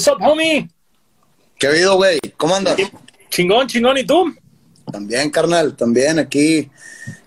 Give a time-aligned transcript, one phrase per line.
[0.00, 0.66] What's up, homie?
[1.58, 2.18] ¿Qué ha habido, güey?
[2.38, 2.74] ¿Cómo andas?
[3.28, 4.34] Chingón, chingón, ¿y tú?
[4.90, 6.70] También, carnal, también aquí,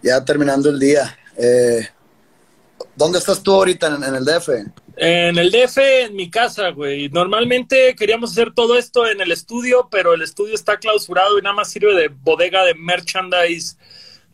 [0.01, 1.15] ya terminando el día.
[1.37, 1.87] Eh,
[2.95, 4.49] ¿Dónde estás tú ahorita en, en el DF?
[4.97, 7.09] En el DF, en mi casa, güey.
[7.09, 11.53] Normalmente queríamos hacer todo esto en el estudio, pero el estudio está clausurado y nada
[11.53, 13.77] más sirve de bodega de merchandise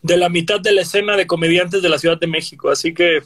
[0.01, 2.69] de la mitad de la escena de comediantes de la Ciudad de México.
[2.69, 3.21] Así que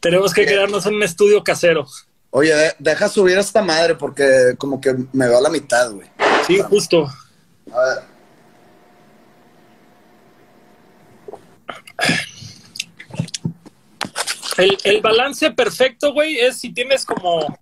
[0.00, 1.86] tenemos que quedarnos en un estudio casero.
[2.34, 5.90] Oye, de- deja subir a esta madre porque como que me veo a la mitad,
[5.92, 6.08] güey.
[6.46, 7.06] Sí, justo.
[7.72, 7.98] A ver.
[14.58, 17.56] El, el balance perfecto, güey, es si tienes como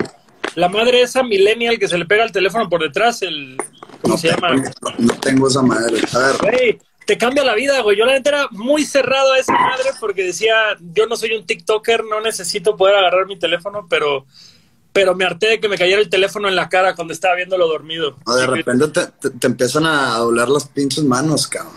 [0.57, 3.57] la madre esa millennial que se le pega el teléfono por detrás, el...
[4.03, 4.57] ¿Cómo No se tengo, llama?
[4.81, 5.99] no, no tengo esa madre.
[6.13, 7.97] A ver, Güey, te cambia la vida, güey.
[7.97, 11.47] Yo la neta era muy cerrado a esa madre porque decía, yo no soy un
[11.47, 14.27] TikToker, no necesito poder agarrar mi teléfono, pero,
[14.93, 17.69] pero me harté de que me cayera el teléfono en la cara cuando estaba viéndolo
[17.69, 18.17] dormido.
[18.27, 21.75] no, de repente te, te- te empiezan a doblar las pinches manos, cabrón.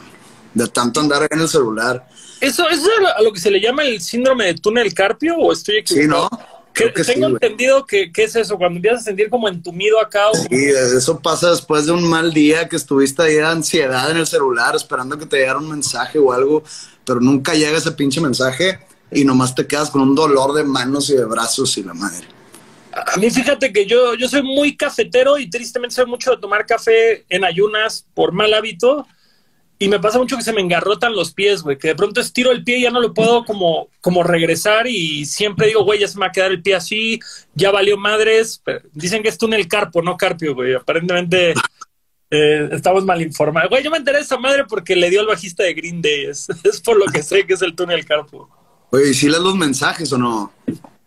[0.53, 2.07] De tanto andar en el celular.
[2.39, 5.51] ¿Eso, ¿Eso es a lo que se le llama el síndrome de túnel carpio o
[5.51, 6.29] estoy Sí, equivocado?
[6.31, 6.37] ¿no?
[6.73, 7.33] Que- Creo que sí, tengo güey.
[7.41, 10.29] entendido que, que es eso, cuando empiezas a sentir como entumido acá.
[10.29, 14.17] o- Sí, eso pasa después de un mal día que estuviste ahí de ansiedad en
[14.17, 16.63] el celular esperando que te llegara un mensaje o algo,
[17.05, 18.79] pero nunca llega ese pinche mensaje
[19.11, 22.27] y nomás te quedas con un dolor de manos y de brazos y la madre.
[22.95, 26.65] A mí fíjate que yo, yo soy muy cafetero y tristemente soy mucho de tomar
[26.65, 29.07] café en ayunas por mal hábito.
[29.79, 32.51] Y me pasa mucho que se me engarrotan los pies, güey, que de pronto estiro
[32.51, 36.07] el pie y ya no lo puedo como, como regresar y siempre digo, güey, ya
[36.07, 37.19] se me va a quedar el pie así,
[37.55, 38.61] ya valió madres.
[38.63, 40.75] Pero dicen que es túnel carpo, no carpio, güey.
[40.75, 41.53] Aparentemente
[42.29, 43.69] eh, estamos mal informados.
[43.69, 46.25] Güey, yo me enteré de esa madre porque le dio al bajista de Green Day.
[46.25, 46.47] Es,
[46.85, 48.49] por lo que sé que es el túnel carpo.
[48.91, 50.53] Oye, ¿y si lees los mensajes o no?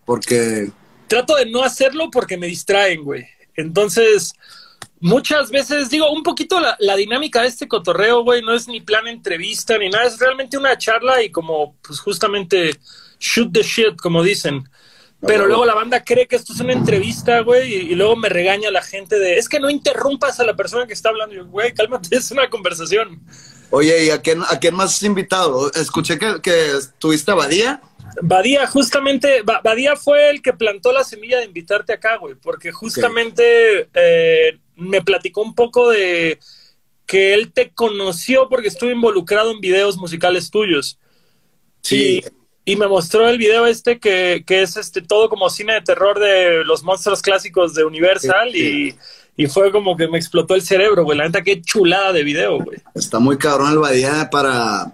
[0.05, 0.71] Porque
[1.07, 3.27] trato de no hacerlo porque me distraen, güey.
[3.57, 4.35] Entonces,
[5.01, 8.81] muchas veces digo, un poquito la, la dinámica de este cotorreo, güey, no es ni
[8.81, 12.75] plan entrevista ni nada, es realmente una charla y como, pues justamente,
[13.19, 14.69] shoot the shit, como dicen.
[15.21, 18.29] Pero luego la banda cree que esto es una entrevista, güey, y, y luego me
[18.29, 21.35] regaña la gente de, es que no interrumpas a la persona que está hablando.
[21.35, 23.23] Y yo, güey, cálmate, es una conversación.
[23.71, 25.73] Oye, ¿y a quién, a quién más has invitado?
[25.73, 27.81] Escuché que, que tuviste a Badía.
[28.23, 32.73] Badía, justamente, Ba- Badía fue el que plantó la semilla de invitarte acá, güey, porque
[32.73, 36.39] justamente eh, me platicó un poco de
[37.07, 40.99] que él te conoció porque estuvo involucrado en videos musicales tuyos.
[41.83, 42.23] Sí.
[42.65, 45.83] Y, y me mostró el video este que, que es este todo como cine de
[45.83, 48.97] terror de los monstruos clásicos de Universal Sí,
[49.37, 51.17] Y, y fue como que me explotó el cerebro, güey.
[51.17, 52.79] La neta, qué chulada de video, güey.
[52.95, 54.93] Está muy cabrón el Badía para...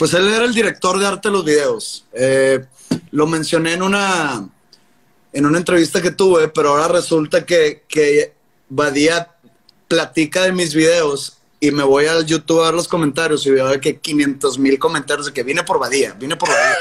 [0.00, 2.06] Pues él era el director de arte de los videos.
[2.14, 2.64] Eh,
[3.10, 4.48] lo mencioné en una,
[5.30, 8.32] en una entrevista que tuve, pero ahora resulta que, que
[8.70, 9.28] Badía
[9.88, 13.78] platica de mis videos y me voy al YouTube a ver los comentarios y veo
[13.78, 16.78] que 500 mil comentarios de que vine por Badía, vine por Badía.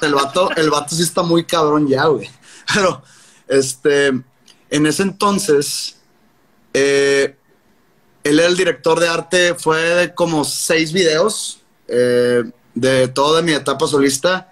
[0.00, 2.28] el, vato, el sí está muy cabrón ya, güey.
[2.74, 3.04] Pero,
[3.46, 5.94] este, en ese entonces,
[6.74, 7.36] eh,
[8.24, 11.57] él era el director de arte, fue de como seis videos
[11.88, 12.44] eh,
[12.74, 14.50] de toda mi etapa solista.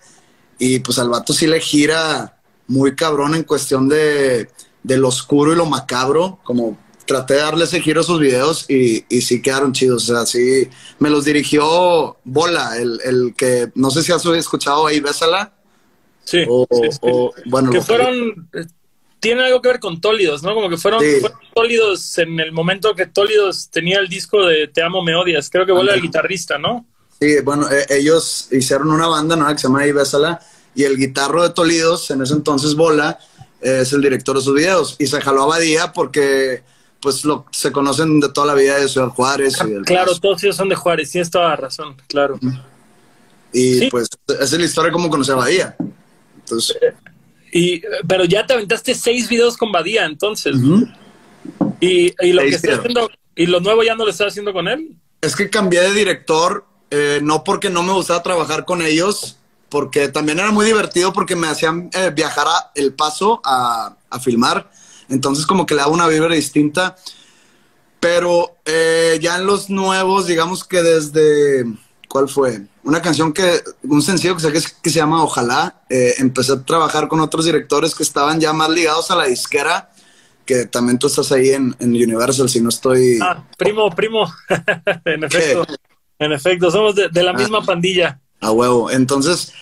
[0.59, 4.49] Y pues al vato sí le gira muy cabrón en cuestión de,
[4.83, 6.41] de lo oscuro y lo macabro.
[6.43, 10.09] Como traté de darle ese giro a sus videos y, y sí quedaron chidos.
[10.11, 14.87] O sea, sí me los dirigió Bola, el, el que no sé si has escuchado
[14.87, 15.53] ahí, Bésala.
[16.25, 16.45] Sí.
[16.49, 16.99] O, sí, sí.
[17.03, 18.67] o, bueno, que fueron eh,
[19.21, 20.55] tiene algo que ver con Tólidos, ¿no?
[20.55, 21.21] Como que fueron, Sí.
[21.21, 25.49] fueron Tólidos en el momento que Tólidos tenía el disco de Te amo, me odias.
[25.51, 26.87] Creo que vuelve el guitarrista, ¿no?
[27.21, 29.47] Sí, bueno, eh, ellos hicieron una banda ¿no?
[29.49, 30.41] que se llama Ahí Bésala
[30.75, 33.19] y el guitarro de Tolidos, en ese entonces Bola,
[33.63, 36.63] eh, es el director de sus videos y se jaló a Badía porque
[37.01, 40.43] pues lo, se conocen de toda la vida de Ciudad Juárez y del Claro, todos
[40.45, 42.39] ellos son de Juárez, tienes toda la razón, claro.
[43.53, 43.89] y sí.
[43.91, 45.77] pues esa es la historia de cómo conocí a Badía.
[46.41, 46.77] Entonces,
[47.53, 50.57] Y, pero ya te aventaste seis videos con Badía, entonces.
[50.57, 50.87] ujú.
[51.81, 52.81] y, y lo Seis que está videos.
[52.81, 54.95] haciendo, y lo nuevo ya no lo está haciendo con él.
[55.23, 59.37] es que cambié de director, eh, no porque no me gustaba trabajar con ellos,
[59.69, 64.21] porque también era muy divertido porque me hacían eh, viajar a El Paso a, a
[64.21, 64.71] filmar.
[65.09, 66.97] Entonces como que le daba una vibra distinta.
[68.01, 71.65] Pero eh, ya en los nuevos, digamos que desde...
[72.09, 72.63] ¿Cuál fue?
[72.85, 75.83] Una canción que, un sencillo que saqué que se llama Ojalá.
[75.89, 79.91] eh, empecé a trabajar con otros directores que estaban ya más ligados a la disquera,
[80.45, 83.19] que también tú estás ahí en, en Universal, si no estoy...
[83.21, 84.33] Ah, primo, primo.
[85.05, 85.67] en efecto,
[86.19, 87.35] en efecto, somos de, de la Ah.
[87.35, 88.21] misma pandilla.
[88.41, 88.91] A huevo.
[88.91, 89.53] Entonces,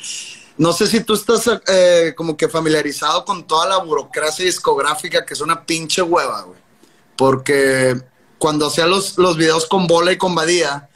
[0.56, 5.34] no sé si tú estás eh, como que familiarizado con toda la burocracia discográfica, que
[5.34, 6.58] es una pinche hueva, güey.
[7.16, 8.00] porque
[8.38, 10.88] cuando hacía los, los videos con Bola y con Badía,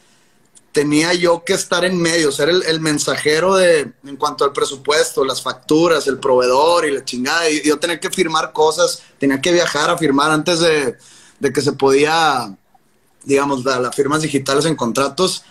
[0.73, 5.25] tenía yo que estar en medio, ser el, el, mensajero de, en cuanto al presupuesto,
[5.25, 7.49] las facturas, el proveedor y la chingada.
[7.49, 10.97] Y yo tenía que firmar cosas, tenía que viajar a firmar antes de,
[11.39, 12.55] de que se podía,
[13.29, 15.45] digamos, la, las firmas digitales en contratos.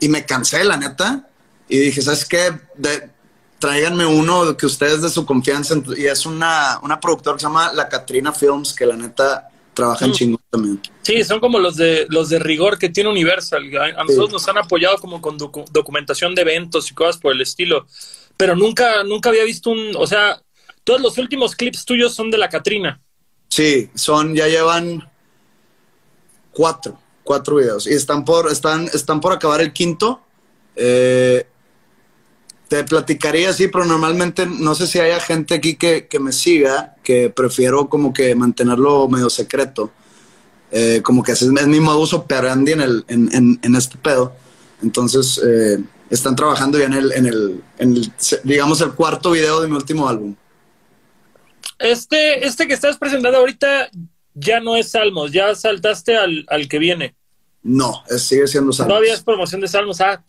[0.00, 1.28] Y me cansé, la neta.
[1.68, 2.52] Y dije, ¿sabes qué?
[2.76, 3.08] De,
[3.58, 5.76] tráiganme uno que ustedes de su confianza.
[5.96, 10.10] Y es una, una productora que se llama La Catrina Films, que la neta trabajan
[10.10, 10.12] mm.
[10.12, 10.82] chingón también.
[11.02, 13.64] Sí, son como los de los de rigor que tiene Universal.
[13.76, 14.32] A, nosotros sí.
[14.32, 17.86] nos han apoyado como con docu documentación de eventos y cosas por el estilo.
[18.36, 20.42] Pero nunca, nunca había visto un, o sea,
[20.84, 23.00] todos los últimos clips tuyos son de la Catrina.
[23.48, 25.08] Sí, son, ya llevan
[26.52, 27.86] cuatro, cuatro videos.
[27.86, 30.20] Y están por, están, están por acabar el quinto.
[30.76, 31.46] Eh,
[32.68, 36.96] te platicaría sí, pero normalmente no sé si haya gente aquí que, que me siga,
[37.02, 39.90] que prefiero como que mantenerlo medio secreto.
[40.70, 44.32] Eh, como que es, es mi modus operandi en, el, en, en este pedo.
[44.82, 45.78] Entonces, eh,
[46.10, 48.12] están trabajando ya en el, en el, en el,
[48.44, 50.34] digamos, el cuarto video de mi último álbum.
[51.78, 53.90] Este, este que estás presentando ahorita
[54.34, 57.14] ya no es Salmos, ya saltaste al, al que viene.
[57.62, 58.88] No, es, sigue siendo Salmos.
[58.88, 60.00] Todavía es promoción de Salmos.
[60.00, 60.22] Ah,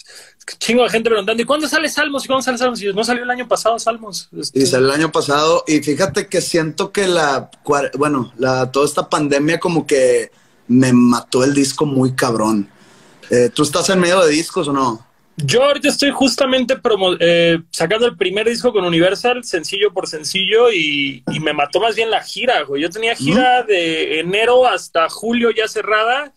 [0.60, 2.26] chingo de gente preguntando, ¿y cuándo sale Salmos?
[2.26, 2.82] ¿Y cuándo sale Salmos?
[2.82, 4.30] Y no salió el año pasado Salmos.
[4.38, 4.60] Este...
[4.60, 5.64] Y salió el año pasado.
[5.68, 7.50] Y fíjate que siento que la,
[7.98, 10.32] bueno, la, toda esta pandemia como que
[10.68, 12.70] me mató el disco muy cabrón.
[13.32, 15.13] Eh, ¿Tú estás en medio de discos o no?
[15.38, 20.72] Yo ahorita estoy justamente promo eh, sacando el primer disco con Universal, sencillo por sencillo,
[20.72, 22.82] y, y me mató más bien la gira, güey.
[22.82, 23.68] Yo tenía gira ¿Mm?
[23.68, 26.34] de enero hasta julio ya cerrada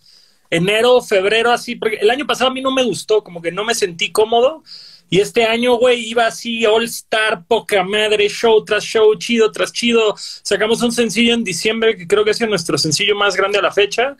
[0.50, 3.64] enero, febrero, así, porque el año pasado a mí no me gustó, como que no
[3.64, 4.62] me sentí cómodo.
[5.08, 9.72] Y este año, güey, iba así, All Star, poca madre, show tras show, chido tras
[9.72, 10.14] chido.
[10.16, 13.70] Sacamos un sencillo en diciembre que creo que es nuestro sencillo más grande a la
[13.70, 14.16] fecha.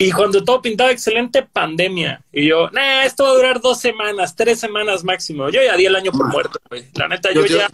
[0.00, 2.22] Y cuando todo pintaba excelente, pandemia.
[2.32, 5.50] Y yo, nah, esto va a durar dos semanas, tres semanas máximo.
[5.50, 6.88] Yo ya di el año por muerto, güey.
[6.94, 7.68] La neta, yo, yo, ya.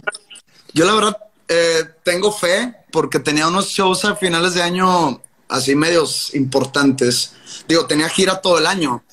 [0.73, 1.17] Yo, la verdad,
[1.47, 7.35] eh, tengo fe porque tenía unos shows a finales de año así medios importantes.
[7.67, 9.03] Digo, tenía gira todo el año,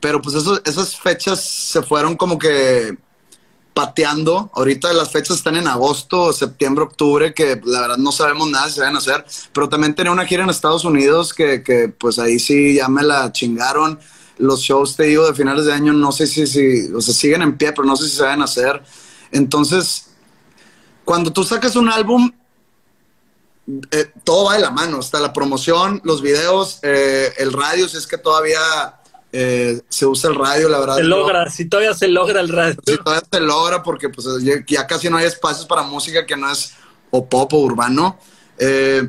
[0.00, 2.96] pero pues eso, esas fechas se fueron como que
[3.76, 4.50] pateando.
[4.54, 8.76] Ahorita las fechas están en agosto, septiembre, octubre, que la verdad no sabemos nada si
[8.76, 12.18] se van a hacer, pero también tenía una gira en Estados Unidos que, que pues
[12.18, 14.00] ahí sí ya me la chingaron.
[14.38, 17.42] Los shows, te digo, de finales de año, no sé si, si o sea, siguen
[17.42, 18.82] en pie, pero no sé si se van a hacer.
[19.30, 20.06] Entonces,
[21.04, 22.32] cuando tú sacas un álbum,
[23.90, 27.98] eh, todo va de la mano, está la promoción, los videos, eh, el radio, si
[27.98, 28.95] es que todavía
[29.38, 30.96] eh, se usa el radio, la verdad.
[30.96, 32.80] Se logra, si todavía se logra el radio.
[32.86, 36.38] Si todavía se logra, porque pues ya, ya casi no hay espacios para música que
[36.38, 36.72] no es
[37.10, 38.18] o pop o urbano.
[38.58, 39.06] Eh,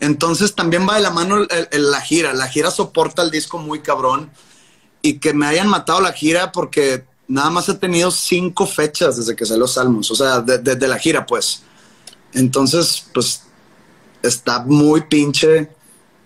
[0.00, 3.56] entonces también va de la mano el, el, la gira, la gira soporta el disco
[3.56, 4.30] muy cabrón
[5.00, 9.34] y que me hayan matado la gira porque nada más he tenido cinco fechas desde
[9.34, 11.62] que salió Salmos, o sea, desde de, de la gira pues.
[12.34, 13.44] Entonces, pues
[14.22, 15.70] está muy pinche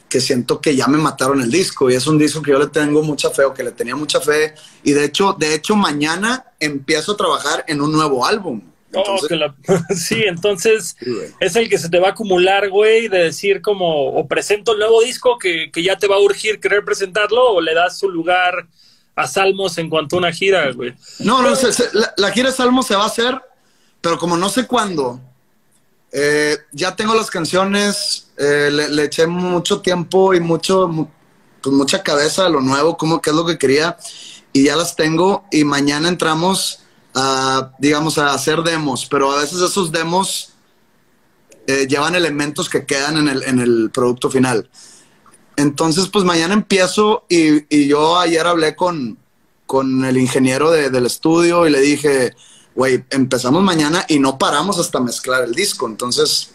[0.09, 2.69] que siento que ya me mataron el disco y es un disco que yo le
[2.69, 6.45] tengo mucha fe o que le tenía mucha fe y de hecho, de hecho mañana
[6.61, 8.63] empiezo a trabajar en un nuevo álbum.
[8.93, 9.55] Entonces, oh, la...
[9.97, 14.11] sí, entonces sí, es el que se te va a acumular, güey, de decir como,
[14.11, 17.61] o presento el nuevo disco que, que, ya te va a urgir querer presentarlo, o
[17.61, 18.69] le das su lugar
[19.17, 20.95] a Salmos en cuanto a una gira, güey.
[21.19, 23.41] No, no, se, se, la, la, gira de Salmos se va a hacer,
[24.01, 25.21] pero como no sé cuándo,
[26.13, 31.09] eh, ya tengo las canciones, eh, le, eché mucho tiempo y mucho,
[31.63, 33.97] pues mucha cabeza a lo nuevo, como qué es lo que quería,
[34.53, 36.81] y ya las tengo, y mañana entramos
[37.15, 40.55] a, digamos, a hacer demos, pero a veces esos demos
[41.67, 44.69] eh, llevan elementos que quedan en el, en el producto final.
[45.57, 49.19] Entonces, pues mañana empiezo y, y yo ayer hablé con,
[49.67, 52.35] con el ingeniero de, del estudio y le dije,
[52.75, 55.87] güey, empezamos mañana y no paramos hasta mezclar el disco.
[55.87, 56.54] Entonces,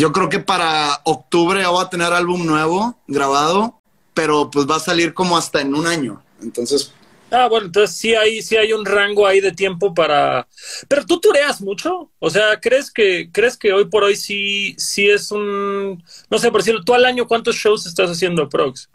[0.00, 3.82] yo creo que para octubre ya voy a tener álbum nuevo grabado,
[4.14, 6.22] pero pues va a salir como hasta en un año.
[6.40, 6.94] Entonces.
[7.30, 10.48] Ah, bueno, entonces sí hay, sí hay un rango ahí de tiempo para.
[10.88, 12.10] Pero tú tureas mucho.
[12.18, 16.02] O sea, ¿crees que, crees que hoy por hoy sí, sí es un.
[16.30, 18.88] No sé, por decirlo, tú al año, ¿cuántos shows estás haciendo, Prox?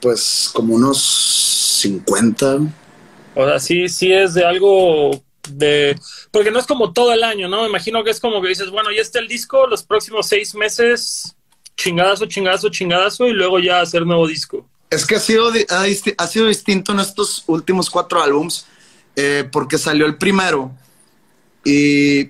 [0.00, 0.98] Pues como unos
[1.82, 2.56] 50.
[3.34, 5.98] O sea, sí, sí es de algo de...
[6.36, 7.62] Porque no es como todo el año, ¿no?
[7.62, 10.54] Me imagino que es como que dices, bueno, ya está el disco, los próximos seis
[10.54, 11.34] meses,
[11.78, 14.68] chingadazo, chingadazo, chingadazo, y luego ya hacer nuevo disco.
[14.90, 15.50] Es que ha sido,
[16.18, 18.66] ha, sido distinto en estos últimos cuatro álbums,
[19.16, 20.72] eh, porque salió el primero
[21.64, 22.28] y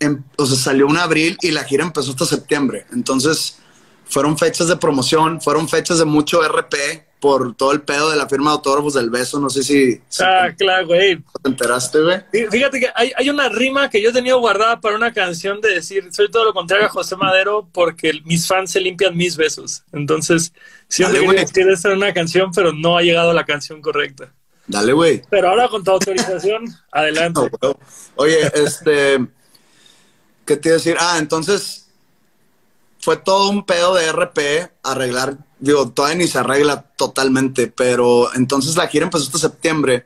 [0.00, 2.86] em- o sea, salió en abril y la gira empezó hasta septiembre.
[2.90, 3.58] Entonces,
[4.06, 8.28] fueron fechas de promoción, fueron fechas de mucho RP por todo el pedo de la
[8.28, 9.40] firma de autógrafos del beso.
[9.40, 11.16] No sé si, si Ah, claro, güey.
[11.42, 12.18] te enteraste, güey.
[12.32, 15.60] Fí- Fíjate que hay, hay una rima que yo he tenido guardada para una canción
[15.60, 19.36] de decir, soy todo lo contrario a José Madero porque mis fans se limpian mis
[19.36, 19.82] besos.
[19.92, 20.52] Entonces,
[20.88, 24.32] siempre Dale, quería decir en una canción, pero no ha llegado la canción correcta.
[24.68, 25.22] Dale, güey.
[25.30, 27.40] Pero ahora con tu autorización, adelante.
[27.62, 27.78] No.
[28.16, 29.24] Oye, este,
[30.44, 30.96] ¿qué te iba a decir?
[31.00, 31.88] Ah, entonces
[33.00, 38.76] fue todo un pedo de RP arreglar, digo, todavía ni se arregla totalmente, pero entonces
[38.76, 40.04] la gira empezó hasta septiembre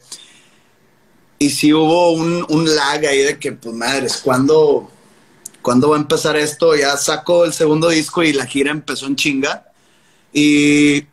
[1.38, 4.90] y sí hubo un, un lag ahí de que, pues madres, ¿cuándo,
[5.62, 6.76] ¿cuándo va a empezar esto?
[6.76, 9.64] Ya sacó el segundo disco y la gira empezó en chinga
[10.32, 11.06] y,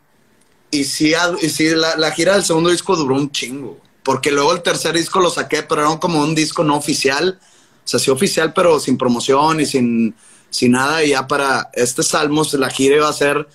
[0.70, 4.52] y sí, y sí la, la gira del segundo disco duró un chingo, porque luego
[4.52, 8.10] el tercer disco lo saqué, pero era como un disco no oficial, o sea, sí
[8.10, 10.14] oficial, pero sin promoción y sin,
[10.50, 13.48] sin nada, y ya para este Salmos la gira iba a ser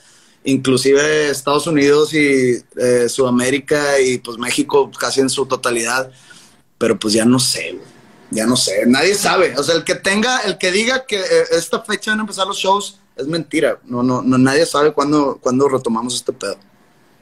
[0.44, 6.12] inclusive Estados Unidos y eh, Sudamérica y pues México casi en su totalidad,
[6.78, 7.78] pero pues ya no sé,
[8.32, 11.44] ya no sé, nadie sabe, o sea, el que tenga, el que diga que eh,
[11.52, 15.38] esta fecha van a empezar los shows, es mentira, no, no, no nadie sabe cuándo,
[15.42, 16.58] cuándo retomamos este pedo.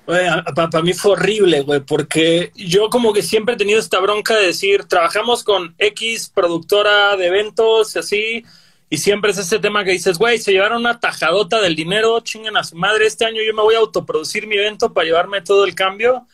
[0.06, 4.48] Para mí fue horrible, güey, porque yo como que siempre he tenido esta bronca de
[4.48, 8.46] decir, trabajamos con X productora de eventos y así,
[8.94, 12.58] y siempre es ese tema que dices, güey, se llevaron una tajadota del dinero, chinguen
[12.58, 15.64] a su madre, este año yo me voy a autoproducir mi evento para llevarme todo
[15.64, 16.28] el cambio.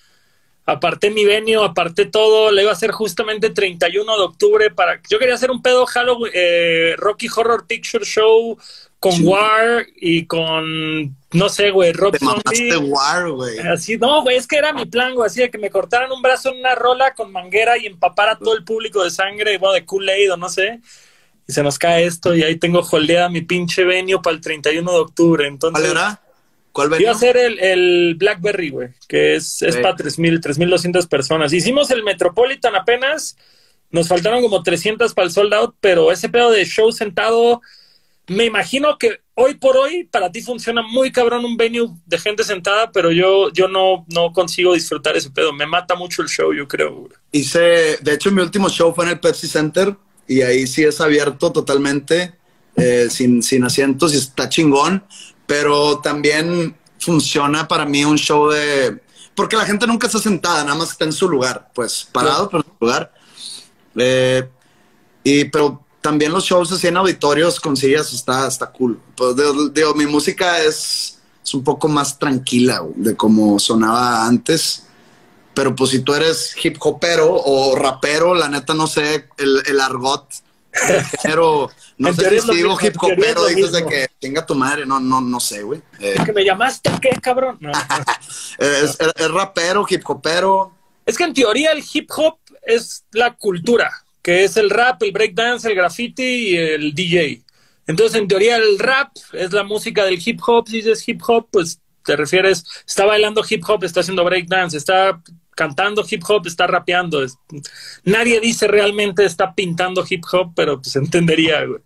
[0.65, 4.99] Aparté mi venio, aparté todo, le iba a hacer justamente 31 de octubre para...
[5.07, 8.57] Yo quería hacer un pedo Halloween, eh, Rocky Horror Picture Show
[8.99, 9.23] con Sí.
[9.23, 12.75] War y con, no sé, güey, Rob Zombie.
[12.75, 13.59] War, güey.
[13.59, 16.23] Así, no, güey, es que era mi plan, güey, así de que me cortaran un
[16.23, 19.75] brazo en una rola con manguera y empapar a todo el público de sangre, bueno,
[19.75, 20.81] de Kool-Aid o no sé.
[21.47, 24.91] Y se nos cae esto y ahí tengo holdeada mi pinche venio para el 31
[24.91, 25.47] de octubre.
[25.47, 26.21] Entonces, ¿Cuál era?
[26.73, 27.07] ¿Cuál venía?
[27.07, 29.81] Iba a ser el, el Blackberry, güey, que es, es Sí.
[29.81, 31.53] para 3.000, 3.200 personas.
[31.53, 33.37] Hicimos el Metropolitan apenas,
[33.89, 37.61] nos faltaron como 300 para el sold out, pero ese pedo de show sentado,
[38.27, 42.43] me imagino que hoy por hoy para ti funciona muy cabrón un venue de gente
[42.43, 45.53] sentada, pero yo, yo no, no consigo disfrutar ese pedo.
[45.53, 46.93] Me mata mucho el show, yo creo.
[46.93, 47.11] güey.
[47.31, 49.95] Hice, de hecho, mi último show fue en el Pepsi Center
[50.27, 52.33] y ahí sí es abierto totalmente,
[52.75, 55.03] eh, sin, sin asientos y está chingón,
[55.45, 59.01] pero también funciona para mí un show de...
[59.33, 62.63] Porque la gente nunca está sentada, nada más está en su lugar, pues parado, pero
[62.63, 63.13] en su lugar.
[63.95, 64.49] Eh,
[65.23, 68.99] y, pero también los shows así en auditorios con sillas está, está cool.
[69.15, 74.86] Pues digo, digo, mi música es, es un poco más tranquila de como sonaba antes.
[75.57, 79.81] Pero pues si tú eres hip hopero o rapero, la neta no sé el, el
[79.81, 80.27] argot.
[81.23, 85.19] Pero no sé si digo hip hopero, dices de que chinga tu madre, no, no,
[85.19, 85.81] no sé, güey.
[85.99, 87.57] Eh, ¿Que me llamaste qué, cabrón?
[87.59, 87.71] No.
[88.59, 90.71] es, es- es rapero, hip hopero.
[91.07, 95.11] Es que en teoría el hip hop es la cultura, que es el rap, el
[95.11, 97.41] breakdance, el graffiti y el DJ.
[97.87, 100.67] Entonces, en teoría, el rap es la música del hip hop.
[100.67, 105.19] Si dices hip hop, pues te refieres, está bailando hip hop, está haciendo breakdance, está
[105.57, 107.25] cantando hip hop, está rapeando.
[108.03, 111.81] Nadie dice realmente está pintando hip hop, pero pues entendería, güey.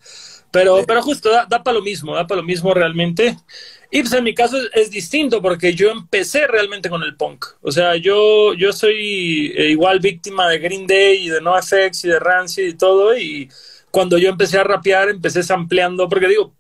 [0.52, 3.38] Pero, pero justo da, da para lo mismo, da para lo mismo realmente.
[3.90, 7.46] Y pues en mi caso es, es distinto porque yo empecé realmente con el punk.
[7.62, 12.10] O sea, yo, yo soy eh, igual víctima de Green Day y de NoFX y
[12.10, 13.18] de Rancid y todo.
[13.18, 13.50] Y
[13.90, 16.54] cuando yo empecé a rapear, empecé sampleando, porque digo,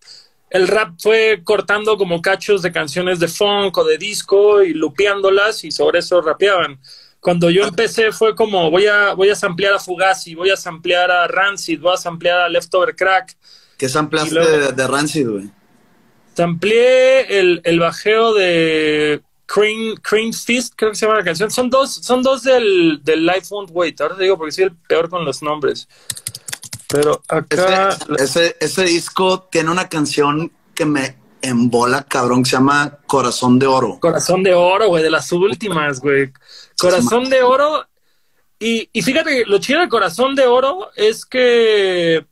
[0.51, 5.63] el rap fue cortando como cachos de canciones de funk o de disco y lupeándolas
[5.63, 6.80] y sobre eso rapeaban.
[7.21, 11.11] Cuando yo empecé fue como voy a, voy a samplear a Fugazi, voy a samplear
[11.11, 13.37] a Rancid, voy a samplear a Leftover Crack.
[13.77, 13.87] ¿Qué
[14.33, 15.49] luego- de, de Rancid, güey?
[16.35, 21.51] Sampleé el, el bajeo de Crane, Crane's Fist, creo que se llama la canción.
[21.51, 24.01] Son dos, son dos del, del Life Won't Wait.
[24.01, 25.87] Ahora te digo porque soy el peor con los nombres.
[26.87, 27.89] Pero acá.
[28.17, 33.60] Ese, ese, ese disco tiene una canción que me embola, cabrón, que se llama Corazón
[33.60, 34.00] de Oro.
[34.00, 36.31] Corazón de oro, güey, de las últimas, güey.
[36.77, 37.86] Corazón de oro.
[38.60, 42.25] Y, y fíjate lo chido de Corazón de Oro es que.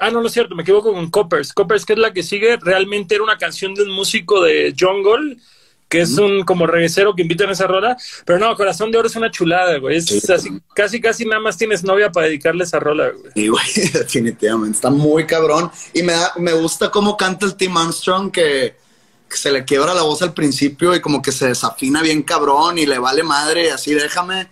[0.00, 1.52] Ah, no, no es cierto, me equivoco con Coppers.
[1.52, 5.36] Coppers, que es la que sigue, realmente era una canción de un músico de Jungle,
[5.94, 7.96] que es un como reguecero que invita en esa rola.
[8.24, 9.98] Pero no, Corazón de Oro es una chulada, güey.
[9.98, 10.20] Es Sí.
[10.32, 13.30] así, casi, casi nada más tienes novia para dedicarle esa rola, güey.
[13.34, 14.74] Sí, güey, definitivamente.
[14.74, 15.70] Está muy cabrón.
[15.92, 18.76] Y me, da, me gusta cómo canta el Tim Armstrong, que,
[19.30, 22.76] que se le quiebra la voz al principio y como que se desafina bien cabrón
[22.78, 23.70] y le vale madre.
[23.70, 24.48] Así, déjame.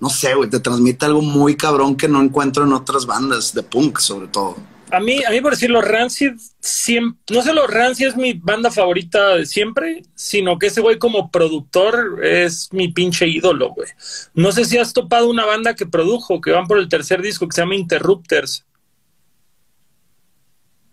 [0.00, 3.62] No sé, güey, te transmite algo muy cabrón que no encuentro en otras bandas de
[3.62, 4.56] punk, sobre todo.
[4.92, 9.36] A mí, a mí por decirlo, Rancid, siempre, no solo Rancid es mi banda favorita
[9.36, 13.88] de siempre, sino que ese güey como productor es mi pinche ídolo, güey.
[14.34, 17.46] No sé si has topado una banda que produjo, que van por el tercer disco,
[17.46, 18.64] que se llama Interrupters.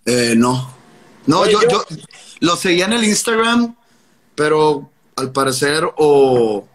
[0.06, 0.75] Eh, no.
[1.25, 1.84] No, yo, yo,
[2.39, 3.75] lo seguía en el Instagram,
[4.36, 6.68] pero al parecer o,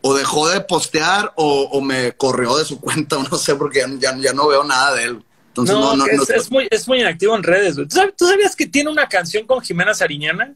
[0.00, 4.16] o dejó de postear o, me corrió de su cuenta, o no sé, porque ya,
[4.18, 5.24] ya no veo nada de él.
[5.56, 7.76] Entonces, no, no, es, es, muy, es muy inactivo en redes.
[7.76, 10.52] ¿Tú, sabías que tiene una canción con Jimena Sariñana?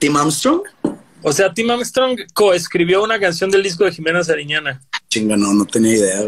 [0.00, 0.62] ¿Tim Armstrong?
[1.22, 4.80] O sea, Tim Armstrong coescribió una canción del disco de Jimena Sariñana.
[5.06, 6.26] Chinga, no, no tenía idea.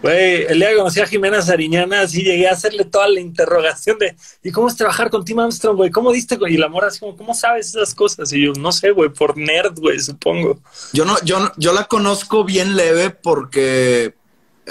[0.00, 3.98] Güey, el día que conocí a Jimena Sariñana, así llegué a hacerle toda la interrogación
[3.98, 5.90] de ¿y cómo es trabajar con Tim Armstrong, güey?
[5.90, 6.54] ¿Cómo diste, güey?
[6.54, 8.32] Y la mora así como, ¿cómo sabes esas cosas?
[8.32, 10.58] Y yo, no sé, güey, por nerd, güey, supongo.
[10.94, 14.14] Yo no, yo, yo la conozco bien leve porque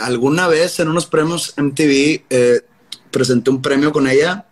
[0.01, 2.61] alguna vez en unos premios MTV eh,
[3.11, 4.47] presenté un premio con ella,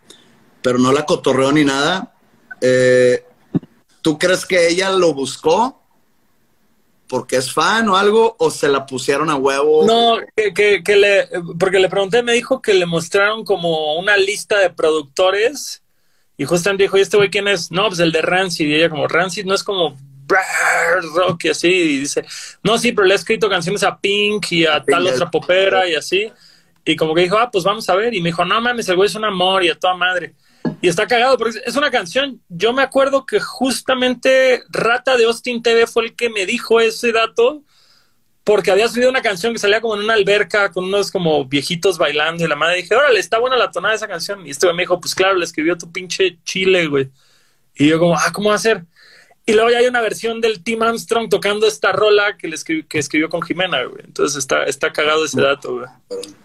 [0.61, 2.13] pero no la cotorreó ni nada.
[2.61, 3.23] Eh,
[4.01, 5.81] ¿Tú crees que ella lo buscó
[7.07, 9.85] porque es fan o algo, o se la pusieron a huevo?
[9.85, 11.27] No, que, que, le,
[11.59, 15.83] porque le pregunté, me dijo que le mostraron como una lista de productores
[16.37, 17.69] y justamente dijo, ¿y este güey quién es?
[17.69, 19.97] No, pues el de Rancid, y ella como, Rancid no es como
[21.13, 22.25] rock y así, y dice,
[22.63, 25.95] no, sí, pero le he escrito canciones a Pink y a tal otra popera y
[25.95, 26.31] así,
[26.85, 28.95] y como que dijo, ah, pues vamos a ver, y me dijo, no mames, el
[28.95, 30.33] güey es un amor y a toda madre.
[30.81, 32.41] Y está cagado, porque es una canción.
[32.49, 37.11] Yo me acuerdo que justamente Rata de Austin TV fue el que me dijo ese
[37.11, 37.63] dato,
[38.43, 41.99] porque había subido una canción que salía como en una alberca con unos como viejitos
[41.99, 44.45] bailando y la madre dije, órale, está buena la tonada de esa canción.
[44.45, 47.09] Y este güey me dijo, pues claro, le escribió tu pinche chile, güey.
[47.75, 48.83] Y yo como, ah, ¿cómo va a ser?
[49.45, 52.87] Y luego ya hay una versión del Tim Armstrong tocando esta rola que, le escribió,
[52.87, 54.03] que escribió con Jimena, güey.
[54.05, 55.87] Entonces está, está cagado ese dato, güey.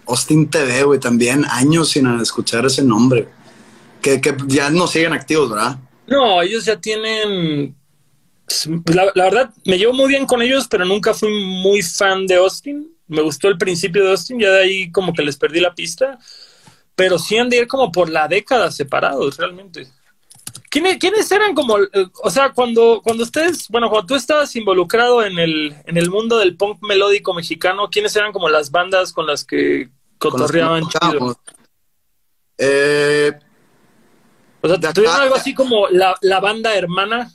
[0.07, 3.29] Austin TV, güey, también años sin escuchar ese nombre
[4.21, 5.79] que, ya no siguen activos, ¿verdad?
[6.07, 7.75] No, ellos ya tienen.
[8.87, 12.89] La, verdad, me llevo muy bien con ellos, pero nunca fui muy fan de Austin.
[13.09, 16.19] Me gustó el principio de Austin, ya de ahí como que les perdí la pista.
[16.95, 19.89] Pero sí han de ir como por la década separados, realmente.
[20.71, 25.25] ¿Quiénes, ¿Quiénes, eran como, eh, o sea, cuando, cuando ustedes, bueno, cuando tú estabas involucrado
[25.25, 29.27] en el, en el mundo del punk melódico mexicano, ¿quiénes eran como las bandas con
[29.27, 31.39] las que cotorreaban chido?
[32.59, 33.33] Eh,
[34.61, 37.33] o sea, ¿tuvieron algo así como la, la, banda hermana?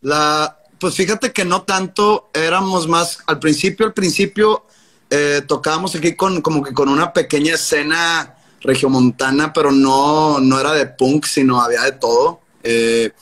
[0.00, 4.64] La, pues fíjate que no tanto, éramos más, al principio, al principio
[5.10, 10.72] eh, tocábamos aquí con como que con una pequeña escena regiomontana, pero no, no era
[10.72, 12.40] de punk, sino había de todo.
[12.62, 13.12] Eh,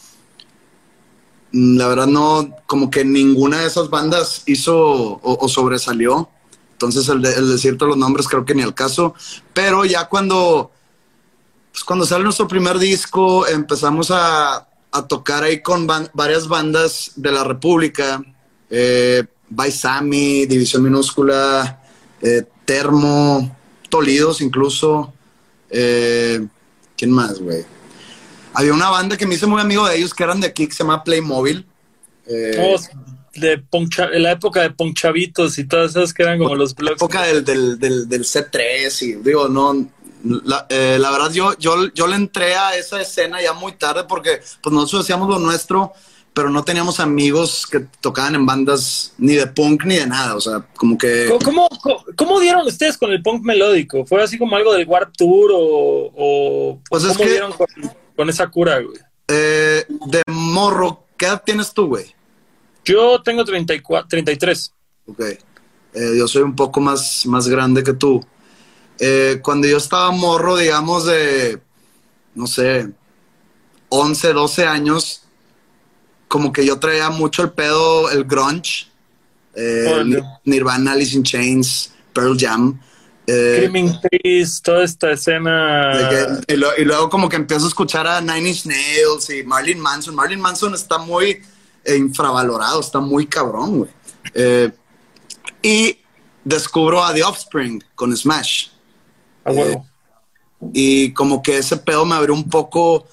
[1.52, 6.28] la verdad no, como que ninguna de esas bandas hizo o, sobresalió.
[6.72, 9.14] Entonces el, de, decirte los nombres creo que ni al caso.
[9.52, 10.70] Pero ya cuando
[11.78, 14.66] pues, cuando sale nuestro primer disco, empezamos a,
[15.08, 18.20] tocar ahí con varias bandas de la República,
[18.68, 21.80] eh, Baisami, División Minúscula,
[22.20, 23.56] eh, Termo,
[23.88, 25.12] Tolidos incluso.
[25.70, 26.44] Eh,
[26.96, 27.64] ¿Quién más, güey?
[28.58, 30.74] Había una banda que me hice muy amigo de ellos que eran de aquí, que
[30.74, 31.64] se llama Playmobil.
[32.26, 32.76] Eh, oh,
[33.36, 36.90] de en la época de Ponchavitos y todas esas que eran como los blogs.
[36.90, 39.88] La época del, del, del, del C3 y digo, no,
[40.24, 44.02] la, eh, la, verdad, yo, yo, yo le entré a esa escena ya muy tarde
[44.08, 45.92] porque pues nosotros hacíamos lo nuestro,
[46.34, 50.34] pero no teníamos amigos que tocaban en bandas ni de punk ni de nada.
[50.34, 51.32] O sea, como que.
[51.44, 51.68] ¿Cómo,
[52.16, 54.04] cómo, dieron ustedes con el punk melódico?
[54.04, 57.68] ¿Fue así como algo del Warp Tour o, pues cómo dieron con,
[58.28, 58.98] esa cura, güey?
[59.28, 62.14] Eh, de morro, ¿qué edad tienes tú, güey?
[62.84, 64.72] Yo tengo 34, 33.
[65.06, 65.20] Ok.
[65.20, 65.38] Eh,
[66.16, 68.24] yo soy un poco más, más grande que tú.
[68.98, 71.60] Eh, cuando yo estaba morro, digamos, de,
[72.34, 72.88] no sé,
[73.90, 75.22] 11, 12 años,
[76.26, 78.88] como que yo traía mucho el pedo, el grunge,
[79.54, 82.80] eh, Nirvana, Alice in Chains, Pearl Jam.
[83.30, 86.40] Eh, Trees, toda esta escena.
[86.46, 90.14] y, luego como que empiezo a escuchar a Nine Inch Nails y Marlene Manson.
[90.14, 91.42] Marlene Manson está muy
[91.86, 93.90] infravalorado, está muy cabrón, güey.
[94.34, 94.70] Eh,
[95.62, 95.98] y
[96.44, 98.68] descubro a The Offspring con Smash.
[99.44, 99.76] Eh,
[100.72, 103.06] y como que ese pedo me abrió un poco,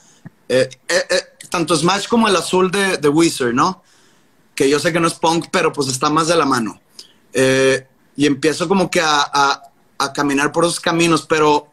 [0.48, 3.84] eh, eh, tanto Smash como el azul de, de, Wizard, ¿no?
[4.56, 6.80] Que yo sé que no es punk, pero pues está más de la mano.
[8.18, 9.62] y empiezo como que a, a,
[10.14, 11.68] caminar por esos caminos, pero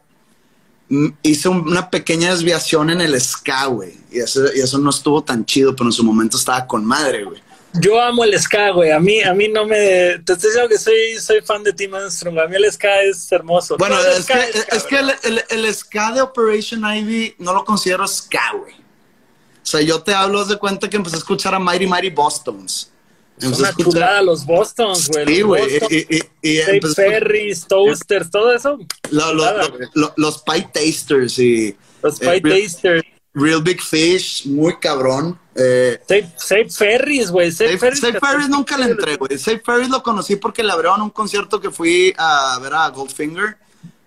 [1.21, 3.97] hice una pequeña desviación en el ska, güey.
[4.11, 7.23] Y eso, y eso no estuvo tan chido, pero en su momento estaba con madre,
[7.23, 7.41] güey.
[7.81, 8.91] Yo amo el ska, güey.
[8.91, 10.19] A mí, a mí no me.
[10.23, 12.37] Te estoy diciendo que soy, soy fan de Tim Armstrong.
[12.37, 13.77] A mí el ska es hermoso.
[13.77, 17.35] Bueno, el es ska que, ska, es que el, el- el ska de Operation Ivy
[17.39, 18.73] no lo considero ska, güey.
[18.73, 22.91] O sea, yo te hablo, de cuenta que empecé a escuchar a Mighty Mighty Bostons.
[23.41, 25.25] A una chulada los Bostons, güey.
[25.25, 25.63] Sí, güey.
[25.89, 28.77] Y, y, y Toasters, todo eso.
[29.09, 29.51] lo- lo-
[29.95, 33.03] lo- los Pie Tasters y Los Eh, Pie Real- Tasters.
[33.35, 35.39] Real Big Fish, muy cabrón.
[35.55, 37.51] Eh, Save, Save Ferris, güey.
[37.51, 37.77] Safe.
[37.95, 39.37] Safe Ferris nunca le entré, güey.
[39.39, 43.57] Safe Ferris lo conocí porque le abrieron un concierto que fui a ver a Goldfinger.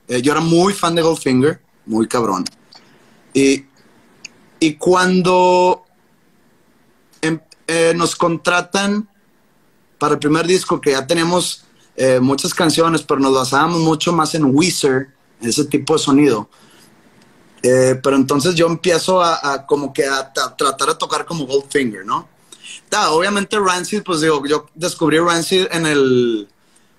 [0.07, 2.45] Eh, yo era muy fan de Goldfinger, muy cabrón.
[3.35, 3.65] Y,
[4.61, 5.85] y cuando
[7.21, 9.09] em- eh, nos contratan
[9.99, 11.65] para el primer disco, que ya tenemos
[11.97, 15.09] eh, muchas canciones, pero nos basábamos mucho más en Weezer,
[15.41, 16.49] ese tipo de sonido.
[17.63, 21.47] Eh, pero entonces yo empiezo a, a como que a, ta- tratar de tocar como
[21.47, 22.29] Goldfinger, ¿no?
[22.89, 26.49] Ta, obviamente Rancid, pues digo, yo descubrí Rancid en el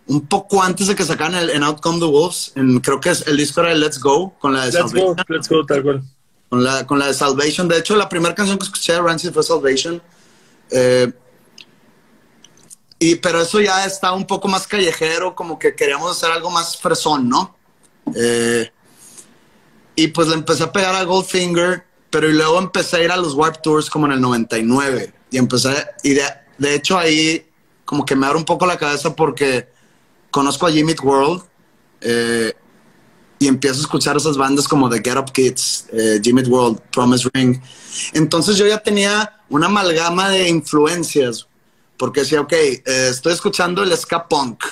[0.08, 3.10] un poco antes de que sacaran el en Out Come the Wolves, en- creo que
[3.12, 5.66] es, el disco era de Let's Go con la de Let's Salvation, go, let's go,
[5.66, 6.04] tal cual.
[6.50, 7.68] con la con la de Salvation.
[7.68, 10.02] De hecho, la primera canción que escuché de Rancid fue Salvation.
[10.72, 11.12] Eh,
[13.00, 16.78] y pero eso ya está un poco más callejero, como que queríamos hacer algo más
[16.78, 17.56] fresón, ¿no?
[18.16, 18.72] Eh,
[19.96, 23.18] y pues le empecé a pegar a Goldfinger, pero y luego empecé a ir a
[23.18, 25.14] los Warp Tours como en el 99.
[25.32, 26.24] Y empecé, y de,
[26.58, 27.48] de hecho ahí
[27.86, 29.70] como que me abre un poco la cabeza porque
[30.30, 31.44] conozco a Jimmy World
[32.02, 32.54] eh,
[33.40, 37.30] y empiezo a escuchar esas bandas como The Get Up Kids, eh, Jimmy World, Promise
[37.34, 37.62] Ring.
[38.14, 41.47] Entonces yo ya tenía una amalgama de influencias
[41.98, 44.64] porque decía, ok, eh, estoy escuchando el ska punk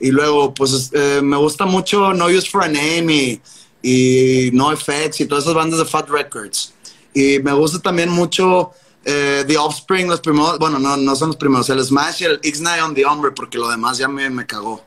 [0.00, 3.40] y luego pues eh, me gusta mucho No Use for a Name y,
[3.82, 6.74] y No Effects y todas esas bandas de Fat Records.
[7.14, 8.72] Y me gusta también mucho
[9.04, 12.40] eh, The Offspring, los primeros, bueno, no, no son los primeros, el Smash y el
[12.42, 14.84] X-Night on the Hombre, porque lo demás ya me, me cagó.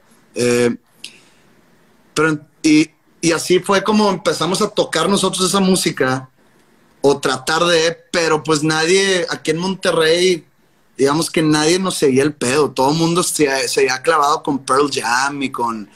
[2.14, 2.90] Pero, y,
[3.22, 6.30] y así fue como empezamos a tocar nosotros esa música,
[7.02, 10.47] o tratar de, pero pues nadie, aquí en Monterrey,
[10.98, 14.60] digamos que nadie nos seguía el pedo, todo el mundo se, se había clavado con
[14.60, 15.90] Pearl Jam y con,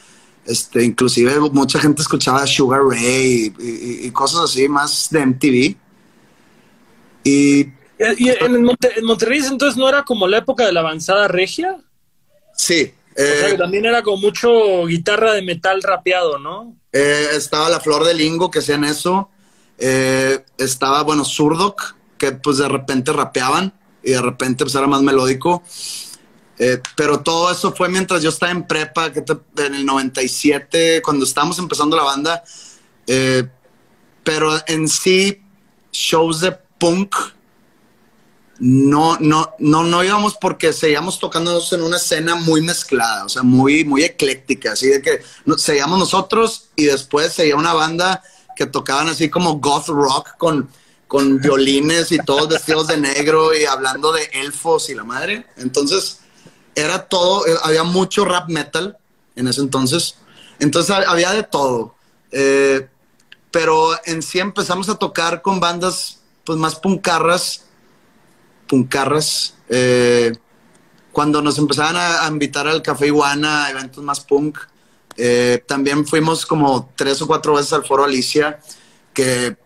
[0.46, 5.78] este, inclusive mucha gente escuchaba Sugar Ray y, y- y cosas así más de MTV.
[7.24, 7.74] Y
[8.18, 11.78] Y en, en Monterrey entonces no era como la época de la avanzada regia.
[12.58, 12.94] sí,
[13.26, 16.78] O sea, eh, que también era como mucho guitarra de metal rapeado, ¿no?
[16.92, 19.30] eh, estaba la Flor de Lingo que hacían eso,
[19.78, 25.02] eh, estaba, bueno, Surdoc, que pues de repente rapeaban y de repente pues era más
[25.02, 25.64] melódico.
[26.60, 31.02] Eh, pero todo eso fue mientras yo estaba en prepa, que te- en el 97,
[31.02, 32.44] cuando estábamos empezando la banda.
[33.08, 33.48] Eh,
[34.24, 35.42] pero en sí,
[35.92, 37.16] shows de punk,
[38.60, 43.42] no, no, no, no íbamos porque seguíamos tocándonos en una escena muy mezclada, o sea,
[43.42, 45.22] muy, muy ecléctica, así de que
[45.58, 48.22] seguíamos nosotros y después seguía una banda
[48.56, 50.70] que tocaban así como goth rock con,
[51.12, 55.46] con violines y todos vestidos de negro y hablando de elfos y la madre.
[55.58, 56.22] Entonces,
[56.74, 58.98] era todo, eh, había mucho rap metal
[59.36, 60.16] en ese entonces.
[60.60, 61.96] Entonces ha- había de todo.
[62.32, 62.88] Eh,
[63.52, 67.66] pero en sí empezamos a tocar con bandas pues más puncarras,
[68.68, 69.56] puncarras.
[69.68, 70.32] eh,
[71.12, 74.58] cuando nos empezaban a, a invitar al Café Iguana, a eventos más punk.
[75.18, 78.62] Eh, también fuimos como tres o cuatro veces al Foro Alicia,
[79.14, 79.58] que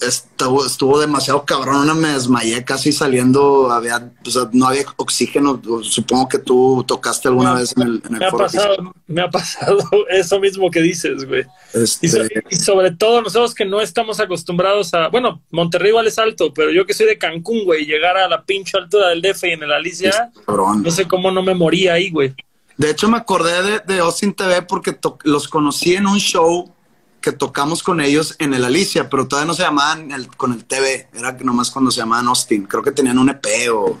[0.00, 1.76] estuvo, estuvo demasiado cabrón.
[1.82, 5.60] Una me desmayé casi saliendo, había, o sea, no había oxígeno.
[5.82, 8.94] Supongo que tú tocaste alguna Me- vez en el, en el Me ha Foro pasado,
[9.06, 9.78] me ha pasado
[10.10, 11.44] eso mismo que dices, güey.
[11.74, 12.18] Este, Y, so-
[12.50, 16.70] y sobre todo nosotros que no estamos acostumbrados a, bueno, Monterrey igual es alto, pero
[16.70, 19.62] yo que soy de Cancún, güey, llegar a la pinche altura del DF y en
[19.62, 20.82] el Alicia, cabrón.
[20.82, 22.34] no sé cómo no me moría ahí, güey.
[22.76, 26.74] De hecho, me acordé de, de Austin TV porque los conocí en un show
[27.20, 30.64] que tocamos con ellos en el Alicia, pero todavía no se llamaban el- con el
[30.64, 32.64] TV, era nomás cuando se llamaban Austin.
[32.66, 33.98] Creo que tenían un EP o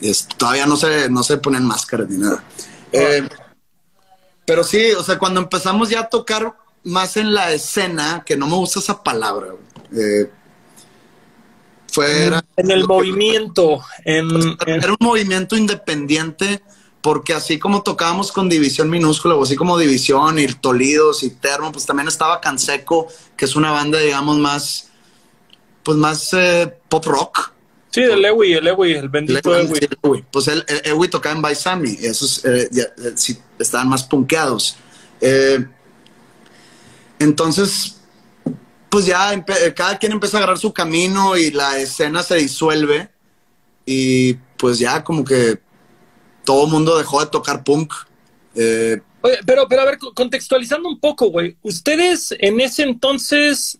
[0.00, 2.44] es- todavía no se, no se ponen máscaras ni nada.
[2.92, 3.26] Eh,
[4.44, 8.46] pero sí, o sea, cuando empezamos ya a tocar más en la escena, que no
[8.46, 9.48] me gusta esa palabra,
[9.92, 10.30] eh,
[11.90, 16.62] fue era- En el movimiento, en, en- era un movimiento independiente
[17.06, 21.70] porque así como tocábamos con División Minúscula o así como División y Tolidos y Termo,
[21.70, 24.88] pues también estaba Canseco, que es una banda, digamos, más,
[25.84, 27.52] pues más eh, pop rock.
[27.90, 29.78] sí, del Ewi, el Ewi, el bendito Ewi.
[29.78, 30.24] sí, Ewi.
[30.32, 34.02] Pues él, él- Ewi tocaba en Baisami, y esos eh, ya, eh, sí, estaban más
[34.02, 34.76] punkeados.
[35.20, 35.64] Eh,
[37.20, 38.00] entonces,
[38.90, 39.44] pues ya
[39.76, 43.10] cada quien empieza a agarrar su camino y la escena se disuelve.
[43.84, 45.64] Y pues ya como que
[46.46, 47.92] todo el mundo dejó de tocar punk.
[48.54, 51.56] Eh, Oye, pero, pero a ver, contextualizando un poco, güey.
[51.62, 53.78] Ustedes en ese entonces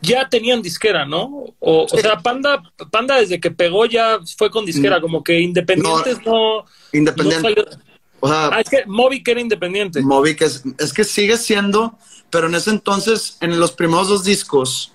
[0.00, 1.24] ya tenían disquera, ¿no?
[1.58, 5.02] O, o sea, Panda, Panda desde que pegó ya fue con disquera, Mm.
[5.02, 6.64] como que Independientes no.
[6.92, 7.42] independiente.
[7.42, 7.78] no salió-
[8.20, 10.00] o sea, Ah, es que Moby que era independiente.
[10.00, 11.98] Moby, que es, es que sigue siendo,
[12.30, 14.92] pero en ese entonces, en los primeros dos discos,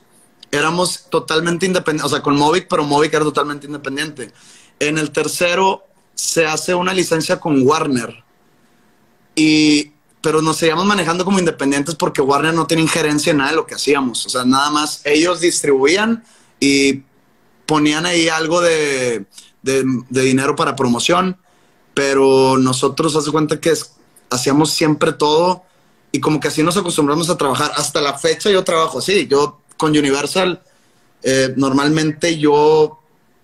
[0.50, 4.32] éramos totalmente independientes, o sea, con Moby, pero Moby era totalmente independiente.
[4.80, 5.84] En el tercero
[6.18, 8.24] se hace una licencia con Warner,
[9.36, 13.56] y, pero nos seguíamos manejando como independientes porque Warner no tiene injerencia en nada de
[13.58, 16.24] lo que hacíamos, o sea, nada más ellos distribuían
[16.60, 17.04] y
[17.68, 19.28] ponían ahí algo de,
[19.62, 21.38] de, dinero para promoción,
[21.94, 23.74] pero nosotros, hace cuenta que
[24.30, 25.64] hacíamos siempre todo
[26.12, 27.72] y como que así nos acostumbramos a trabajar.
[27.76, 29.28] Hasta la fecha yo trabajo así.
[29.28, 30.64] Yo con Universal,
[31.22, 33.00] eh, normalmente yo,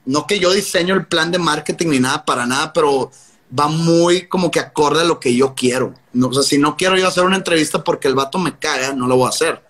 [0.06, 3.12] no que yo diseño el plan de marketing ni nada para nada, pero
[3.58, 5.94] va muy como que acorde a lo que yo quiero.
[6.14, 8.94] No, o sea, si no quiero yo hacer una entrevista porque el vato me caga,
[8.94, 9.64] no lo voy a hacer.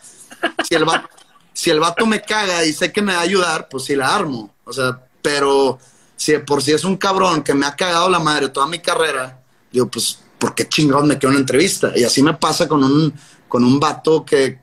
[0.67, 1.07] Si el vato,
[1.53, 4.53] si el me caga y sé que me va a ayudar, pues sí la armo.
[4.65, 5.77] O sea, pero
[6.15, 9.39] si por si es un cabrón que me ha cagado la madre toda mi carrera,
[9.71, 11.91] digo, pues, ¿por qué chingados me quedo en una entrevista?
[11.95, 13.13] Y así me pasa con un,
[13.47, 14.59] con un vato que,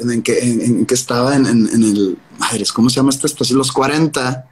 [0.00, 3.58] en, que, en, que estaba en, en- en el, madres, ¿cómo se llama esta estación?
[3.58, 4.46] Los 40,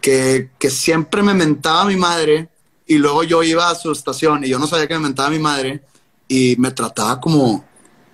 [0.00, 2.48] que, que siempre me mentaba mi madre
[2.86, 5.38] y luego yo iba a su estación y yo no sabía que me mentaba mi
[5.38, 5.82] madre
[6.26, 7.64] y me trataba como,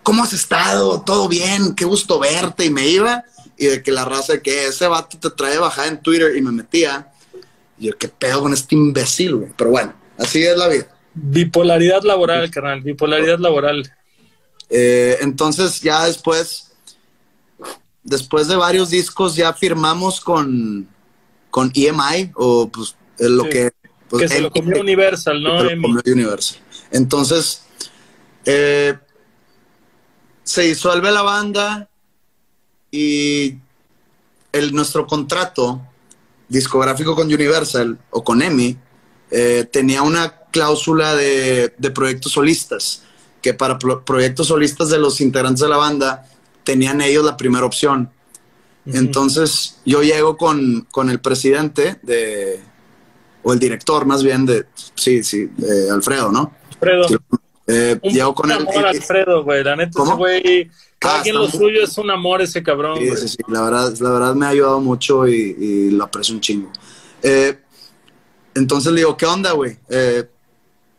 [0.03, 1.03] ¿cómo has estado?
[1.03, 1.75] ¿Todo bien?
[1.75, 2.64] Qué gusto verte.
[2.64, 3.25] Y me iba
[3.59, 6.42] y de que la raza de que ese vato te trae bajada en Twitter y
[6.42, 7.12] me metía.
[7.79, 9.53] Y yo, ¿qué pedo con este imbécil, güey?
[9.57, 10.87] Pero bueno, así es la vida.
[11.14, 13.90] Bipolaridad laboral, carnal, bipolaridad laboral.
[14.68, 16.72] Eh, entonces ya después,
[18.03, 20.88] después de varios discos ya firmamos con,
[21.57, 23.49] con EMI o pues lo Sí.
[23.49, 23.71] que...
[24.11, 25.59] pues, que se lo comió Universal, ¿no?
[25.66, 26.59] se lo comió Universal.
[26.90, 27.62] Entonces,
[28.45, 28.95] eh,
[30.45, 31.88] se disuelve la banda
[32.90, 33.55] y
[34.53, 35.81] el, nuestro contrato
[36.47, 38.77] discográfico con Universal o con EMI
[39.31, 43.03] eh, tenía una cláusula de, de proyectos solistas,
[43.40, 46.29] que para pro- proyectos solistas de los integrantes de la banda
[46.64, 48.11] tenían ellos la primera opción.
[48.87, 52.61] Entonces yo llego con, con el presidente de,
[53.42, 56.53] o el director más bien de, sí, sí, de Alfredo, ¿no?
[56.72, 57.07] Alfredo.
[57.68, 59.64] Eh, Un llego con amor, y- Alfredo, güey.
[59.64, 60.12] La neta, ¿Cómo?
[60.12, 60.70] ese güey,
[61.01, 63.92] cada Ah, quien lo suyo es un amor ese cabrón, Sí, sí, sí, la verdad,
[63.99, 66.70] la verdad me ha ayudado mucho y, y lo aprecio un chingo.
[67.22, 67.59] Eh,
[68.55, 69.77] entonces le digo, ¿qué onda, güey?
[69.90, 70.25] Eh,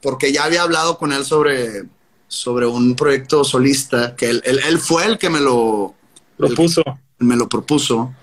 [0.02, 1.84] porque ya había hablado con él sobre,
[2.28, 5.96] sobre un proyecto solista, que él, él- él fue el que me lo,
[7.20, 8.14] Me lo propuso.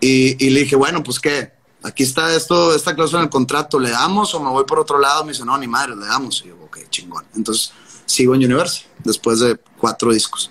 [0.00, 3.78] Y, y le dije, bueno, pues qué, aquí está esto, esta cláusula en el contrato,
[3.78, 5.24] ¿le damos o me voy por otro lado?
[5.24, 6.42] Me dice, no, ni madre, le damos.
[6.44, 7.24] Y yo, ok, chingón.
[7.34, 7.72] Entonces
[8.06, 10.50] sigo en Universal, después de cuatro discos.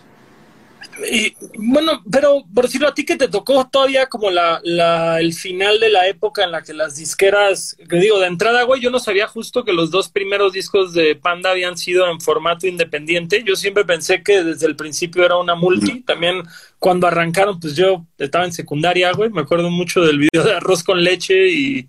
[1.11, 5.33] Y, bueno, pero por decirlo a ti que te tocó todavía como la, la, el
[5.33, 8.89] final de la época en la que las disqueras, que digo, de entrada, güey, yo
[8.91, 13.43] no sabía justo que los dos primeros discos de Panda habían sido en formato independiente.
[13.45, 16.01] Yo siempre pensé que desde el principio era una multi.
[16.01, 16.43] También
[16.77, 19.29] cuando arrancaron, pues yo estaba en secundaria, güey.
[19.29, 21.87] Me acuerdo mucho del video de arroz con leche y...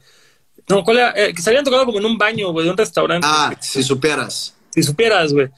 [0.69, 1.13] No, ¿cuál era?
[1.17, 3.27] Eh, que se habían tocado como en un baño, güey, de un restaurante.
[3.29, 4.55] Ah, si supieras.
[4.71, 5.49] Si supieras, güey,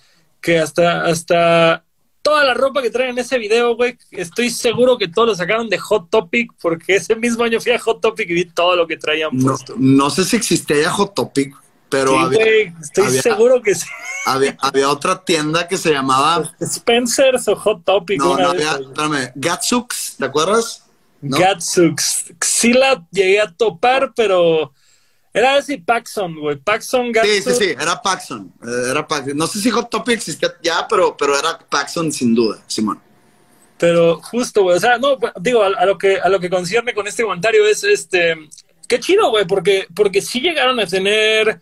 [0.41, 1.85] que hasta, hasta
[2.23, 5.69] toda la ropa que traen en ese video, güey, estoy seguro que todos lo sacaron
[5.69, 8.87] de Hot Topic, porque ese mismo año fui a Hot Topic y vi todo lo
[8.87, 9.75] que traían No, puesto.
[9.77, 11.55] no sé si existía ya Hot Topic,
[11.89, 13.87] pero Sí, había, güey, estoy había- seguro que sí.
[14.25, 16.51] había, había otra tienda que se llamaba.
[16.61, 18.19] Spencer's o Hot Topic.
[18.19, 18.73] No, no había.
[18.73, 20.85] Espérame, Gatsux, ¿te acuerdas?
[21.21, 21.37] ¿No?
[21.39, 22.33] Gatsux.
[22.41, 24.73] Sí la llegué a topar, pero
[25.35, 26.57] era ese Paxson, güey.
[26.57, 27.45] Paxson, Sí, Gatsux.
[27.45, 28.53] sí, sí, era Paxson.
[28.63, 29.37] eh, Era Paxson.
[29.37, 33.01] No sé si Hot Topic existía ya, pero, pero era Paxson sin duda, Simón.
[33.79, 36.95] Pero justo, güey, o sea, no, digo, a, a lo que a lo que concierne
[36.95, 38.37] con este comentario es este
[38.89, 41.59] qué chido, güey, porque porque sí llegaron a tener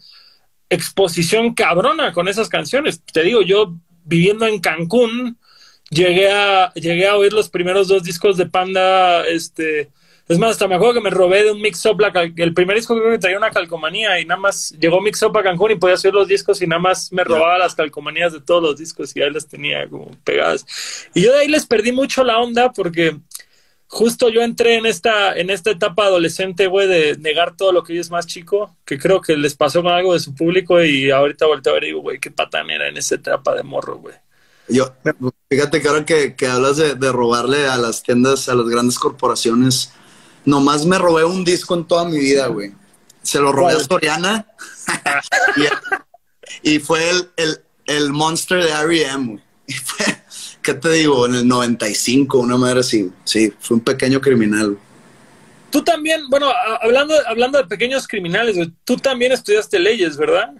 [0.68, 3.00] exposición cabrona con esas canciones.
[3.12, 5.38] Te digo, yo viviendo en Cancún
[5.90, 9.90] llegué a llegué a oír los primeros dos discos de Panda este
[10.30, 12.00] es más, hasta me acuerdo que me robé de un mix-up,
[12.36, 15.72] el primer disco creo que traía una calcomanía y nada más llegó mix-up a Cancún
[15.72, 18.76] y podía hacer los discos y nada más me robaba las calcomanías de todos los
[18.76, 20.64] discos y ahí las tenía como pegadas.
[21.14, 23.18] Y yo de ahí les perdí mucho la onda porque
[23.88, 27.96] justo yo entré en esta, en esta etapa adolescente, güey, de negar todo lo que
[27.96, 31.10] yo es más chico, que creo que les pasó con algo de su público y
[31.10, 33.98] ahorita volteo a ver y digo, güey, qué patán era en esa etapa de morro,
[33.98, 34.14] güey.
[34.68, 34.94] Yo,
[35.48, 38.96] fíjate que ahora que, que hablas de, de robarle a las tiendas, a las grandes
[38.96, 39.92] corporaciones,
[40.44, 42.72] nomás me robé un disco en toda mi vida, güey.
[43.22, 44.46] se lo robé a Soriana.
[46.62, 50.06] y, fue el, el, el, monster de R.E.M., Y fue,
[50.62, 51.26] ¿qué te digo?
[51.26, 53.10] En el 95, una madre así.
[53.24, 54.76] Sí, fue un pequeño criminal.
[55.70, 56.50] Tú también, bueno,
[56.82, 60.50] hablando, hablando de pequeños criminales, tú también estudiaste leyes, ¿verdad?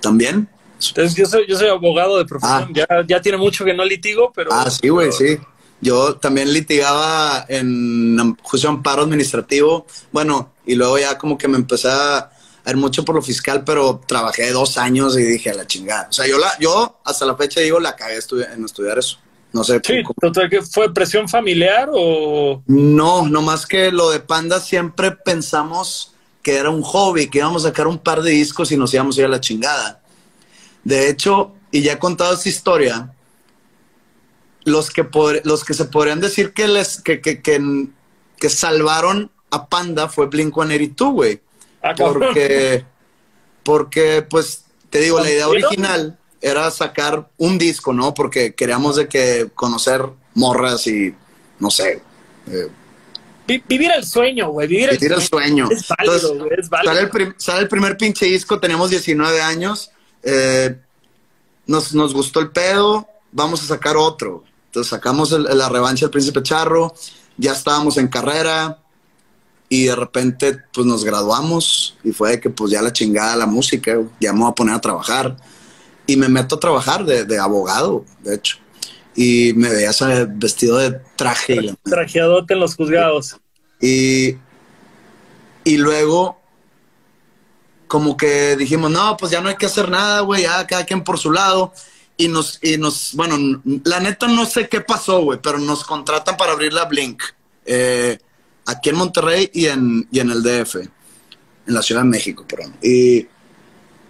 [0.00, 0.48] ¿También?
[0.88, 2.70] Entonces, yo soy, yo soy abogado de profesión.
[2.70, 2.72] Ah.
[2.72, 4.52] Ya, ya tiene mucho que no litigo, pero.
[4.52, 5.38] Ah, sí, güey, sí.
[5.80, 9.86] Yo también litigaba en juicio amparo administrativo.
[10.10, 12.30] Bueno, y luego ya como que me empecé a
[12.66, 16.08] ir mucho por lo fiscal, pero trabajé dos años y dije a la chingada.
[16.10, 18.18] O sea, yo, la, yo hasta la fecha digo, la cagué
[18.52, 19.18] en estudiar eso.
[19.52, 19.80] No sé.
[19.84, 20.02] Sí,
[20.70, 22.62] ¿fue presión familiar o...?
[22.66, 26.12] No, no más que lo de Panda siempre pensamos
[26.42, 29.16] que era un hobby, que íbamos a sacar un par de discos y nos íbamos
[29.16, 30.02] a ir a la chingada.
[30.84, 33.12] De hecho, y ya he contado esta historia,
[34.66, 35.06] los que,
[35.44, 41.12] los que se podrían decir que, les, que, que, que, salvaron a Panda fue Blink-182,
[41.12, 41.40] güey.
[41.82, 42.84] Ah, porque,
[43.62, 48.12] porque, pues, te digo, la idea original era sacar un disco, ¿no?
[48.12, 50.02] Porque queríamos de que conocer
[50.34, 51.14] morras y,
[51.60, 52.02] no sé.
[52.48, 52.68] Eh,
[53.68, 54.66] vivir el sueño, güey.
[54.66, 55.68] Vivir, el, sueño.
[55.70, 57.34] Es válido, es válido.
[57.36, 59.92] Sale, el primer pinche disco, tenemos 19 años.
[60.24, 60.76] Eh,
[61.68, 64.42] nos, nos gustó el pedo, vamos a sacar otro.
[64.76, 66.94] Entonces sacamos la revancha del Príncipe Charro,
[67.38, 68.78] ya estábamos en carrera
[69.70, 73.98] y de repente pues nos graduamos y fue que pues ya la chingada la música,
[74.20, 75.34] ya me voy a poner a trabajar
[76.06, 78.58] y me meto a trabajar de, abogado, de hecho.
[79.14, 79.92] Y me veía
[80.28, 81.74] vestido de traje.
[81.82, 83.38] Trajeadote en los juzgados.
[83.80, 84.36] Y,
[85.64, 86.38] y luego
[87.88, 91.02] como que dijimos, no, pues ya no hay que hacer nada, güey, ya cada quien
[91.02, 91.72] por su lado
[92.16, 96.36] y nos, y nos, bueno, la neta no sé qué pasó, güey, pero nos contratan
[96.36, 97.22] para abrir la Blink
[97.66, 98.18] eh,
[98.64, 100.90] aquí en Monterrey y en, y en el DF, en
[101.66, 102.74] la Ciudad de México, perdón.
[102.82, 103.26] Y,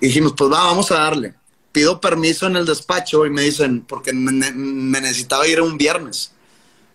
[0.00, 1.34] dijimos, pues va, vamos a darle.
[1.72, 4.32] Pido permiso en el despacho y me dicen, porque me,
[5.00, 6.32] necesitaba ir un viernes.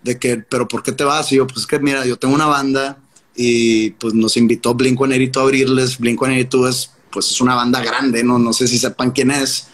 [0.01, 1.31] De que, pero ¿por qué te vas?
[1.31, 2.97] Y yo, pues es que mira, yo tengo una banda
[3.35, 5.99] y pues nos invitó Blink-182 a abrirles.
[5.99, 8.39] Blink-182 es, pues es una banda grande, ¿no?
[8.39, 9.67] No sé si sepan quién es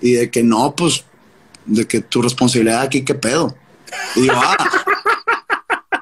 [0.00, 1.04] y de que no, pues,
[1.64, 3.56] de que tu responsabilidad aquí, ¿qué pedo?
[4.14, 4.56] Y ah.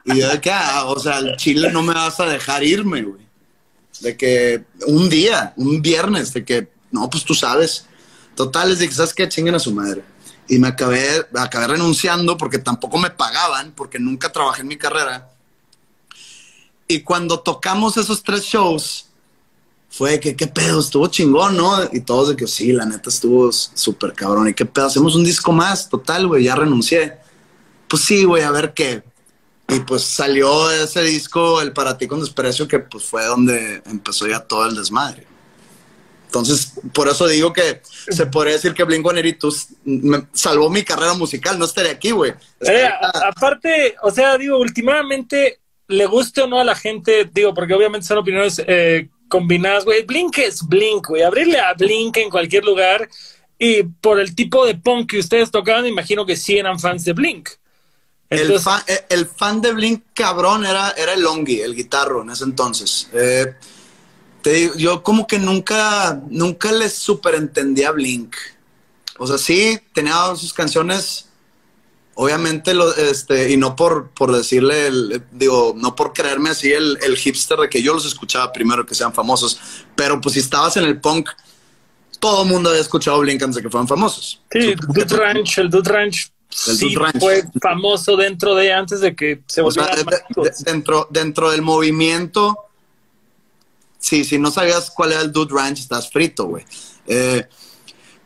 [0.04, 3.24] y de que, ah, o sea, el Chile no me vas a dejar irme, güey.
[4.00, 7.86] De que un día, un viernes, de que, no, pues tú sabes.
[8.34, 9.28] Total, les dije, ¿sabes qué?
[9.28, 10.02] Chinguen a su madre.
[10.48, 15.30] Y me acabé, acabé renunciando porque tampoco me pagaban, porque nunca trabajé en mi carrera.
[16.86, 19.06] Y cuando tocamos esos tres shows,
[19.96, 21.78] fue que qué pedo, estuvo chingón, ¿no?
[21.92, 24.48] Y todos de que sí, la neta estuvo súper cabrón.
[24.48, 24.86] ¿Y qué pedo?
[24.86, 27.18] Hacemos un disco más, total, güey, ya renuncié.
[27.86, 29.04] Pues sí, güey, a ver qué.
[29.68, 34.26] Y pues salió ese disco, El Para Ti con Desprecio, que pues fue donde empezó
[34.26, 35.28] ya todo el desmadre.
[36.26, 37.80] Entonces, por eso digo que
[38.10, 39.06] se podría decir que Blink
[39.84, 42.34] me salvó mi carrera musical, no estaría aquí, güey.
[42.62, 42.90] Eh,
[43.28, 48.08] aparte, o sea, digo, últimamente, le guste o no a la gente, digo, porque obviamente
[48.08, 50.02] son opiniones eh, combinadas, güey.
[50.04, 51.22] Blink es Blink, güey.
[51.22, 53.08] Abrirle a Blink en cualquier lugar.
[53.58, 57.12] Y por el tipo de punk que ustedes tocaban, imagino que sí eran fans de
[57.12, 57.48] Blink.
[58.30, 62.30] el, fan, eh, el, fan, de Blink cabrón era, era el Longi, el guitarro en
[62.30, 63.08] ese entonces.
[63.12, 63.54] Eh,
[64.42, 68.34] te digo, yo como que nunca, nunca les super entendía Blink.
[69.18, 71.28] O sea, sí, tenía sus canciones
[72.14, 76.98] obviamente, lo, este, y no por, por decirle, el, digo, no por creerme así el,
[77.02, 79.60] el, hipster de que yo los escuchaba primero que sean famosos,
[79.94, 81.30] pero pues si estabas en el punk,
[82.20, 84.40] todo el mundo había escuchado Blink antes de que fueran famosos.
[84.50, 86.30] Sí, el Dude Ranch, el Dude Ranch.
[86.48, 89.94] sí, fue famoso dentro de antes de que se volviera
[90.64, 92.56] dentro, dentro del movimiento,
[93.98, 96.64] sí, si no sabías cuál era el Dude Ranch, estás frito, güey.
[97.06, 97.46] Eh,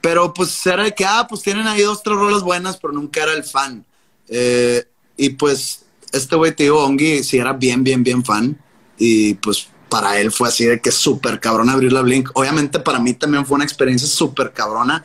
[0.00, 3.22] pero pues era de que, ah, pues tienen ahí dos, tres rolas buenas, pero nunca
[3.22, 3.84] era el fan.
[4.28, 4.84] Eh,
[5.16, 8.58] y pues este güey, tío Ongi, sí era bien, bien, bien fan.
[8.96, 12.30] Y pues para él fue así de que súper cabrón abrir la Blink.
[12.34, 15.02] Obviamente para mí también fue una experiencia súper cabrona.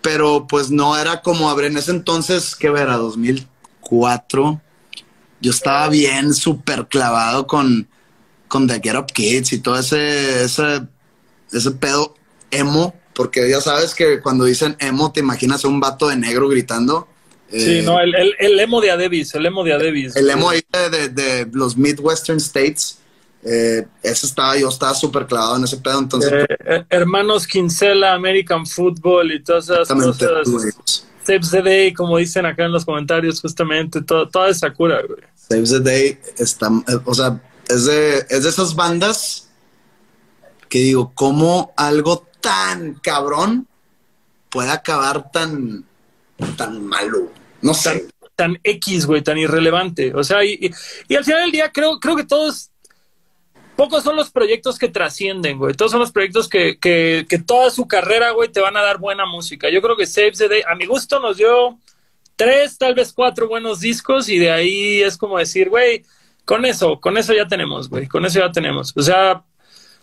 [0.00, 4.60] Pero pues no era como abrir en ese entonces, que era 2004.
[5.40, 7.88] Yo estaba bien súper clavado con,
[8.48, 10.82] con The Get Up Kids y todo ese, ese,
[11.52, 12.14] ese pedo
[12.50, 16.48] emo porque ya sabes que cuando dicen emo te imaginas a un vato de negro
[16.48, 17.08] gritando.
[17.50, 20.16] Sí, eh, no, el, el, emo de Adebis, el emo de Adebis.
[20.16, 22.98] El emo ahí de, de, los Midwestern States.
[23.44, 26.32] Eh, ese estaba, yo estaba súper clavado en ese pedo, entonces...
[26.32, 31.06] Eh, hermanos Kinsella, American Football y todas esas cosas.
[31.24, 35.20] Saves the Day, como dicen acá en los comentarios, justamente, todo, toda esa cura, güey.
[35.34, 36.70] Saves the Day está,
[37.04, 39.48] o sea, es de, es de esas bandas
[40.68, 43.66] que digo, ¿cómo algo tan cabrón
[44.50, 45.84] puede acabar tan,
[46.58, 47.32] tan malo?
[47.62, 48.08] No sé.
[48.36, 50.12] Tan, X, güey, tan irrelevante.
[50.14, 50.70] O sea, y,
[51.08, 52.70] y, al final del día creo, creo que todos,
[53.76, 55.74] pocos son los proyectos que trascienden, güey.
[55.74, 58.98] Todos son los proyectos que, que, que toda su carrera, güey, te van a dar
[58.98, 59.70] buena música.
[59.70, 61.78] Yo creo que Save the Day, a mi gusto, nos dio
[62.36, 66.04] tres, tal vez cuatro buenos discos y de ahí es como decir, güey,
[66.44, 68.92] con eso, con eso ya tenemos, güey, con eso ya tenemos.
[68.96, 69.44] O sea,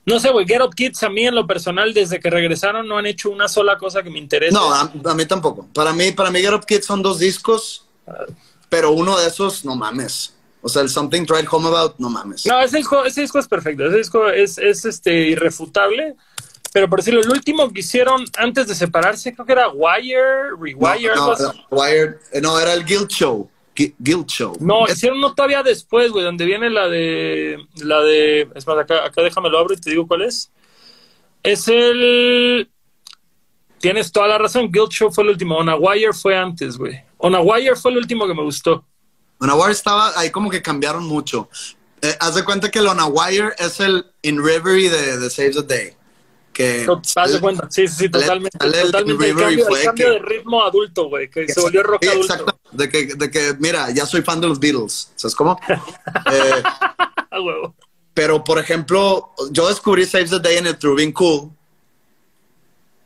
[0.05, 2.97] no sé, güey, Get Up Kids a mí en lo personal, desde que regresaron, no
[2.97, 4.53] han hecho una sola cosa que me interese.
[4.53, 5.67] No, a, mí tampoco.
[5.73, 7.85] Para mí, para mí Get Up Kids son dos discos,
[8.69, 10.35] pero uno de esos, no mames.
[10.61, 12.45] O sea, el Something Tried Home About, no mames.
[12.45, 16.15] No, ese disco, ese disco es perfecto, ese disco es, es este, irrefutable.
[16.71, 21.15] Pero por decirlo, el último que hicieron antes de separarse, creo que era Wire, Rewire.
[21.15, 23.49] No, no, Wire, eh, no era el Guild Show.
[23.97, 24.57] Guild Show.
[24.59, 27.57] No, hicieron uno todavía después, güey, donde viene la de.
[27.77, 28.49] La de.
[28.55, 30.51] Es más, acá, acá déjame lo abro y te digo cuál es.
[31.43, 32.69] Es el.
[33.79, 35.57] Tienes toda la razón, Guild Show fue el último.
[35.57, 37.01] On a Wire fue antes, güey.
[37.17, 38.85] On a Wire fue el último que me gustó.
[39.39, 41.49] On a Wire estaba ahí como que cambiaron mucho.
[42.01, 45.29] Eh, haz de cuenta que el On a Wire es el In Reverie de, de
[45.29, 45.98] Save the Day
[46.53, 46.85] que...
[47.39, 48.57] cuenta, sí, sí, totalmente.
[48.57, 49.29] totalmente.
[49.29, 52.33] El, cambio, de ritmo adulto, güey, que se volvió rock adulto.
[52.33, 55.59] Exacto, de que, de que, mira, ya soy fan de los Beatles, ¿sabes cómo?
[56.31, 56.63] eh,
[58.13, 61.51] pero, por ejemplo, yo descubrí Save the Day en el True Being Cool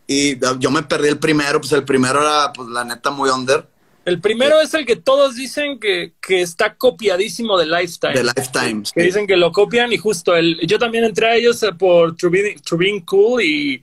[0.07, 3.67] y yo me perdí el primero, pues el primero era, pues la neta, muy under.
[4.05, 8.13] El primero es el que todos dicen que, que, está copiadísimo de Lifetime.
[8.13, 8.83] De Lifetime.
[8.93, 12.15] Que dicen que lo copian y justo el, yo también entré a ellos eh, por
[12.17, 13.81] True Being, Cool y...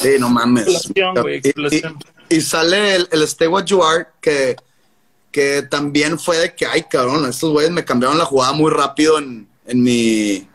[0.00, 0.66] Sí, no mames.
[0.66, 1.98] Explosión, güey, explosión.
[2.28, 4.56] Y, sale el, el Stay What You Are que,
[5.30, 9.18] que también fue de que, ay, cabrón, estos güeyes me cambiaron la jugada muy rápido
[9.18, 10.48] en, en mi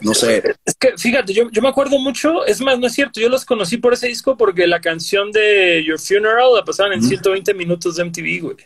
[0.00, 0.54] no sé.
[0.64, 3.44] Es que, fíjate, yo, yo, me acuerdo mucho, es más, no es cierto, yo los
[3.44, 7.96] conocí por ese disco porque la canción de Your Funeral la pasaban en 120 minutos
[7.96, 8.56] de MTV, güey.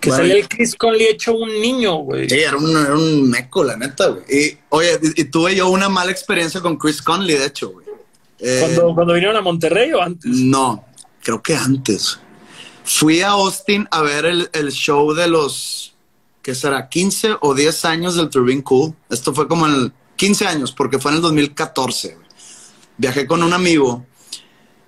[0.00, 2.28] Que salía el Chris Conley hecho un niño, güey.
[2.28, 4.24] Sí, era un, era un meco, la neta, güey.
[4.28, 7.86] Y, oye, y, tuve yo una mala experiencia con Chris Conley, de hecho, güey.
[8.38, 10.30] Eh, ¿Cuando, ¿Cuando vinieron a Monterrey o antes?
[10.30, 10.84] No,
[11.22, 12.20] creo que antes.
[12.84, 15.94] Fui a Austin a ver el, el show de los,
[16.42, 16.90] ¿qué será?
[16.90, 18.92] 15 o 10 años del Turbine Cool.
[19.08, 22.18] Esto fue como el 15 años, porque fue en el 2014.
[22.96, 24.04] Viajé con un amigo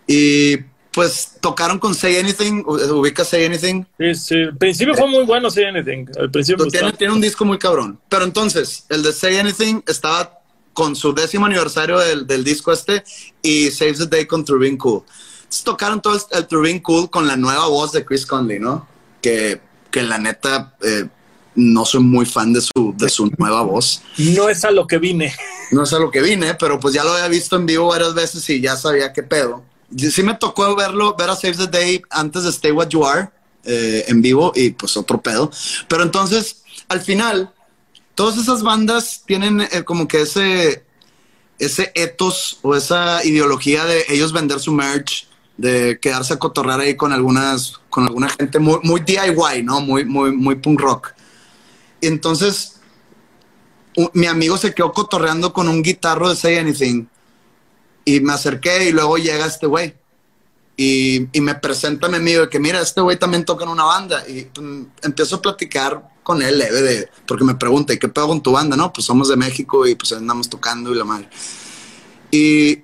[0.06, 0.56] y
[0.92, 3.84] pues tocaron con Say Anything, ubica Say Anything.
[3.98, 6.06] Sí, sí, el principio fue muy bueno Say Anything.
[6.16, 8.00] El principio tiene, tiene, un disco muy cabrón.
[8.08, 10.40] Pero entonces, el de Say Anything estaba
[10.72, 13.04] con su décimo aniversario del, del disco este
[13.42, 15.02] y Save the Day con Turbine Cool.
[15.36, 18.88] Entonces, tocaron todo el, Turbine Cool con la nueva voz de Chris Conley, ¿no?
[19.20, 19.60] Que,
[19.90, 21.08] que la neta, eh,
[21.56, 24.02] no soy muy fan de su, de su nueva voz.
[24.18, 25.34] No es a lo que vine.
[25.72, 28.14] No es a lo que vine, pero pues ya lo había visto en vivo varias
[28.14, 29.64] veces y ya sabía qué pedo.
[29.96, 33.30] Sí me tocó verlo, ver a Save the Day antes de Stay What You Are
[33.64, 35.50] eh, en vivo y pues otro pedo.
[35.88, 37.52] Pero entonces, al final,
[38.14, 40.84] todas esas bandas tienen eh, como que ese,
[41.58, 45.26] ese ethos o esa ideología de ellos vender su merch,
[45.56, 49.80] de quedarse a cotorrar ahí con algunas, con alguna gente muy, muy DIY, ¿no?
[49.80, 51.15] Muy, muy, muy punk rock.
[52.00, 52.76] Entonces,
[54.12, 57.06] mi amigo se quedó cotorreando con un guitarro de Say Anything.
[58.04, 59.94] Y me acerqué y luego llega este güey.
[60.76, 63.84] Y, me presenta a mi amigo de que, mira, este güey también toca en una
[63.84, 64.22] banda.
[64.28, 64.66] Y pues,
[65.02, 68.52] empiezo a platicar con él, leve, de, porque me pregunta, ¿y qué pedo con tu
[68.52, 68.76] banda?
[68.76, 71.28] No, pues somos de México y pues andamos tocando y la madre.
[72.30, 72.82] Y,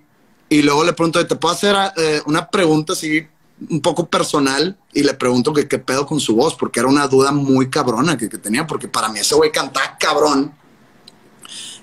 [0.48, 3.26] y luego le pregunto, ¿te puedo hacer eh, una pregunta así
[3.68, 7.06] un poco personal y le pregunto que qué pedo con su voz, porque era una
[7.06, 10.52] duda muy cabrona que, tenía, porque para mí ese güey cantaba cabrón.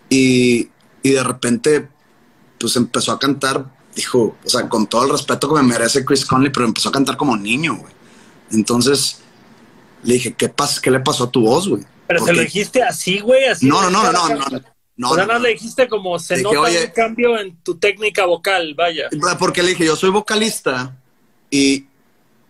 [0.09, 0.69] Y,
[1.03, 1.87] y, de repente,
[2.59, 3.65] pues empezó a cantar,
[3.95, 6.91] dijo, o sea, con todo el respeto que me merece Chris Conley, pero empezó a
[6.91, 7.93] cantar como niño, güey.
[8.51, 9.19] Entonces
[10.03, 10.81] le dije, ¿qué, pasa?
[10.81, 11.83] ¿qué le pasó a tu voz, güey?
[12.07, 13.67] Pero se lo dijiste así, güey, así.
[13.67, 14.61] No, no, no, no, no,
[14.97, 15.15] no.
[15.15, 19.09] nada más le dijiste como se nota un cambio en tu técnica vocal, vaya.
[19.37, 20.98] Porque le dije, yo soy vocalista
[21.49, 21.85] y,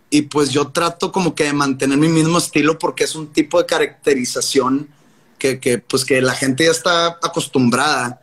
[0.09, 3.59] y pues yo trato como que de mantener mi mismo estilo porque es un tipo
[3.59, 4.89] de caracterización
[5.37, 8.21] que, que, pues que la gente ya está acostumbrada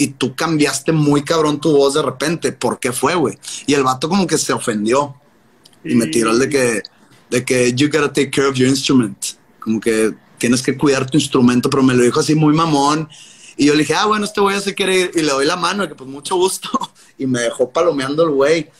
[0.00, 2.52] y tú cambiaste muy cabrón tu voz de repente.
[2.52, 3.38] ¿Por qué fue, güey?
[3.66, 5.14] Y el vato como que se ofendió
[5.84, 6.82] y me tiró el de que,
[7.28, 9.16] de que you gotta take care of your instrument.
[9.58, 13.08] Como que tienes que cuidar tu instrumento, pero me lo dijo así muy mamón.
[13.58, 15.10] Y yo le dije, ah, bueno, este güey se quiere ir.
[15.14, 16.68] Y le doy la mano, y que pues mucho gusto.
[17.18, 18.70] Y me dejó palomeando el güey.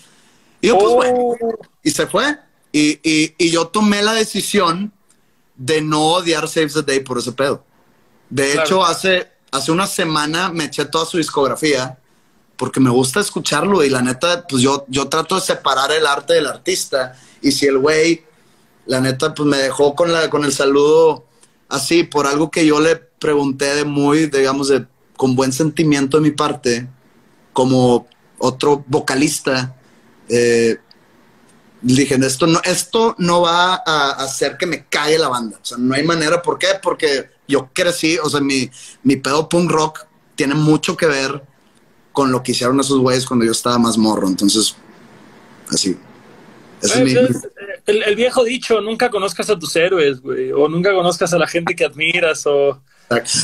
[0.61, 1.37] Y yo, pues bueno, oh.
[1.83, 2.39] y se fue.
[2.73, 4.93] Y, y, y, yo tomé la decisión
[5.57, 7.65] de no odiar Save the Day por ese pedo.
[8.29, 11.99] De hecho, hace, hace una semana me eché toda su discografía
[12.57, 16.35] porque me gusta escucharlo y la neta, pues yo, yo trato de separar el arte
[16.35, 17.17] del artista.
[17.43, 18.23] Y si el güey,
[18.87, 21.25] la neta, pues me dejó con, la, con el saludo
[21.71, 24.85] así por algo que yo le pregunté de muy, digamos, de,
[25.17, 26.87] con buen sentimiento de mi parte,
[27.53, 28.07] como
[28.39, 29.77] otro vocalista,
[30.31, 30.79] eh,
[31.83, 35.59] dije, esto no, esto no va a hacer que me calle la banda.
[35.61, 36.41] O sea, no hay manera.
[36.41, 36.69] ¿Por qué?
[36.83, 38.71] Porque yo crecí, o sea, mi,
[39.03, 41.43] mi pedo punk rock tiene mucho que ver
[42.13, 44.29] con lo que hicieron esos güeyes cuando yo estaba más morro.
[44.29, 44.77] Entonces,
[45.69, 45.99] así.
[47.87, 51.75] el, viejo dicho, nunca conozcas a tus héroes, güey, o nunca conozcas a la gente
[51.75, 52.81] que admiras, o...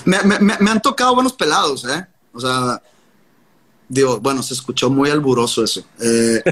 [0.05, 2.07] Me, me han tocado buenos pelados, ¿eh?
[2.33, 2.81] O sea,
[3.89, 5.85] digo, bueno, se escuchó muy alburoso eso.
[6.01, 6.43] Eh,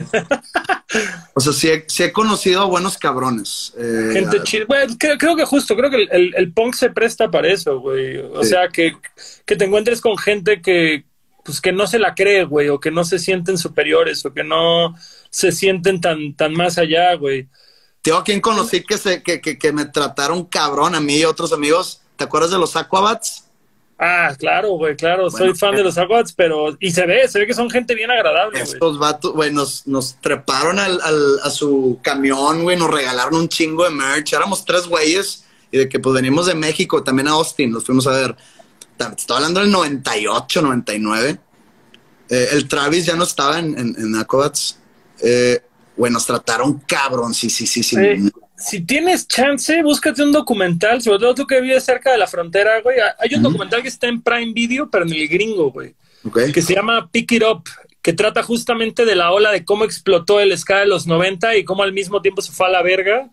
[1.35, 3.73] o sea, sí he, conocido a buenos cabrones.
[3.77, 4.65] Eh, Gente chida.
[4.67, 8.19] Bueno, creo, que justo, creo que el, punk se presta para eso, güey.
[8.19, 8.97] O sea, que,
[9.45, 11.05] te encuentres con gente que,
[11.45, 14.45] pues, que no se la cree, güey, o que no se sienten superiores, o que
[14.45, 14.95] no
[15.31, 17.49] se sienten tan, tan más allá, güey.
[18.03, 21.25] Tío, ¿a quién conocí que, se, que, que, que me trataron cabrón a mí y
[21.25, 22.03] otros amigos?
[22.17, 23.44] ¿Te acuerdas de los Aquabats?
[23.99, 25.31] Ah, claro, güey, claro.
[25.31, 26.77] Soy fan de los Aquats, pero.
[26.81, 28.61] Y se ve, se ve que son gente bien agradable.
[28.61, 31.01] Estos vatos, güey, nos, nos treparon al,
[31.43, 34.33] a su camión, güey, nos regalaron un chingo de merch.
[34.33, 38.07] Éramos tres güeyes y de que pues venimos de México, también a Austin, los fuimos
[38.07, 38.37] a ver.
[39.17, 41.39] Estoy hablando del 98, 99.
[42.31, 44.79] Eh, el Travis ya no estaba en, en, en Aquats.
[45.21, 45.61] Eh,
[45.97, 47.97] güey, nos trataron cabrón, sí, sí, sí, sí
[48.57, 52.81] si tienes chance, búscate un documental, sobre todo tú que vives cerca de la frontera,
[52.83, 52.99] güey.
[53.19, 55.95] Hay un documental que está en Prime Video, pero en el gringo, güey.
[56.53, 57.65] Que se llama Pick It Up,
[58.01, 61.65] que trata justamente de la ola de cómo explotó el ska de los 90 y
[61.65, 63.29] cómo al mismo tiempo se fue a la verga.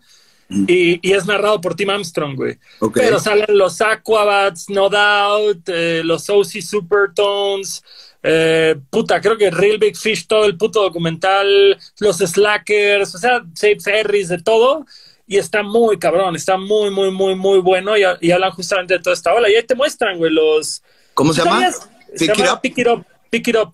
[0.66, 2.58] Y, es narrado por Tim Armstrong, güey.
[2.92, 7.82] Pero salen los Aquabats, No Doubt, eh, los OC Supertones,
[8.22, 13.42] eh, puta, creo que Real Big Fish, todo el puto documental, los Slackers, o sea,
[13.54, 14.84] Save Ferries, de todo
[15.32, 19.14] y está muy cabrón, está muy, muy, muy, muy bueno y, hablan justamente de toda
[19.14, 19.48] esta ola.
[19.48, 20.82] Y ahí te muestran, güey, los...
[21.14, 21.70] ¿Cómo se llama?
[22.18, 22.60] Pick, it up.
[22.60, 23.06] Pick It Up.
[23.30, 23.70] Pick It Up.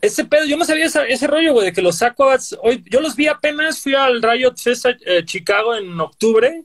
[0.00, 3.14] Ese pedo, yo no sabía ese rollo, güey, de que los Aquabats, hoy, yo los
[3.14, 6.64] vi apenas, fui al Riot Fest eh, Chicago en octubre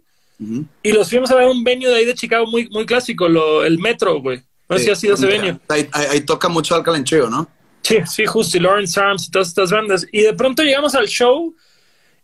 [0.82, 3.66] y los fuimos a ver un venue de ahí de Chicago muy, muy clásico, lo,
[3.66, 4.42] el Metro, güey.
[4.70, 5.60] No sé si ha sido ese venue.
[5.68, 7.50] Ahí, toca mucho al calencheo, ¿no?
[7.82, 10.08] Sí, sí, justo, y Lawrence Arms y todas estas bandas.
[10.14, 11.54] Y de pronto llegamos al show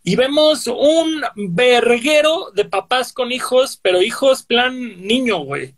[0.04, 5.74] y vemos un verguero de papás con hijos, pero hijos plan niño, güey.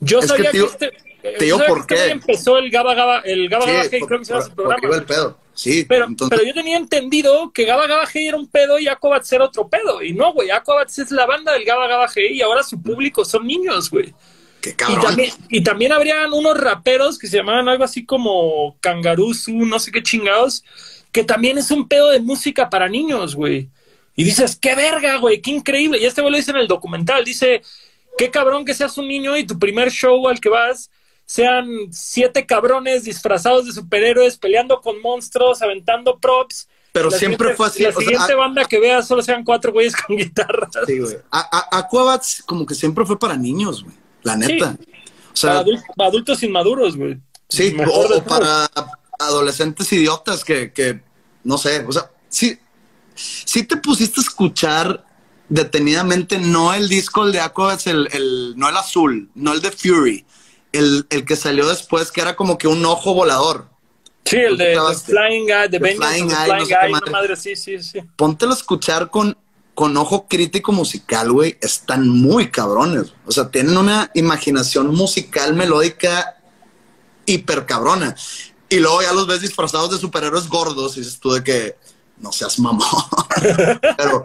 [0.00, 0.92] Yo sabía que, este,
[1.22, 2.08] te digo por qué.
[2.08, 4.96] empezó el Gaba Gaba, el Gaba Gaba creo que se llama su programa.
[4.96, 5.38] El pedo.
[5.54, 9.32] Sí, pero, pero yo tenía entendido que Gaba Gaba Hey era un pedo y Aquabats
[9.32, 10.02] era otro pedo.
[10.02, 13.24] Y no, güey, Aquabats es la banda del Gaba Gaba Hey y ahora su público
[13.24, 14.14] son niños, güey.
[14.60, 14.98] Qué cabrón.
[14.98, 19.78] Y también, y también habrían unos raperos que se llamaban algo así como Kangarusu, no
[19.78, 20.64] sé qué chingados,
[21.12, 23.68] que también es un pedo de música para niños, güey.
[24.16, 25.98] Y dices, qué verga, güey, qué increíble.
[25.98, 27.62] Y este güey lo dice en el documental, dice,
[28.18, 30.90] qué cabrón que seas un niño y tu primer show al que vas
[31.24, 36.68] sean siete cabrones disfrazados de superhéroes peleando con monstruos, aventando props.
[36.92, 37.84] Pero siempre fue así.
[37.84, 40.70] La siguiente banda que veas solo sean cuatro güeyes con guitarras.
[40.86, 41.16] Sí, güey.
[41.30, 43.96] Aquabats como que siempre fue para niños, güey.
[44.22, 44.76] La neta.
[45.32, 45.64] O sea,
[45.96, 47.18] para adultos, inmaduros, güey.
[47.48, 48.68] Sí, o, para
[49.22, 51.02] adolescentes idiotas que, que,
[51.44, 52.58] no sé, o sea, sí,
[53.14, 55.04] sí te pusiste a escuchar
[55.48, 59.70] detenidamente, no el disco el de Aquabats, el, el, no el azul, no el de
[59.70, 60.24] Fury,
[60.72, 63.68] el, el, que salió después, que era como que un ojo volador.
[64.24, 68.00] Sí, el de, Flying Guy, de Flying, Guy, madre, sí, sí, sí.
[68.16, 69.36] Póntelo a escuchar con,
[69.74, 73.12] con ojo crítico musical, güey, están muy cabrones.
[73.26, 76.36] O sea, tienen una imaginación musical melódica
[77.26, 78.16] hiper cabrona.
[78.72, 81.76] Y luego ya los ves disfrazados de superhéroes gordos y dices tú de que
[82.16, 82.88] no seas mamón.
[83.98, 84.24] pero,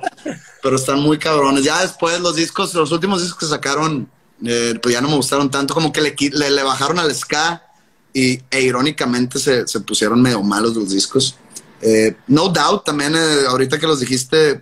[0.63, 1.65] pero están muy cabrones.
[1.65, 4.09] Ya después los discos, los últimos discos que sacaron,
[4.45, 7.61] eh, pues ya no me gustaron tanto, como que le, le, bajaron al ska
[8.13, 11.35] y, e irónicamente se, se, pusieron medio malos los discos.
[11.81, 14.61] Eh, no Doubt también, eh, ahorita que los dijiste,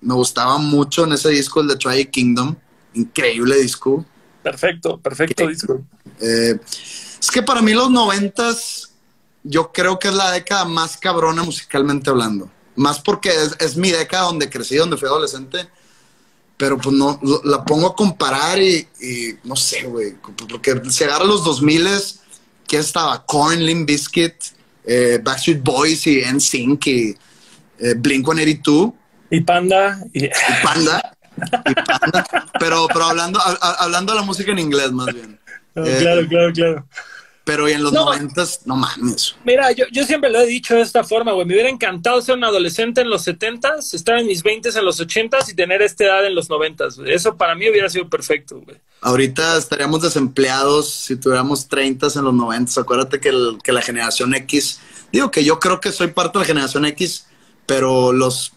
[0.00, 2.56] me gustaba mucho en ese disco, el de Try Kingdom.
[2.94, 4.02] Increíble disco.
[4.42, 5.84] Perfecto, perfecto disco.
[6.18, 8.95] es que para mí los noventas,
[9.48, 12.50] yo creo que es la década más cabrona musicalmente hablando.
[12.74, 15.68] Más porque es, mi década donde crecí, donde fui adolescente.
[16.56, 18.86] Pero pues no, la pongo a comparar y,
[19.44, 20.14] no sé, güey.
[20.48, 21.86] Porque si agarra los 2000
[22.66, 23.24] ¿quién estaba?
[23.24, 24.34] Korn, Limp Bizkit,
[24.84, 27.16] eh, Backstreet Boys y NSYNC y
[27.78, 28.94] eh, Blink-182.
[29.30, 30.00] Y Panda.
[30.12, 30.28] Y,
[30.62, 31.14] Panda.
[31.36, 32.32] y Panda.
[32.58, 35.38] pero, pero hablando, hablando de la música en inglés más bien.
[35.78, 36.88] Eh, claro, claro, claro.
[37.46, 39.36] Pero en los noventas, no, mames.
[39.44, 41.46] Mira, yo, yo siempre lo he dicho de esta forma, güey.
[41.46, 44.98] Me hubiera encantado ser un adolescente en los setentas, estar en mis veintes en los
[44.98, 46.98] ochentas y tener esta edad en los noventas.
[47.06, 48.78] Eso para mí hubiera sido perfecto, güey.
[49.00, 52.78] Ahorita estaríamos desempleados si tuviéramos treintas en los noventas.
[52.78, 53.32] Acuérdate que,
[53.62, 54.80] que la generación X,
[55.12, 57.28] digo que yo creo que soy parte de la generación X,
[57.64, 58.54] pero los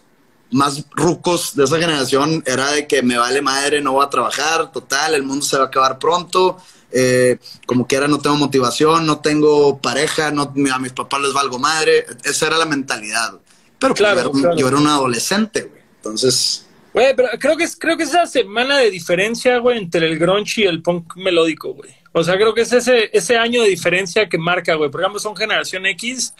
[0.50, 4.72] más rucos de esa generación era de que me vale madre, no voy a trabajar,
[4.72, 6.56] total, el mundo se va a acabar pronto
[6.92, 11.58] eh, como quiera no tengo motivación, no tengo pareja, no, a mis papás les valgo
[11.58, 12.06] madre.
[12.24, 13.32] Esa era la mentalidad.
[13.78, 15.82] Pero pues, claro, yo, era un, adolescente, güey.
[15.96, 16.66] Entonces...
[16.92, 20.18] Güey, pero creo que es, creo que es esa semana de diferencia, güey, entre el
[20.18, 21.90] grunge y el punk melódico, güey.
[22.12, 24.90] O sea, creo que es ese, ese año de diferencia que marca, güey.
[24.90, 26.34] Por ejemplo, son generación X,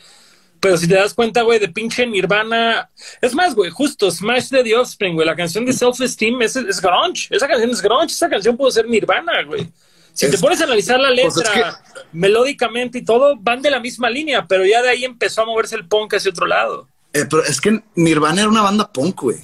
[0.59, 2.91] pero si te das cuenta, güey, de pinche Nirvana.
[3.23, 5.27] Es más, güey, justo Smash de The Offspring, güey.
[5.27, 7.29] La canción de Self Esteem es, es grunge.
[7.31, 8.13] Esa canción es grunge.
[8.13, 9.71] Esa canción puede ser Nirvana, güey.
[10.13, 11.81] Si te pones a analizar la pues letra
[12.13, 15.77] melódicamente y todo, van de la misma línea, pero ya de ahí empezó a moverse
[15.77, 16.89] el punk hacia otro lado.
[17.13, 19.39] Eh, pero es que Nirvana era una banda punk, güey.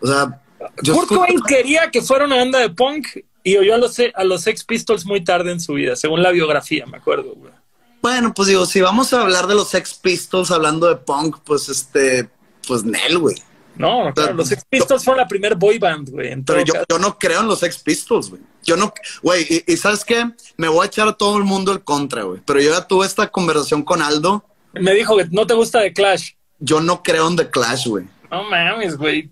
[0.00, 0.40] O sea,
[0.84, 3.06] Kurt Cobain quería que fuera una banda de punk
[3.42, 6.30] y oyó a los, a los Sex Pistols muy tarde en su vida, según la
[6.30, 7.52] biografía, me acuerdo, güey.
[8.00, 11.68] Bueno, pues digo, si vamos a hablar de los Sex Pistols hablando de punk, pues
[11.68, 12.28] este,
[12.66, 13.36] pues Nel, güey.
[13.78, 16.34] No, claro, los Sex Pistols fueron la primer boy band, güey.
[16.42, 18.42] Pero yo, yo, no creo en los Sex Pistols, güey.
[18.64, 20.28] Yo no, güey, y, ¿sabes qué?
[20.56, 22.40] Me voy a echar a todo el mundo el contra, güey.
[22.44, 24.44] Pero yo ya tuve esta conversación con Aldo.
[24.74, 26.32] Me dijo que no te gusta The Clash.
[26.58, 28.06] Yo no creo en The Clash, güey.
[28.30, 29.30] No mames, güey.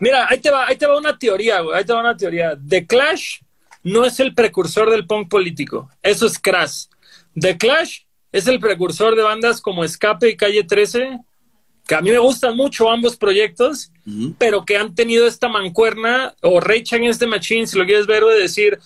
[0.00, 1.78] Mira, ahí te va, ahí te va una teoría, güey.
[1.78, 2.58] Ahí te va una teoría.
[2.68, 3.38] The Clash
[3.84, 5.88] no es el precursor del punk político.
[6.02, 6.86] Eso es Crash.
[7.38, 8.00] The Clash
[8.32, 11.20] es el precursor de bandas como Escape y Calle 13
[11.90, 13.90] que a mí me gustan mucho ambos proyectos,
[14.38, 18.22] pero que han tenido esta mancuerna o Rage Against the Machine, si lo quieres ver,
[18.22, 18.78] de decir,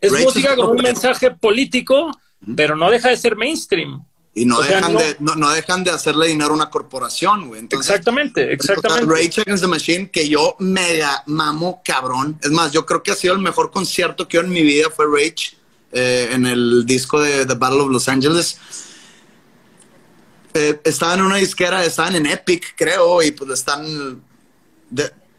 [0.00, 2.12] es música con un mensaje político,
[2.54, 4.04] pero no deja de ser mainstream.
[4.32, 7.66] Y no dejan, De, no, dejan de hacerle dinero a una corporación, güey.
[7.68, 9.12] exactamente, exactamente.
[9.12, 12.38] Rage Against the Machine, que yo mega mamo cabrón.
[12.44, 14.86] Es más, yo creo que ha sido el mejor concierto que yo en mi vida
[14.88, 15.56] fue Rage
[15.90, 18.56] eh, en el disco de The Battle of Los Angeles
[20.54, 24.22] eh, estaban en una disquera, estaban en Epic, creo, y pues están,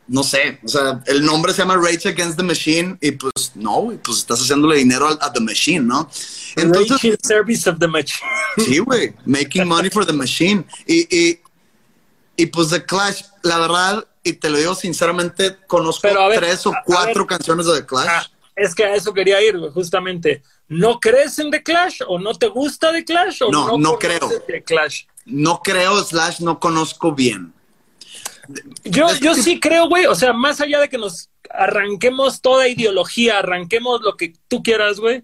[0.07, 3.91] no sé, o sea, el nombre se llama Rage Against the Machine, y pues no,
[4.03, 6.09] pues estás haciéndole dinero a, The Machine, ¿no?
[6.55, 8.30] Entonces, service of the machine.
[8.57, 10.66] Sí, güey, making money for the machine.
[10.86, 11.39] Y, y,
[12.36, 17.28] y pues The Clash, la verdad, y te lo digo sinceramente, conozco tres o cuatro
[17.28, 18.28] canciones de The Clash.
[18.56, 20.43] Es que a eso quería ir, justamente.
[20.68, 23.99] ¿No crees en The Clash o no te gusta The Clash o no, no, no
[23.99, 24.30] creo.
[24.47, 25.04] The Clash?
[25.26, 27.54] No creo, slash, no conozco bien.
[28.84, 33.39] Yo, yo sí creo, güey, o sea, más allá de que nos arranquemos toda ideología,
[33.39, 35.24] arranquemos lo que tú quieras, güey.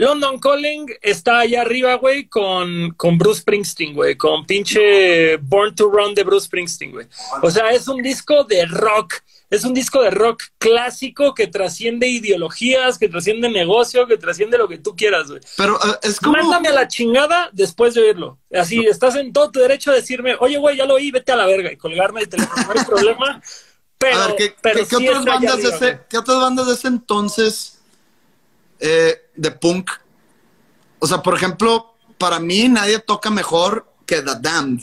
[0.00, 5.90] London Calling está allá arriba, güey, con, con Bruce Springsteen, güey, con pinche Born to
[5.90, 7.06] Run de Bruce Springsteen, güey.
[7.42, 12.06] O sea, es un disco de rock es un disco de rock clásico que trasciende
[12.06, 15.40] ideologías, que trasciende negocio, que trasciende lo que tú quieras, güey.
[15.56, 16.36] Pero uh, es como.
[16.36, 18.38] Mándame a la chingada después de oírlo.
[18.54, 21.36] Así, estás en todo tu derecho a decirme, oye, güey, ya lo oí, vete a
[21.36, 23.42] la verga y colgarme el teléfono, no hay problema.
[23.98, 26.88] Pero, a ver, ¿qué, pero ¿qué, otras bandas de ese, ¿qué otras bandas de ese
[26.88, 27.80] entonces
[28.80, 29.90] eh, de punk?
[30.98, 34.82] O sea, por ejemplo, para mí nadie toca mejor que The Damned.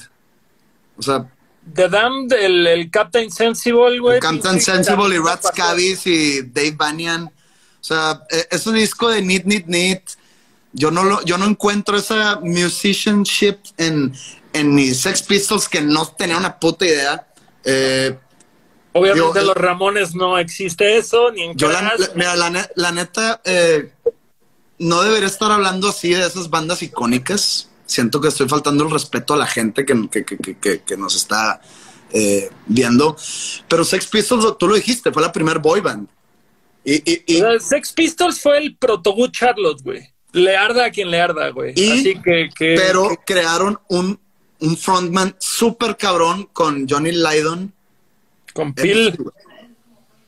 [0.98, 1.28] O sea,
[1.74, 4.20] The Damned, el, el Captain Sensible, güey.
[4.20, 7.26] Captain Sensible y Rat Scabies y Dave Banyan.
[7.26, 10.02] O sea, e, ese disco de Need, Need, Need.
[10.74, 14.14] Yo no, lo, yo no encuentro esa musicianship en,
[14.54, 17.28] en mis Sex Pistols que no tenía una puta idea.
[17.64, 18.18] Eh,
[18.94, 23.92] Obviamente los Ramones no existe eso, ni en yo la, mira, la, neta, eh,
[24.80, 29.34] no debería estar hablando así de esas bandas icónicas siento que estoy faltando el respeto
[29.34, 30.10] a la gente que,
[30.62, 31.60] que, que, nos está
[32.12, 33.18] eh, viendo.
[33.68, 36.08] Pero Sex Pistols, tú lo dijiste, fue la primer boy band.
[36.84, 40.10] Y, y, Sex Pistols fue el proto Charlotte, güey.
[40.34, 41.72] Le arda a quien le arda, güey.
[41.72, 44.20] Así que, Pero crearon un,
[44.60, 47.74] un frontman súper cabrón con Johnny Lydon.
[48.54, 49.18] Con Phil.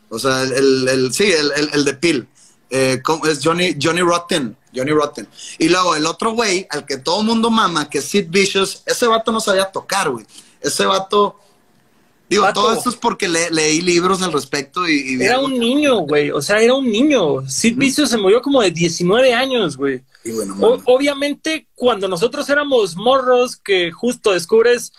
[0.09, 2.27] O sea, el, el, sí, el, el, de Phil.
[2.69, 4.55] Eh, es Johnny, Johnny Rotten.
[4.73, 5.27] Johnny Rotten.
[5.57, 9.07] Y luego el otro güey, al que todo mundo mama, que es Sid Vicious, ese
[9.07, 10.25] vato no sabía tocar, güey.
[10.61, 11.39] Ese vato.
[12.29, 15.19] Digo, todo esto es porque leí libros al respecto y...
[15.19, 16.29] era un niño, güey.
[16.29, 17.49] O sea, era un niño.
[17.49, 20.03] Sid Vicious se murió como de 19 años, güey.
[20.85, 24.93] obviamente, cuando nosotros éramos morros, que justo descubres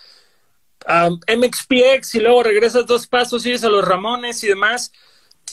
[0.85, 4.91] MXPX y luego regresas dos pasos y a los Ramones y demás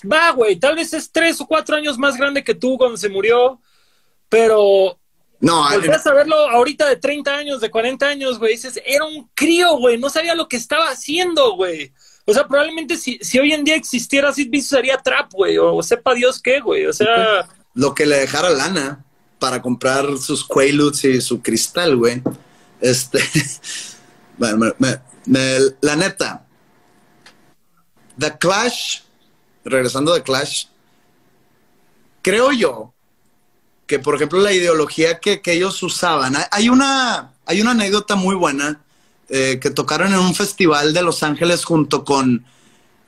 [0.04, 3.08] va, güey, tal vez es tres o cuatro años más grande que tú cuando se
[3.08, 3.60] murió,
[4.28, 4.98] pero
[5.40, 9.28] No, volteas a verlo ahorita de 30 años, de 40 años, güey, dices, era un
[9.34, 11.92] crío, güey, no sabía lo que estaba haciendo, güey.
[12.24, 15.82] O sea, probablemente si, si hoy en día existiera Sid Vicious sería trap, güey, o
[15.82, 19.04] sepa Dios qué, güey, o sea, lo que le dejara lana
[19.38, 22.20] para comprar sus Quaaludes y su cristal, güey.
[22.80, 23.18] Este,
[24.36, 26.44] bueno, me- me- me- la neta,
[28.18, 29.02] The Clash,
[29.68, 30.66] regresando de Clash,
[32.22, 32.92] creo yo
[33.86, 38.34] que, por ejemplo, la ideología que, que ellos usaban, hay- una, hay una anécdota muy
[38.34, 38.80] buena
[39.30, 42.44] eh, que tocaron en un festival de Los Ángeles junto con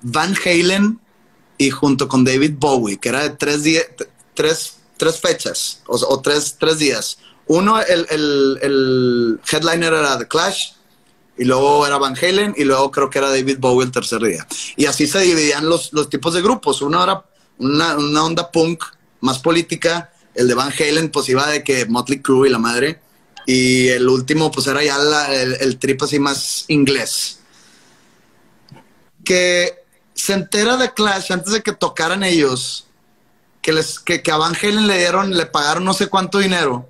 [0.02, 0.98] Van Halen
[1.58, 3.62] y junto con David Bowie, que era de tres,
[4.34, 7.18] tres, tres fechas o, o tres, tres días.
[7.46, 10.72] Uno, el, el, el headliner era The Clash,
[11.40, 14.46] y luego era Van Halen, y luego creo que era David Bowie el tercer día.
[14.76, 16.82] Y así se dividían los, los tipos de grupos.
[16.82, 17.24] Uno era
[17.56, 18.84] una, una onda punk
[19.22, 23.00] más política, el de Van Halen pues iba de que Motley Crue y la madre,
[23.46, 24.98] y el último pues era ya
[25.32, 27.38] el, el trip así más inglés.
[29.24, 29.82] Que
[30.12, 32.86] se entera de Clash antes de que tocaran ellos,
[33.62, 36.86] que, les, que, que a Van Halen le dieron, le pagaron no sé cuánto dinero,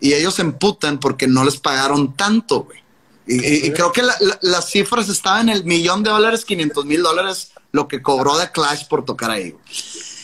[0.00, 2.84] y ellos se emputan porque no les pagaron tanto, güey.
[3.26, 6.44] Y, y- y creo que la- la- las cifras estaban en el millón de dólares,
[6.44, 9.64] 500 mil dólares, lo que cobró de Clash por tocar ahí, güey.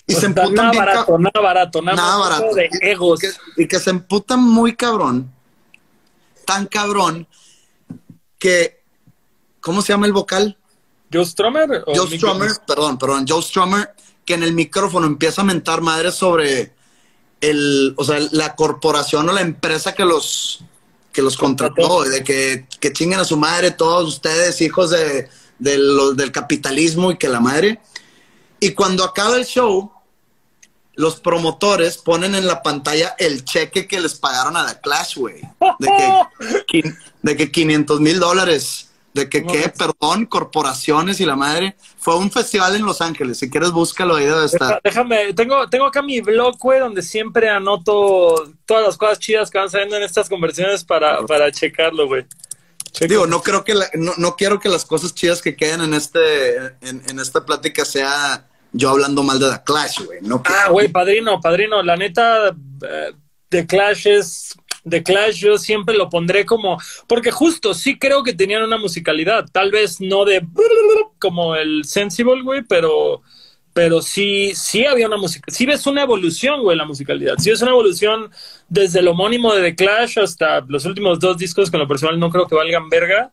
[0.07, 2.55] Y o se emputan nada bien barato, nada barato, nada, barato.
[2.55, 3.23] de Y- egos.
[3.23, 5.33] Y que, y que se emputan muy cabrón,
[6.45, 7.27] tan cabrón,
[8.39, 8.83] que,
[9.61, 10.57] ¿cómo se llama el vocal?
[11.13, 11.85] ¿Joe Strummer?
[11.87, 13.95] Joe Strummer, perdón, perdón, Joe Strummer,
[14.25, 16.73] que en el micrófono empieza a mentar madres sobre
[17.41, 20.65] el, o sea, la corporación o la empresa que los,
[21.13, 25.79] que los contrató, de que, que chinguen a su madre todos ustedes, hijos de, de
[25.79, 27.81] los- del capitalismo y que la madre.
[28.61, 29.93] Y cuando acaba el show,
[30.95, 35.41] los promotores ponen en la pantalla el cheque que les pagaron a The Clash, güey.
[35.79, 35.89] De
[36.69, 36.83] que,
[37.23, 38.89] de que 500 mil dólares.
[39.15, 39.69] De que, ¿qué?
[39.69, 41.77] Perdón, corporaciones y la madre.
[41.99, 43.39] Fue un festival en Los Ángeles.
[43.39, 44.81] Si quieres, búscalo ahí debe estar.
[44.83, 49.59] Déjame, tengo, tengo acá mi blog, güey, donde siempre anoto todas las cosas chidas que
[49.59, 52.25] van saliendo en estas conversaciones para, para checarlo, güey.
[53.01, 55.95] Digo, no creo que la- no, no quiero que las cosas chidas que queden en
[55.95, 60.19] este en, en esta plática sea yo hablando mal de The Clash, güey.
[60.23, 63.13] No Ah, güey, padrino, padrino, la neta, eh,
[63.49, 64.55] The Clash es.
[64.89, 66.79] The Clash yo siempre lo pondré como.
[67.07, 69.47] Porque justo sí creo que tenían una musicalidad.
[69.53, 70.45] Tal vez no de.
[71.19, 73.23] Como el Sensible, güey, pero.
[73.75, 75.45] Pero sí, sí había una música.
[75.51, 77.37] Sí ves una evolución, güey, la musicalidad.
[77.39, 78.31] Sí es una evolución
[78.69, 82.21] desde el homónimo de The Clash hasta los últimos dos discos, que en lo personal
[82.21, 83.31] no creo que valgan verga.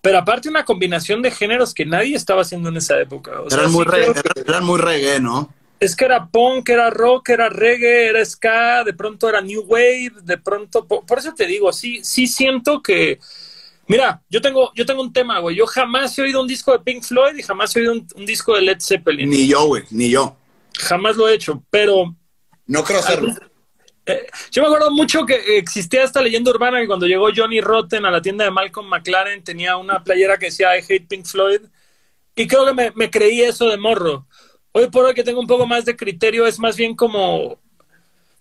[0.00, 3.40] Pero aparte, una combinación de géneros que nadie estaba haciendo en esa época.
[3.40, 5.52] O sea, eran, muy reggae, que- eran muy reggae, ¿no?
[5.80, 10.12] Es que era punk, era rock, era reggae, era ska, de pronto era new wave,
[10.22, 13.18] de pronto, por, por eso te digo, sí, sí siento que,
[13.88, 16.80] mira, yo tengo, yo tengo un tema, güey, yo jamás he oído un disco de
[16.80, 19.84] Pink Floyd y jamás he oído un, un disco de Led Zeppelin, Ni yo, güey,
[19.90, 20.36] ni yo.
[20.78, 22.14] jamás lo he hecho, pero
[22.66, 23.34] No creo hacerlo.
[24.06, 28.04] eh, yo me acuerdo mucho que existía esta leyenda urbana que cuando llegó Johnny Rotten
[28.06, 31.60] a la tienda de Malcolm McLaren tenía una playera que decía I hate Pink Floyd
[32.36, 34.26] y creo que me, me creí eso de morro.
[34.72, 37.58] Hoy por hoy que tengo un poco más de criterio es más bien como...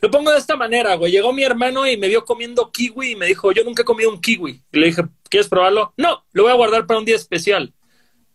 [0.01, 1.11] Lo pongo de esta manera, güey.
[1.11, 4.09] Llegó mi hermano y me vio comiendo kiwi y me dijo, yo nunca he comido
[4.09, 4.61] un kiwi.
[4.71, 5.93] Y le dije, ¿quieres probarlo?
[5.97, 7.73] No, lo voy a guardar para un día especial.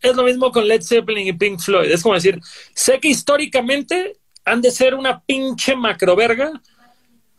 [0.02, 1.90] Es lo mismo con Led Zeppelin y Pink Floyd.
[1.90, 2.38] Es como decir,
[2.74, 6.60] sé que históricamente han de ser una pinche macroverga,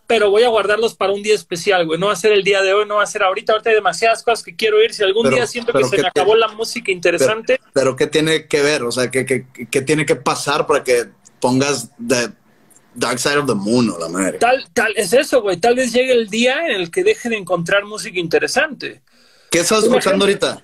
[0.07, 1.99] pero voy a guardarlos para un día especial, güey.
[1.99, 3.53] No va a ser el día de hoy, no va a ser ahorita.
[3.53, 4.93] Ahorita hay demasiadas cosas que quiero ir.
[4.93, 7.95] Si algún Pero- día siento que se ¿qué me te- acabó la música interesante, Pero
[7.95, 8.83] ¿qué tiene que ver?
[8.83, 11.05] O sea, ¿qué, qué, qué tiene que pasar para que
[11.39, 12.29] pongas The
[12.93, 14.37] Dark Side of the Moon o la madre?
[14.37, 15.57] tal, tal, es eso, güey.
[15.57, 19.01] Tal vez llegue el día en el que deje de encontrar música interesante.
[19.49, 20.63] ¿Qué estás escuchando ahorita?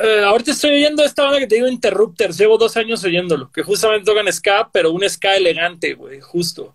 [0.00, 2.36] Eh, ahorita estoy oyendo esta banda que te digo Interrupters.
[2.36, 6.74] Llevo dos años oyéndolo, que justamente tocan ska, pero un ska elegante, güey, justo.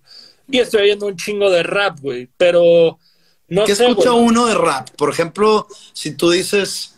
[0.51, 2.97] Y estoy oyendo un chingo de rap, güey, pero
[3.47, 4.23] no ¿Qué sé, escucha güey.
[4.25, 4.89] uno de rap?
[4.97, 6.95] Por ejemplo, si tú dices,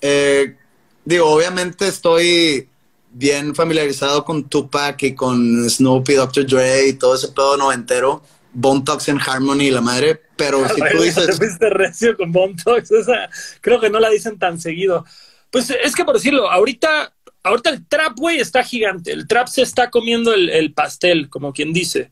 [0.00, 0.56] eh,
[1.04, 2.68] digo, obviamente estoy
[3.10, 6.46] bien familiarizado con Tupac y con Snoop y Dr.
[6.46, 8.22] Dre y todo ese pedo noventero,
[8.52, 12.32] Bone Thugs and Harmony y la madre, pero si tú Te dices, fuiste recio con
[12.32, 13.30] Bone esa
[13.60, 15.04] creo que no la dicen tan seguido.
[15.50, 17.12] Pues es que por decirlo, ahorita,
[17.44, 19.12] ahorita el trap, güey, está gigante.
[19.12, 22.10] El trap se está comiendo el, el pastel, como quien dice.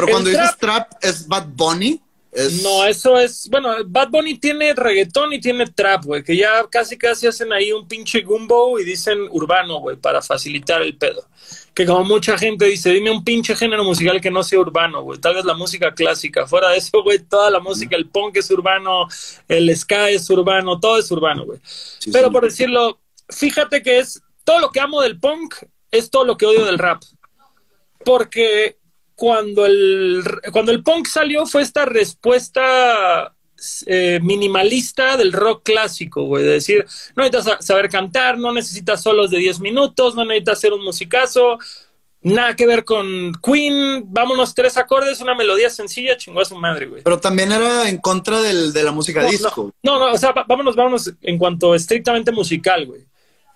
[0.00, 2.00] Pero el cuando dices trap- trap, ¿es Bad Bunny?
[2.62, 6.96] No, eso es, bueno, Bad Bunny tiene reggaetón y tiene trap, güey, que ya casi
[6.96, 11.26] casi hacen ahí un pinche gumbo y dicen urbano, güey, para facilitar el pedo.
[11.74, 15.18] Que como mucha gente dice, dime un pinche género musical que no sea urbano, güey,
[15.18, 16.46] tal vez la música clásica.
[16.46, 19.08] Fuera de eso, güey, toda la música, el punk es urbano,
[19.48, 21.58] el ska es urbano, todo es urbano, güey.
[22.12, 25.54] Pero por decirlo, fíjate que es todo lo que amo del punk
[25.90, 27.02] es todo lo que odio del rap.
[28.04, 28.77] Porque
[29.18, 33.34] cuando el, cuando el punk salió fue esta respuesta
[33.86, 39.30] eh, minimalista del rock clásico, güey, de decir, no necesitas saber cantar, no necesitas solos
[39.30, 41.58] de 10 minutos, no necesitas hacer un musicazo,
[42.22, 46.86] nada que ver con Queen, vámonos tres acordes, una melodía sencilla, chingó a su madre,
[46.86, 47.02] güey.
[47.02, 49.74] Pero también era en contra del, de la música disco.
[49.82, 53.04] No, no, o sea, vámonos, vámonos en cuanto estrictamente musical, güey.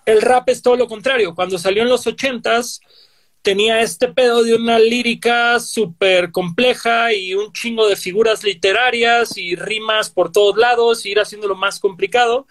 [0.05, 1.33] El rap es todo lo contrario.
[1.33, 2.81] Cuando salió en los ochentas,
[3.43, 9.55] tenía este pedo de una lírica súper compleja y un chingo de figuras literarias y
[9.55, 12.47] rimas por todos lados y ir haciéndolo más complicado.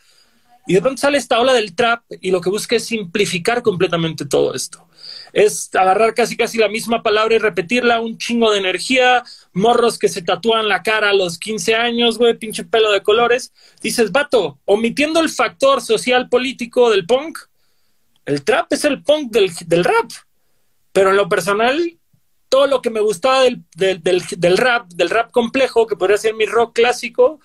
[0.66, 4.26] Y de pronto sale esta ola del trap y lo que busca es simplificar completamente
[4.26, 4.86] todo esto.
[5.32, 9.24] Es agarrar casi casi la misma palabra y repetirla, un chingo de energía,
[9.55, 13.53] morros que se tatúan la cara a los 15 años, güey, pinche pelo de colores.
[13.82, 17.38] Dices, vato, omitiendo el factor social político del punk,
[18.26, 20.11] el trap es el punk del, del rap.
[20.93, 21.99] Pero en lo personal,
[22.53, 26.45] todo lo que me gustaba del, del, rap, del rap complejo, que podría ser mi
[26.45, 27.40] rock clásico,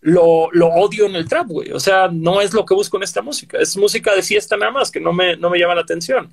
[0.00, 1.72] lo, lo, odio en el trap, güey.
[1.72, 3.58] O sea, no es lo que busco en esta música.
[3.58, 6.30] Es música de fiesta nada más, que no me, no me llama la atención.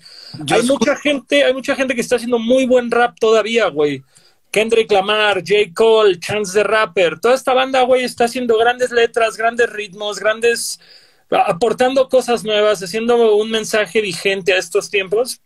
[0.51, 4.03] hay mucha gente, hay mucha gente que está haciendo muy buen rap todavía, güey.
[4.51, 5.71] Kendrick Lamar, J.
[5.73, 10.79] Cole, Chance the Rapper, toda esta banda, güey, está haciendo grandes letras, grandes ritmos, grandes,
[11.29, 15.41] aportando cosas nuevas, haciendo un mensaje vigente a estos tiempos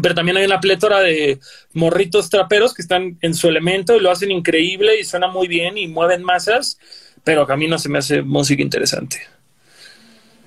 [0.00, 1.40] pero también hay una plétora de
[1.72, 5.78] morritos traperos que están en su elemento y lo hacen increíble y suena muy bien
[5.78, 6.78] y mueven masas,
[7.24, 9.22] pero a mí no se me hace música interesante.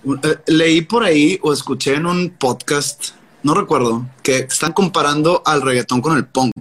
[0.05, 3.09] Eh, leí por ahí o escuché en un podcast,
[3.43, 6.53] no recuerdo, que están comparando al reggaetón con el punk.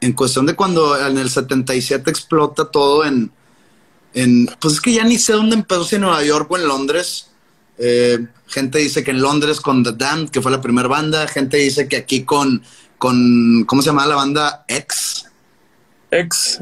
[0.00, 3.30] En cuestión de cuando en el 77 explota todo en,
[4.14, 6.66] en pues es que ya ni sé dónde empezó, si en Nueva York o en
[6.66, 7.27] Londres,
[7.78, 11.26] eh, gente dice que en Londres con The Damned, que fue la primera banda.
[11.28, 12.62] Gente dice que aquí con,
[12.98, 14.64] con ¿cómo se llama la banda?
[14.68, 15.26] X.
[16.10, 16.60] X.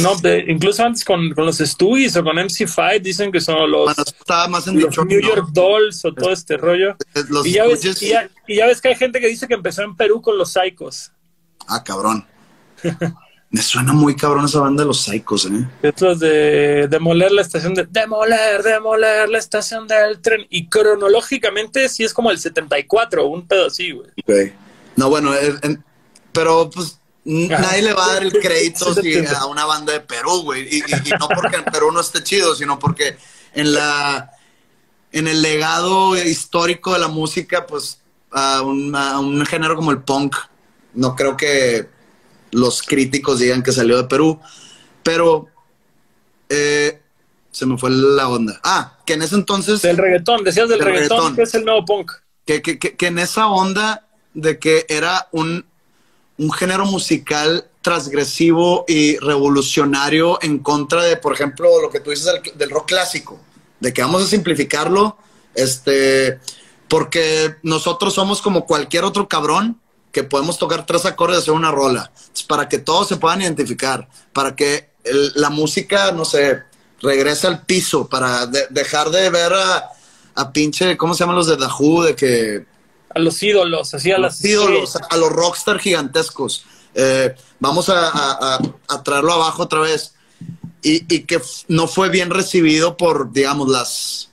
[0.00, 3.94] No, incluso antes con, los Stooges o con MC5 dicen que son los,
[4.48, 6.96] más New York Dolls o todo este rollo.
[7.14, 8.02] Eh, y, ya ves,
[8.46, 11.12] y ya ves que hay gente que dice que empezó en Perú con los Psychos.
[11.68, 12.26] Ah, cabrón.
[13.50, 15.66] Me suena muy cabrón esa banda de los Psychos, ¿eh?
[15.82, 17.86] Estos de demoler la estación de...
[17.88, 20.46] Demoler, demoler la estación del tren.
[20.50, 24.52] Y cronológicamente sí es como el 74, un pedo así, güey.
[24.96, 25.32] No, bueno,
[26.32, 28.86] pero pues nadie le va a dar el crédito
[29.38, 30.78] a una banda de Perú, güey.
[30.78, 30.82] Y,
[31.18, 33.16] no porque en Perú no esté chido, sino porque
[33.54, 34.32] en la...
[35.12, 38.00] En el legado histórico de la música, pues
[38.32, 40.36] a un género como el punk,
[40.92, 41.88] no creo que
[42.56, 44.40] los críticos digan que salió de Perú,
[45.02, 45.46] pero
[46.48, 47.00] eh,
[47.50, 48.58] se me fue la onda.
[48.64, 49.82] Ah, que en ese entonces...
[49.82, 52.12] Del reggaetón, decías del, reggaetón, que es el nuevo punk.
[52.46, 55.66] Que, que, que, en esa onda de que era un,
[56.38, 62.26] un género musical transgresivo y revolucionario en contra de, por ejemplo, lo que tú dices
[62.26, 63.38] del, del, rock clásico,
[63.80, 65.18] de que vamos a simplificarlo,
[65.54, 66.38] este,
[66.88, 69.78] porque nosotros somos como cualquier otro cabrón
[70.16, 72.10] que podemos tocar tres acordes y hacer una rola,
[72.48, 74.88] para que todos se puedan identificar, para que
[75.34, 76.62] la música, no sé,
[77.02, 82.04] regrese al piso, para dejar de ver a, pinche, ¿cómo se llaman los de Who?
[82.04, 82.64] De que...
[83.14, 86.64] A los ídolos, así a los ídolos, a los rockstar gigantescos.
[86.94, 88.58] Eh, vamos a,
[89.04, 90.14] traerlo abajo otra vez.
[90.82, 94.30] Y, y, que no fue bien recibido por, digamos, las,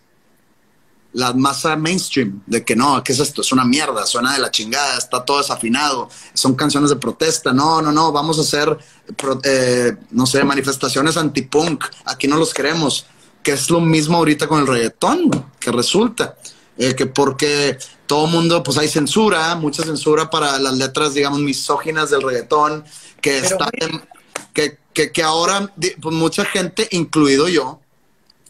[1.13, 3.41] la masa mainstream de que no, ¿qué es esto?
[3.41, 7.81] Es una mierda, suena de la chingada, está todo desafinado, son canciones de protesta, no,
[7.81, 8.77] no, no, vamos a hacer,
[9.43, 13.05] eh, no sé, manifestaciones anti-punk, aquí no los queremos,
[13.43, 16.35] que es lo mismo ahorita con el reggaetón, que resulta,
[16.77, 22.09] eh, que porque todo mundo, pues hay censura, mucha censura para las letras, digamos, misóginas
[22.09, 22.85] del reggaetón,
[23.21, 23.69] que está
[24.53, 27.79] que, que, que ahora, pues mucha gente, incluido yo,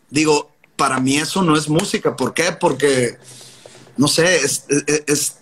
[0.09, 2.15] digo, para mí eso no es música.
[2.15, 2.51] ¿Por qué?
[2.51, 3.17] Porque,
[3.97, 5.37] no sé, es,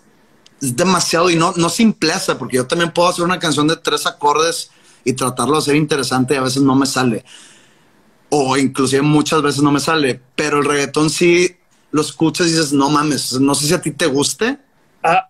[0.60, 4.70] demasiado y no, no simpleza, porque yo también puedo hacer una canción de tres acordes
[5.04, 7.24] y tratarlo de hacer interesante y a veces no me sale.
[8.28, 10.20] O inclusive muchas veces no me sale.
[10.36, 11.56] Pero el reggaetón sí
[11.90, 14.58] lo escuchas y dices, no mames, no sé si a ti te guste.
[15.02, 15.28] Ah,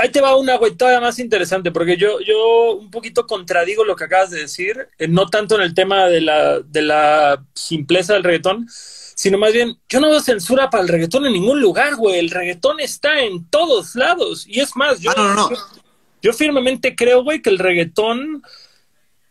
[0.00, 3.96] ahí te va una, güey, todavía más interesante, porque yo, yo un poquito contradigo lo
[3.96, 8.14] que acabas de decir, eh, no tanto en el tema de la, de la simpleza
[8.14, 8.68] del reggaetón,
[9.16, 12.18] sino más bien, yo no veo censura para el reggaetón en ningún lugar, güey.
[12.18, 14.46] El reggaetón está en todos lados.
[14.46, 15.56] Y es más, yo, Ah, yo,
[16.20, 18.42] yo firmemente creo, güey, que el reggaetón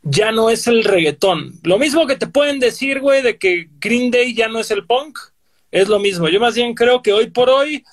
[0.01, 1.59] ya no es el reggaetón.
[1.61, 4.87] Lo mismo que te pueden decir, güey, de que Green Day ya no es el
[4.87, 5.19] punk,
[5.69, 6.29] es lo mismo.
[6.29, 7.83] Yo más bien creo que hoy por hoy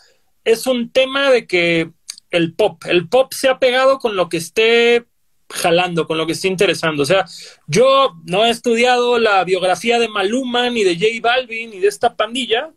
[0.44, 1.90] es un tema de que
[2.30, 5.04] el pop, el pop se ha pegado con lo que esté
[5.52, 7.02] jalando, con lo que esté interesando.
[7.02, 7.24] O sea,
[7.66, 12.16] yo no he estudiado la biografía de Maluma, ni de J Balvin, ni de esta
[12.16, 12.70] pandilla,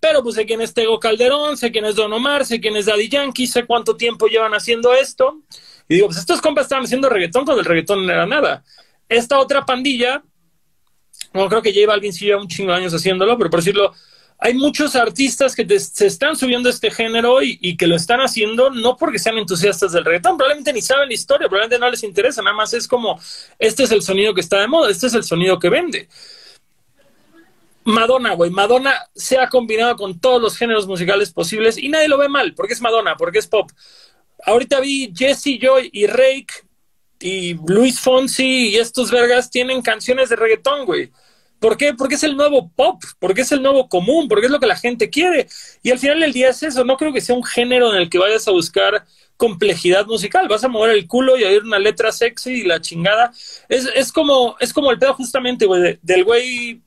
[0.00, 2.86] pero pues sé quién es Tego Calderón, sé quién es Don Omar, sé quién es
[2.86, 5.42] Daddy Yankee, sé cuánto tiempo llevan haciendo esto.
[5.88, 8.64] Y digo, pues estos compas estaban haciendo reggaetón cuando el reggaetón no era nada.
[9.08, 10.22] Esta otra pandilla,
[11.32, 13.92] no creo que J Balvin sí un chingo de años haciéndolo, pero por decirlo,
[14.44, 18.70] hay muchos artistas que se están subiendo este género y, y, que lo están haciendo
[18.70, 22.42] no porque sean entusiastas del reggaetón, probablemente ni saben la historia, probablemente no les interesa,
[22.42, 23.20] nada más es como,
[23.60, 26.08] este es el sonido que está de moda, este es el sonido que vende.
[27.84, 32.18] Madonna, güey, Madonna se ha combinado con todos los géneros musicales posibles y nadie lo
[32.18, 33.70] ve mal, porque es Madonna, porque es pop.
[34.44, 36.48] Ahorita vi Jesse Joy y Rake
[37.20, 41.12] y Luis Fonsi y estos vergas tienen canciones de reggaetón, güey.
[41.62, 41.94] ¿Por qué?
[41.94, 44.74] Porque es el nuevo pop, porque es el nuevo común, porque es lo que la
[44.74, 45.46] gente quiere.
[45.80, 46.84] Y al final del día es eso.
[46.84, 49.04] No creo que sea un género en el que vayas a buscar
[49.36, 50.48] complejidad musical.
[50.48, 53.30] Vas a mover el culo y a oír una letra sexy y la chingada.
[53.68, 56.82] Es, es como, es como el pedo justamente, güey, de, del güey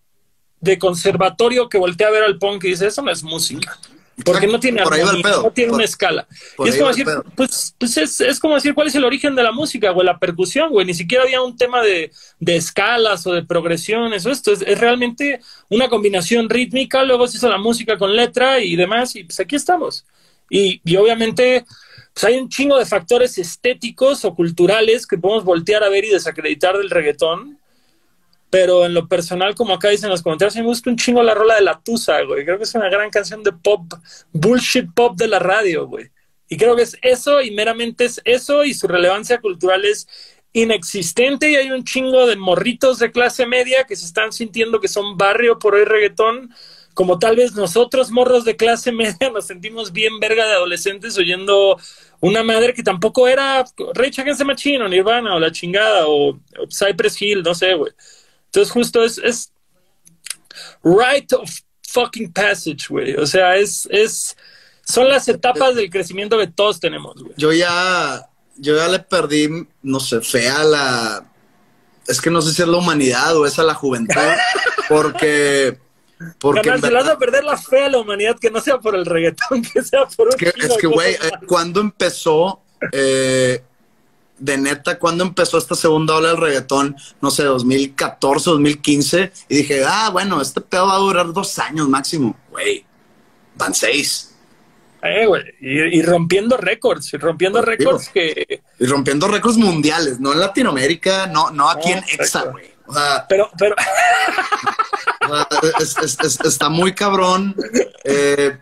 [0.59, 3.79] de conservatorio que voltea a ver al punk y dice, eso no es música.
[4.23, 6.25] Porque no tiene armonía, no tiene por, una escala.
[6.59, 7.05] Y es como decir,
[7.35, 10.05] pues, pues es, es, como decir, ¿cuál es el origen de la música, güey?
[10.05, 10.85] La percusión, güey.
[10.85, 14.53] Ni siquiera había un tema de, de escalas o de progresiones o esto.
[14.53, 19.15] Es, es, realmente una combinación rítmica, luego se hizo la música con letra y demás,
[19.17, 20.05] y pues aquí estamos.
[20.49, 21.65] Y, y obviamente,
[22.13, 26.09] pues hay un chingo de factores estéticos o culturales que podemos voltear a ver y
[26.09, 27.54] desacreditar del reggaetón
[28.49, 31.33] pero en lo personal, como acá dicen en los comentarios, me gusta un chingo la
[31.33, 32.45] rola de la Tusa, güey.
[32.45, 33.93] Creo que es una gran canción de pop,
[34.31, 36.09] bullshit pop de la radio, güey.
[36.47, 40.07] Y creo que es eso y meramente es eso y su relevancia cultural es
[40.53, 44.87] inexistente y hay un chingo de morritos de clase media que se están sintiendo que
[44.87, 46.49] son barrio por hoy reggaetón,
[46.93, 51.77] como tal vez nosotros morros de clase media nos sentimos bien verga de adolescentes oyendo
[52.21, 56.39] una madre que tampoco era Rage Against the Machine o Nirvana o la chingada o
[56.69, 57.91] Cypress Hill, no sé, güey.
[58.55, 59.51] Entonces, justo es, es
[60.81, 61.51] right of
[61.89, 63.13] fucking passage, güey.
[63.15, 64.37] O sea, es, es,
[64.85, 67.33] son las etapas del crecimiento que todos tenemos, güey.
[67.35, 71.25] Yo ya, yo ya le perdí, no sé, fe a la,
[72.07, 74.15] es que no sé si es la humanidad o es a la juventud,
[74.87, 75.77] porque...
[76.39, 78.95] Porque Canal, verdad, vas a perder la fe a la humanidad que no sea por
[78.95, 82.61] el reggaetón, que sea por un Es que, es que güey, eh, cuando empezó...
[82.93, 83.61] Eh,
[84.45, 89.83] de neta, cuando empezó esta segunda ola del reggaetón, no sé, 2014, 2015, y dije,
[89.85, 92.37] ah, bueno, este pedo va a durar dos años máximo.
[92.51, 92.85] Güey,
[93.55, 94.35] van seis.
[95.01, 98.61] Eh, güey, y, y, rompiendo récords, y rompiendo récords que...
[98.79, 102.71] Y rompiendo récords mundiales, no en Latinoamérica, no, no aquí no, en Exa, güey.
[102.87, 103.75] O sea, pero, pero...
[105.29, 105.47] o sea,
[105.79, 107.55] es, es, es, está muy cabrón,
[108.03, 108.57] eh,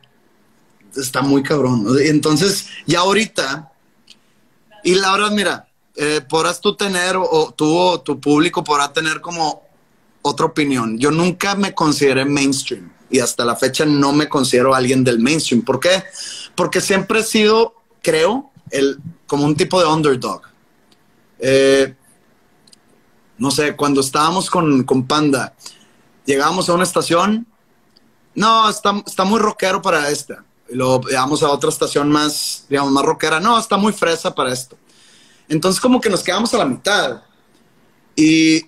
[0.96, 1.86] está muy cabrón.
[2.02, 3.70] Entonces, ya ahorita
[4.84, 8.92] y la verdad, mira, eh, podrás tú tener, o, o tú o tu público podrá
[8.92, 9.64] tener como
[10.22, 10.98] otra opinión.
[10.98, 15.62] Yo nunca me consideré mainstream y hasta la fecha no me considero alguien del mainstream.
[15.62, 16.04] ¿Por qué?
[16.56, 20.42] Porque siempre he sido, creo, el, como un tipo de underdog.
[21.38, 21.96] Eh,
[23.38, 25.54] no sé, cuando estábamos con, con, Panda,
[26.26, 27.46] llegábamos a una estación,
[28.34, 32.92] no, está, está muy rockero para esta y luego llegamos a otra estación más, digamos,
[32.92, 33.40] más rockera.
[33.40, 34.78] No, está muy fresa para esto.
[35.50, 37.22] Entonces como que nos quedamos a la mitad.
[38.16, 38.66] Y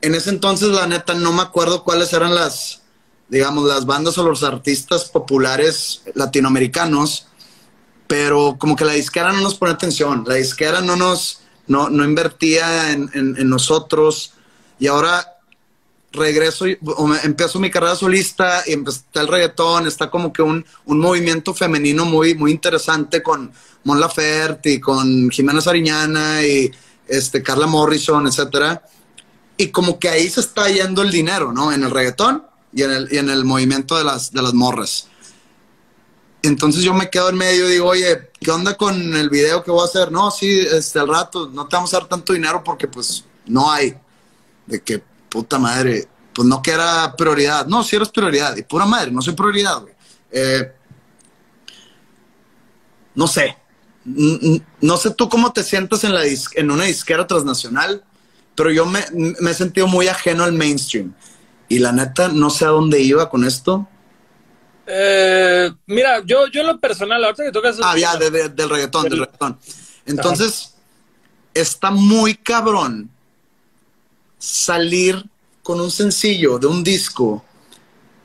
[0.00, 2.82] en ese entonces, la neta, no me acuerdo cuáles eran las,
[3.28, 7.26] digamos, las bandas o los artistas populares latinoamericanos,
[8.06, 12.04] pero como que la disquera no nos pone atención, la disquera no nos, no, no
[12.04, 14.34] invertía en, en, en nosotros.
[14.78, 15.33] Y ahora
[16.14, 16.64] regreso,
[17.22, 22.04] empiezo mi carrera solista y está el reggaetón, está como que un, un movimiento femenino
[22.04, 23.52] muy, muy interesante con
[23.84, 26.72] Mon Laferte y con Jimena Sariñana y
[27.06, 28.82] este, Carla Morrison, etcétera.
[29.56, 31.72] Y como que ahí se está yendo el dinero, ¿no?
[31.72, 35.08] En el reggaetón y en el, y en el movimiento de las, de las morras.
[36.42, 39.70] Entonces yo me quedo en medio y digo, oye, ¿qué onda con el video que
[39.70, 40.12] voy a hacer?
[40.12, 43.70] No, sí, este, al rato, no te vamos a dar tanto dinero porque pues no
[43.70, 43.94] hay.
[44.66, 45.02] De que
[45.34, 47.66] puta madre, pues no que era prioridad.
[47.66, 48.56] No, sí eres prioridad.
[48.56, 49.92] Y pura madre, no soy prioridad, güey.
[50.30, 50.72] Eh,
[53.16, 53.56] no sé.
[54.04, 58.04] no sé tú cómo te sientas en, la en una disquera transnacional,
[58.54, 61.12] pero yo me, me, he sentido muy ajeno al mainstream.
[61.68, 63.88] Y la neta, no sé a dónde iba con esto.
[64.86, 67.80] Eh, mira, yo, yo en lo personal, ahorita que tocas...
[67.82, 68.30] Ah, ya, del
[68.70, 69.58] reggaetón, del, reggaetón.
[70.06, 70.74] Entonces,
[71.54, 73.10] está muy cabrón
[74.44, 75.24] salir
[75.62, 77.42] con un sencillo de un disco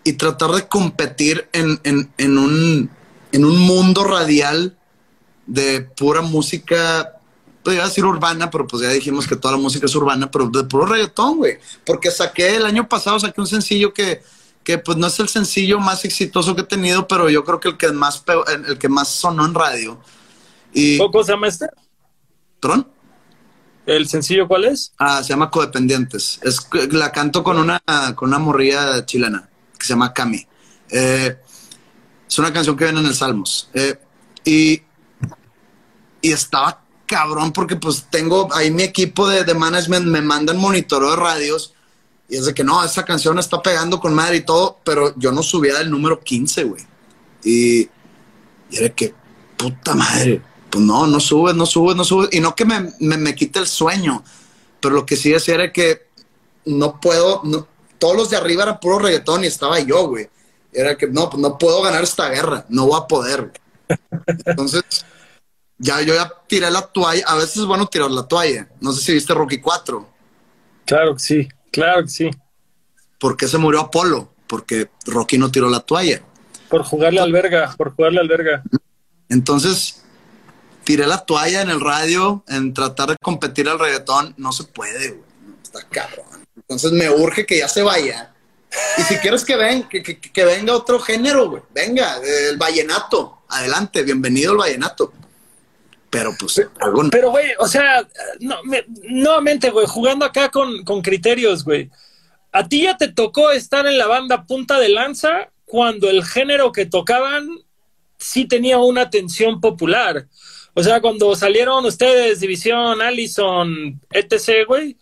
[0.03, 2.89] y tratar de competir en, en, en, un,
[3.31, 4.77] en un mundo radial
[5.45, 7.13] de pura música,
[7.63, 10.65] podría decir urbana, pero pues ya dijimos que toda la música es urbana, pero de
[10.65, 11.57] puro reggaetón, güey.
[11.85, 14.21] Porque saqué el año pasado, saqué un sencillo que,
[14.63, 17.69] que pues no es el sencillo más exitoso que he tenido, pero yo creo que
[17.69, 18.23] el que más,
[18.67, 19.97] el que más sonó en radio.
[20.73, 21.67] Y, ¿Cómo se llama este?
[22.59, 22.98] ¿Tron?
[23.89, 24.93] ¿El sencillo cuál es?
[24.97, 26.39] Ah, se llama Codependientes.
[26.43, 27.81] Es, la canto con una,
[28.15, 30.45] con una morrilla chilena que se llama Cami.
[30.91, 31.37] Eh,
[32.27, 33.69] es una canción que viene en el Salmos.
[33.73, 33.99] Eh,
[34.45, 34.81] y
[36.21, 41.11] y estaba cabrón porque pues tengo ahí mi equipo de, de management, me mandan monitoreo
[41.11, 41.73] de radios
[42.27, 45.31] y es de que no, esa canción está pegando con madre y todo, pero yo
[45.31, 46.83] no subía del número 15, güey.
[47.43, 47.79] Y,
[48.69, 49.15] y era que,
[49.57, 50.39] puta madre,
[50.69, 52.29] pues no, no subes, no subes, no subes.
[52.31, 54.23] Y no que me, me, quite el sueño,
[54.79, 56.07] pero lo que sí decía era que
[56.65, 57.67] no puedo, no,
[57.97, 60.29] todos los de arriba eran puro reggaetón y estaba yo, güey.
[60.71, 63.51] Era que no, pues no puedo ganar esta guerra, no voy a poder.
[64.45, 64.83] Entonces
[65.79, 67.23] ya yo ya tiré la toalla.
[67.25, 68.67] A veces es bueno tirar la toalla.
[68.79, 70.07] No sé si viste Rocky 4.
[70.85, 72.29] Claro que sí, claro que sí.
[73.19, 74.31] ¿Por qué se murió Apolo?
[74.47, 76.21] Porque Rocky no tiró la toalla.
[76.69, 78.63] Por jugarle al verga, por jugarle al verga.
[79.29, 80.03] Entonces,
[80.89, 84.33] tiré la toalla en el radio, en tratar de competir al reggaetón.
[84.37, 85.29] No se puede, güey.
[85.61, 86.43] Está cabrón.
[86.55, 88.33] Entonces me urge que ya se vaya.
[88.97, 91.61] Y si quieres que, ven, que, que venga otro género, güey.
[91.75, 92.17] Venga,
[92.49, 93.43] el vallenato.
[93.49, 95.13] Adelante, bienvenido al vallenato.
[96.09, 96.59] Pero pues
[97.11, 98.07] Pero, güey, o sea,
[98.39, 98.55] no,
[99.03, 101.91] nuevamente, güey, jugando acá con, con criterios, güey.
[102.51, 106.71] A ti ya te tocó estar en la banda punta de lanza cuando el género
[106.71, 107.47] que tocaban
[108.17, 110.25] sí tenía una atención popular.
[110.73, 114.97] O sea, cuando salieron ustedes, División, Allison, etc., güey,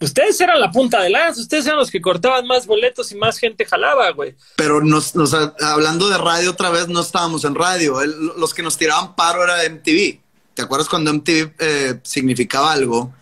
[0.00, 3.38] ustedes eran la punta de lanza, ustedes eran los que cortaban más boletos y más
[3.38, 4.34] gente jalaba, güey.
[4.56, 5.14] Pero nos,
[5.60, 7.98] hablando de radio otra vez, no estábamos en radio.
[8.04, 10.20] los que nos tiraban paro era MTV.
[10.54, 13.12] ¿Te acuerdas cuando MTV eh, significaba algo?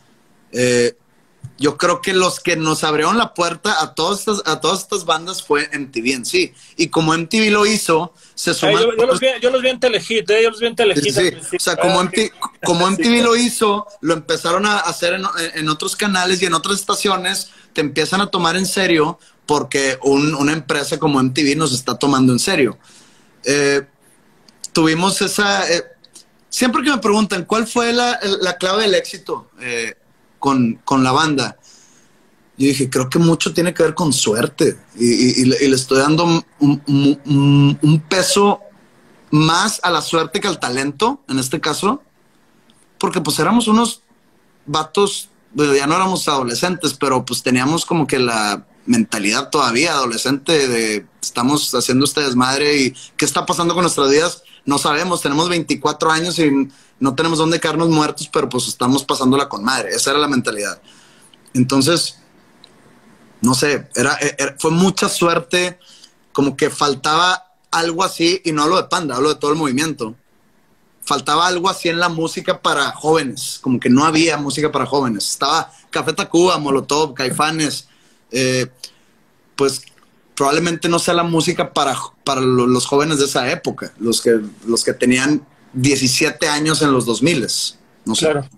[0.53, 0.97] Eh,
[1.59, 5.05] yo creo que los que nos abrieron la puerta a todas estas, a todas estas
[5.05, 6.55] bandas fue MTV en sí.
[6.77, 8.97] Y como MTV lo hizo, se sumaron.
[8.97, 11.13] yo, los vi, yo, los vi, en Telehit, eh, yo los vi en Telehit.
[11.13, 12.31] Sí, O sea, como, MTV,
[12.65, 16.77] como MTV lo hizo, lo empezaron a hacer en, en, otros canales y en otras
[16.77, 21.99] estaciones, te empiezan a tomar en serio porque un, una empresa como MTV nos está
[21.99, 22.79] tomando en serio.
[23.45, 23.83] Eh,
[24.73, 25.69] tuvimos esa.
[25.73, 25.83] Eh,
[26.49, 29.95] siempre que me preguntan cuál fue la, la clave del éxito, eh,
[30.39, 31.57] con, con la banda.
[32.59, 38.05] Yo dije, creo que mucho tiene que ver con suerte y, le estoy dando un,
[38.09, 38.61] peso
[39.31, 42.03] más a la suerte que al talento, en este caso,
[42.99, 44.03] porque pues éramos unos
[44.67, 51.07] vatos, ya no éramos adolescentes, pero pues teníamos como que la mentalidad todavía adolescente de
[51.23, 56.11] estamos haciendo este desmadre y qué está pasando con nuestras vidas, no sabemos, tenemos 24
[56.11, 56.69] años y
[57.01, 59.95] no tenemos dónde quedarnos muertos, pero pues estamos pasándola con madre.
[59.95, 60.79] Esa era la mentalidad.
[61.55, 62.19] Entonces,
[63.41, 65.79] no sé, era, e, fue mucha suerte,
[66.35, 70.15] como que faltaba algo así, y no hablo de Panda, hablo de todo el movimiento.
[71.03, 75.31] Faltaba algo así en la música para jóvenes, como que no había música para jóvenes.
[75.31, 77.89] Estaba Café Tacuba, Molotov, Caifanes,
[78.31, 78.67] eh,
[79.57, 79.81] pues
[80.39, 84.85] probablemente no sea la música para, para los jóvenes de esa época, los que, los
[84.85, 87.41] que tenían 17 años en los 2000.
[88.05, 88.27] No sé.
[88.27, 88.49] Claro.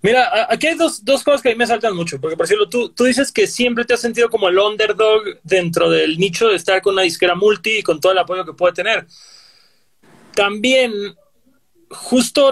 [0.00, 2.70] Mira, aquí hay dos, dos, cosas que a mí me saltan mucho, porque por ejemplo,
[2.70, 6.56] tú, tú dices que siempre te has sentido como el underdog dentro del nicho de
[6.56, 9.06] estar con una disquera multi y con todo el apoyo que puede tener.
[10.34, 10.90] También,
[11.90, 12.50] justo,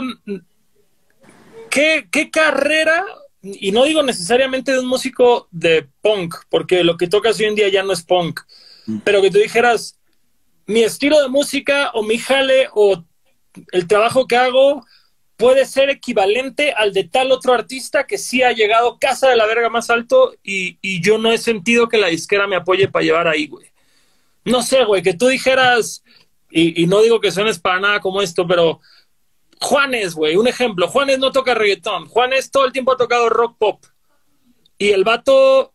[1.71, 3.03] ¿qué, qué carrera,
[3.43, 7.57] y no digo necesariamente de un músico de punk, porque lo que tocas hoy en
[7.57, 8.41] día ya no es punk,
[8.87, 8.99] mm.
[9.05, 9.99] pero que tú dijeras,
[10.67, 13.05] mi estilo de música o mi jale o
[13.73, 14.85] el trabajo que hago
[15.37, 19.47] puede ser equivalente al de tal otro artista que sí ha llegado casa de la
[19.47, 23.27] verga más alto y, yo no he sentido que la disquera me apoye para llevar
[23.27, 23.67] ahí, güey.
[24.45, 26.05] No sé, güey, que tú dijeras,
[26.49, 28.81] y, no digo que suenes para nada como esto, pero
[29.63, 33.57] Juanes, güey, un ejemplo, Juanes no toca reggaetón, Juanes todo el tiempo ha tocado rock
[33.59, 33.85] pop
[34.79, 35.73] y el vato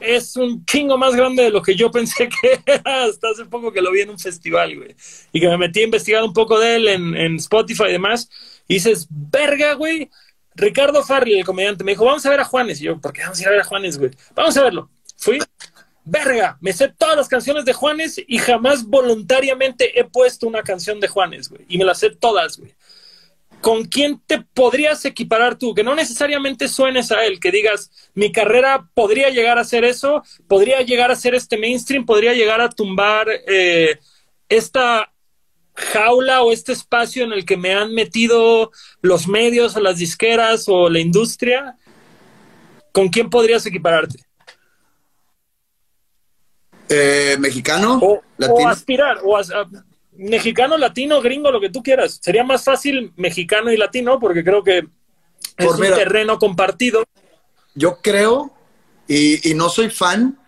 [0.00, 3.72] es un chingo más grande de lo que yo pensé que era hasta hace poco
[3.72, 4.94] que lo vi en un festival, güey.
[5.32, 8.28] Y que me metí a investigar un poco de él en, en Spotify y demás.
[8.68, 10.10] Y dices, verga, güey.
[10.54, 12.80] Ricardo Farley, el comediante, me dijo, vamos a ver a Juanes.
[12.80, 14.10] Y yo, ¿por qué vamos a ir a ver a Juanes, güey?
[14.34, 14.90] Vamos a verlo.
[15.16, 15.38] Fui,
[16.04, 21.00] verga, me sé todas las canciones de Juanes y jamás voluntariamente he puesto una canción
[21.00, 21.64] de Juanes, güey.
[21.68, 22.74] Y me las sé todas, güey.
[23.62, 25.72] ¿Con quién te podrías equiparar tú?
[25.72, 30.24] Que no necesariamente suenes a él, que digas, mi carrera podría llegar a ser eso,
[30.48, 34.00] podría llegar a ser este mainstream, podría llegar a tumbar eh,
[34.48, 35.12] esta
[35.74, 40.64] jaula o este espacio en el que me han metido los medios o las disqueras
[40.66, 41.76] o la industria.
[42.90, 44.24] ¿Con quién podrías equipararte?
[46.88, 48.00] Eh, ¿Mexicano?
[48.02, 49.52] O, o aspirar, o as,
[50.22, 52.18] mexicano, latino, gringo, lo que tú quieras.
[52.22, 57.04] Sería más fácil mexicano y latino porque creo que es Por un mira, terreno compartido.
[57.74, 58.52] Yo creo,
[59.08, 60.38] y, y no soy fan,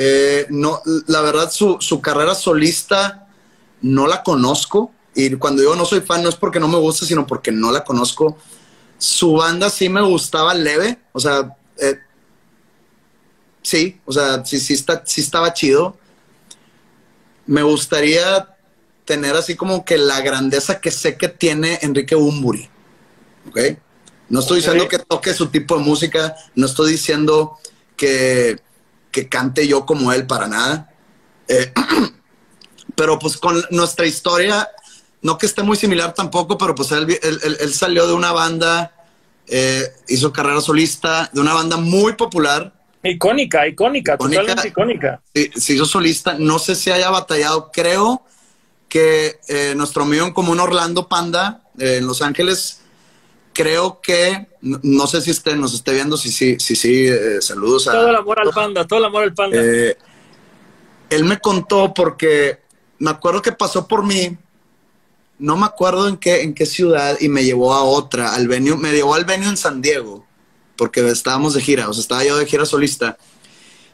[0.00, 3.26] eh, no, la verdad su, su carrera solista
[3.80, 4.92] no la conozco.
[5.14, 7.72] Y cuando digo no soy fan no es porque no me gusta, sino porque no
[7.72, 8.38] la conozco.
[8.96, 11.98] Su banda sí me gustaba leve, o sea, eh,
[13.62, 15.96] sí, o sea, sí, sí, está, sí estaba chido.
[17.48, 18.54] Me gustaría
[19.04, 22.68] tener así como que la grandeza que sé que tiene Enrique Bumburi.
[23.48, 23.58] ¿Ok?
[24.28, 27.58] No estoy diciendo que toque su tipo de música, no estoy diciendo
[27.96, 28.60] que,
[29.10, 30.92] que cante yo como él para nada.
[31.48, 31.72] Eh,
[32.94, 34.68] pero pues con nuestra historia,
[35.22, 38.32] no que esté muy similar tampoco, pero pues él, él- él- él salió de una
[38.32, 38.92] banda,
[39.46, 44.40] eh, hizo carrera solista, de una banda muy popular, Icónica, icónica, Icónica.
[44.40, 45.20] totalmente icónica.
[45.32, 48.22] se hizo solista, no sé si haya batallado, creo
[48.88, 52.80] que eh, nuestro amigo en común Orlando Panda eh, en Los Ángeles,
[53.52, 57.40] creo que, no, no sé si usted nos esté viendo, si sí, si, sí, eh,
[57.40, 57.92] saludos a...
[57.92, 59.56] Todo el amor al panda, todo el amor al panda.
[59.60, 59.96] Eh,
[61.10, 62.60] él me contó porque
[62.98, 64.36] me acuerdo que pasó por mí,
[65.38, 68.76] no me acuerdo en qué, en qué ciudad, y me llevó a otra, al venue,
[68.76, 70.26] me llevó al venue en San Diego,
[70.78, 73.18] porque estábamos de gira, o sea, estaba yo de gira solista.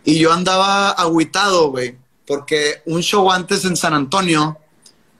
[0.04, 1.96] Y yo andaba agüitado, güey,
[2.26, 4.58] porque un show antes en San Antonio,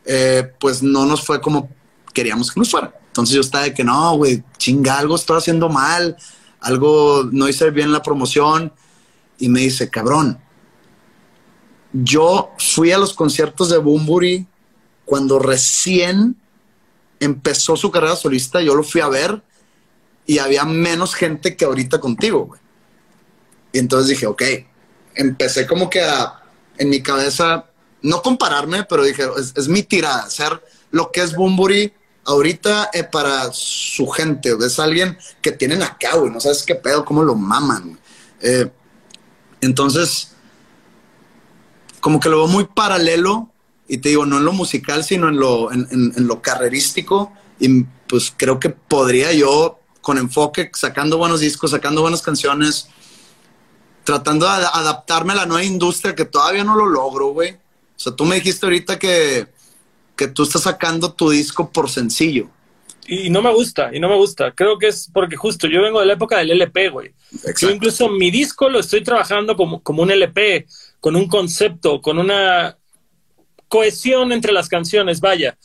[0.05, 1.71] eh, pues no nos fue como
[2.13, 2.95] queríamos que nos fuera.
[3.07, 6.17] Entonces yo estaba de que no, güey, chinga, algo estoy haciendo mal,
[6.61, 8.71] algo no hice bien la promoción.
[9.39, 10.39] Y me dice, cabrón,
[11.93, 14.47] yo fui a los conciertos de Bumburi
[15.07, 16.37] cuando recién
[17.21, 19.43] empezó su carrera solista, yo lo fui a ver
[20.27, 22.61] y había menos gente que ahorita contigo, güey.
[23.73, 24.43] Y entonces dije, ok,
[25.15, 26.03] empecé como que
[26.79, 27.67] en mi cabeza,
[28.03, 29.25] no compararme, pero dije,
[29.57, 31.93] es, mi tirada, hacer lo que es Bumburi
[32.25, 34.57] ahorita eh, para su gente.
[34.65, 37.99] Es alguien que tienen acá, güey, no sabes qué pedo, cómo lo maman.
[38.41, 38.71] Eh,
[39.61, 40.33] entonces,
[42.01, 43.51] como que lo veo muy paralelo,
[43.89, 47.83] y te digo, no en lo musical, sino en lo, en- en lo carrerístico, y
[48.09, 52.89] pues creo que podría yo, con enfoque, sacando buenos discos, sacando buenas canciones,
[54.05, 57.53] tratando de ad- adaptarme a la nueva industria que todavía no lo logro, güey.
[57.55, 59.49] O sea, tú me dijiste ahorita que,
[60.15, 62.51] que tú estás sacando tu disco por sencillo.
[63.07, 64.53] Y no me gusta, y no me gusta.
[64.53, 67.15] Creo que es porque justo yo vengo de la época del LP, güey.
[67.59, 70.67] Yo incluso mi disco lo estoy trabajando como, como un LP,
[71.01, 72.77] con un concepto, con una
[73.69, 75.57] cohesión entre las canciones, vaya.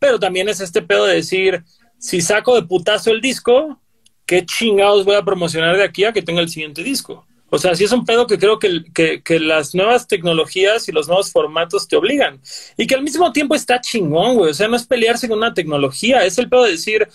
[0.00, 1.62] Pero también es este pedo de decir,
[1.98, 3.80] si saco de putazo el disco,
[4.26, 7.26] ¿qué chingados voy a promocionar de aquí a que tenga el siguiente disco?
[7.50, 10.92] O sea, sí es un pedo que creo que, que, que las nuevas tecnologías y
[10.92, 12.40] los nuevos formatos te obligan.
[12.76, 14.50] Y que al mismo tiempo está chingón, güey.
[14.50, 17.06] O sea, no es pelearse con una tecnología, es el pedo de decir,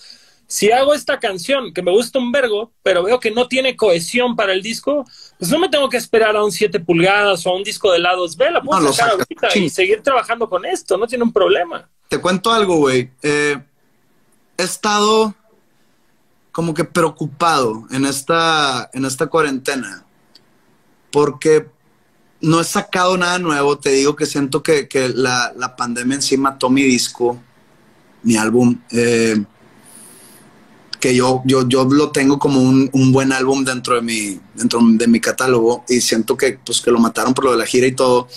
[0.47, 4.35] si hago esta canción que me gusta un vergo, pero veo que no tiene cohesión
[4.37, 5.05] para el disco,
[5.37, 7.99] pues no me tengo que esperar a un 7 pulgadas o a un disco de
[7.99, 9.65] lados B, la puedo No, sacar ahorita Sí.
[9.65, 11.89] y seguir trabajando con esto, no tiene un problema.
[12.07, 13.09] Te cuento algo, güey.
[13.21, 13.57] Eh,
[14.57, 15.35] he estado
[16.59, 20.03] como que preocupado en esta, en esta cuarentena
[21.09, 21.65] porque
[22.41, 23.77] no he sacado nada nuevo.
[23.77, 27.41] Te digo que siento que, que la, la pandemia en sí mató mi disco,
[28.23, 28.77] mi álbum.
[28.91, 29.41] eh,
[30.99, 34.81] que yo, yo, yo lo tengo como un, un buen álbum dentro de mi, dentro
[34.83, 37.87] de mi catálogo y siento que, pues, que lo mataron por lo de la gira
[37.87, 38.27] y todo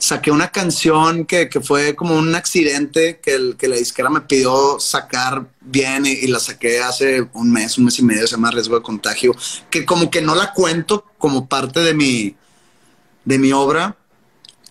[0.00, 4.22] saqué una canción que, que fue como un accidente que, el, que la disquera me
[4.22, 8.32] pidió sacar bien y, y la saqué hace un mes, un mes y medio, se
[8.32, 9.34] llama Riesgo de Contagio,
[9.68, 12.34] que como que no la cuento como parte de mi,
[13.24, 13.96] de mi obra.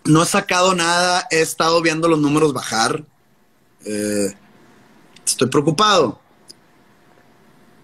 [0.06, 3.04] No he sacado nada, he estado viendo los números bajar.
[3.86, 4.34] Eh,
[5.24, 6.20] estoy preocupado.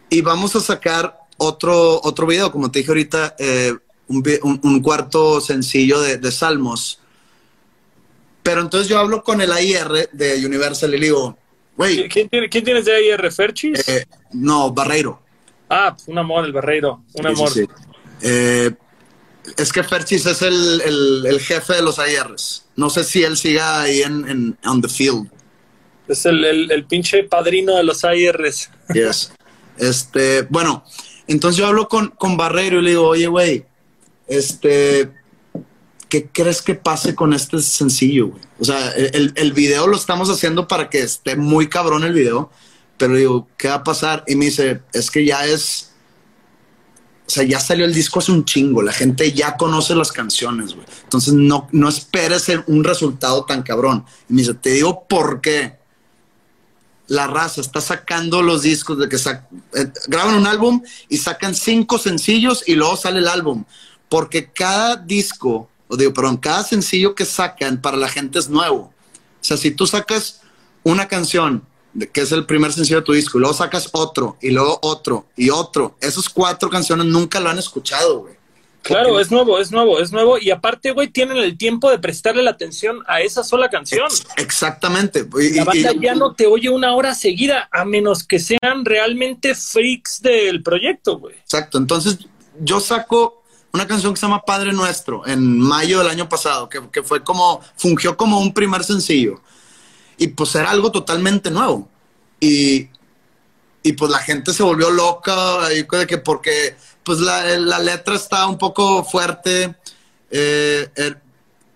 [0.10, 3.76] Y vamos a sacar otro, otro video, como te dije ahorita, eh,
[4.08, 7.00] un, un cuarto sencillo de, de Salmos.
[8.46, 11.36] Pero entonces yo hablo con el AIR de Universal y le digo,
[11.76, 13.90] güey, ¿Quién, tiene- quién tienes de ahí, Referchis?
[13.90, 15.20] eh, no, Barreiro.
[15.68, 17.04] ah, pues un amor, el Barreiro.
[17.16, 17.50] Un amor.
[17.50, 17.68] sí, sí.
[18.22, 18.72] Eh,
[19.58, 22.66] es que Ferchis es el, el- el jefe de los AIRs.
[22.76, 25.28] No sé si él siga ahí en, en on the field.
[26.08, 28.70] Es el, el, el pinche padrino de los AIRs.
[28.94, 29.32] Yes.
[29.78, 30.84] Este, bueno,
[31.28, 33.66] entonces yo hablo con, con Barreiro y le digo, oye, güey,
[34.28, 35.12] este,
[36.10, 38.42] ¿qué crees que pase con este sencillo, güey?
[38.60, 42.50] O sea, el, video lo estamos haciendo para que esté muy cabrón el video,
[42.98, 44.24] pero digo, ¿qué va a pasar?
[44.28, 45.92] Y me dice, es que ya es,
[47.28, 50.74] o sea, ya salió el disco hace un chingo, la gente ya conoce las canciones,
[50.74, 50.86] güey.
[51.04, 54.06] Entonces no, no esperes un resultado tan cabrón.
[54.30, 55.78] Y me dice, te digo por qué
[57.08, 61.98] la raza está sacando los discos de que eh, graban un álbum y sacan cinco
[61.98, 63.66] sencillos y luego sale el álbum.
[64.10, 68.94] Porque cada disco, o digo, perdón, cada sencillo que sacan para la gente es nuevo.
[69.42, 70.42] O sea, si tú sacas
[70.84, 71.64] una canción,
[71.94, 74.80] de- que es el primer sencillo de tu disco, y luego sacas otro, y luego
[74.82, 78.36] otro, y otro, esos cuatro canciones nunca lo han escuchado, güey.
[78.82, 80.38] Claro, Porque- es nuevo, es nuevo, es nuevo.
[80.38, 84.08] Y aparte, güey, tienen el tiempo de prestarle la atención a esa sola canción.
[84.38, 85.28] Exactamente.
[85.42, 88.40] Y- La y- banda y- ya no te oye una hora seguida, a menos que
[88.40, 91.36] sean realmente freaks del proyecto, güey.
[91.36, 91.80] Exacto.
[91.80, 92.20] Entonces,
[92.62, 93.42] yo saco
[93.76, 97.24] una canción que se llama Padre Nuestro en mayo del año pasado, que, que fue
[97.24, 99.42] como, fungió como un primer sencillo.
[100.18, 101.88] Y pues era algo totalmente nuevo.
[102.40, 102.90] Y,
[103.84, 108.48] y pues la gente se volvió loca, y que porque pues la, la letra está
[108.48, 109.76] un poco fuerte.
[110.32, 111.22] eh, er-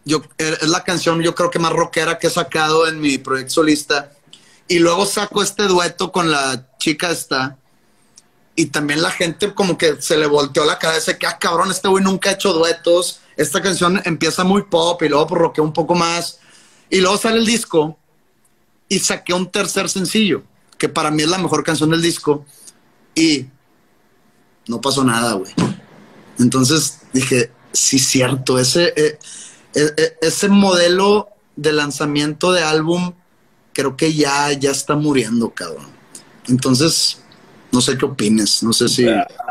[0.05, 3.17] yo, er- es la canción yo creo que más rockera que he sacado en mi
[3.19, 4.11] proyecto solista.
[4.67, 7.58] Y luego saco este dueto con la chica esta.
[8.59, 11.87] Y también la gente como que se le volteó la cabeza que, ah, cabrón, este
[11.87, 13.21] güey nunca ha hecho duetos.
[13.37, 16.39] Esta canción empieza muy pop y luego rockea un poco más.
[16.89, 17.97] Y luego sale el disco
[18.89, 20.43] y saqué un tercer sencillo,
[20.77, 22.45] que para mí es la mejor canción del disco.
[23.15, 23.45] Y
[24.67, 25.53] no pasó nada, güey.
[26.37, 29.19] Entonces dije, sí, cierto, ese, eh,
[29.73, 33.13] eh, eh, ese modelo de lanzamiento de álbum
[33.71, 35.87] creo que ya, ya está muriendo, cabrón.
[36.49, 37.19] Entonces,
[37.71, 39.05] no sé qué opines, no sé si...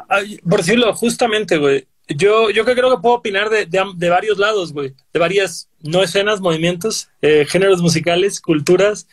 [0.09, 1.87] Ay, Por decirlo, justamente, güey.
[2.09, 4.95] Yo, yo creo que puedo opinar de, de varios lados, güey.
[5.13, 9.07] De varias, no escenas, movimientos, eh, géneros musicales, culturas.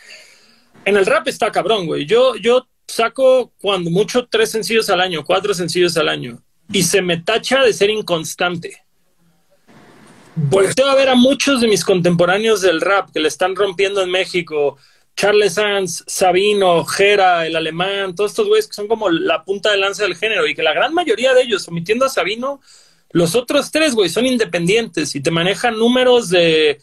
[0.85, 2.05] En el rap está cabrón, güey.
[2.05, 6.41] Yo, yo saco cuando mucho tres sencillos al año, cuatro sencillos al año.
[6.71, 8.85] Y se me tacha de ser inconstante.
[10.35, 14.11] Volteo a ver a muchos de mis contemporáneos del rap que le están rompiendo en
[14.11, 14.77] México.
[15.15, 19.77] Charles Sanz, Sabino, Jera, el alemán, todos estos güeyes que son como la punta de
[19.77, 22.59] lanza del género y que la gran mayoría de ellos, omitiendo a Sabino,
[23.11, 26.79] los otros tres, güey, son independientes y te manejan números de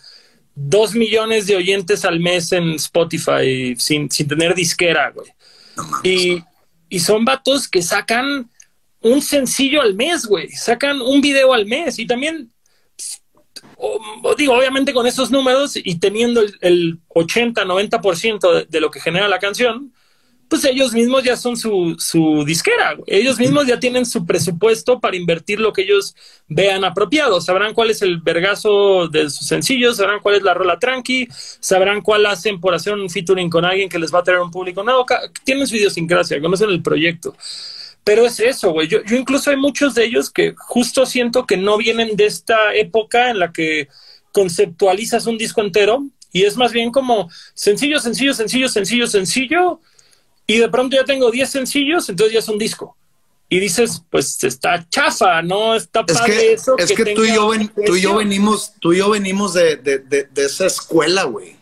[0.54, 5.30] dos millones de oyentes al mes en Spotify sin, sin tener disquera, güey.
[5.76, 6.00] No.
[6.02, 6.42] Y,
[6.88, 8.50] y son vatos que sacan
[9.02, 10.48] un sencillo al mes, güey.
[10.50, 11.98] Sacan un video al mes.
[11.98, 12.50] Y también,
[13.76, 18.90] o- digo, obviamente con esos números y teniendo el, el 80, 90% de, de lo
[18.90, 19.92] que genera la canción,
[20.48, 22.96] pues ellos mismos ya son su, su disquera.
[23.06, 26.14] Ellos mismos ya tienen su presupuesto para invertir lo que ellos
[26.46, 27.40] vean apropiado.
[27.40, 32.02] Sabrán cuál es el vergazo de sus sencillos, sabrán cuál es la rola tranqui, sabrán
[32.02, 34.82] cuál hacen por hacer un featuring con alguien que les va a traer un público
[34.84, 35.06] nuevo.
[35.44, 37.34] Tienen su idiosincrasia, conocen el proyecto.
[38.04, 38.88] Pero es eso, güey.
[38.88, 42.74] Yo, yo incluso hay muchos de ellos que justo siento que no vienen de esta
[42.74, 43.88] época en la que
[44.32, 49.80] conceptualizas un disco entero y es más bien como sencillo, sencillo, sencillo, sencillo, sencillo
[50.46, 52.96] y de pronto ya tengo 10 sencillos, entonces ya es un disco.
[53.48, 55.74] Y dices, pues está chafa, ¿no?
[55.74, 56.74] Está Es padre que, eso.
[56.78, 59.76] es que, tú, y yo ven- tú y yo venimos, tú y yo venimos de,
[59.76, 61.56] de, de, de esa escuela, güey.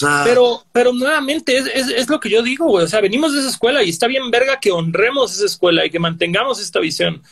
[0.00, 2.84] Sea, Pero, pero nuevamente es, es, es lo que yo digo, güey.
[2.84, 5.90] O sea, venimos de esa escuela y está bien verga que honremos esa escuela y
[5.90, 7.22] que mantengamos esta visión.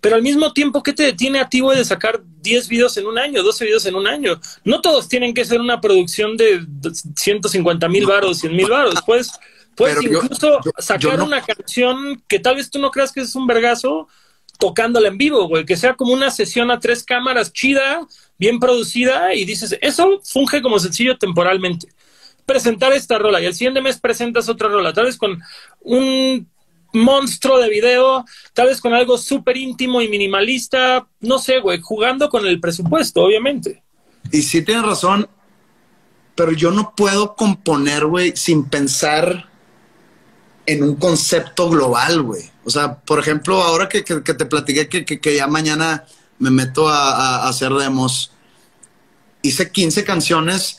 [0.00, 3.06] Pero al mismo tiempo, ¿qué te detiene a ti, güey, de sacar 10 videos en
[3.06, 4.40] un año, 12 videos en un año?
[4.64, 6.64] No todos tienen que ser una producción de
[7.16, 8.94] 150 mil varos, 100 mil varos.
[9.06, 9.30] Pues,
[9.76, 12.90] puedes Pero yo- incluso yo- sacar yo no- una canción que tal vez tú no
[12.90, 14.08] creas que es un vergazo
[14.58, 18.06] tocándola en vivo, güey, que sea como una sesión a tres cámaras chida,
[18.38, 21.88] bien producida, y dices, eso funge como sencillo temporalmente.
[22.46, 25.40] Presentar esta rola y el siguiente mes presentas otra rola, tal vez con
[25.80, 26.48] un
[26.92, 32.28] monstruo de video, tal vez con algo súper íntimo y minimalista, no sé, güey, jugando
[32.28, 33.82] con el presupuesto, obviamente.
[34.30, 35.28] y sí tienes razón,
[36.34, 39.48] pero yo no puedo componer, güey, sin pensar
[40.66, 42.50] en un concepto global, güey.
[42.64, 46.04] O sea, por ejemplo, ahora que, que, te platiqué que, que, ya mañana
[46.38, 48.32] me meto a, a, hacer demos,
[49.42, 50.78] hice 15 canciones.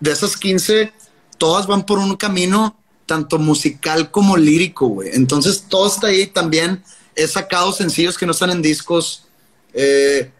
[0.00, 0.92] De esas 15,
[1.38, 5.10] todas van por un camino tanto musical como lírico, güey.
[5.12, 6.82] Entonces, todo está ahí también.
[7.14, 9.26] He sacado sencillos que no están en discos.
[9.72, 10.30] Eh,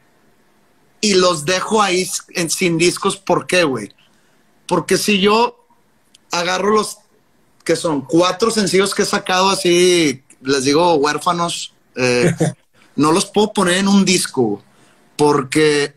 [1.01, 3.17] y los dejo ahí en, sin discos.
[3.17, 3.93] ¿Por qué, güey?
[4.67, 5.67] Porque si yo
[6.31, 6.99] agarro los
[7.63, 12.35] que son cuatro sencillos que he sacado así, les digo huérfanos, eh,
[12.97, 14.63] no los puedo poner en un disco
[15.17, 15.95] porque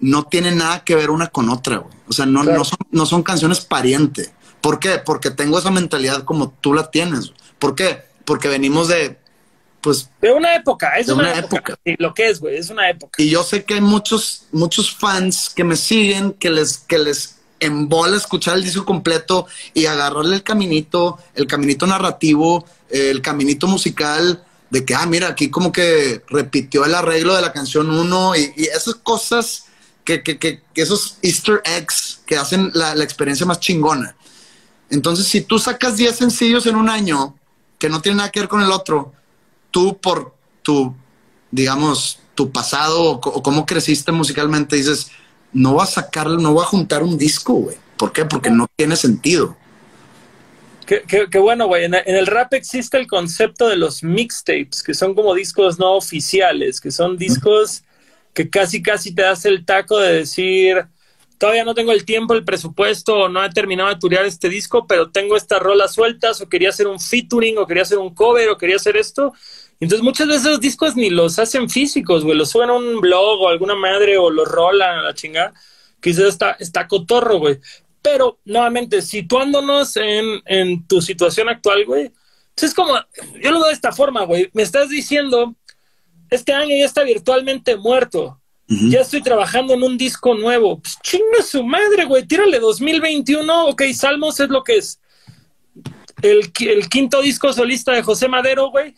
[0.00, 1.94] no tienen nada que ver una con otra, güey.
[2.08, 4.32] O sea, no, no, son, no son canciones pariente.
[4.60, 4.98] ¿Por qué?
[5.04, 7.32] Porque tengo esa mentalidad como tú la tienes.
[7.58, 8.02] ¿Por qué?
[8.24, 9.18] Porque venimos de,
[9.80, 10.10] pues...
[10.20, 11.78] De una época, es una, época.
[11.98, 13.22] lo que es, güey, es una época.
[13.22, 17.36] Y yo sé que hay muchos, muchos fans que me siguen, que les, que les
[17.60, 24.44] embola escuchar el disco completo y agarrarle el caminito, el caminito narrativo, el caminito musical,
[24.70, 28.64] de que, ah, mira, aquí como que repitió el arreglo de la canción 1 y,
[28.64, 29.66] esas cosas
[30.04, 34.14] que, que, que, esos easter eggs que hacen la, la, experiencia más chingona.
[34.90, 37.36] Entonces, si tú sacas 10 sencillos en un año
[37.78, 39.12] que no tienen nada que ver con el otro,
[39.70, 40.94] tú por tu,
[41.50, 45.10] digamos, tu pasado o, cómo creciste musicalmente, dices,
[45.52, 47.76] no va a sacarlo, no va a juntar un disco, güey.
[47.96, 48.24] ¿Por qué?
[48.24, 49.56] Porque no tiene sentido.
[50.86, 51.84] Qué, bueno, güey.
[51.84, 56.80] En, el rap existe el concepto de los mixtapes, que son como discos no oficiales,
[56.80, 57.84] que son discos
[58.34, 60.84] que casi, casi te das el taco de decir,
[61.40, 65.10] todavía no tengo el tiempo, el presupuesto, no he terminado de turear este disco, pero
[65.10, 68.58] tengo estas rolas sueltas, o quería hacer un featuring, o quería hacer un cover, o
[68.58, 69.32] quería hacer esto.
[69.80, 73.40] Entonces muchas veces los discos ni los hacen físicos, güey, los suben a un blog
[73.40, 75.54] o alguna madre o los rolan a la chingada.
[75.98, 77.58] Quizás está, está cotorro, güey.
[78.02, 82.12] Pero, nuevamente, situándonos en, en tu situación actual, güey,
[82.60, 82.94] es como,
[83.42, 84.50] yo lo veo de esta forma, güey.
[84.52, 85.54] Me estás diciendo,
[86.28, 88.39] este año ya está virtualmente muerto.
[88.70, 90.78] Ya estoy trabajando en un disco nuevo.
[90.80, 92.24] Pues chinga su madre, güey.
[92.24, 93.66] Tírale 2021.
[93.66, 95.00] Ok, Salmos es lo que es.
[96.22, 96.52] El,
[96.88, 98.94] quinto disco solista de José Madero, güey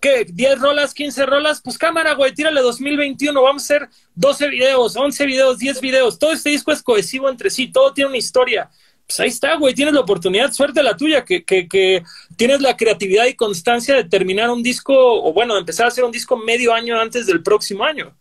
[0.00, 0.26] ¿qué?
[0.26, 1.60] ¿10 rolas, 15 rolas?
[1.64, 6.18] Pues cámara, güey, tírale 2021, vamos a hacer 12 videos, 11 videos, 10 videos.
[6.18, 8.70] Todo este disco es cohesivo entre sí, todo tiene una historia.
[9.06, 12.04] Pues ahí está, güey, tienes la oportunidad, suerte la tuya, que
[12.36, 16.04] tienes la creatividad y constancia de terminar un disco, o bueno, de empezar a hacer
[16.04, 18.14] un disco medio año antes del próximo año.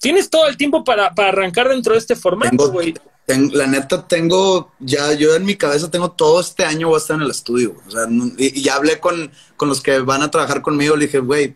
[0.00, 2.94] Tienes todo el tiempo para, para arrancar dentro de este formato, güey
[3.36, 7.16] la neta tengo, ya yo en mi cabeza tengo todo este año voy a estar
[7.16, 7.76] en el estudio.
[7.86, 8.06] O sea,
[8.38, 11.54] y, ya hablé con, con, los que van a trabajar conmigo, le dije, güey,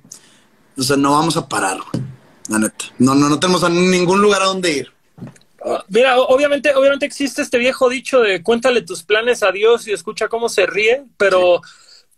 [0.77, 1.78] o sea, no vamos a parar,
[2.48, 2.85] la neta.
[2.98, 4.93] No, no, no tenemos a ningún lugar a donde ir.
[5.64, 9.93] Ah, mira, obviamente, obviamente existe este viejo dicho de cuéntale tus planes a Dios y
[9.93, 11.62] escucha cómo se ríe, pero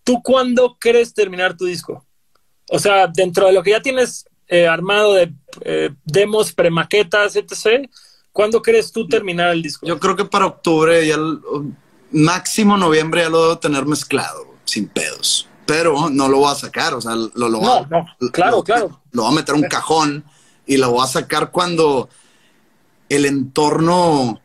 [0.02, 2.04] ¿tú cuándo crees terminar tu disco?
[2.70, 5.32] O sea, dentro de lo que ya tienes eh, armado de
[5.62, 7.88] eh, demos, premaquetas, etc.,
[8.34, 9.86] ¿Cuándo crees tú terminar el disco?
[9.86, 11.16] Yo creo que para octubre, ya
[12.10, 15.48] máximo noviembre ya lo debo tener mezclado, sin pedos.
[15.66, 19.00] Pero no lo voy a sacar, o sea, lo, lo no, no, claro, claro.
[19.12, 20.24] Lo voy a meter en un cajón
[20.66, 22.08] y lo voy a sacar cuando
[23.08, 24.40] el entorno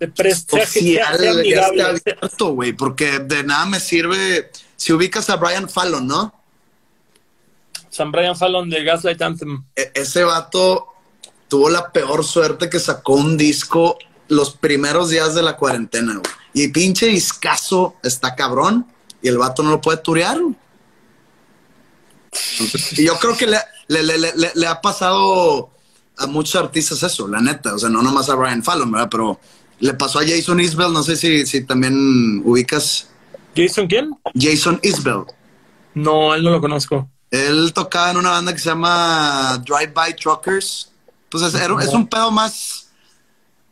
[0.00, 6.34] social esté abierto, güey, porque de nada me sirve si ubicas a Brian Fallon, ¿no?
[7.90, 9.64] San Brian Fallon de Gaslight Anthem.
[9.76, 10.86] E ese vato
[11.48, 13.98] tuvo la peor suerte que sacó un disco
[14.28, 16.40] los primeros días de la cuarentena, güey.
[16.52, 18.86] Y pinche discazo está cabrón
[19.22, 20.38] y el vato no lo puede turear.
[22.92, 23.58] y yo creo que le,
[24.54, 25.70] le, ha pasado
[26.16, 27.74] a muchos artistas eso, la neta.
[27.74, 29.08] O sea, no nomás a Brian Fallon, ¿verdad?
[29.10, 29.40] Pero
[29.80, 33.08] le pasó a Jason Isbell, no sé si, si también ubicas.
[33.56, 34.10] ¿Jason quién?
[34.34, 35.24] Jason Isbell.
[35.94, 37.08] No, él no lo conozco.
[37.30, 40.90] Él tocaba en una banda que se llama Drive By Truckers
[41.30, 42.88] pues es, un pedo más,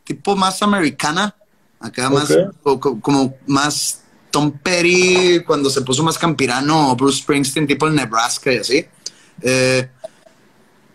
[0.05, 1.35] tipo más americana,
[1.79, 2.33] acá más,
[2.63, 8.53] como más Tom Petty cuando se puso más campirano, o Bruce Springsteen, tipo el Nebraska
[8.53, 8.85] y así.
[9.41, 9.89] Eh,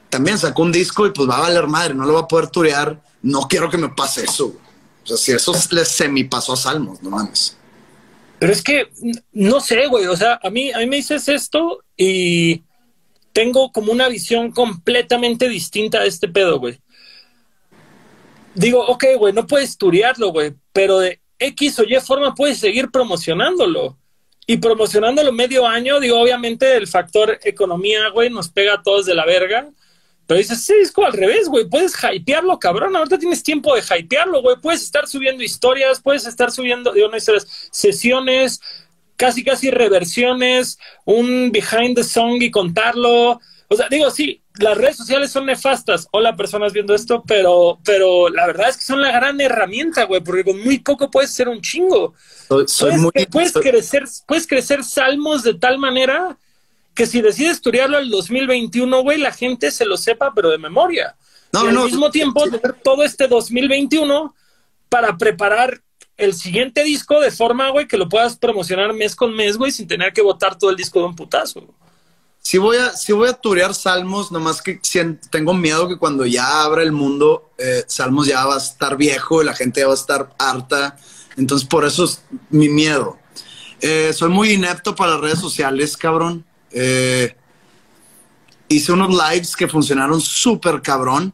[0.08, 2.48] también sacó un disco y pues va a valer madre, no lo va a poder
[2.48, 2.98] turear.
[3.20, 4.54] No quiero que me pase eso.
[5.02, 7.56] O sea, si eso le semi pasó a Salmos, no mames.
[8.38, 8.90] Pero es que,
[9.32, 12.62] no sé, güey, o sea, a mí, a mí me dices esto y
[13.32, 16.78] tengo como una visión completamente distinta de este pedo, güey.
[18.54, 22.90] Digo, ok, güey, no puedes turiarlo, güey, pero de X o Y forma puedes seguir
[22.90, 23.98] promocionándolo.
[24.46, 29.14] Y promocionándolo medio año, digo, obviamente el factor economía, güey, nos pega a todos de
[29.14, 29.70] la verga.
[30.26, 31.68] Pero dices, sí, es como al revés, güey.
[31.68, 32.94] Puedes hypearlo, cabrón.
[32.96, 34.56] Ahorita tienes tiempo de hypearlo, güey.
[34.60, 37.18] Puedes estar subiendo historias, puedes estar subiendo, digo, no
[37.70, 38.60] sesiones,
[39.16, 43.40] casi casi reversiones, un behind the song y contarlo.
[43.68, 46.06] O sea, digo, sí, las redes sociales son nefastas.
[46.12, 50.22] Hola, personas viendo esto, pero, pero la verdad es que son la gran herramienta, güey,
[50.22, 52.14] porque con muy poco puedes ser un chingo.
[53.30, 56.38] puedes, crecer, puedes crecer salmos de tal manera
[56.94, 61.16] que si decides estudiarlo el 2021, güey, la gente se lo sepa, pero de memoria.
[61.52, 64.34] No, y al mismo tiempo, tener todo este 2021
[64.88, 65.80] para preparar
[66.16, 69.86] el siguiente disco de forma, güey, que lo puedas promocionar mes con mes, güey, sin
[69.86, 71.66] tener que botar todo el disco de un putazo.
[72.38, 74.78] Sí voy a, sí voy a turear Salmos, nomás que
[75.30, 79.42] tengo miedo que cuando ya abra el mundo, eh, Salmos ya va a estar viejo
[79.42, 80.96] y la gente ya va a estar harta.
[81.36, 83.18] Entonces, por eso es mi miedo.
[83.80, 86.44] Eh, soy muy inepto para las redes sociales, cabrón.
[86.70, 87.34] Eh,
[88.68, 91.32] hice unos lives que funcionaron súper cabrón.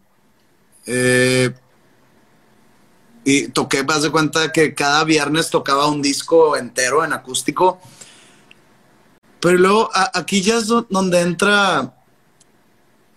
[3.24, 7.80] Y toqué, vas de cuenta que cada viernes tocaba un disco entero en acústico
[9.40, 11.94] pero luego aquí ya es donde entra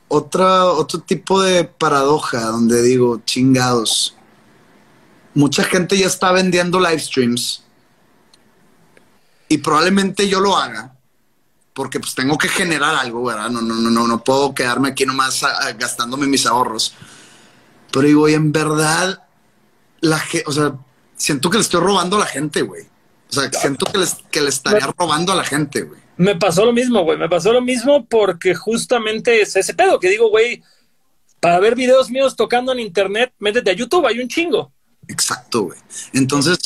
[0.07, 4.15] otra, otro tipo de paradoja, donde digo, chingados.
[5.34, 7.63] Mucha gente ya está vendiendo live streams
[9.49, 10.95] y probablemente yo lo haga
[11.73, 13.49] porque pues tengo que generar algo, ¿verdad?
[13.49, 15.43] No, no, no, no, puedo quedarme aquí nomás
[15.77, 16.93] gastándome mis ahorros.
[17.91, 19.23] Pero digo, y en verdad,
[20.03, 20.77] la o sea,
[21.15, 22.84] siento que le estoy robando a la gente, güey.
[23.30, 25.99] O sea, siento que, les, que le estaría robando a la gente, güey.
[26.17, 27.17] Me pasó lo mismo, güey.
[27.17, 30.61] Me pasó lo mismo porque justamente es ese pedo que digo, güey,
[31.39, 34.71] para ver videos míos tocando en internet, métete a YouTube, hay un chingo.
[35.07, 35.80] Exacto, güey.
[36.13, 36.57] Entonces,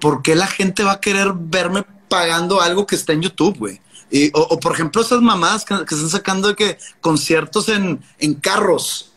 [0.00, 3.80] ¿por qué la gente va a querer verme pagando algo que está en YouTube, güey?
[4.10, 9.09] Y, o, por ejemplo, esas mamadas que, están sacando de que conciertos en, en carros.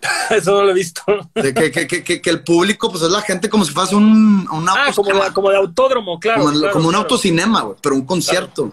[0.30, 1.02] Eso no lo he visto.
[1.34, 4.46] De que, que, que, que, el público, pues es la gente como si fuese un,
[4.50, 6.44] un ah, como, de, como de autódromo, claro.
[6.72, 8.72] Como, un autocinema, güey, pero un concierto.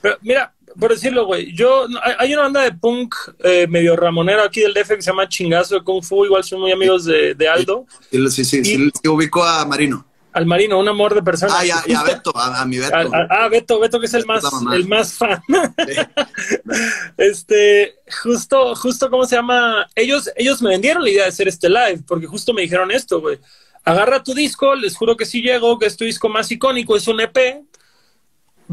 [0.00, 1.86] Pero mira, por decirlo, güey, yo,
[2.18, 5.76] hay una banda de punk eh, medio ramonero aquí del DF que se llama Chingazo
[5.76, 7.86] de Kung Fu, igual son muy amigos de, de Aldo.
[8.10, 10.06] Sí, sí, sí, sí, ubico a Marino.
[10.32, 11.52] Al Marino, un amor de persona.
[11.56, 12.94] Ah, ya, ya, Beto, a, mi Beto.
[12.94, 14.42] ah, Beto, Beto que es el más,
[14.72, 15.42] el más fan.
[17.16, 19.86] este, justo, justo, ¿cómo se llama?
[19.94, 23.20] Ellos, ellos me vendieron la idea de hacer este live, porque justo me dijeron esto,
[23.20, 23.38] güey.
[23.84, 27.08] Agarra tu disco, les juro que sí llego, que es tu disco más icónico, es
[27.08, 27.64] un EP,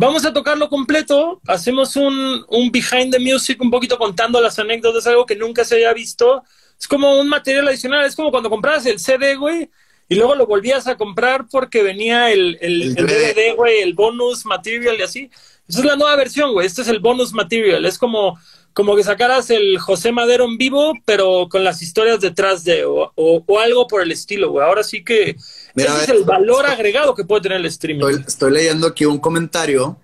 [0.02, 5.06] Vamos a tocarlo completo, hacemos un, un behind the music, un poquito contando las anécdotas,
[5.08, 6.42] algo que nunca se haya visto.
[6.80, 9.70] Es como un material adicional, es como cuando comprabas el CD, güey,
[10.10, 14.44] y luego lo volvías a comprar porque venía el, el, el DVD, güey, el bonus
[14.44, 15.30] material y así.
[15.68, 16.66] Esa es la nueva versión, güey.
[16.66, 17.86] Este es el bonus material.
[17.86, 18.40] Es como,
[18.74, 23.14] como que sacaras el José Madero en vivo, pero con las historias detrás de, o,
[23.16, 24.66] o, algo por el estilo, güey.
[24.66, 25.36] Ahora sí que
[25.76, 28.24] ese es el valor agregado que puede tener el streaming.
[28.28, 29.96] Estoy, leyendo aquí un comentario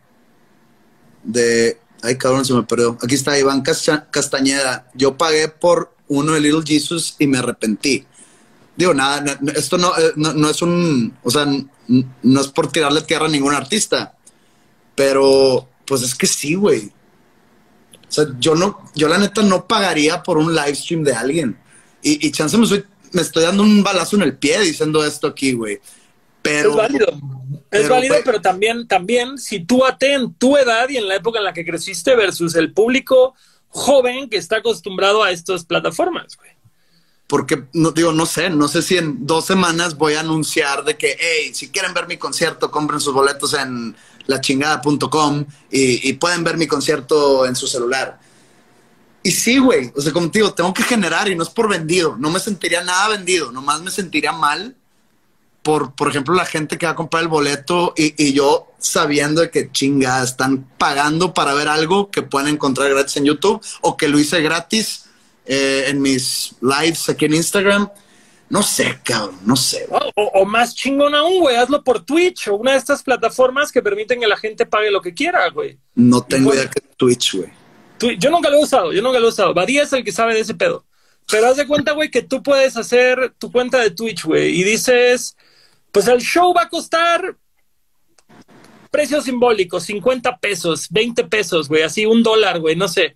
[1.23, 1.80] de.
[2.03, 2.95] Ay, cabrón, se me perdió.
[3.02, 4.88] Aquí está Iván Castañeda.
[4.94, 8.06] Yo pagué por uno de Little Jesus y me arrepentí.
[8.76, 11.18] Digo, nada, esto eh, no, no, es un.
[11.23, 11.45] O sea,
[12.23, 14.15] no es por tirarle tierra a ningún artista.
[14.95, 16.91] Pero, pues es que sí, güey.
[18.07, 21.57] O sea, yo no, yo la neta no pagaría por un live stream de alguien.
[22.02, 22.68] Y, y chance me,
[23.11, 25.80] me estoy dando un balazo en el pie diciendo esto aquí, güey.
[26.41, 27.07] Pero, es válido,
[27.72, 31.39] es válido, pero también, también si tú ate en tu edad y en la época
[31.39, 33.34] en la que creciste versus el público
[33.69, 36.55] joven que está acostumbrado a estas plataformas, güey.
[37.27, 40.95] Porque, no, digo, no sé, no sé si en dos semanas voy a anunciar de
[40.95, 43.95] que, hey, si quieren ver mi concierto, compren sus boletos en
[44.27, 48.19] lachingada.com y, y pueden ver mi concierto en su celular.
[49.23, 52.15] Y sí, güey, o sea, como digo, tengo que generar y no es por vendido,
[52.15, 54.76] no me sentiría nada vendido, nomás me sentiría mal
[55.65, 59.41] por, por ejemplo, la gente que va a comprar el boleto y, y yo sabiendo
[59.41, 63.97] de que chinga, están pagando para ver algo que pueden encontrar gratis en YouTube o
[63.97, 65.05] que lo hice gratis
[65.45, 67.89] eh, en mis lives aquí en Instagram
[68.49, 69.88] no sé, cabrón, no sé.
[70.15, 74.19] O, más chingón aún, güey, hazlo por Twitch o una de estas plataformas que permiten
[74.19, 75.80] que la gente pague lo que quiera, güey.
[75.95, 78.17] No tengo idea que Twitch, güey.
[78.19, 79.53] Yo nunca lo he usado, yo nunca lo he usado.
[79.53, 80.85] Badía es el que sabe de ese pedo.
[81.27, 84.63] Pero haz de cuenta, güey, que tú puedes hacer tu cuenta de Twitch, güey, y
[84.63, 85.35] dices,
[85.91, 87.35] pues el show va a costar
[88.91, 93.15] precio simbólico, 50 pesos, 20 pesos, güey, así un dólar, güey, no sé.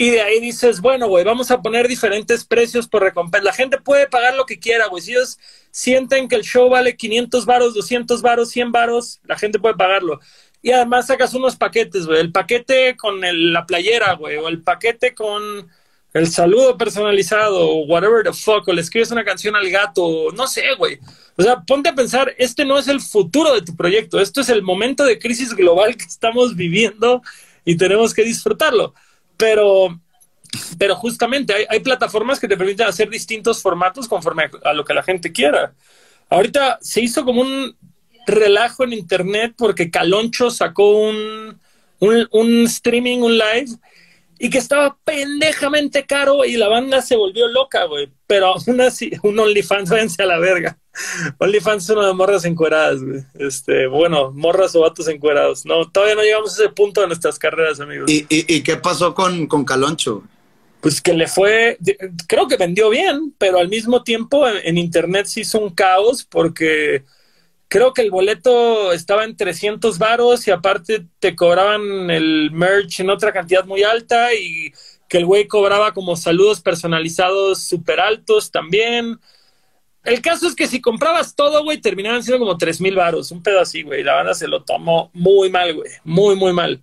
[0.00, 3.44] Y de ahí dices, bueno, güey, vamos a poner diferentes precios por recompensa.
[3.44, 5.02] La gente puede pagar lo que quiera, güey.
[5.02, 5.38] Si ellos
[5.72, 10.20] sienten que el show vale 500 varos, 200 varos, 100 varos, la gente puede pagarlo.
[10.62, 12.20] Y además sacas unos paquetes, güey.
[12.20, 14.36] El paquete con la playera, güey.
[14.36, 15.68] O el paquete con,
[16.14, 20.62] el saludo personalizado, whatever the fuck, o le escribes una canción al gato, no sé,
[20.78, 20.98] güey.
[21.36, 24.48] O sea, ponte a pensar, este no es el futuro de tu proyecto, esto es
[24.48, 27.22] el momento de crisis global que estamos viviendo
[27.64, 28.94] y tenemos que disfrutarlo.
[29.38, 29.98] Pero,
[30.76, 34.92] pero justamente hay, hay plataformas que te permiten hacer distintos formatos conforme a, lo que
[34.92, 35.72] la gente quiera.
[36.28, 37.74] Ahorita se hizo como un
[38.26, 41.58] relajo en internet porque Caloncho sacó un,
[42.00, 43.70] un streaming, un live
[44.38, 48.08] y que estaba pendejamente caro y la banda se volvió loca, güey.
[48.26, 50.78] Pero aún así, un OnlyFans, váyanse a la verga.
[51.38, 53.22] OnlyFans es una de morras encueradas, güey.
[53.38, 55.64] Este, bueno, morras o vatos encuerados.
[55.66, 58.10] No, todavía no llegamos a ese punto de nuestras carreras, amigos.
[58.10, 60.22] ¿Y, y, y qué pasó con, con Caloncho?
[60.80, 61.76] Pues que le fue,
[62.28, 66.24] creo que vendió bien, pero al mismo tiempo en, en internet se hizo un caos
[66.24, 67.04] porque
[67.68, 73.10] creo que el boleto estaba en 300 varos y aparte te cobraban el merch en
[73.10, 74.72] otra cantidad muy alta y
[75.08, 79.20] que el güey cobraba como saludos personalizados súper altos también.
[80.04, 83.42] El caso es que si comprabas todo, güey, terminaban siendo como 3 mil varos, un
[83.42, 84.02] pedo así, güey.
[84.02, 86.82] La banda se lo tomó muy mal, güey, muy, muy mal.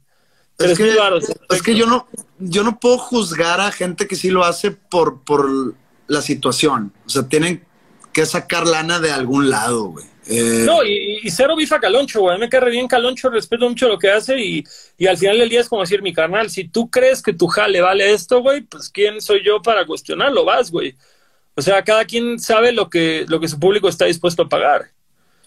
[0.57, 2.07] Es que, varos, es que yo no,
[2.39, 5.75] yo no puedo juzgar a gente que sí lo hace por, por
[6.07, 6.93] la situación.
[7.05, 7.65] O sea, tienen
[8.13, 10.05] que sacar lana de algún lado, güey.
[10.27, 10.63] Eh...
[10.65, 12.37] No, y, y, cero bifa Caloncho, güey.
[12.39, 14.63] Me cae bien Caloncho, respeto mucho lo que hace y,
[14.97, 17.47] y, al final del día es como decir, mi carnal, si tú crees que tu
[17.47, 20.95] jale vale esto, güey, pues quién soy yo para cuestionarlo, vas, güey.
[21.55, 24.91] O sea, cada quien sabe lo que, lo que su público está dispuesto a pagar.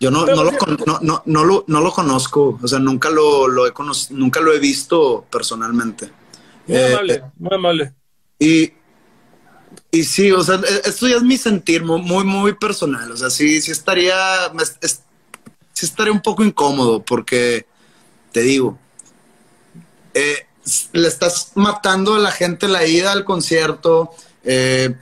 [0.00, 0.52] Yo no, no, lo,
[0.86, 3.72] no, no, no, lo, no lo conozco, o sea, nunca lo, lo he
[4.10, 6.08] nunca lo he visto personalmente.
[6.68, 7.92] Muy eh, amable, muy amable.
[8.38, 8.72] Y,
[9.90, 13.10] y sí, o sea, esto ya es mi sentir muy, muy personal.
[13.10, 14.16] O sea, sí, sí estaría,
[14.80, 15.02] es,
[15.72, 17.66] sí estaría un poco incómodo porque,
[18.32, 18.78] te digo,
[20.12, 20.46] eh,
[20.92, 24.10] le estás matando a la gente la ida al concierto,
[24.44, 24.94] eh,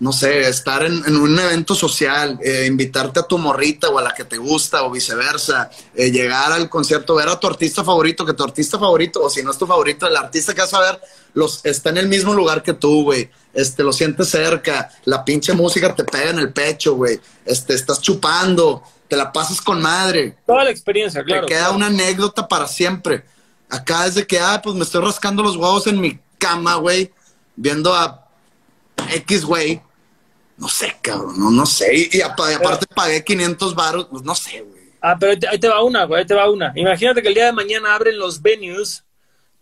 [0.00, 4.02] no sé, estar en, en un evento social, eh, invitarte a tu morrita o a
[4.02, 8.24] la que te gusta o viceversa, eh, llegar al concierto, ver a tu artista favorito,
[8.24, 10.80] que tu artista favorito, o si no es tu favorito, el artista que vas a
[10.80, 11.00] ver,
[11.34, 13.30] los, está en el mismo lugar que tú, güey.
[13.52, 17.20] Este, lo sientes cerca, la pinche música te pega en el pecho, güey.
[17.44, 20.38] Este, estás chupando, te la pasas con madre.
[20.46, 21.42] Toda la experiencia, claro.
[21.42, 21.76] Te queda claro.
[21.76, 23.22] una anécdota para siempre.
[23.68, 27.12] Acá es de que, ah, pues me estoy rascando los huevos en mi cama, güey,
[27.54, 28.26] viendo a
[29.10, 29.82] X, güey
[30.60, 31.96] no sé, cabrón, no, no sé.
[31.96, 34.80] Y, y aparte pero, pagué 500 baros, pues no sé, güey.
[35.00, 36.70] Ah, pero ahí te va una, güey, ahí te va una.
[36.76, 39.02] Imagínate que el día de mañana abren los venues,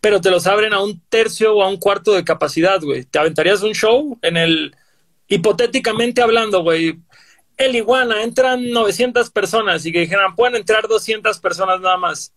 [0.01, 3.05] pero te los abren a un tercio o a un cuarto de capacidad, güey.
[3.05, 4.75] ¿Te aventarías un show en el,
[5.29, 6.99] hipotéticamente hablando, güey?
[7.57, 12.33] El Iguana, entran 900 personas y que dijeran, pueden entrar 200 personas nada más.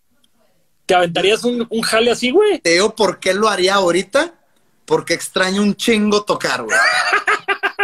[0.86, 2.60] ¿Te aventarías un, un jale así, güey?
[2.60, 4.34] Te digo, ¿por qué lo haría ahorita?
[4.84, 6.78] Porque extraño un chingo tocar, güey.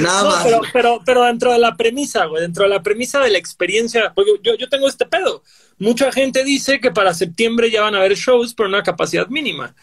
[0.00, 0.44] Nada no, más.
[0.44, 4.12] Pero, pero, pero, dentro de la premisa, güey, dentro de la premisa de la experiencia,
[4.14, 5.42] porque yo, yo tengo este pedo.
[5.78, 9.74] Mucha gente dice que para septiembre ya van a haber shows por una capacidad mínima.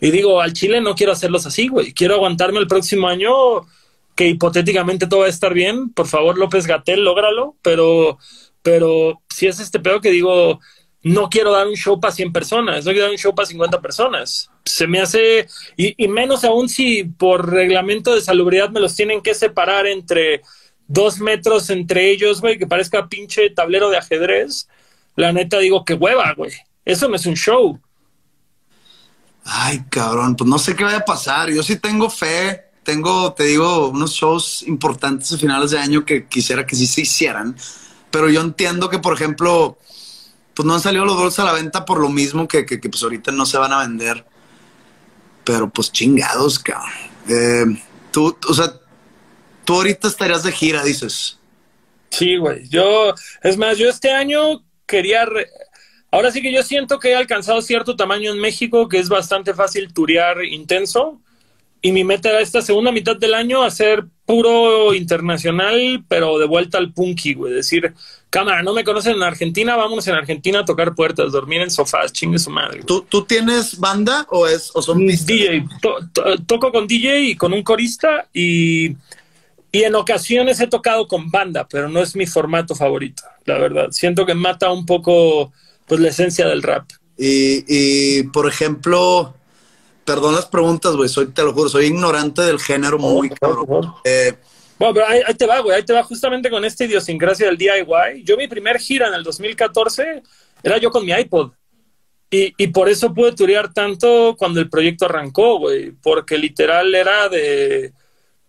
[0.00, 1.92] Y digo, al Chile no quiero hacerlos así, güey.
[1.92, 3.32] Quiero aguantarme el próximo año,
[4.14, 5.90] que hipotéticamente todo va a estar bien.
[5.90, 7.56] Por favor, López Gatel, lógralo.
[7.62, 8.18] Pero,
[8.62, 10.60] pero si es este pedo que digo,
[11.02, 13.80] no quiero dar un show para 100 personas, no quiero dar un show para 50
[13.80, 14.50] personas.
[14.64, 19.34] Se me hace, y, menos aún si por reglamento de salubridad me los tienen que
[19.34, 20.42] separar entre
[20.86, 24.68] dos metros entre ellos, güey, que parezca pinche tablero de ajedrez.
[25.16, 26.52] La neta digo que hueva, güey.
[26.84, 27.78] Eso no es un show.
[29.44, 31.50] Ay, cabrón, pues no sé qué vaya a pasar.
[31.50, 32.64] Yo sí tengo fe.
[32.82, 37.02] Tengo, te digo, unos shows importantes a finales de año que quisiera que sí se
[37.02, 37.56] hicieran.
[38.10, 39.78] Pero yo entiendo que, por ejemplo,
[40.54, 43.02] pues no han salido los boletos a la venta por lo mismo que, que, pues
[43.02, 44.24] ahorita no se van a vender.
[45.44, 46.90] Pero pues chingados, cabrón.
[47.28, 47.64] Eh,
[48.10, 48.74] tú, o sea,
[49.64, 51.38] tú ahorita estarías de gira, dices.
[52.10, 52.68] Sí, güey.
[52.68, 55.24] Yo, es más, yo este año quería.
[55.24, 55.48] Re...
[56.10, 59.54] Ahora sí que yo siento que he alcanzado cierto tamaño en México, que es bastante
[59.54, 61.20] fácil turear intenso.
[61.82, 66.78] Y mi meta era esta segunda mitad del año hacer puro internacional, pero de vuelta
[66.78, 67.54] al punky, güey.
[67.54, 67.94] Decir,
[68.28, 72.12] cámara, no me conocen en Argentina, vámonos en Argentina a tocar puertas, dormir en sofás,
[72.12, 72.82] chingue su madre.
[72.84, 75.26] ¿Tú, ¿Tú, tienes banda o, es, o son pistas?
[75.26, 78.90] DJ, to, to, toco con DJ y con un corista y,
[79.72, 83.88] y en ocasiones he tocado con banda, pero no es mi formato favorito, la verdad.
[83.90, 85.52] Siento que mata un poco
[85.86, 86.88] pues la esencia del rap.
[87.18, 89.34] Y, y por ejemplo,
[90.04, 93.66] perdón las preguntas, güey, soy, te lo juro, soy ignorante del género muy oh, cabrón.
[93.68, 94.00] Oh, oh.
[94.04, 94.34] Eh,
[94.78, 97.58] bueno, pero ahí, ahí, te va, güey, ahí te va justamente con esta idiosincrasia del
[97.58, 98.24] DIY.
[98.24, 100.22] Yo mi primer gira en el 2014
[100.62, 101.52] era yo con mi iPod.
[102.30, 107.28] Y, y por eso pude turear tanto cuando el proyecto arrancó, güey, porque literal era
[107.28, 107.92] de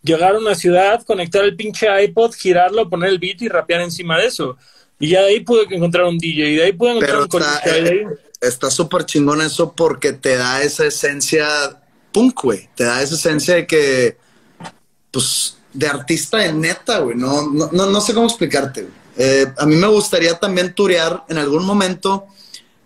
[0.04, 4.18] llegar a una ciudad, conectar el pinche iPod, girarlo, poner el beat y rapear encima
[4.18, 4.58] de eso.
[5.00, 7.44] Y ya de ahí pude encontrar un DJ, y de ahí pude encontrar Pero un
[7.44, 8.06] está, colega, y de ahí-
[8.42, 11.48] está súper chingón eso porque te da esa esencia
[12.12, 12.70] punk, güey.
[12.76, 14.18] Te da esa esencia de que,
[15.12, 17.16] pues, de artista de neta, güey.
[17.16, 18.88] No, no, no, no sé cómo explicarte.
[19.18, 22.26] Eh, a mí me gustaría también turear en algún momento,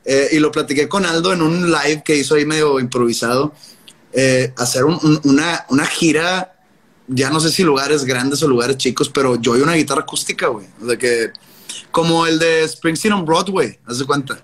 [0.04, 3.54] eh, y lo platiqué con Aldo en un live que hizo ahí medio improvisado,
[4.14, 6.52] eh, hacer un- un- una, una gira,
[7.08, 10.48] ya no sé si lugares grandes o lugares chicos, pero yo y una guitarra acústica,
[10.48, 10.68] güey.
[10.82, 11.32] O sea que,
[11.92, 14.44] como el de Springsteen on Broadway, haz de cuenta.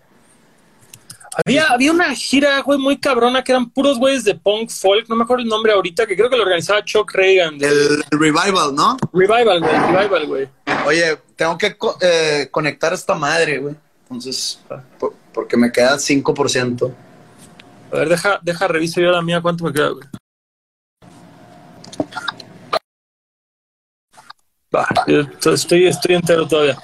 [1.45, 5.15] Había, había una gira, güey, muy cabrona, que eran puros güeyes de punk folk, no
[5.15, 7.57] me acuerdo el nombre ahorita, que creo que lo organizaba Chuck Reagan.
[7.57, 8.97] de- El, el revival, ¿no?
[9.13, 10.49] Revival, güey, Revival, güey.
[10.85, 13.75] Oye, tengo que eh, conectar esta madre, güey.
[14.03, 14.59] Entonces,
[14.99, 16.93] por- porque me queda 5%.
[17.93, 20.05] A ver, deja, deja, reviso yo la mía, ¿cuánto me queda, güey?
[24.75, 24.87] Va,
[25.53, 26.77] estoy, estoy entero todavía.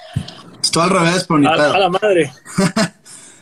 [0.62, 2.32] Estoy al revés, pero ni A, a la madre.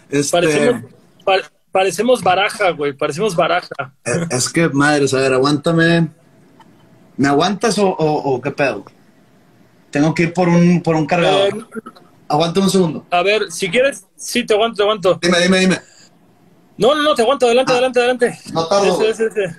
[0.08, 0.84] Este, Parecemos,
[1.26, 3.76] pa- parecemos baraja, güey, parecemos baraja.
[4.06, 6.08] eh, es que, madre, a ver, aguántame.
[7.18, 8.86] ¿Me aguantas o, o- o qué pedo?
[9.92, 11.58] Tengo que ir por un, por un cargador.
[11.58, 11.92] Eh,
[12.28, 13.06] Aguántame un segundo.
[13.12, 15.20] a ver, si quieres, sí, te aguanto, te aguanto.
[15.22, 15.80] Dime, dime, dime.
[16.78, 17.76] No, no, no, te aguanto, adelante, Ah.
[17.76, 18.40] adelante, adelante.
[18.52, 19.02] No tardo.
[19.02, 19.56] Ese, ese, ese.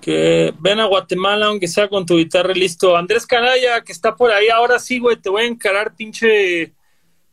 [0.00, 2.96] Que ven a Guatemala, aunque sea con tu guitarra listo.
[2.96, 6.72] Andrés Canalla, que está por ahí, ahora sí, güey, te voy a encarar, pinche,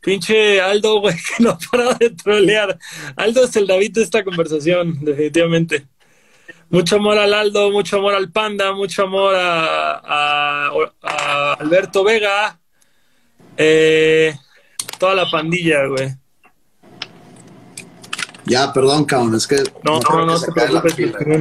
[0.06, 2.78] pinche Aldo, güey, que no ha parado de trolear.
[3.16, 5.86] Aldo es el David de esta conversación, definitivamente.
[6.70, 10.70] Mucho amor al Aldo, mucho amor al Panda, mucho amor a, a-
[11.02, 12.58] a Alberto Vega,
[13.56, 14.32] eh,
[14.98, 16.14] toda la pandilla, güey.
[18.44, 19.56] Ya, perdón, cabrón, es que.
[19.82, 21.40] No, no, no, te la preocupes.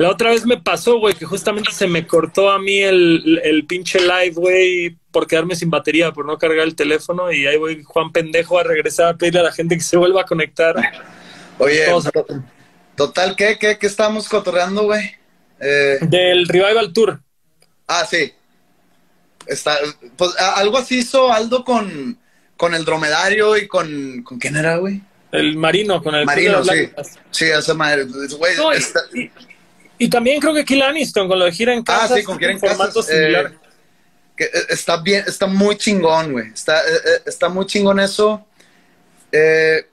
[0.00, 3.66] La otra vez me pasó, güey, que justamente se me cortó a mí el, el
[3.66, 7.30] pinche live, güey, por quedarme sin batería, por no cargar el teléfono.
[7.30, 10.22] Y ahí voy, Juan Pendejo, a regresar a pedirle a la gente que se vuelva
[10.22, 10.74] a conectar.
[11.58, 12.08] Oye, Todos
[12.96, 15.16] total, ¿qué, qué, qué estamos cotorreando, güey?
[15.60, 17.20] Eh, Del Revival Tour.
[17.86, 18.32] Ah, sí.
[19.46, 19.76] Está,
[20.16, 22.18] pues algo así hizo Aldo con,
[22.56, 24.22] con el dromedario y con.
[24.22, 25.02] ¿Con quién era, güey?
[25.30, 26.90] El Marino, con el Marino, sí.
[27.30, 28.04] Sí, esa madre.
[28.04, 29.30] Güey, No, está- y-
[30.00, 32.16] y también creo que Kill Aniston, con lo de gira en Ah, casa.
[32.16, 33.52] sí, con gira en formato casas, similar.
[33.54, 33.58] eh,
[34.36, 36.48] que, eh, está bien, está muy chingón, güey.
[36.52, 38.44] Está, eh, eh, está muy chingón eso.
[39.30, 39.86] Eh,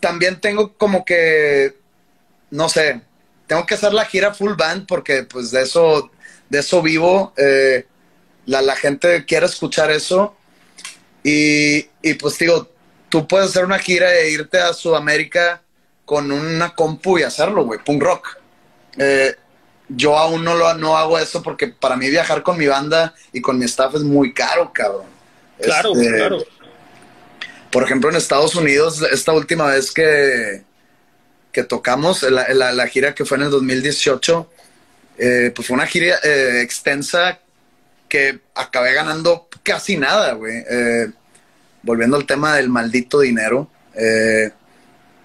[0.00, 1.76] también tengo como que,
[2.50, 3.00] no sé,
[3.46, 6.10] tengo que hacer la gira full band porque pues de eso,
[6.48, 7.32] de eso vivo.
[7.36, 7.86] Eh,
[8.46, 10.34] la, la gente quiere escuchar eso.
[11.22, 12.70] Y, y pues digo,
[13.10, 15.62] tú puedes hacer una gira e irte a Sudamérica
[16.06, 18.39] con una compu y hacerlo, güey, punk rock.
[19.02, 19.34] Eh,
[19.88, 23.40] yo aún no, lo, no hago eso porque para mí viajar con mi banda y
[23.40, 25.06] con mi staff es muy caro, cabrón.
[25.60, 26.38] Claro, Este, claro.
[27.72, 30.62] Por ejemplo, en Estados Unidos, esta última vez que,
[31.52, 34.50] que tocamos, la, la- la gira que fue en el 2018,
[35.18, 37.38] eh, pues fue una gira eh, extensa
[38.08, 40.64] que acabé ganando casi nada, güey.
[40.68, 41.10] Eh,
[41.82, 44.50] volviendo al tema del maldito dinero, eh,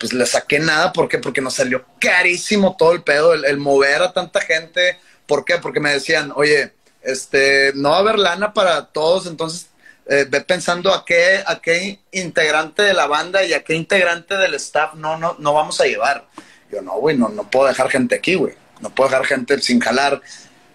[0.06, 1.18] pues le saqué nada, ¿por qué?
[1.18, 5.00] Porque nos salió carísimo todo el pedo, el, mover a tanta gente.
[5.26, 5.58] ¿Por qué?
[5.58, 9.70] Porque me decían, oye, este, no va a haber lana para todos, entonces
[10.08, 14.36] eh, ve pensando a qué, a qué integrante de la banda y a qué integrante
[14.36, 16.28] del staff no, no, no vamos a llevar.
[16.72, 18.54] Yo, no, güey, no, no puedo dejar gente aquí, güey.
[18.82, 20.22] No puedo dejar gente sin jalar.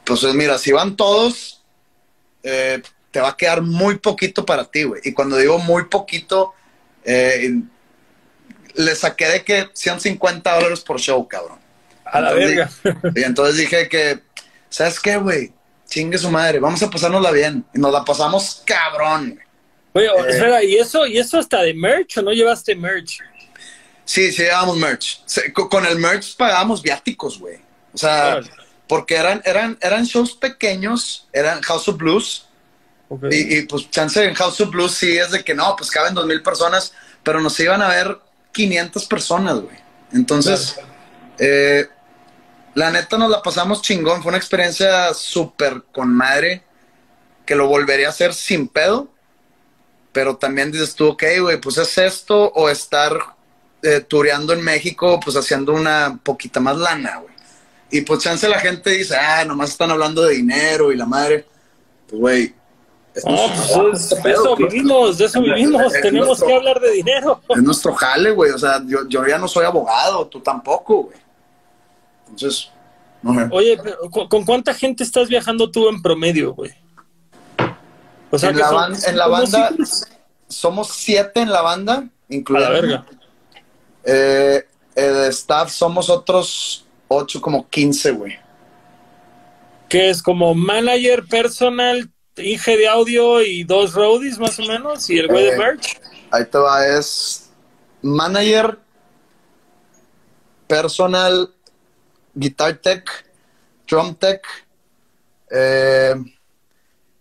[0.03, 1.63] Pues mira, si van todos,
[2.43, 2.83] eh,
[3.13, 5.01] te va a quedar muy poquito para ti, güey.
[5.05, 6.53] Y cuando digo muy poquito,
[7.05, 7.63] eh,
[8.75, 11.59] le saqué de que 150 dólares por show, cabrón.
[12.05, 13.13] A la Entonces, verga.
[13.15, 14.21] Y entonces dije que,
[14.69, 15.53] ¿sabes qué, güey?
[15.89, 17.65] Chingue su madre, vamos a pasárnosla bien.
[17.75, 19.39] Y nos la pasamos cabrón.
[19.93, 20.11] Oye, Eh.
[20.29, 23.19] espera, ¿y eso, ¿y eso hasta de merch o no llevaste merch?
[24.05, 25.21] Sí, sí, llevábamos merch.
[25.53, 27.59] Con el merch pagábamos viáticos, güey.
[27.93, 28.51] O sea, Órale.
[28.89, 32.47] porque eran, eran, eran shows pequeños, eran House of Blues.
[33.09, 33.25] Ok.
[33.33, 36.15] Y, y, pues chance en House of Blues sí es de que no, pues caben
[36.15, 36.93] dos mil personas,
[37.25, 38.17] pero nos iban a ver
[38.53, 39.77] 500 personas, güey.
[40.13, 40.77] Entonces,
[41.39, 41.87] eh,
[42.75, 44.23] la neta nos la pasamos chingón.
[44.23, 46.63] Fue una experiencia súper con madre
[47.47, 49.13] que lo volvería a hacer sin pedo.
[50.13, 53.17] Pero también dices tú, ok, güey, pues es esto o estar
[53.83, 57.35] eh, tureando en México, pues haciendo una poquita más lana, güey.
[57.93, 61.47] Y pues chance la gente dice, ah, nomás están hablando de dinero y la madre.
[62.09, 62.55] Pues, güey,
[63.27, 63.37] No,
[63.83, 67.41] pues de eso vivimos, de eso vivimos, tenemos que hablar de dinero.
[67.49, 71.17] Es nuestro jale, güey, o sea, yo, yo ya no soy abogado, tú tampoco, güey.
[72.29, 72.71] Entonces,
[73.23, 73.49] no sé.
[73.51, 73.79] Oye,
[74.13, 76.71] ¿con, con cuánta gente estás viajando tú en promedio, güey?
[78.31, 79.71] O sea, en la, son- en la ¿cómo banda,
[80.47, 82.73] somos siete en la banda, A la incluyendo.
[82.73, 83.07] verga.
[84.05, 84.65] Eh,
[84.95, 88.39] el staff somos otros ocho, como 15, güey.
[89.89, 95.19] Que es como manager, personal, Inge de audio y dos roadies más o menos, y
[95.19, 96.01] el güey de Eh, merch.
[96.31, 97.51] Ahí te va, es
[98.03, 98.79] manager,
[100.67, 101.53] personal,
[102.35, 103.05] guitar tech,
[103.87, 104.43] drum tech,
[105.51, 106.15] eh,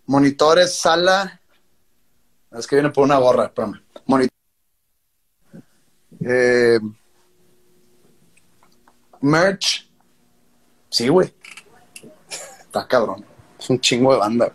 [0.05, 1.41] monitores, sala.
[2.51, 3.81] Es que viene por una gorra, espérame.
[4.05, 4.27] Moni-
[6.21, 6.79] eh,
[9.21, 9.87] merch.
[10.89, 11.33] Sí, güey.
[12.61, 13.25] Está cabrón.
[13.59, 14.51] Es un chingo de banda.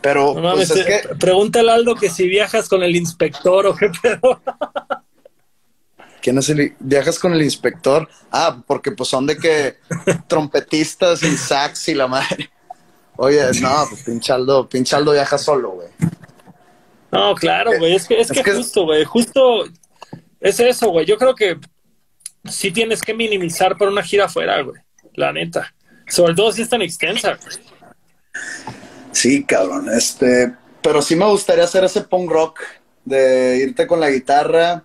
[0.00, 1.14] Pero, No mames, pues es eh, que.
[1.16, 4.40] pregúntale a Aldo que si viajas con el inspector o qué pedo.
[6.22, 8.08] ¿Quién es el viajas con el inspector?
[8.30, 9.76] Ah, porque pues son de que
[10.26, 12.50] trompetistas y sax y la madre.
[13.16, 15.88] Oye, no, pues pinche Aldo, pinche Aldo viaja solo, güey.
[17.12, 17.94] No, claro, güey.
[17.94, 19.04] Es que, es Es que, que- justo, güey.
[19.04, 19.64] Justo
[20.40, 21.04] es eso, güey.
[21.06, 21.58] Yo creo que
[22.44, 24.80] sí tienes que minimizar por una gira afuera, güey.
[25.14, 25.74] La neta.
[26.06, 27.36] Sobre todo si es tan extensa.
[27.42, 27.56] güey.
[29.12, 29.88] Sí, cabrón.
[29.92, 32.60] Este, pero sí me gustaría hacer ese punk rock
[33.04, 34.84] de irte con la guitarra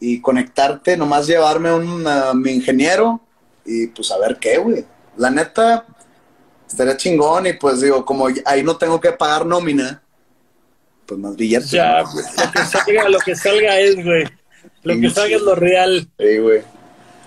[0.00, 3.20] y conectarte, nomás llevarme un a mi ingeniero
[3.64, 4.84] y pues a ver qué, güey.
[5.16, 5.86] La neta
[6.68, 10.02] estaría chingón y pues digo, como ahí no tengo que pagar nómina,
[11.06, 11.70] pues más billetes.
[11.70, 14.24] Ya, lo que salga, lo que salga es, güey.
[14.82, 16.08] Lo que salga es lo real.
[16.18, 16.62] Sí, güey.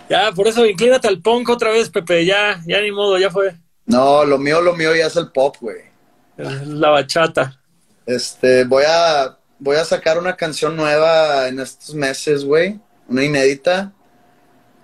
[0.09, 2.25] Ya, por eso inclínate al punk otra vez, Pepe.
[2.25, 3.55] Ya, ya ni modo, ya fue.
[3.85, 5.77] No, lo mío, lo mío ya es el pop, güey.
[6.37, 7.59] La bachata.
[8.05, 12.79] Este, voy a, voy a sacar una canción nueva en estos meses, güey.
[13.07, 13.91] Una inédita.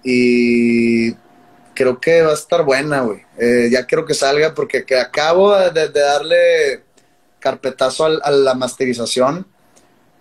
[0.04, 1.14] Y
[1.74, 3.22] creo que va a estar buena, güey.
[3.38, 6.84] Eh, ya quiero que salga porque que acabo de, de darle
[7.40, 9.48] carpetazo a la masterización.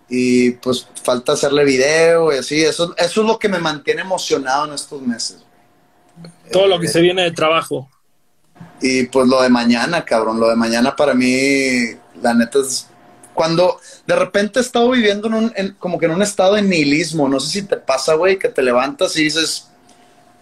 [0.09, 2.63] Y pues falta hacerle video y así.
[2.63, 5.43] Eso, eso es lo que me mantiene emocionado en estos meses.
[6.51, 7.89] Todo lo que se viene de trabajo.
[8.81, 11.91] Y pues lo de mañana, cabrón, lo de mañana para mí,
[12.21, 12.87] la neta es
[13.33, 16.61] cuando de repente he estado viviendo en un, en- como que en un estado de
[16.61, 19.69] nihilismo, no sé si te pasa, güey, que te levantas y dices,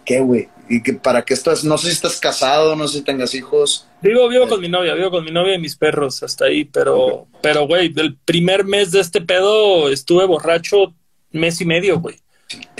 [0.04, 0.48] ¿qué, güey?
[0.68, 3.86] Y que para qué estás, no sé si estás casado, no sé si tengas hijos.
[4.02, 7.26] Vivo, vivo con mi novia, vivo con mi novia y mis perros hasta ahí, pero,
[7.40, 10.94] pero, güey, del primer mes de este pedo estuve borracho
[11.30, 12.20] mes y medio, güey.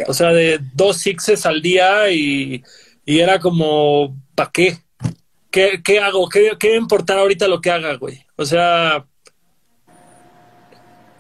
[0.07, 2.63] O sea, de dos sixes al día y,
[3.07, 4.79] y era como, ¿para qué?
[5.53, 6.29] ¿Qué, qué hago?
[6.29, 8.25] ¿Qué, ¿Qué va a importar ahorita lo que haga, güey?
[8.37, 9.05] O sea,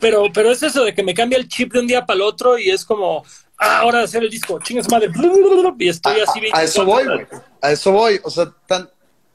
[0.00, 2.22] pero, pero es eso de que me cambia el chip de un día para el
[2.22, 3.24] otro y es como,
[3.58, 5.10] ah, ahora de hacer el disco, chingas madre,
[5.78, 6.40] y estoy así.
[6.52, 7.42] a- a eso 24 voy, güey.
[7.60, 8.20] A eso voy.
[8.24, 8.90] O sea, tan-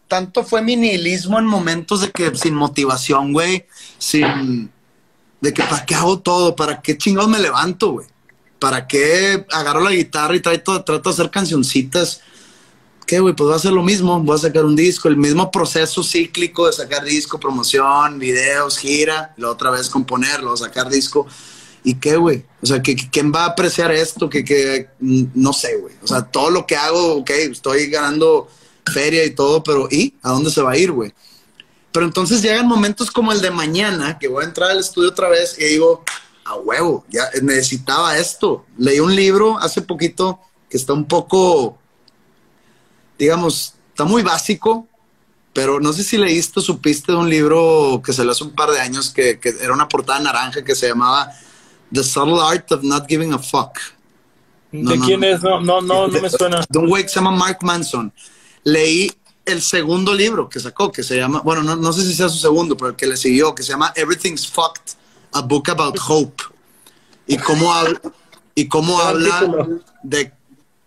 [0.08, 3.66] tanto fue mi nihilismo en momentos de que sin motivación, güey,
[3.98, 4.72] sin...
[5.40, 8.08] De que para qué hago todo, para qué chingados me levanto, güey.
[8.60, 12.22] ¿Para qué agarro la guitarra y trato, trato de hacer cancioncitas?
[13.08, 13.34] ¿Qué, güey?
[13.34, 14.20] Pues voy a hacer lo mismo.
[14.22, 19.34] Voy a sacar un disco, el mismo proceso cíclico de sacar disco, promoción, videos, gira,
[19.38, 21.26] la otra vez componer, luego sacar disco.
[21.86, 22.44] ¿Y qué, güey?
[22.62, 24.30] O sea, ¿que, que- ¿quién va a apreciar esto?
[24.30, 25.96] Que, que mm, no sé, güey.
[26.04, 28.50] O sea, todo lo que hago, ok, estoy ganando
[28.92, 30.14] feria y todo, pero ¿y?
[30.22, 31.14] ¿A dónde se va a ir, güey?
[31.94, 35.30] Pero entonces llegan momentos como el de mañana, que voy a entrar al estudio otra
[35.30, 36.04] vez y digo,
[36.44, 38.66] a huevo, ya necesitaba esto.
[38.78, 40.40] Leí un libro hace poquito
[40.70, 41.78] que está un poco,
[43.18, 44.88] digamos, está muy básico,
[45.54, 48.70] pero no sé si leíste o supiste de un libro que salió hace un par
[48.70, 51.32] de años que, que era una portada naranja que se llamaba
[51.92, 53.80] The Subtle Art of Not Giving a Fuck.
[54.72, 55.28] No, ¿De no, quién no.
[55.28, 55.42] es?
[55.42, 56.64] No, no, no, no me suena.
[56.70, 58.14] De un güey que se llama Mark Manson.
[58.64, 59.12] Leí
[59.46, 62.38] el segundo libro que sacó, que se llama, bueno, no, no sé si sea su
[62.38, 64.96] segundo, pero el que le siguió, que se llama Everything's Fucked,
[65.32, 66.44] a book about hope.
[67.26, 68.00] Y cómo, habla,
[68.56, 69.68] y cómo habla
[70.04, 70.32] de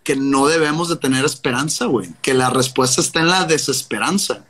[0.03, 2.09] que no debemos de tener esperanza, güey.
[2.21, 4.45] Que la respuesta está en la desesperanza.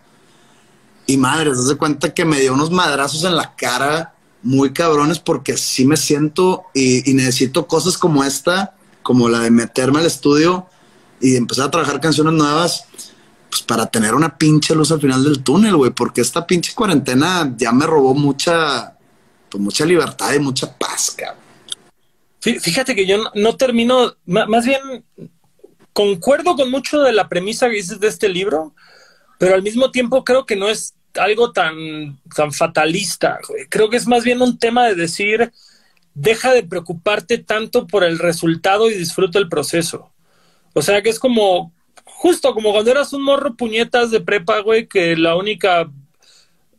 [1.08, 4.14] Y madre, se hace cuenta que me dio unos madrazos en la cara
[4.44, 10.00] muy cabrones porque sí me siento y, necesito cosas como esta, como la de meterme
[10.00, 10.68] al estudio
[11.20, 12.86] y empezar a trabajar canciones nuevas,
[13.50, 17.54] pues para tener una pinche luz al final del túnel, güey, porque esta pinche cuarentena
[17.58, 18.98] ya me robó mucha,
[19.50, 21.38] pues mucha libertad y mucha paz, cabrón.
[22.42, 25.04] Fí- Fíjate que yo no, no termino, más bien
[25.94, 28.74] concuerdo con mucho de la premisa que dices de este libro,
[29.38, 33.40] pero al mismo tiempo creo que no es algo tan, tan fatalista.
[33.70, 35.52] Creo que es más bien un tema de decir,
[36.14, 40.12] deja de preocuparte tanto por el resultado y disfruta el proceso.
[40.74, 41.74] O sea, que es como,
[42.06, 45.90] justo como cuando eras un morro puñetas de prepa, güey, que la única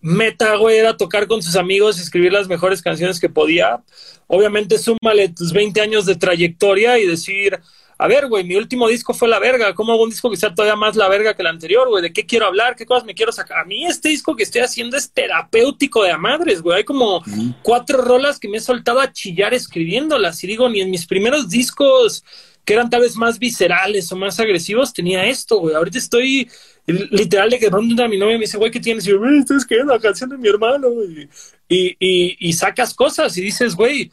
[0.01, 3.83] meta, güey, era tocar con sus amigos y escribir las mejores canciones que podía.
[4.27, 7.61] Obviamente, súmale tus 20 años de trayectoria y decir,
[8.03, 9.77] a ver, güey, mi último disco fue la verga.
[9.77, 12.03] ¿Cómo hago un disco que sea todavía más la verga que el anterior, güey?
[12.03, 12.75] ¿De qué quiero hablar?
[12.75, 13.61] ¿Qué cosas me quiero sacar?
[13.61, 16.79] A mí este disco que estoy haciendo es terapéutico de a madres, güey.
[16.79, 17.23] Hay como
[17.63, 20.43] cuatro rolas que me he soltado a chillar escribiéndolas.
[20.43, 22.25] Y digo, ni en mis primeros discos
[22.65, 25.77] que eran tal vez más viscerales o más agresivos tenía esto, güey.
[25.77, 26.51] Ahorita estoy
[26.87, 29.07] literal de que pronto mi novia me dice, güey, ¿qué tienes?
[29.07, 31.29] Y yo, güey, estoy escribiendo la canción de mi hermano, güey.
[31.69, 34.11] Y, y, y sacas cosas y dices, güey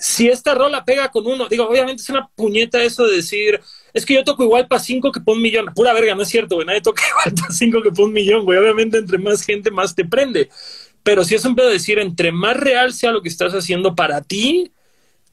[0.00, 3.60] si esta rola pega con uno, digo, obviamente es una puñeta eso de decir,
[3.92, 5.66] es que yo toco igual para cinco que para un millón.
[5.74, 6.66] Pura verga, no es cierto, güey.
[6.66, 8.58] Nadie toca igual para cinco que para un millón, güey.
[8.58, 10.48] Obviamente, entre más gente, más te prende.
[11.02, 14.22] Pero si es un pedo decir, entre más real sea lo que estás haciendo para
[14.22, 14.72] ti,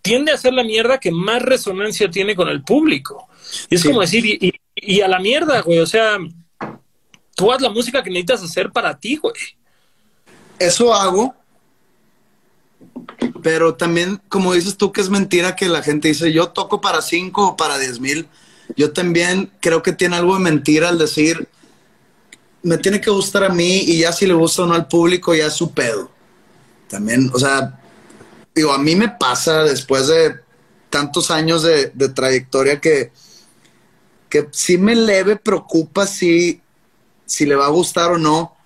[0.01, 3.27] tiende a ser la mierda que más resonancia tiene con el público.
[3.69, 5.79] Y es como decir, y, y a la mierda, güey.
[5.79, 6.17] O sea,
[7.35, 9.33] tú haz la música que necesitas hacer para ti, güey.
[10.59, 11.35] Eso hago,
[13.41, 17.01] pero también, como dices tú, que es mentira que la gente dice, yo toco para
[17.01, 18.27] cinco o para diez mil.
[18.75, 21.47] Yo también creo que tiene algo de mentira al decir,
[22.61, 25.33] me tiene que gustar a mí y ya si le gusta o no al público,
[25.33, 26.11] ya es su pedo.
[26.89, 27.79] También, o sea,
[28.53, 30.35] digo, a mí me pasa después de
[30.89, 33.11] tantos años de, trayectoria que,
[34.29, 36.61] que sí me leve preocupa si,
[37.25, 38.56] si le va a gustar o no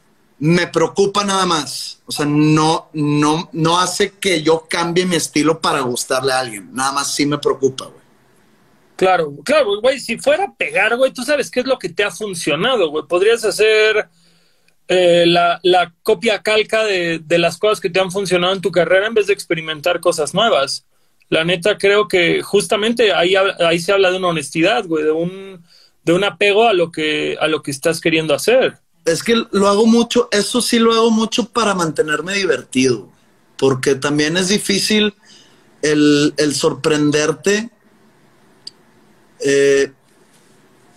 [0.42, 2.02] me preocupa nada más.
[2.08, 6.74] O sea, no, no, no hace que yo cambie mi estilo para gustarle a alguien.
[6.74, 8.02] Nada más sí me preocupa, güey.
[8.96, 10.00] Claro, claro, güey.
[10.00, 13.06] Si fuera a pegar, güey, tú sabes qué es lo que te ha funcionado, güey.
[13.08, 14.10] Podrías hacer
[14.88, 19.14] eh, la, copia calca de, las cosas que te han funcionado en tu carrera en
[19.14, 20.88] vez de experimentar cosas nuevas.
[21.30, 25.64] La neta, creo que justamente ahí, ahí se habla de una honestidad, güey, de un,
[26.04, 29.68] de un apego a lo que, a lo que estás queriendo hacer es que lo
[29.68, 33.10] hago mucho, eso sí lo hago mucho para mantenerme divertido,
[33.58, 35.16] porque también es difícil
[35.82, 37.70] el, sorprenderte.
[39.40, 39.92] Eh,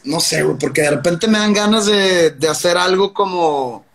[0.04, 3.86] no sé, porque de repente me dan ganas de, hacer algo como,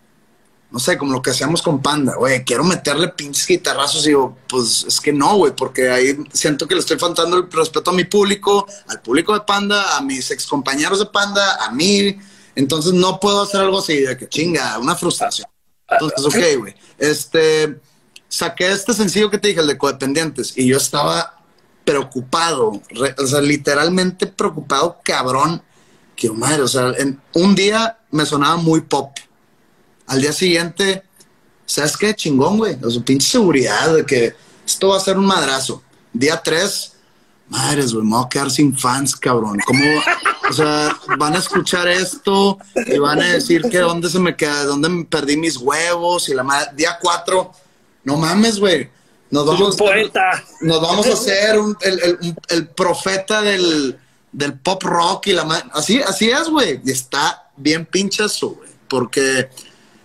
[0.72, 4.36] no sé, como lo que hacíamos con Panda, güey, quiero meterle pinches guitarrazos y digo,
[4.48, 7.94] pues es que no, güey, porque ahí siento que le estoy faltando el respeto a
[7.94, 12.18] mi público, al público de Panda, a mis ex compañeros de Panda, a mí,
[12.60, 15.48] entonces no puedo hacer algo así de que chinga, una frustración.
[15.90, 16.76] Entonces, ok, güey.
[16.98, 17.80] Este,
[18.28, 21.42] saqué este sencillo que te dije, el de codependientes, y yo estaba
[21.86, 22.82] preocupado,
[23.18, 25.64] o sea, literalmente preocupado, cabrón,
[26.16, 29.12] que madre, o sea, en un día me sonaba muy pop.
[30.06, 31.04] Al día siguiente,
[31.66, 32.14] ¿sabes qué?
[32.14, 32.78] Chingón, güey.
[32.84, 35.82] O sea, pinche seguridad de que esto va a ser un madrazo.
[36.12, 36.94] Día tres,
[37.48, 39.60] madres, güey, me voy a quedar sin fans, cabrón.
[39.66, 39.84] ¿Cómo?
[40.50, 42.58] O sea, van a escuchar esto
[42.88, 46.34] y van a decir que dónde se me queda, dónde me perdí mis huevos y
[46.34, 46.72] la madre.
[46.76, 47.52] Día cuatro,
[48.04, 48.90] no mames, güey.
[49.30, 50.44] Nos vamos, poeta.
[50.62, 51.56] nos vamos a hacer
[52.50, 54.00] el, profeta del,
[54.64, 55.70] pop rock y la madre.
[55.74, 56.82] Así, así es, güey.
[56.84, 58.70] Y está bien pinchazo, güey.
[58.88, 59.50] Porque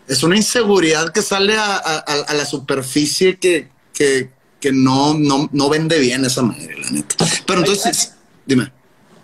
[0.06, 2.04] es una inseguridad que sale a,
[2.34, 4.30] la superficie que, que,
[4.60, 7.24] que no, no, no vende bien esa madre, la neta.
[7.46, 8.12] Pero entonces,
[8.44, 8.73] dime.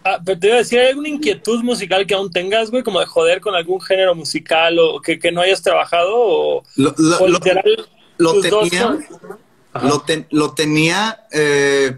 [0.04, 2.82] Ah, pero te iba a decir, ¿hay alguna inquietud musical que aún tengas, güey?
[2.82, 6.94] Como de joder con algún género musical o que, no hayas trabajado o, lo,
[7.28, 8.98] literal, lo, tenía,
[10.30, 11.96] lo, tenía, eh,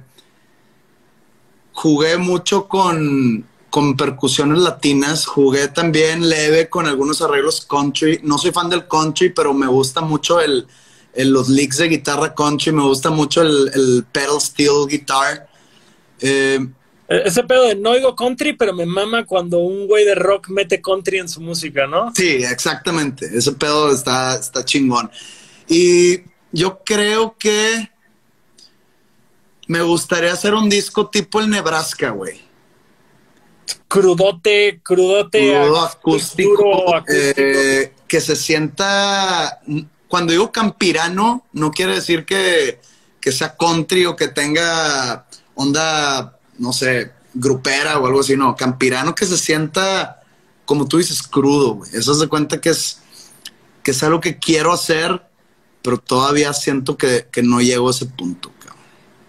[1.72, 8.20] jugué mucho con, con percusiones latinas, jugué también leve con algunos arreglos country.
[8.24, 10.66] No soy fan del country, pero me gusta mucho el,
[11.14, 15.48] los licks de guitarra country, me gusta mucho el, pedal steel guitar.
[16.20, 16.66] Eh,
[17.24, 20.80] ese pedo de no oigo country, pero me mama cuando un güey de rock mete
[20.80, 22.12] country en su música, ¿no?
[22.14, 23.26] Sí, exactamente.
[23.32, 25.10] Ese pedo está, está chingón.
[25.68, 26.20] Y
[26.52, 27.90] yo creo que
[29.66, 32.40] me gustaría hacer un disco tipo el Nebraska, güey.
[33.88, 35.56] Crudote, crudote.
[35.56, 37.04] acústico.
[37.08, 39.60] Eh, que se sienta
[40.12, 42.80] cuando digo campirano, no quiere decir que,
[43.32, 49.26] sea country o que tenga onda, no sé, grupera o algo así, no, campirano que
[49.26, 50.22] se sienta,
[50.64, 51.90] como tú dices, crudo, güey.
[51.92, 53.00] Eso se cuenta que es,
[53.82, 55.22] que es algo que quiero hacer,
[55.82, 58.78] pero todavía siento que, no llego a ese punto, cabrón.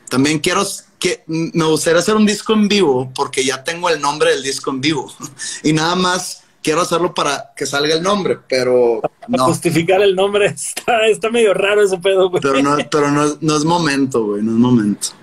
[0.09, 0.63] También quiero,
[0.99, 4.69] que me gustaría hacer un disco en vivo, porque ya tengo el nombre del disco
[4.69, 5.11] en vivo.
[5.63, 9.45] y nada más quiero hacerlo para que salga el nombre, pero no.
[9.45, 12.43] Justificar el nombre está, está medio raro ese pedo, güey.
[12.43, 15.22] Pero no, pero no, no es momento, güey, no es momento.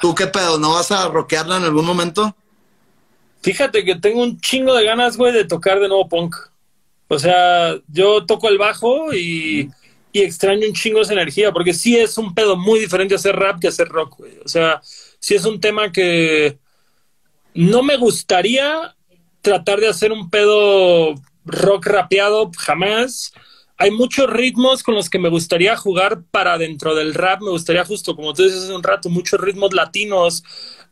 [0.00, 0.58] ¿Tú qué pedo?
[0.58, 2.34] ¿No vas a rockearla en algún momento?
[3.42, 6.36] Fíjate que tengo un chingo de ganas, güey, de tocar de nuevo punk.
[7.08, 9.70] O sea, yo toco el bajo y,
[10.12, 13.60] y extraño un chingo esa energía, porque sí es un pedo muy diferente hacer rap
[13.60, 14.38] que hacer rock, güey.
[14.44, 14.80] O sea,
[15.18, 16.58] sí es un tema que
[17.54, 18.94] no me gustaría
[19.40, 21.14] tratar de hacer un pedo
[21.44, 23.32] rock rapeado, jamás.
[23.82, 27.42] Hay muchos ritmos con los que me gustaría jugar para dentro del rap.
[27.42, 30.44] Me gustaría justo, como tú dices hace un rato, muchos ritmos latinos.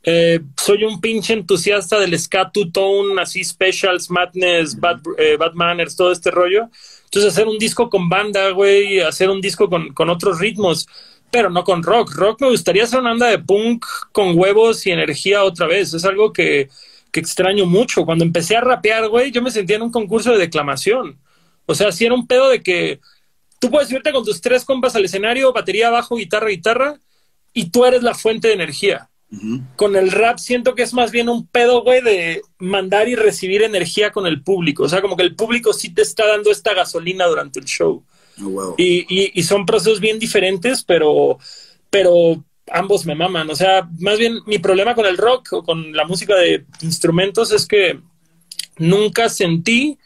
[0.03, 5.95] Eh, soy un pinche entusiasta del ska two-tone, así specials, madness, bad, eh, bad manners,
[5.95, 6.69] todo este rollo.
[7.05, 10.89] Entonces hacer un disco con banda, güey, hacer un disco con, con otros ritmos,
[11.31, 12.12] pero no con rock.
[12.17, 15.95] Rock me gustaría hacer una banda de punk con huevos y energía otra vez.
[15.95, 16.69] Es algo que,
[17.12, 18.05] que extraño mucho.
[18.05, 21.21] Cuando empecé a rapear, güey, yo me sentía en un concurso de declamación.
[21.70, 23.01] O sea, si era un pedo de que
[23.60, 27.01] tú puedes irte con tus tres compas al escenario, batería, bajo, guitarra, guitarra,
[27.52, 29.09] y tú eres la fuente de energía.
[29.76, 33.62] Con el rap siento que es más bien un pedo, güey, de mandar y recibir
[33.62, 34.82] energía con el público.
[34.82, 38.05] O sea, como que el público sí te está dando esta gasolina durante el show.
[38.42, 38.74] Oh, wow.
[38.76, 41.38] Y, y, y son procesos bien diferentes, pero,
[41.90, 43.48] pero ambos me maman.
[43.51, 47.52] O sea, más bien mi problema con el rock o con la música de instrumentos
[47.52, 48.01] es que
[48.78, 49.97] nunca sentí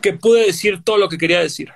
[0.00, 1.70] que pude decir todo lo que quería decir.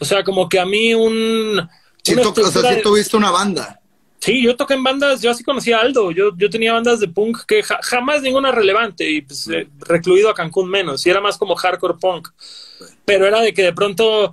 [0.00, 1.68] O sea, como que a mí un...
[2.02, 3.80] Sí, una to- o sea, sí tuviste una banda.
[4.18, 7.08] Sí, yo toqué en bandas, yo así conocí a Aldo, yo, yo tenía bandas de
[7.08, 11.20] punk que ja- jamás ninguna relevante y pues, eh, recluido a Cancún menos, y era
[11.20, 12.28] más como hardcore punk.
[13.04, 14.32] Pero era de que de pronto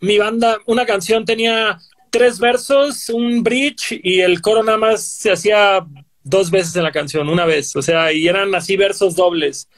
[0.00, 1.78] mi banda, una canción tenía
[2.10, 5.86] tres versos, un bridge y el coro nada más se hacía
[6.24, 9.68] dos veces en la canción, una vez, o sea, y eran así versos dobles.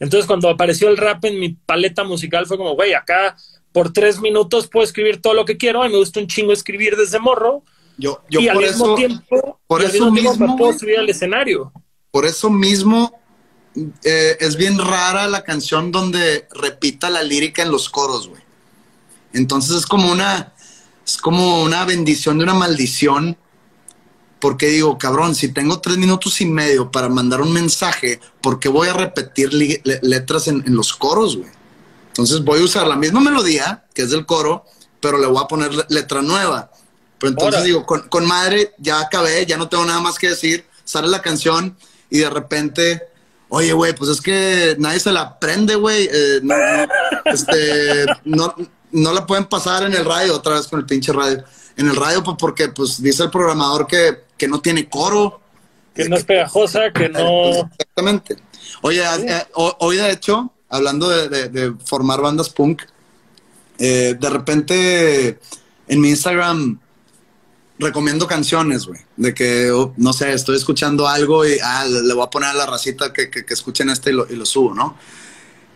[0.00, 3.36] Entonces cuando apareció el rap en mi paleta musical fue como, güey, acá
[3.72, 6.52] por tres minutos puedo escribir todo lo que quiero, a mí me gusta un chingo
[6.52, 7.62] escribir desde morro
[7.96, 10.56] Yo, yo y al por mismo eso, tiempo, por y al eso mismo mismo, me
[10.56, 11.72] puedo subir al escenario.
[12.10, 13.12] por eso mismo
[14.04, 18.42] eh, es bien rara la canción donde repita la lírica en los coros, güey.
[19.32, 20.52] Entonces es como una,
[21.06, 23.36] es como una bendición de una maldición.
[24.40, 28.68] Porque digo, cabrón, si tengo tres minutos y medio para mandar un mensaje, ¿por qué
[28.68, 31.50] voy a repetir le- letras en, en los coros, güey?
[32.08, 34.64] Entonces voy a usar la misma melodía, que es del coro,
[35.00, 36.70] pero le voy a poner le- letra nueva.
[37.18, 40.64] Pero entonces digo, con, con madre, ya acabé, ya no tengo nada más que decir,
[40.84, 41.76] sale la canción
[42.08, 43.02] y de repente,
[43.48, 46.08] oye, güey, pues es que nadie se la aprende, güey.
[46.12, 46.54] eh, no,
[47.24, 48.54] este, no,
[48.92, 51.42] no la pueden pasar en el radio, otra vez con el pinche radio.
[51.78, 55.40] En el radio, pues porque pues dice el programador que, que no tiene coro.
[55.94, 57.50] Que no es pegajosa, que no...
[57.78, 58.36] Exactamente.
[58.82, 62.82] Oye, eh, ho- hoy de hecho, hablando de, de- de formar bandas punk,
[63.78, 65.38] eh, de repente
[65.88, 66.78] en mi Instagram
[67.78, 69.00] recomiendo canciones, güey.
[69.16, 72.54] De que, oh, no sé, estoy escuchando algo y ah, le, voy a poner a
[72.54, 74.96] la racita que, que- que escuchen este y lo, y lo subo, ¿no?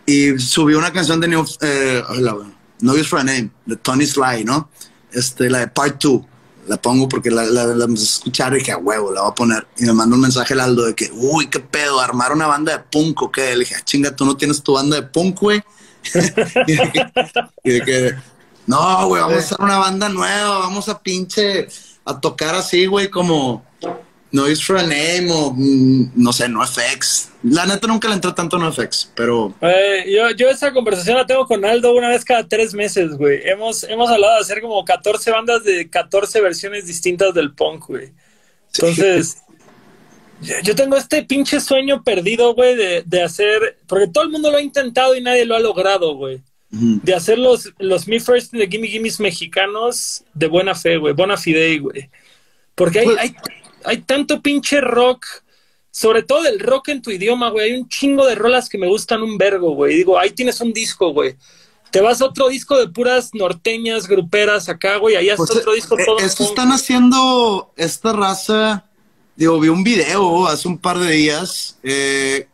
[0.05, 2.35] Y subí una canción de New, eh, la-
[2.81, 4.69] No Use for a Name, de Tony Sly, ¿no?
[5.13, 6.21] Este, la de Part 2.
[6.67, 9.31] La pongo porque la, la, la empecé a escuchar y dije, a huevo, la voy
[9.31, 9.67] a poner.
[9.77, 12.71] Y me mandó un mensaje el Aldo de que, uy, qué pedo, armar una banda
[12.71, 13.53] de punk o qué.
[13.53, 15.61] Le dije, "Ah, chinga, tú no tienes tu banda de punk, güey.
[16.67, 17.05] y, de que,
[17.63, 18.15] y de que,
[18.65, 21.67] no, güey, vamos a hacer una banda nueva, vamos a pinche,
[22.05, 23.63] a tocar así, güey, como
[24.33, 27.29] No Is For a Name o, mm, no sé, No FX.
[27.43, 31.15] La neta nunca le entré tanto a No FX, pero Eh, yo, yo esa conversación
[31.17, 33.41] la tengo con Aldo una vez cada tres meses, güey.
[33.45, 38.11] Hemos, hemos hablado de hacer como 14 bandas de 14 versiones distintas del punk, güey.
[38.73, 39.37] Entonces,
[40.41, 44.49] yo, yo tengo este pinche sueño perdido, güey, de, de hacer, porque todo el mundo
[44.49, 46.41] lo ha intentado y nadie lo ha logrado, güey.
[46.71, 51.37] De hacer los, los Me First de Gimme Gimmes mexicanos de buena fe, güey, buena
[51.37, 52.09] fide, güey.
[52.73, 53.35] Porque hay, Pues- hay,
[53.85, 55.25] hay tanto pinche rock,
[55.91, 57.71] sobre todo el rock en tu idioma, güey.
[57.71, 59.95] Hay un chingo de rolas que me gustan un vergo, güey.
[59.97, 61.35] Digo, ahí tienes un disco, güey.
[61.91, 65.15] Te vas a otro disco de puras norteñas, gruperas acá, güey.
[65.15, 66.17] Ahí haces Pues, otro disco eh, todo.
[66.19, 66.49] Esto punk.
[66.49, 68.85] están haciendo esta raza.
[69.35, 71.77] Digo, vi un video hace un par de días.
[71.83, 72.47] eh,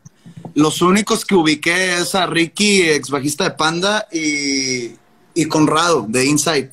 [0.56, 4.91] los únicos que ubiqué es a Ricky, ex bajista de Panda, y,
[5.34, 6.72] y Conrado, de Insight.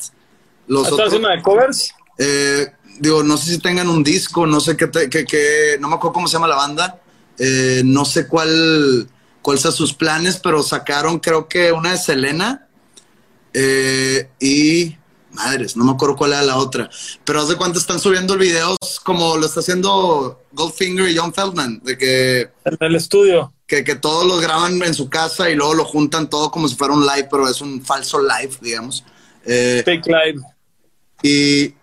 [0.67, 1.91] Los ¿Estás otros, haciendo de covers?
[2.19, 2.67] eh,
[3.01, 5.95] digo, no sé si tengan un disco, no sé qué, te- qué- qué- no me
[5.97, 7.01] acuerdo cómo se llama la banda.
[7.39, 9.09] eh, no sé cuál,
[9.43, 12.67] cuál sean sus planes, pero sacaron creo que una de Selena.
[13.53, 14.97] eh, y
[15.33, 16.89] madres, no me acuerdo cuál era la otra.
[17.25, 21.81] Pero haz de cuánto están subiendo videos como lo está haciendo Goldfinger y John Feldman,
[21.85, 22.41] de que...
[22.65, 23.53] En el estudio.
[23.67, 26.77] Que, que todos los graban en su casa y luego lo juntan todo como si
[26.77, 29.05] fuera un live, pero es un falso live, digamos.
[29.45, 30.41] Eh, Fake live.
[31.23, 31.75] Y,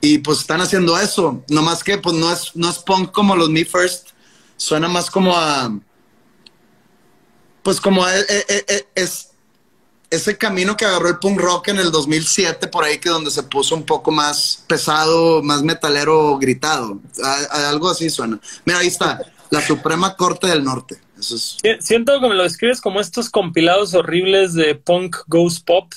[0.00, 1.44] y pues están haciendo eso.
[1.48, 4.10] Nomás que pues no es, no es punk como los Me First.
[4.56, 5.78] Suena más como a...
[7.62, 8.12] Pues como a,
[8.94, 9.30] es
[10.10, 13.44] ese camino que agarró el punk rock en el 2007, por ahí que donde se
[13.44, 17.00] puso un poco más pesado, más metalero gritado.
[17.50, 18.40] algo así suena.
[18.64, 19.20] Mira, ahí está,
[19.50, 21.00] la Suprema Corte del Norte.
[21.18, 21.58] Eso es...
[21.78, 25.92] Siento que me lo describes como estos compilados horribles de punk ghost pop,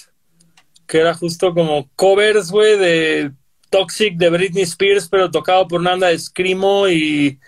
[0.86, 3.32] que era justo como covers, güey, de
[3.74, 7.40] Toxic de Britney Spears, pero tocado por Nanda de Screamo y...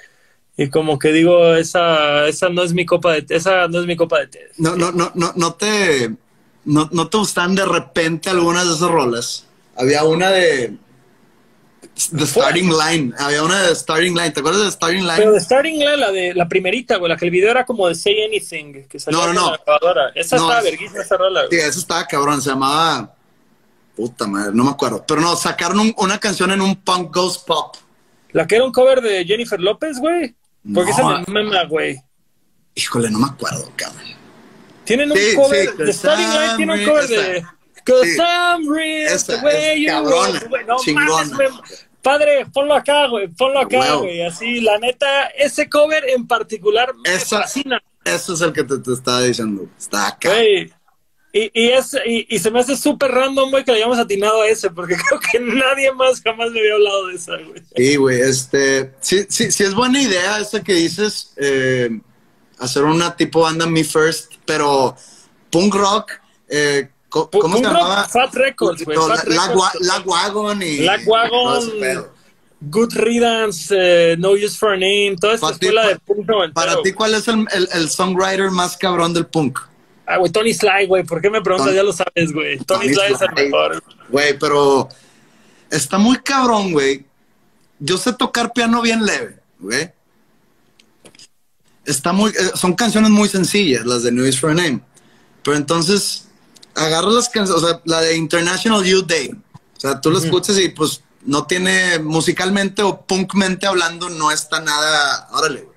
[0.58, 3.98] Y como que digo, esa, esa no es mi copa de esa no es mi
[3.98, 4.40] copa de té.
[4.58, 6.16] No, no, no, no, no te
[6.64, 9.46] ¿no, ¿no te gustan de repente algunas de esas rolas?
[9.76, 10.78] Había una de
[12.16, 13.14] The Starting Line.
[13.18, 14.32] Había una de Starting Line.
[14.32, 15.18] ¿Te acuerdas de Starting Line?
[15.18, 17.88] Pero de Starting Line, la de la primerita, güey, la que el video era como
[17.88, 19.58] de Say Anything, que salió no, no, no.
[19.66, 20.12] grabadora.
[20.16, 21.46] Esa estaba verguísima, esa rola.
[21.50, 23.15] Sí, esa estaba cabrón, se llamaba.
[23.96, 25.04] Puta madre, no me acuerdo.
[25.08, 27.76] Pero no, sacaron una canción en un punk ghost pop.
[28.32, 30.36] ¿La que era un cover de Jennifer López, güey?
[30.74, 32.02] Porque esa es mema, güey.
[32.76, 34.04] Híjole, no me acuerdo, cabrón.
[34.84, 37.46] Tienen un cover, de Starting Line tiene un cover de
[37.86, 39.92] Cause I'm real, the way you
[40.66, 44.24] no mames, padre, ponlo acá, güey, ponlo acá, güey.
[44.24, 47.82] Así, la neta, ese cover en particular me fascina.
[48.04, 49.68] Eso es el que te, estaba diciendo.
[49.78, 50.30] Está acá.
[50.30, 50.74] Güey.
[51.38, 54.48] Y, y, es, y, se me hace súper random, güey, que le hayamos atinado a
[54.48, 57.62] ese, porque creo que nadie más jamás me había hablado de esa, güey.
[57.76, 62.00] Sí, güey, este, sí, sí, sí es buena idea esa que dices, eh,
[62.58, 64.96] hacer una tipo banda Me First, pero
[65.52, 66.12] punk rock,
[66.48, 68.08] eh, ¿cómo se llamaba?
[68.08, 68.98] Fat Records, güey.
[69.28, 70.78] La, Wagon y.
[70.78, 71.70] La Wagon.
[72.62, 76.94] Good Riddance, eh, No Use for a Name, toda esta escuela de punk Para ti,
[76.94, 79.60] ¿cuál es el, el, songwriter más cabrón del punk?
[80.06, 81.04] Ah, güey, Tony Sly, güey.
[81.04, 81.74] ¿Por qué me preguntas?
[81.74, 82.58] ya lo sabes, güey.
[82.60, 83.84] Tony, Sly, es el mejor.
[84.10, 84.90] Güey, pero
[85.72, 87.06] está muy cabrón, güey.
[87.80, 89.92] Yo sé tocar piano bien leve, güey
[91.86, 94.82] está muy, eh, son canciones muy sencillas, las de New Is for a Name.
[95.44, 96.28] Pero entonces,
[96.74, 99.32] agarras las canciones, o sea, la de International Youth Day.
[99.78, 104.60] O sea, tú la escuchas y pues no tiene, musicalmente o punkmente hablando, no está
[104.60, 105.68] nada, órale,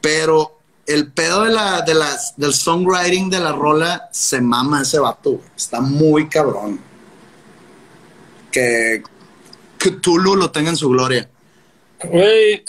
[0.00, 0.58] Pero
[0.92, 5.40] el pedo de la, de las, del songwriting de la rola se mama ese vato,
[5.56, 6.80] Está muy cabrón.
[8.50, 9.02] Que
[9.78, 11.28] Cthulhu lo tenga en su gloria.
[12.04, 12.64] Güey,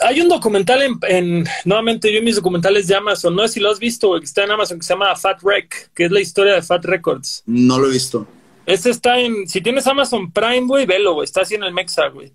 [0.00, 3.80] hay un documental en, nuevamente yo mis documentales de Amazon, no sé si lo has
[3.80, 6.62] visto, que está en Amazon, que se llama Fat Rec, que es la historia de
[6.62, 7.42] Fat Records.
[7.46, 8.26] No lo he visto.
[8.64, 12.08] Este está en, si tienes Amazon Prime, güey, velo, güey, está así en el Mexa,
[12.08, 12.32] güey.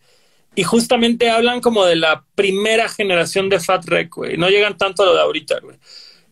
[0.53, 5.03] Y justamente hablan como de la primera generación de Fat Rec, güey, no llegan tanto
[5.03, 5.77] a lo de ahorita, güey.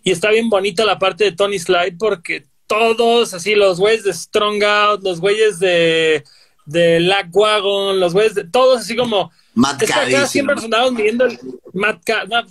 [0.04, 4.14] Y está bien bonita la parte de Tony Slide porque todos, así, los güeyes de
[4.14, 6.24] Strong Out, los güeyes de,
[6.66, 10.94] de Lack Wagon, los güeyes de, todos así como Matt es acá siempre nos andábamos
[10.94, 11.40] midiendo el
[11.74, 12.02] Matt,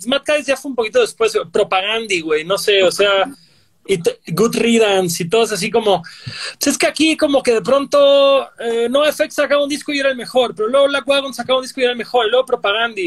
[0.07, 3.31] Matt ya fue un poquito después, propaganda, güey, no sé, o sea,
[3.89, 8.47] y Good Riddance y todos así como, pues es que aquí como que de pronto
[8.59, 11.63] eh, NoFX sacaba un disco y era el mejor, pero luego Black Wagon sacaba un
[11.63, 13.01] disco y era el mejor, y luego propaganda.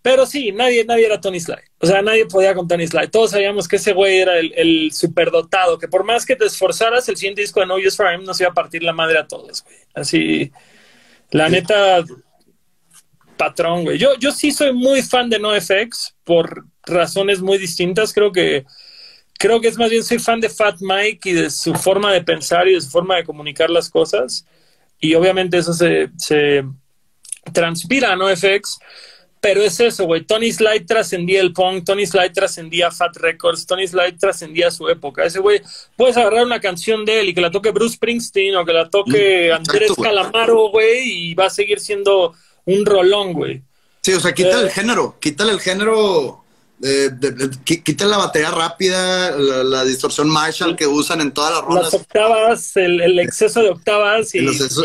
[0.00, 1.56] Pero sí, nadie, nadie era Tony Sly.
[1.78, 3.08] O sea, nadie podía con Tony Sly.
[3.08, 7.08] Todos sabíamos que ese güey era el, el superdotado, que por más que te esforzaras,
[7.08, 9.26] el siguiente disco de No Use for Him nos iba a partir la madre a
[9.26, 9.76] todos, güey.
[9.94, 10.52] Así,
[11.30, 12.04] la neta,
[13.36, 13.98] patrón, güey.
[13.98, 18.12] Yo, yo sí soy muy fan de NoFX por razones muy distintas.
[18.12, 18.64] Creo que,
[19.38, 22.22] creo que es más bien soy fan de Fat Mike y de su forma de
[22.22, 24.46] pensar y de su forma de comunicar las cosas.
[25.00, 26.64] Y obviamente eso se, se
[27.52, 28.78] transpira a NoFX.
[29.44, 30.22] Pero es eso, güey.
[30.22, 35.22] Tony Slide trascendía el punk, Tony Slide trascendía Fat Records, Tony Slide trascendía su época.
[35.22, 35.60] Ese güey,
[35.98, 38.88] puedes agarrar una canción de él y que la toque Bruce Springsteen o que la
[38.88, 42.32] toque mm, Andrés Calamaro, güey, y va a seguir siendo
[42.64, 43.62] un rolón, güey.
[44.00, 46.43] Sí, o sea, quítale el eh, género, quítale el género,
[46.84, 51.84] de, quítale la batería rápida, la, distorsión Marshall que usan en todas las rondas.
[51.84, 54.34] Las octavas, el, exceso de octavas.
[54.34, 54.84] Y, el, exceso,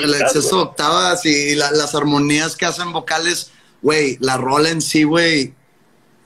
[0.55, 3.51] de octavas y las armonías que hacen vocales,
[3.81, 5.53] güey, la rola en sí, güey,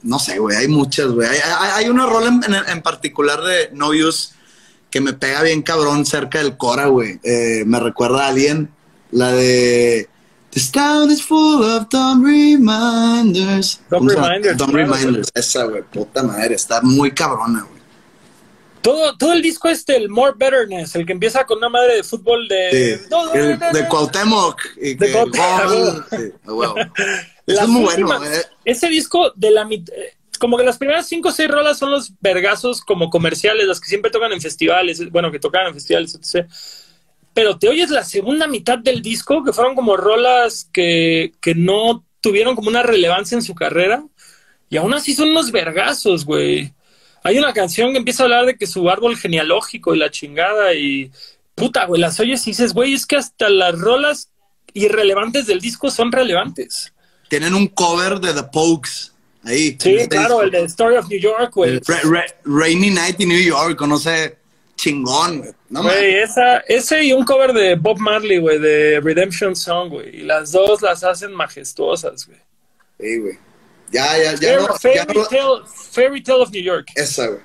[0.04, 1.28] no sé, güey, hay muchas, güey.
[1.74, 2.38] Hay, una rola
[2.68, 4.34] en, particular de No Use
[4.90, 7.18] que me pega bien cabrón cerca del Cora, güey.
[7.24, 8.70] Eh, me recuerda a alguien,
[9.10, 10.08] la de...
[10.54, 13.80] This town is full of dumb reminders.
[13.90, 14.56] Dumb reminders.
[14.56, 15.30] Dumb reminders.
[15.34, 17.74] Esa, güey, puta madre, está muy cabrona, güey.
[18.80, 22.02] Todo, todo el disco este, el More Betterness, el que empieza con una madre de
[22.04, 22.98] fútbol de...
[23.00, 24.60] Sí, el de Cuauhtémoc.
[24.76, 26.08] Y De Cuauhtémoc.
[26.10, 26.32] Sí.
[27.46, 28.24] Eso es muy bueno.
[28.24, 28.42] eh.
[28.64, 31.90] Ese disco de la mit- eh, como que las primeras cinco o seis rolas son
[31.90, 36.14] los vergazos como comerciales, las que siempre tocan en festivales, bueno, que tocan en festivales,
[36.14, 36.46] etc.
[37.34, 42.04] Pero te oyes la segunda mitad del disco, que fueron como rolas que, que no
[42.20, 44.04] tuvieron como una relevancia en su carrera,
[44.70, 46.72] y aún así son unos vergazos, güey.
[47.22, 50.72] Hay una canción que empieza a hablar de que su árbol genealógico y la chingada,
[50.74, 51.10] y
[51.54, 54.30] puta, güey, las oyes y dices, güey, es que hasta las rolas
[54.72, 56.92] irrelevantes del disco son relevantes.
[57.28, 59.12] Tienen un cover de The Pokes.
[59.44, 59.76] Ahí.
[59.78, 60.42] Sí, claro, disco.
[60.42, 61.78] el de Story of New York, güey.
[61.86, 64.38] Ra- Ra- Rainy Night in New York, no sé,
[64.76, 65.50] chingón, güey.
[65.70, 65.82] No.
[65.82, 70.16] Güey, esa, ese y un cover de Bob Marley, güey, de Redemption Song, güey.
[70.20, 72.38] Y las dos las hacen majestuosas, güey.
[73.00, 73.38] Sí, güey.
[73.90, 74.58] Ya, ya, ya.
[74.58, 76.88] no- Fairy, ya no lo- Tale, Fairy Tale of New York.
[76.96, 77.40] esa, güey.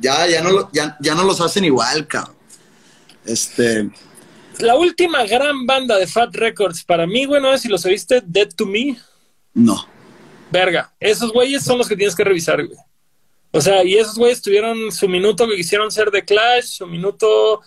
[0.00, 2.34] Ya, ya no, ya, ya no los hacen igual, cabrón.
[3.24, 3.88] Este.
[4.58, 8.22] La última gran banda de Fat Records, para mí, güey, no sé si los oíste,
[8.24, 8.96] Dead to Me.
[9.54, 9.86] No.
[10.50, 12.78] Verga, esos güeyes son los que tienes que revisar, güey.
[13.56, 17.60] O sea, y esos güeyes tuvieron su minuto que quisieron ser The Clash, su minuto...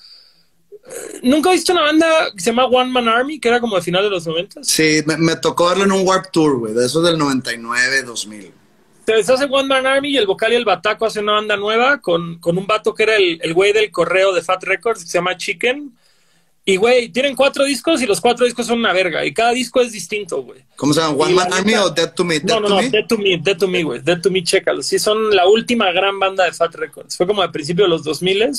[0.85, 3.77] eh, ¿Nunca he visto una banda que se llama One Man Army, que era como
[3.77, 4.63] de final de los 90?
[4.63, 8.51] Sí, me, me tocó verlo en un Warp Tour, güey, de esos del 99, 2000.
[9.05, 12.01] Se deshace One Man Army y el vocal y el bataco hacen una banda nueva
[12.01, 15.09] con, con un vato que era el, el güey del correo de Fat Records, que
[15.09, 15.97] se llama Chicken.
[16.69, 19.23] Y, güey, tienen cuatro discos y los cuatro discos son una verga.
[19.23, 20.65] Y cada disco es distinto, güey.
[20.75, 21.15] ¿Cómo se llama?
[21.15, 22.41] ¿One Man Army o Dead to Me?
[22.41, 22.89] Dead No, no, to no, Me?
[22.89, 24.01] Dead to Me, Dead to Me, güey.
[24.01, 24.83] Dead to Me, chécalo.
[24.83, 27.15] Sí, son la última gran banda de Fat Records.
[27.15, 28.51] Fue como al principio de los 2000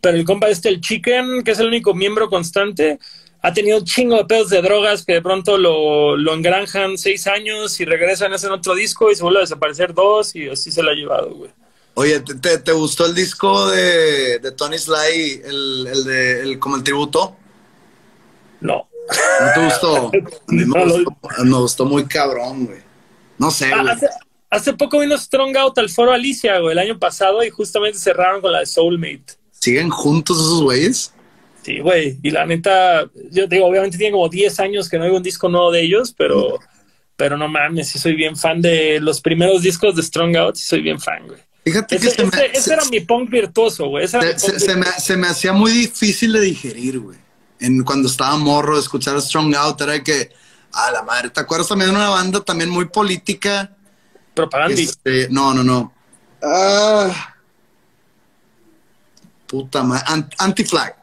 [0.00, 2.98] pero el compa este, el Chicken, que es el único miembro constante,
[3.40, 7.28] ha tenido un chingo de pedos de drogas que de pronto lo, lo engranjan seis
[7.28, 10.82] años y regresan, hacen otro disco y se vuelve a desaparecer dos y así se
[10.82, 11.50] lo ha llevado, güey.
[11.98, 16.58] Oye, ¿te, te, te gustó el disco de, de Tony Sly, el, el de, el,
[16.60, 17.36] como el tributo?
[18.60, 18.88] No.
[19.40, 20.10] ¿No te gustó?
[20.48, 22.78] Me No, lo- gustó, me gustó muy cabrón, güey.
[23.38, 23.94] No sé, Ah, güey.
[23.94, 24.06] hace,
[24.50, 28.40] hace poco vino Strong Out al foro Alicia, güey, el año pasado y justamente cerraron
[28.40, 29.34] con la de Soulmate.
[29.50, 31.12] ¿Siguen juntos esos güeyes?
[31.62, 32.16] Sí, güey.
[32.22, 35.48] Y la neta, yo digo, obviamente tiene como 10 años que no hay un disco
[35.48, 36.58] nuevo de ellos, pero,
[37.16, 40.64] pero no mames, sí soy bien fan de los primeros discos de Strong Out, sí
[40.64, 41.40] soy bien fan, güey.
[41.70, 44.06] Fíjate Ese, que se me, ese- ese se- era mi punk virtuoso, güey.
[44.08, 44.58] Se- me- virtuoso.
[44.98, 47.18] se me hacía muy difícil de digerir, güey.
[47.60, 50.30] En, cuando estaba morro, escuchar Strong Out era de que,
[50.72, 53.70] a la madre, ¿te acuerdas también de una banda también muy política?
[54.34, 54.80] Propaganda.
[54.80, 55.92] Este, no, no, no.
[56.42, 57.34] Ah,
[59.46, 60.04] puta madre.
[60.06, 60.94] Ant- Anti-Flag.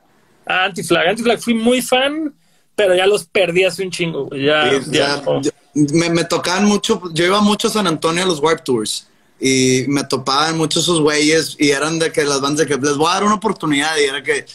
[0.46, 1.08] Ah, Anti-Flag.
[1.10, 2.34] Anti-Flag fui muy fan,
[2.76, 4.46] pero ya los perdí hace un chingo, güey.
[4.46, 5.42] Ya, Sí, ya ya, no.
[5.42, 9.08] yo- me, me tocaban mucho, yo iba mucho a San Antonio a los Warp Tours
[9.40, 12.96] y me topaban muchos esos güeyes y eran de que las bandas de que les
[12.98, 14.46] voy a dar una oportunidad y era que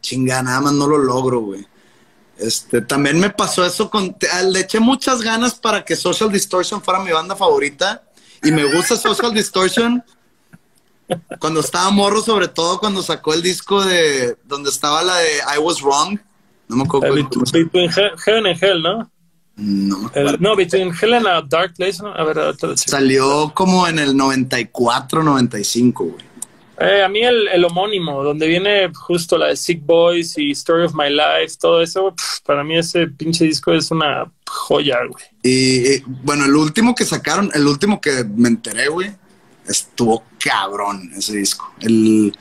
[0.00, 1.66] chinga, nada más no lo logro, güey.
[2.38, 6.82] Este, también me pasó eso con, te- le eché muchas ganas para que Social Distortion
[6.82, 8.02] fuera mi banda favorita
[8.42, 10.04] y me gusta Social Distortion
[11.38, 15.58] cuando estaba morro, sobre todo cuando sacó el disco de donde estaba la de I
[15.60, 16.18] Was Wrong.
[16.68, 17.14] No me acuerdo.
[17.52, 19.10] Between He- Heaven and Hell, ¿no?
[19.56, 22.12] No El- no, Between Hell and a Dark Place, ¿no?
[22.12, 22.76] A ver, ahorita.
[22.76, 26.26] Salió como en el 94, 95, güey.
[26.78, 30.84] Eh, a mí el, el homónimo, donde viene justo la de Sick Boys y Story
[30.84, 35.24] of My Life, todo eso, pf, para mí ese pinche disco es una joya, güey.
[35.42, 39.10] Y, y, bueno, el último que sacaron, el último que me enteré, güey,
[39.66, 41.72] estuvo cabrón ese disco.
[41.80, 42.36] El,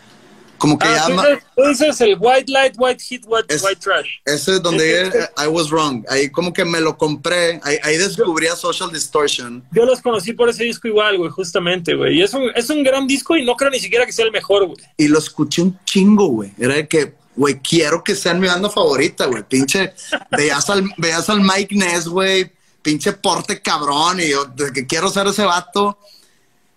[0.57, 4.07] como que Ah, ya tú dices, el White Light, White Heat, White, Es- white Trash.
[4.26, 6.03] ese es donde I was wrong.
[6.10, 9.64] Ahí como que me lo compré, ahí, ahí descubrí a Social Distortion.
[9.72, 12.18] Yo los conocí por ese disco igual, güey, justamente, güey.
[12.19, 14.32] Y es un, es un gran disco y no creo ni siquiera que sea el
[14.32, 14.77] mejor, güey.
[14.98, 16.52] Y lo escuché un chingo, güey.
[16.60, 19.44] Era de que, güey, quiero que sean mi banda favorita, güey.
[19.44, 19.94] Pinche,
[20.32, 22.52] veías al, veías al Mike Ness, güey.
[22.82, 24.19] Pinche porte cabrón.
[24.19, 25.98] Y yo, de que quiero ser ese vato.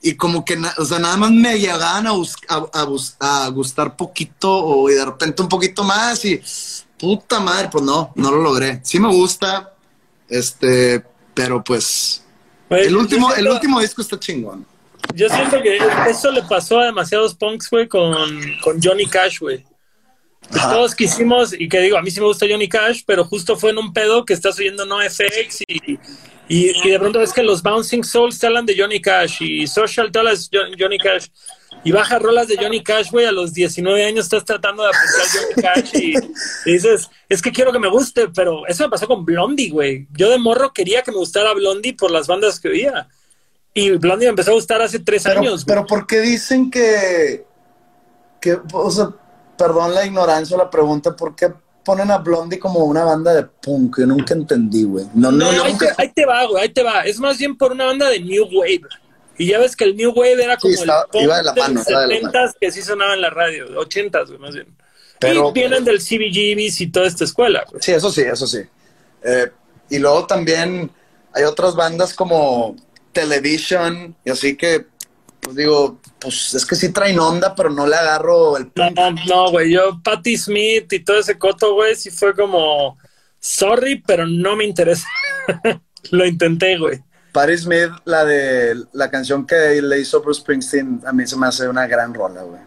[0.01, 2.87] Y como que, o sea, nada más me llegaban a, a,
[3.21, 6.25] a gustar poquito o y de repente un poquito más.
[6.25, 6.41] Y
[6.99, 8.81] puta madre, pues no, no lo logré.
[8.85, 9.73] Sí me gusta,
[10.29, 11.05] este,
[11.35, 12.25] pero pues.
[12.71, 14.67] El último, el último disco está chingón.
[15.15, 18.15] Yo siento que eso le pasó a demasiados punks, güey, con,
[18.63, 19.65] con Johnny Cash, güey.
[20.51, 20.71] Ajá.
[20.73, 23.71] Todos quisimos, y que digo, a mí sí me gusta Johnny Cash, pero justo fue
[23.71, 25.93] en un pedo que estás oyendo NoFX y,
[26.49, 29.67] y, y de pronto ves que los Bouncing Souls te hablan de Johnny Cash y
[29.67, 31.27] Social te hablas de Jo- Johnny Cash
[31.85, 35.27] y bajas rolas de Johnny Cash, güey, a los 19 años estás tratando de apreciar
[35.35, 36.15] Johnny Cash y,
[36.71, 40.09] y dices, es que quiero que me guste, pero eso me pasó con Blondie, güey.
[40.13, 43.07] Yo de morro quería que me gustara Blondie por las bandas que oía.
[43.75, 47.45] Y Blondie me empezó a gustar hace tres Pero, años, pero ¿por qué dicen que,
[48.41, 49.11] que, o sea,
[49.59, 51.53] perdón la ignorancia la pregunta, ¿por qué
[51.85, 53.99] ponen a Blondie como una banda de punk?
[53.99, 55.07] Yo nunca entendí, güey.
[55.15, 57.03] No, no, ahí, te, ahí, te, va, güey, ahí te va.
[57.03, 58.83] Es más bien por una banda de New Wave.
[59.37, 61.83] Y ya ves que el New Wave era como el punk iba de, la mano,
[61.85, 64.67] de los 70 que sí sonaba en la radio, 80s, güey, más bien.
[65.21, 67.65] Pero, y vienen del CBGBs y toda esta escuela.
[67.69, 67.83] Güey.
[67.83, 68.61] Sí, eso sí, eso sí.
[69.23, 69.51] Eh,
[69.91, 70.91] y luego también
[71.33, 72.77] hay otras bandas como
[73.13, 74.87] Television y así que,
[75.55, 79.73] digo, pues es que sí traen onda, pero no le agarro el No, no, güey,
[79.73, 82.99] yo, Patti Smith y todo ese coto, güey, sí fue como,
[83.41, 85.07] sorry, pero no me interesa.
[86.11, 87.01] Lo intenté, güey.
[87.33, 91.47] Patti Smith, la de la canción que le hizo Bruce Springsteen, a mí se me
[91.47, 92.61] hace una gran rola, güey.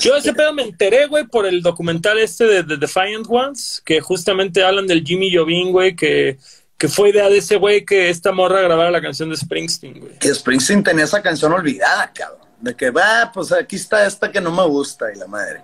[0.00, 4.00] Yo ese pedo me enteré, güey, por el documental este de The Defiant Ones, que
[4.00, 6.38] justamente hablan del Jimmy Jovin, güey, que,
[6.80, 10.18] que fue idea de ese güey que esta morra grabara la canción de Springsteen, güey.
[10.18, 12.48] Que Springsteen tenía esa canción olvidada, cabrón.
[12.58, 15.60] De que, va, pues aquí está esta que no me gusta y la madre.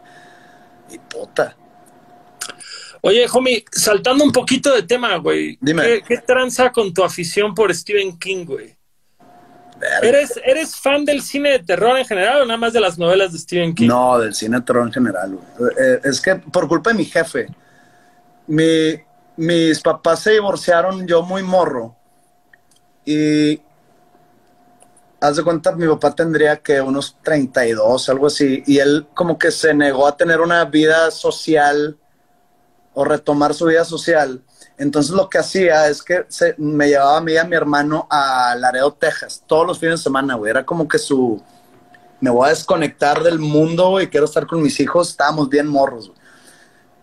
[0.91, 1.57] Y puta.
[3.01, 5.57] Oye, homie, saltando un poquito de tema, güey.
[5.59, 5.85] Dime.
[5.85, 8.77] ¿Qué, ¿Qué tranza con tu afición por Stephen King, güey?
[10.03, 13.33] ¿Eres, ¿Eres fan del cine de terror en general o nada más de las novelas
[13.33, 13.89] de Stephen King?
[13.89, 15.39] No, del cine de terror en general.
[15.79, 17.47] Eh, es que por culpa de mi jefe,
[18.49, 19.06] mi,
[19.37, 21.97] mis papás se divorciaron yo muy morro.
[23.05, 23.61] Y
[25.21, 28.63] haz de cuenta, mi papá tendría que unos 32, algo así.
[28.67, 31.97] Y él como que se negó a tener una vida social
[32.95, 34.43] o retomar su vida social
[34.79, 38.07] entonces lo que hacía es que se, me llevaba a mí y a mi hermano
[38.11, 40.51] a Laredo, Texas, todos los fines de semana, güey.
[40.51, 41.43] Era como que su...
[42.21, 45.11] Me voy a desconectar del mundo, y quiero estar con mis hijos.
[45.11, 46.26] Estábamos bien morros, güey.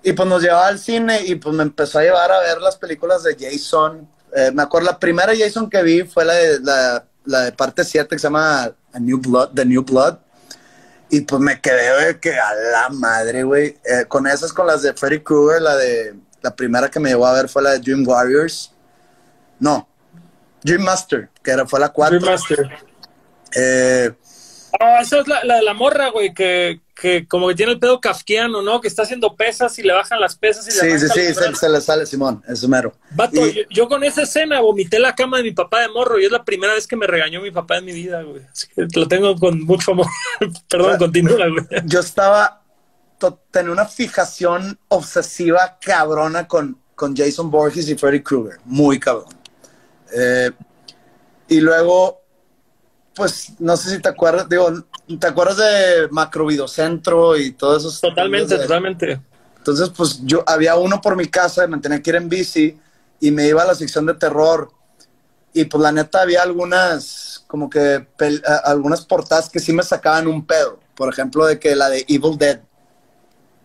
[0.04, 2.76] Y pues nos llevaba al cine y pues me empezó a llevar a ver las
[2.76, 4.08] películas de Jason.
[4.36, 7.84] Eh, me acuerdo, la primera Jason que vi fue la de, la, la de parte
[7.84, 10.18] 7 que se llama a New Blood, The New Blood.
[11.10, 13.78] Y pues me quedé, güey, que a la madre, güey.
[13.86, 17.28] Eh, con esas, con las de Freddy Krueger, la de la primera que me llevó
[17.28, 18.72] a ver fue la de Dream Warriors.
[19.60, 19.88] No,
[20.64, 22.18] Dream Master, que era, fue la cuarta.
[22.18, 22.70] Dream Master.
[23.56, 24.12] Eh,
[24.80, 27.80] oh, esa es la, la de la morra, güey, que, que, como que tiene el
[27.80, 28.82] pedo kafkiano, ¿no?
[28.82, 31.56] Que está haciendo pesas y le bajan las pesas y sí, le Sí, sí, se,
[31.56, 32.94] se, le sale Simón, es mero.
[33.12, 36.20] Vato, y, yo, yo, con esa escena vomité la cama de mi papá de morro
[36.20, 38.42] y es la primera vez que me regañó mi papá en mi vida, güey.
[38.52, 40.08] Así que lo tengo con mucho amor.
[40.70, 41.66] Perdón, continúa, güey.
[41.86, 42.64] Yo estaba
[43.52, 49.34] tener una fijación obsesiva cabrona con, con Jason Borges y Freddy Krueger, muy cabrón.
[50.14, 50.52] Eh,
[51.48, 52.23] y luego,
[53.16, 54.72] pues, no sé si te acuerdas, digo,
[55.20, 57.92] ¿te acuerdas de Macrovidocentro y todo eso?
[58.02, 59.22] Totalmente, de, totalmente.
[59.58, 62.78] Entonces, pues, yo había uno por mi casa, me tenía que ir en bici
[63.20, 64.72] y me iba a la sección de terror.
[65.54, 68.08] Y pues, la neta, había algunas, como que,
[68.64, 70.80] algunas portadas que sí me sacaban un pedo.
[70.96, 72.62] Por ejemplo, de que la de Evil Dead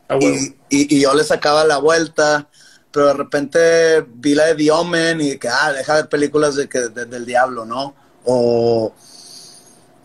[0.09, 2.49] Ah, y, y, y, yo le sacaba la vuelta,
[2.91, 6.69] pero de repente vi la de The Omen y que, ah, deja ver películas de,
[6.69, 7.95] que, de, del diablo, ¿no?
[8.25, 8.95] O,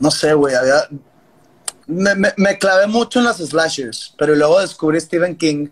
[0.04, 0.88] no sé, güey, había...
[1.88, 5.70] Me, me, me, clavé mucho en las slashers, pero luego descubrí Stephen King,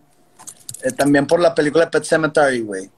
[0.83, 2.89] eh, también por la película Pet Cemetery, güey,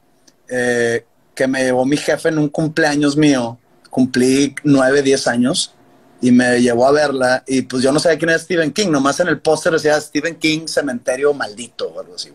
[0.48, 1.04] eh,
[1.34, 3.58] que me llevó mi jefe en un cumpleaños mío,
[3.90, 5.74] cumplí nueve, diez años,
[6.22, 9.20] y me llevó a verla y pues yo no sabía quién era Stephen King, nomás
[9.20, 12.32] en el póster decía Stephen King Cementerio Maldito o algo así.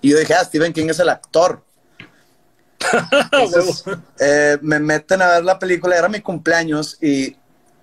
[0.00, 1.62] Y yo dije, ah, Stephen King es el actor.
[3.32, 3.84] Entonces,
[4.18, 7.36] eh, me meten a ver la película, era mi cumpleaños y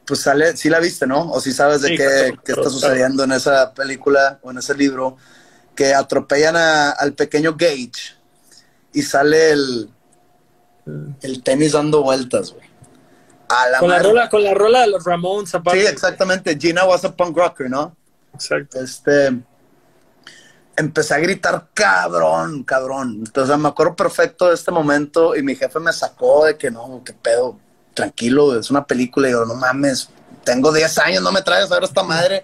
[0.06, 1.32] pues sale, sí la viste, ¿no?
[1.32, 4.52] O si sí sabes de sí, qué, claro, qué, está sucediendo en esa película o
[4.52, 5.18] en ese libro,
[5.76, 8.16] que atropellan a, al pequeño Gage
[8.94, 9.90] y sale el,
[11.22, 12.66] el tenis dando vueltas, güey.
[13.72, 15.82] La con, la rola, con la rola de los Ramones aparte.
[15.82, 16.58] Sí, exactamente.
[16.60, 17.96] Gina was a punk rocker, ¿no?
[18.34, 18.80] Exacto.
[18.80, 19.40] Este,
[20.76, 23.24] empecé a gritar cabrón, cabrón.
[23.26, 27.02] Entonces me acuerdo perfecto de este momento y mi jefe me sacó de que no,
[27.06, 27.60] qué pedo,
[27.96, 29.28] tranquilo, es una película.
[29.28, 30.10] Y yo, no mames,
[30.44, 32.42] tengo 10 años, no me traes a ver esta madre.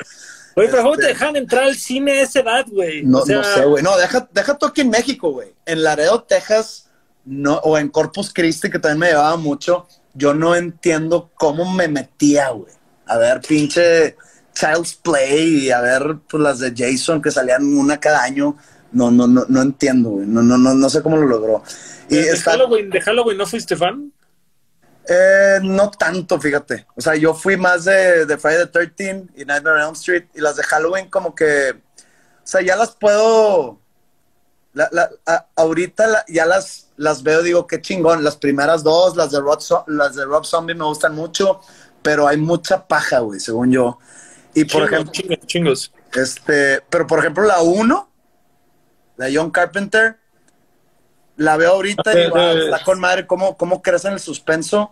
[0.56, 3.04] Oye, pero ¿cómo este, te dejan entrar al cine a esa edad, güey?
[3.04, 3.38] No, o sea...
[3.38, 3.84] no sé, güey.
[3.84, 5.54] No, deja, deja tú aquí en México, güey.
[5.66, 6.90] En Laredo, Texas,
[7.24, 11.88] no, o en Corpus Christi, que también me llevaba mucho yo no entiendo cómo me
[11.88, 12.74] metía, güey.
[13.06, 14.16] A ver, pinche
[14.54, 18.56] Child's Play y a ver pues, las de Jason que salían una cada año.
[18.92, 20.28] No, no, no, no entiendo, güey.
[20.28, 21.64] No, no, no, no sé cómo lo logró.
[22.10, 22.52] Y ¿De, está...
[22.52, 24.12] Halloween, ¿De Halloween no fuiste fan?
[25.08, 26.86] Eh, no tanto, fíjate.
[26.96, 30.26] O sea, yo fui más de, de Friday the 13 y Nightmare on Elm Street
[30.34, 33.80] y las de Halloween como que, o sea, ya las puedo,
[34.74, 38.24] la, la, a, ahorita la, ya las, las veo, digo, qué chingón.
[38.24, 41.62] Las primeras dos, las de Rob, las de Rob Zombie me gustan mucho,
[42.02, 44.00] pero hay mucha paja, güey, según yo.
[44.54, 45.94] Y por chingos, ejemplo, chingos, chingos.
[46.14, 48.10] Este, pero por ejemplo, la 1,
[49.18, 50.21] la John Carpenter,
[51.42, 54.92] la veo ahorita y ah, está con madre cómo, cómo crece en el suspenso.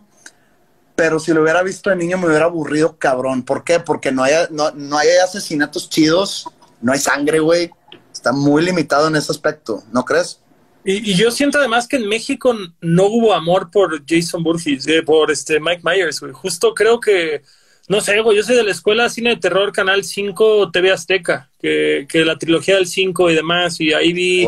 [0.96, 3.44] Pero si lo hubiera visto de niño me hubiera aburrido cabrón.
[3.44, 3.80] ¿Por qué?
[3.80, 6.46] Porque no hay, no, no hay asesinatos chidos,
[6.82, 7.72] no hay sangre, güey.
[8.12, 10.42] Está muy limitado en ese aspecto, ¿no crees?
[10.84, 15.30] Y, yo siento además que en México no hubo amor por Jason Burgess, eh, por
[15.30, 16.34] este Mike Myers, güey.
[16.34, 17.44] Justo creo que,
[17.88, 21.52] no sé, güey, yo soy de la escuela Cine de Terror, Canal 5, TV Azteca,
[21.62, 24.48] que, que la trilogía del 5 y demás, y ahí vi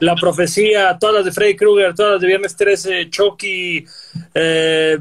[0.00, 3.84] La Profecía, todas las de Freddy Krueger, todas las de Viernes 13, Chucky,
[4.34, 4.98] eh,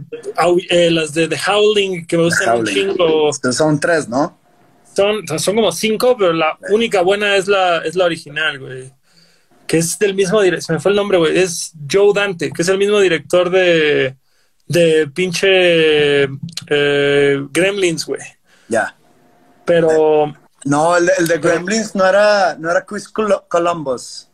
[0.69, 3.31] eh, las de The Howling, que me gustan un chingo.
[3.33, 4.37] Son tres, ¿no?
[4.95, 8.91] Son, son como cinco, pero la única buena es la, es la original, güey
[9.67, 12.61] que es del mismo director, se me fue el nombre, güey, es Joe Dante, que
[12.61, 14.15] es el mismo director de,
[14.67, 16.23] de pinche
[16.67, 18.21] eh, Gremlins, güey.
[18.67, 18.95] Ya.
[19.65, 20.33] Pero...
[20.65, 24.29] No, el, de Gremlins no era, no era Chris Columbus.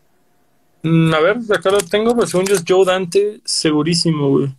[0.84, 4.56] Mm, a ver, acá lo tengo, pero según yo es Joe Dante, segurísimo, güey.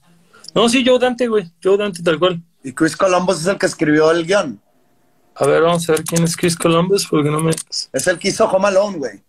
[0.54, 1.50] No, sí, Joe Dante, güey.
[1.62, 2.42] Joe Dante, tal cual.
[2.62, 4.60] Y Chris Columbus es el que escribió el guion.
[5.34, 7.52] A ver, vamos a ver quién es Chris Columbus, porque no me...
[7.92, 9.22] Es el que hizo Home Alone, güey.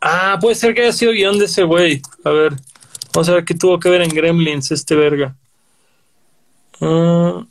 [0.00, 2.00] Ah, puede ser que haya sido guion de ese güey.
[2.24, 2.52] A ver,
[3.12, 5.36] vamos a ver qué tuvo que ver en Gremlins este verga.
[6.80, 7.44] Ah,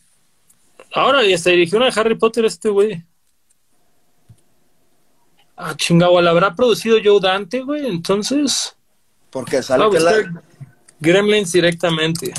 [0.94, 3.04] ahora ya se dirigió una de Harry Potter este güey.
[5.58, 7.88] Ah, chingado, ¿la habrá producido Joe Dante, güey?
[7.88, 8.76] Entonces.
[9.32, 10.44] Porque sale que la...
[11.00, 12.32] Gremlins directamente.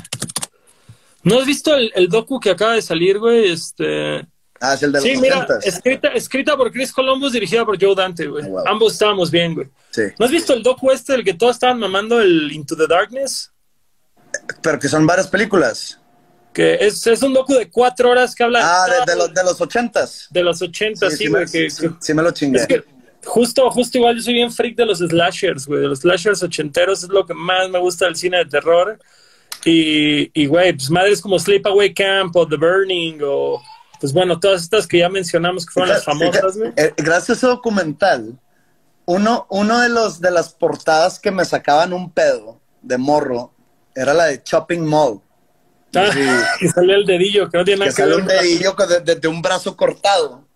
[1.25, 3.51] ¿No has visto el, el docu que acaba de salir, güey?
[3.51, 4.27] Este.
[4.61, 8.27] Ah, es el de sí, mira, escrita, escrita por Chris Columbus, dirigida por Joe Dante,
[8.27, 8.45] güey.
[8.45, 9.69] Ah, Ambos estábamos bien, güey.
[9.91, 10.03] Sí.
[10.19, 13.53] ¿No has visto el docu este, el que todos estaban mamando el Into the Darkness?
[14.63, 16.01] Pero que son varias películas.
[16.53, 18.61] Que es, es un docu de cuatro horas que habla...
[18.63, 20.27] Ah, de, los, de los ochentas.
[20.31, 21.47] De los ochentas, sí, güey.
[21.47, 21.69] Sí,
[22.01, 22.67] sí, me lo chingué.
[23.25, 25.81] Justo, justo igual yo soy bien freak de los slashers, güey.
[25.81, 28.99] De los slashers ochenteros es lo que más me gusta del cine de terror.
[29.65, 33.61] Y, y güey, pues madres como Sleepaway Camp o The Burning o
[34.01, 37.47] pues bueno, todas estas que ya mencionamos que fueron las famosas, eh, Gracias a ese
[37.47, 38.39] documental,
[39.07, 43.53] uno, uno de los de las portadas que me sacaban un pedo de morro
[43.95, 45.21] era la de Shopping Mall.
[45.95, 46.11] Ah,
[46.61, 49.77] que salía el dedillo, que no tiene nada que, que un dedillo desde un brazo
[49.77, 50.47] cortado.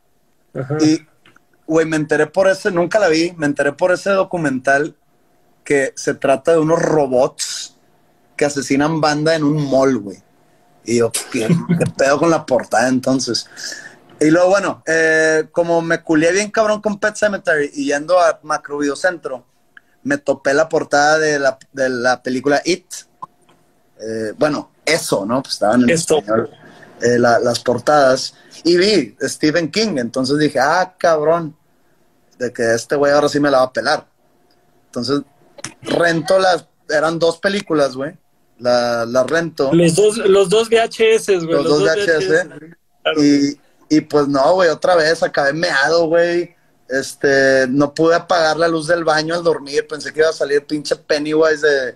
[0.81, 1.01] Y,
[1.73, 4.95] güey, me enteré por ese, nunca la vi, me enteré por ese documental
[5.65, 7.77] que se trata de unos robots
[8.37, 10.19] que asesinan banda en un mall, güey.
[10.85, 11.49] Y yo, ¿qué,
[11.97, 13.47] pedo con la portada entonces?
[14.21, 18.39] Y luego, bueno, eh, como me culié bien cabrón con Pet Cemetery y yendo a
[18.43, 19.47] Macro Centro,
[20.03, 22.85] me topé la portada de la, de la película It.
[23.99, 25.43] Eh, bueno, eso, ¿no?
[25.43, 26.51] Pues estaban en español
[27.01, 28.35] eh, las portadas.
[28.65, 31.57] Y vi Stephen King, entonces dije, ah, cabrón,
[32.43, 34.07] de que este güey ahora sí me la va a pelar.
[34.87, 35.23] Entonces,
[35.83, 38.15] rento las, eran dos películas, güey
[38.63, 39.73] la, la rento.
[39.73, 41.63] Los dos, los dos VHS, güey.
[41.63, 43.57] Los, dos, VHS.
[43.91, 46.55] y, pues no, güey, otra vez acabé meado, güey.
[46.89, 49.87] Este, no pude apagar la luz del baño al dormir.
[49.89, 51.95] Pensé que iba a salir pinche Pennywise de,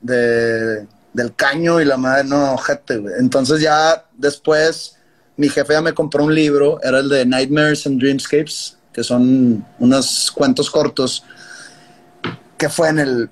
[0.00, 3.14] de del caño y la madre, no, gente, güey.
[3.18, 4.96] Entonces ya después
[5.36, 9.64] mi jefe ya me compró un libro, era el de Nightmares and Dreamscapes, que son
[9.78, 11.24] unos cuentos cortos,
[12.56, 13.30] que fue en el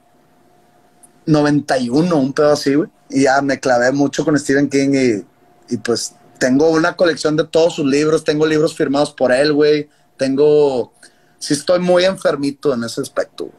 [1.27, 2.89] 91, un pedo así, güey.
[3.11, 5.23] Y ya me clavé mucho con Stephen King
[5.69, 9.89] y, pues tengo una colección de todos sus libros, tengo libros firmados por él, güey.
[10.17, 10.93] Tengo,
[11.39, 13.51] sí estoy muy enfermito en ese aspecto.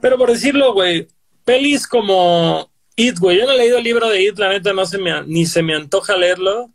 [0.00, 1.08] Pero por decirlo, güey,
[1.44, 3.38] pelis como It, güey.
[3.38, 5.62] Yo no he leído el libro de It, la neta no se me, ni se
[5.62, 6.70] me antoja leerlo.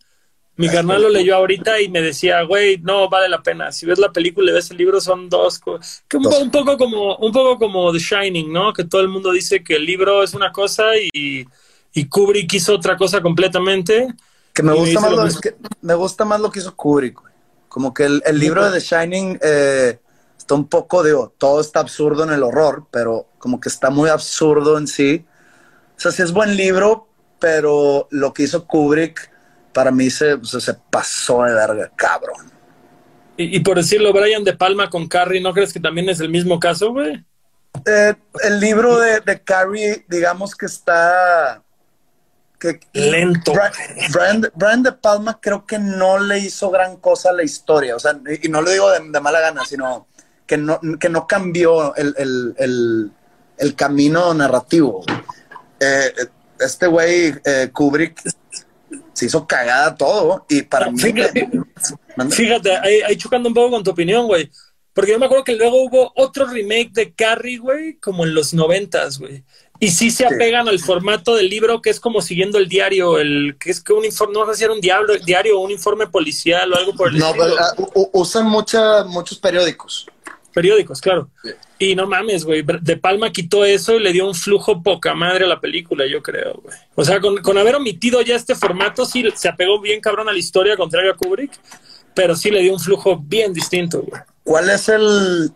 [0.62, 3.72] Mi carnal lo leyó ahorita y me decía, güey, no vale la pena.
[3.72, 6.04] Si ves la película y ves el libro, son dos cosas.
[6.14, 8.72] Un, un, poco como, un poco como The Shining, ¿no?
[8.72, 11.46] Que todo el mundo dice que el libro es una cosa y,
[11.94, 14.14] y Kubrick hizo otra cosa completamente.
[14.54, 17.34] Que me gusta, más lo, que me gusta más lo que hizo Kubrick, güey.
[17.68, 20.00] Como que el, libro de The Shining eh,
[20.38, 24.10] está un poco, digo, todo está absurdo en el horror, pero como que está muy
[24.10, 25.26] absurdo en sí.
[25.96, 27.08] O sea, sí es buen libro,
[27.40, 29.31] pero lo que hizo Kubrick
[29.74, 32.52] para mí se, se pasó de verga, cabrón.
[33.38, 36.60] Y, por decirlo, Brian De Palma con Carrie, ¿no crees que también es el mismo
[36.60, 37.26] caso, güey?
[37.86, 41.64] Eh, el libro de, de, Carrie, digamos que está...
[42.60, 43.54] Que, Lento.
[44.56, 48.20] Brian, De Palma creo que no le hizo gran cosa a la historia, o sea,
[48.44, 50.06] y, no lo digo de, mala gana, sino
[50.46, 53.12] que no, que no cambió el, el,
[53.58, 55.04] el, camino narrativo.
[55.80, 56.14] Eh,
[56.60, 58.22] este güey, eh, Kubrick,
[59.22, 61.00] se hizo cagada todo y para mí
[62.32, 64.50] Fíjate, ahí, ahí chocando un poco con tu opinión, güey.
[64.94, 68.54] Porque yo me acuerdo que luego hubo otro remake de Carrie, güey, como en los
[68.54, 69.44] noventas, güey.
[69.80, 73.56] Y sí se apegan al formato del libro, que es como siguiendo el diario, el
[73.60, 76.08] que es que un informe, no sé si era un diablo, diario o un informe
[76.08, 77.46] policial o algo por el No, estilo.
[77.76, 80.06] pero, uh, u- usan mucha, muchos periódicos.
[80.54, 81.30] Periódicos, claro.
[81.44, 81.52] Sí.
[81.84, 82.64] Y no mames, güey.
[82.82, 86.22] De Palma quitó eso y le dio un flujo poca madre a la película, yo
[86.22, 86.78] creo, güey.
[86.94, 90.32] O sea, con, con haber omitido ya este formato, sí se apegó bien cabrón a
[90.32, 91.52] la historia, contrario a Kubrick,
[92.14, 94.22] pero sí le dio un flujo bien distinto, güey.
[94.44, 95.48] ¿Cuál es el...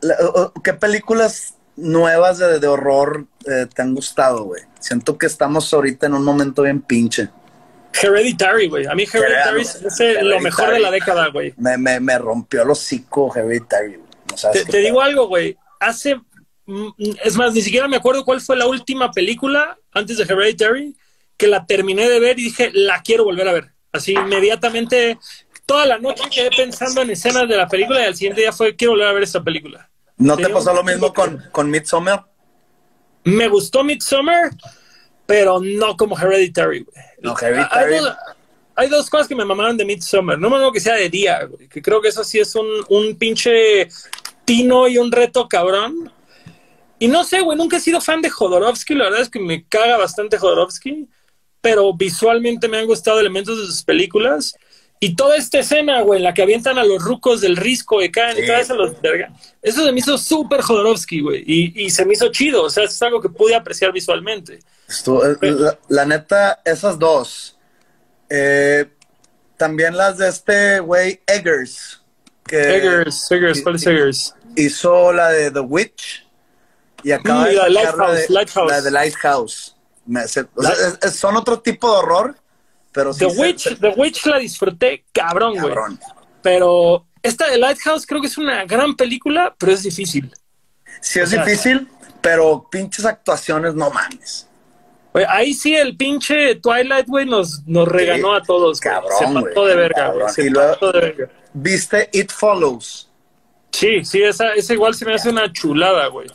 [0.00, 4.62] la- o- o- ¿Qué películas nuevas de, de horror eh, te han gustado, güey?
[4.80, 7.28] Siento que estamos ahorita en un momento bien pinche.
[8.02, 8.86] Hereditary, güey.
[8.86, 11.54] A mí Hereditary es lo mejor de la década, güey.
[11.56, 14.08] Me, me, me rompió el hocico Hereditary, güey.
[14.44, 15.56] No Te, te digo algo, güey.
[15.80, 16.16] Hace.
[16.66, 16.88] mm,
[17.24, 20.94] Es más, ni siquiera me acuerdo cuál fue la última película antes de Hereditary
[21.36, 23.72] que la terminé de ver y dije, la quiero volver a ver.
[23.92, 25.18] Así inmediatamente,
[25.66, 28.74] toda la noche quedé pensando en escenas de la película y al siguiente día fue,
[28.74, 29.88] quiero volver a ver esta película.
[30.16, 32.26] ¿No te pasó lo mismo con, con Midsommar?
[33.24, 34.50] Me gustó Midsommar,
[35.26, 37.04] pero no como Hereditary, güey.
[37.20, 37.94] No, Hereditary.
[37.94, 38.16] Hay dos,
[38.74, 40.38] hay dos cosas que me mamaron de Midsommar.
[40.38, 41.68] No me acuerdo que sea de día, güey.
[41.68, 43.88] Que creo que eso sí es un, un pinche
[44.48, 46.10] tino y un reto cabrón.
[46.98, 48.94] Y no sé, güey, nunca he sido fan de Jodorowsky.
[48.94, 51.06] La verdad es que me caga bastante Jodorowsky.
[51.60, 54.54] Pero visualmente me han gustado elementos de sus películas.
[55.00, 58.10] Y toda esta escena, güey, en la que avientan a los rucos del risco y
[58.10, 58.48] caen y Sí.
[58.48, 59.32] vez a los verga.
[59.62, 61.44] Eso se me hizo súper Jodorowsky, güey.
[61.46, 62.64] Y, y se me hizo chido.
[62.64, 64.54] O sea, es algo que pude apreciar visualmente.
[64.58, 67.56] Eh, la, la neta, esas dos.
[68.30, 68.86] Eh,
[69.56, 72.00] también las de este güey Eggers.
[72.44, 74.34] Que Eggers, Eggers, ¿cuál es Eggers?
[74.62, 76.26] Hizo la de The Witch.
[77.04, 78.70] Y acaba Mm, de la de Lighthouse, de, Lighthouse.
[78.70, 79.76] la de Lighthouse.
[80.06, 82.36] Me- se- o sea, La- es- es- son otro tipo de horror,
[82.92, 85.74] pero sí The se- Witch, se- The Witch la disfruté cabrón, güey.
[86.42, 90.32] Pero esta de Lighthouse creo que es una gran película, pero es difícil.
[91.00, 91.88] Sí es O sea, difícil,
[92.20, 94.46] pero pinches actuaciones, no mames.
[95.28, 98.78] Ahí sí el pinche Twilight, güey, nos, nos reganó a todos.
[98.80, 100.32] Cabrón, Se pasó güey, de verga, cabrón.
[100.32, 101.30] Se Y luego- de verga.
[101.54, 103.07] ¿Viste It Follows?
[103.72, 106.28] Sí, sí, esa, esa igual se me hace una chulada, güey.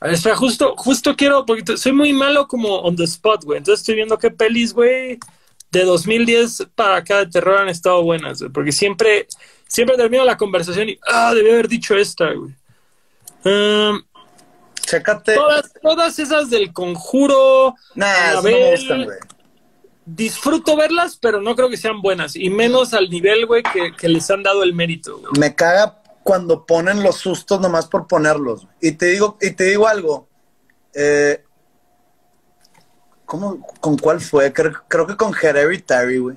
[0.00, 3.58] A ver, espera, justo, justo quiero, porque soy muy malo como on the spot, güey.
[3.58, 5.18] Entonces estoy viendo qué pelis, güey,
[5.70, 8.50] de 2010 para acá de terror han estado buenas, güey.
[8.50, 9.26] Porque siempre,
[9.66, 12.54] siempre termino la conversación y, ah, debí haber dicho esta, güey.
[13.44, 14.02] Um,
[14.82, 15.34] Chécate.
[15.34, 19.18] todas, todas esas del conjuro, Nah, no me gustan, güey.
[20.06, 22.36] disfruto verlas, pero no creo que sean buenas.
[22.36, 25.32] Y menos al nivel, güey, que, que les han dado el mérito, güey.
[25.38, 28.68] Me caga cuando ponen los sustos nomás por ponerlos.
[28.80, 30.28] Y te digo, y te digo algo.
[30.94, 31.42] Eh,
[33.24, 34.52] ¿cómo, ¿Con cuál fue?
[34.52, 36.36] Creo, creo que con Hereditary, güey.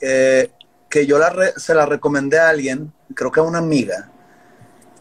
[0.00, 0.50] Eh,
[0.88, 4.10] que yo la re- se la recomendé a alguien, creo que a una amiga.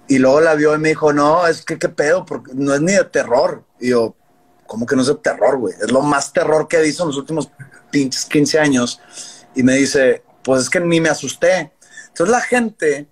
[0.07, 2.81] Y luego la vio y me dijo, no, es que qué pedo, porque no es
[2.81, 3.63] ni de terror.
[3.79, 4.15] Y yo,
[4.67, 5.73] ¿cómo que no es de terror, güey?
[5.81, 7.49] Es lo más terror que he visto en los últimos
[7.91, 9.01] pinches 15 años.
[9.55, 11.73] Y me dice, pues es que ni me asusté.
[12.07, 13.07] Entonces la gente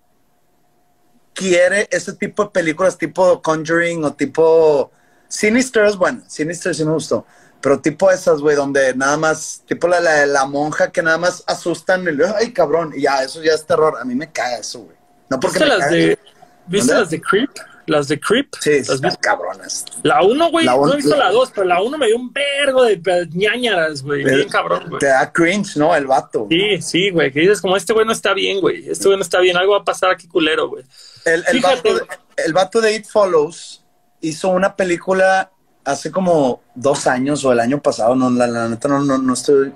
[1.40, 4.92] quiere ese tipo de películas tipo Conjuring o tipo
[5.28, 7.26] Sinister es bueno, Sinister sí me gustó,
[7.62, 11.44] pero tipo esas, güey, donde nada más, tipo la, la, la monja que nada más
[11.48, 14.58] asustan y le- ay cabrón, y ya, eso ya es terror, a mí me caga
[14.58, 14.98] eso, güey.
[15.30, 15.98] No porque ¿Viste me las cague.
[16.08, 16.20] de,
[16.68, 17.52] ¿viste las de Creep?
[17.90, 18.48] Las de Creep.
[18.62, 19.86] Sí, ¿Las cabronas.
[20.04, 22.84] La 1, güey, no he visto la 2, pero la 1 me dio un vergo
[22.84, 24.24] de ñañaras, güey.
[24.24, 25.00] Bien cabrón, güey.
[25.00, 25.96] Te da cringe, ¿no?
[25.96, 26.48] El vato.
[26.50, 27.32] Sí, sí, güey.
[27.32, 28.90] Que dices, como este güey no está bien, güey.
[28.90, 29.58] Este güey no está bien.
[29.58, 30.84] Algo va a pasar aquí culero, güey.
[31.26, 31.76] El, el, Fíjate.
[31.92, 33.84] vato, de- el vato de It Follows
[34.22, 35.52] hizo una película
[35.84, 39.34] hace como dos años o el año pasado, no, la, la neta no, no, no
[39.34, 39.74] estoy...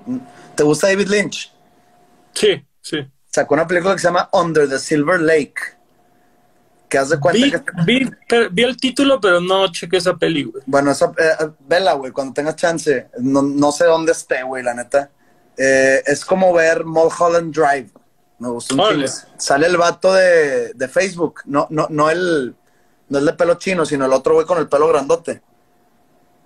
[0.54, 1.52] ¿Te gusta David Lynch?
[2.34, 2.98] Sí, sí.
[3.26, 5.54] Sacó una película que se llama Under the Silver Lake.
[6.94, 7.60] Que haz de cuenta Vi, que...
[7.84, 10.62] vi, per- vi el título, pero no chequé esa peli, güey.
[10.64, 13.08] Bueno, esa, eh, vela, güey, cuando tengas chance.
[13.18, 15.10] No, no sé dónde esté, güey, la neta.
[15.56, 17.90] Eh, es como ver Mulholland Drive.
[18.38, 19.04] Me gustó un.
[19.38, 21.40] Sale el vato de, de Facebook.
[21.46, 22.54] No, no, no el...
[23.08, 25.42] No el de pelo chino, sino el otro güey con el pelo grandote.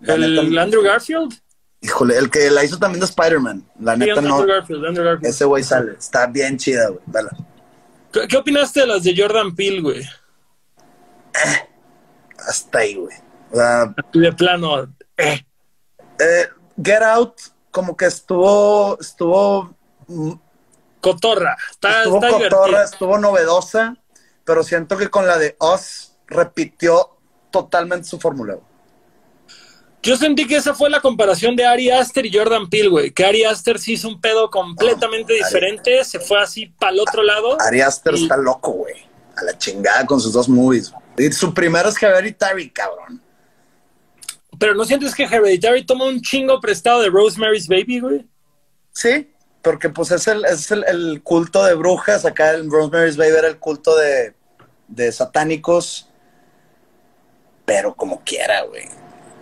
[0.01, 1.35] La El neta, Andrew Garfield.
[1.83, 3.65] Híjole, el que la hizo también de Spider-Man.
[3.81, 4.47] La Sí, neta Andrew no.
[4.47, 5.27] Garfield, Andrew Garfield.
[5.31, 5.93] Ese güey sale.
[5.99, 7.01] Está bien chida, güey.
[7.05, 7.31] Vela.
[8.11, 10.03] ¿Qué, qué opinaste de las de Jordan Peele, güey?
[12.47, 13.17] Hasta ahí, güey.
[13.51, 14.83] O sea, De plano,
[15.17, 15.45] eh.
[16.19, 16.49] eh,
[16.83, 17.35] Get Out,
[17.71, 18.99] como que estuvo.
[19.01, 19.75] Estuvo.
[21.01, 21.57] Cotorra.
[21.71, 23.97] Está, estuvo está cotorra, estuvo novedosa.
[24.45, 27.19] Pero siento que con la de Us repitió
[27.51, 28.59] totalmente su fórmula.
[30.03, 33.11] Yo sentí que esa fue la comparación de Ari Aster y Jordan Peele, güey.
[33.11, 37.23] Que Ari Aster sí hizo un pedo completamente diferente, se fue así para el otro
[37.23, 37.61] lado.
[37.61, 38.95] Ari Aster está loco, güey.
[39.37, 40.93] A la chingada con sus dos movies.
[40.93, 43.23] Y su primero es Hereditary, cabrón.
[44.59, 48.27] Pero ¿no sientes que Hereditary toma un chingo prestado de Rosemary's Baby, güey?
[48.93, 49.33] Sí,
[49.63, 52.25] porque pues es el, es el, culto de brujas.
[52.25, 54.35] Acá en Rosemary's Baby era el culto de,
[54.89, 56.09] de satánicos.
[57.65, 58.89] Pero como quiera, güey.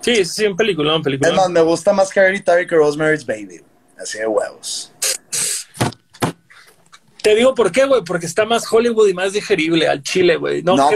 [0.00, 1.30] Sí, sí, un película, un película.
[1.30, 3.62] Es más, me gusta más Hereditary que Rosemary's Baby.
[3.98, 4.92] Así de huevos.
[7.26, 10.62] Te digo por qué, güey, porque está más Hollywood y más digerible al chile, güey.
[10.62, 10.90] No, no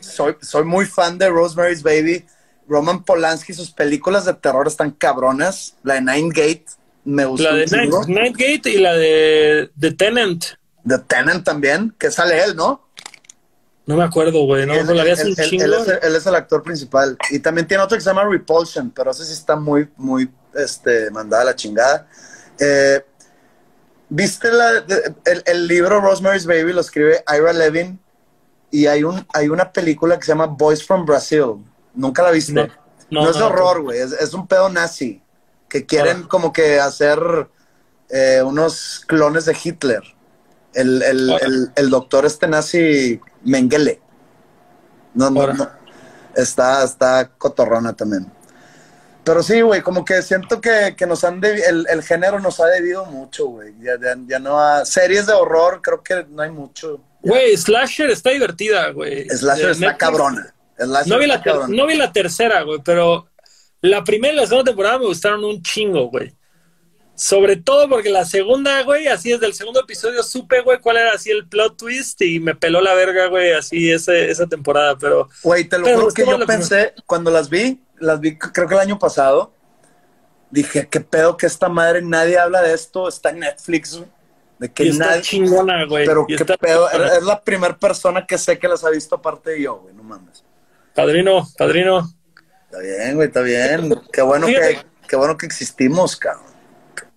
[0.00, 2.24] soy, soy muy fan de Rosemary's Baby.
[2.66, 5.74] Roman Polanski, sus películas de terror están cabronas.
[5.82, 6.64] La de Nine Gate
[7.04, 7.50] me gustó.
[7.50, 7.66] La de
[8.06, 10.46] Nine, Gate y la de The Tenant.
[10.88, 12.88] The Tenant también, que sale él, ¿no?
[13.84, 14.64] No me acuerdo, güey.
[14.64, 17.18] No, él, él, es, él, es, el actor principal.
[17.30, 21.10] Y también tiene otro que se llama Repulsion, pero ese sí está muy, muy este,
[21.10, 22.08] mandada a la chingada.
[22.58, 23.04] Eh,
[24.08, 24.48] ¿Viste
[25.46, 26.72] el, libro Rosemary's Baby?
[26.72, 27.98] Lo escribe Ira Levin.
[28.70, 31.64] Y hay, un, hay una película que se llama Boys from Brazil.
[31.94, 32.70] ¿Nunca la viste?
[33.10, 34.00] No, es horror, güey.
[34.00, 35.22] Es, un pedo nazi.
[35.68, 37.48] Que quieren como que hacer
[38.10, 40.02] eh, unos clones de Hitler.
[40.74, 44.00] El, el, el doctor este nazi Mengele.
[45.14, 45.70] No, no, no.
[46.34, 48.30] Está, está cotorrona también.
[49.26, 53.06] Pero sí, güey, como que siento que, nos han el, el, género nos ha debido
[53.06, 53.74] mucho, güey.
[53.80, 53.94] Ya,
[54.28, 54.84] ya, no ha...
[54.84, 57.00] Series de horror, creo que no hay mucho.
[57.22, 59.28] Güey, Slasher está divertida, güey.
[59.28, 60.54] Slasher está cabrona.
[60.78, 63.26] no, vi la no vi la tercera, güey, pero
[63.80, 66.32] la primera y la segunda temporada me gustaron un chingo, güey.
[67.16, 71.14] Sobre todo porque la segunda, güey, así desde el segundo episodio supe, güey, cuál era
[71.14, 75.28] así el plot twist y me peló la verga, güey, así ese, esa temporada, pero...
[75.42, 78.80] Güey, te lo juro que yo pensé, cuando las vi, las vi creo que el
[78.80, 79.52] año pasado,
[80.50, 84.02] dije, qué pedo que esta madre, nadie habla de esto, está en Netflix.
[84.58, 85.22] De que nadie...
[85.22, 86.06] chingona, güey.
[86.06, 89.62] Pero qué pedo, es la primera persona que sé que las ha visto aparte de
[89.62, 90.44] yo, güey, no mames.
[90.94, 92.10] Padrino, padrino.
[92.64, 94.00] Está bien, güey, está bien.
[94.12, 96.56] Qué bueno, que, qué bueno que existimos, cabrón.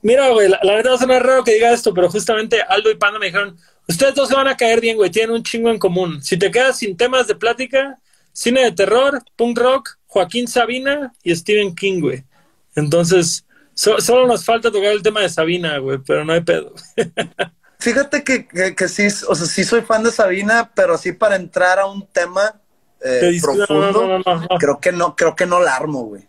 [0.02, 2.96] Mira, güey, la, verdad va a sonar raro que diga esto, pero justamente Aldo y
[2.96, 5.80] Panda me dijeron, ustedes dos se van a caer bien, güey, tienen un chingo en
[5.80, 6.22] común.
[6.22, 7.98] Si te quedas sin temas de plática,
[8.40, 12.24] cine de terror, punk rock, Joaquín Sabina y Stephen King, güey.
[12.76, 16.74] Entonces, solo nos falta tocar el tema de Sabina, güey, pero no hay pedo.
[17.80, 21.80] Fíjate que, que, sí, o sea, sí soy fan de Sabina, pero así para entrar
[21.80, 22.62] a un tema
[23.02, 24.22] eh, profundo,
[24.60, 26.28] creo que no, creo que no la armo, güey.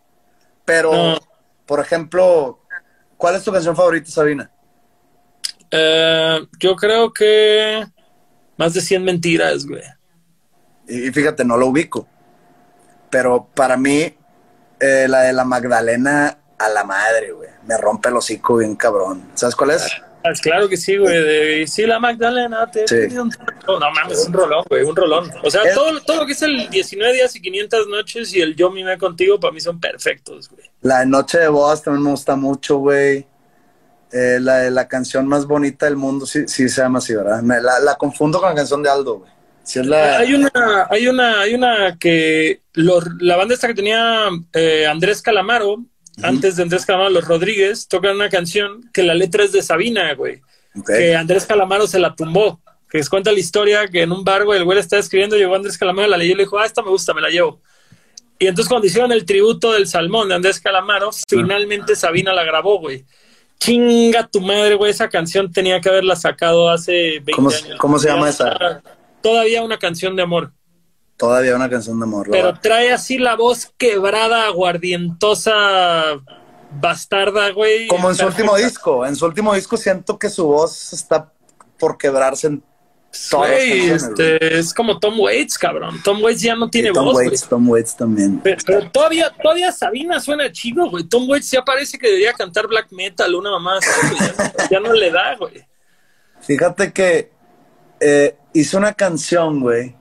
[0.64, 1.18] Pero,
[1.66, 2.60] por ejemplo,
[3.20, 4.50] ¿Cuál es tu canción favorita, Sabina?
[5.70, 7.84] Eh, yo creo que
[8.56, 9.82] más de 100 mentiras, güey.
[10.90, 12.06] Y, fíjate, no lo ubico.
[13.08, 14.14] Pero para mí,
[14.80, 17.48] eh, la de la Magdalena a la madre, güey.
[17.66, 19.30] Me rompe el hocico bien cabrón.
[19.34, 19.90] ¿Sabes cuál es?
[20.22, 21.66] Ah, claro que sí, güey.
[21.66, 23.16] Sí, la Magdalena te sí.
[23.16, 23.32] un...
[23.66, 25.30] No, mames, un rolón, güey, un rolón.
[25.42, 28.54] O sea, todo, todo lo que es el 19 días y 500 noches y el
[28.54, 30.70] Yo Mime Contigo, para mí son perfectos, güey.
[30.82, 33.26] La de Noche de Bodas también me gusta mucho, güey.
[34.12, 37.42] Eh, la de la canción más bonita del mundo, sí, sí se llama así, ¿verdad?
[37.42, 39.30] la, confundo con la canción de Aldo, güey.
[40.18, 40.50] Hay una,
[40.90, 45.84] hay una, hay una que la banda esta que tenía eh, Andrés Calamaro,
[46.22, 50.12] antes de Andrés Calamaro, los Rodríguez, tocan una canción que la letra es de Sabina,
[50.14, 50.42] güey.
[50.86, 52.60] Que Andrés Calamaro se la tumbó.
[52.90, 55.55] Que les cuenta la historia que en un bar, güey, el güey está escribiendo, llegó
[55.55, 57.60] Andrés Calamaro, la leyó y le dijo, ah, esta me gusta, me la llevo.
[58.39, 62.78] Y entonces cuando hicieron el tributo del Salmón de Andrés Calamaro, finalmente Sabina la grabó,
[62.80, 63.05] güey.
[63.58, 67.66] Chinga tu madre, güey, esa canción tenía que haberla sacado hace 20 años.
[67.78, 68.82] ¿Cómo se llama esa?
[69.23, 70.52] Todavía una canción de amor.
[71.16, 72.28] Todavía una canción de amor.
[72.31, 76.20] Pero trae así la voz quebrada, aguardientosa,
[76.81, 77.89] bastarda, güey.
[77.89, 79.05] Como en su último disco.
[79.05, 81.32] En su último disco siento que su voz está
[81.78, 82.62] por quebrarse en
[83.31, 86.00] todas este, es como Tom Waits, cabrón.
[86.05, 87.16] Tom Waits ya no tiene voz.
[87.16, 88.40] Waits, Tom Waits también.
[88.40, 91.05] Pero, todavía, todavía Sabina suena chido, güey.
[91.05, 93.78] Tom Waits ya parece que debería cantar black metal, una mamá
[94.70, 95.66] ya, no le da, güey.
[96.40, 97.32] Fíjate que
[98.00, 99.94] eh, hizo una canción, güey,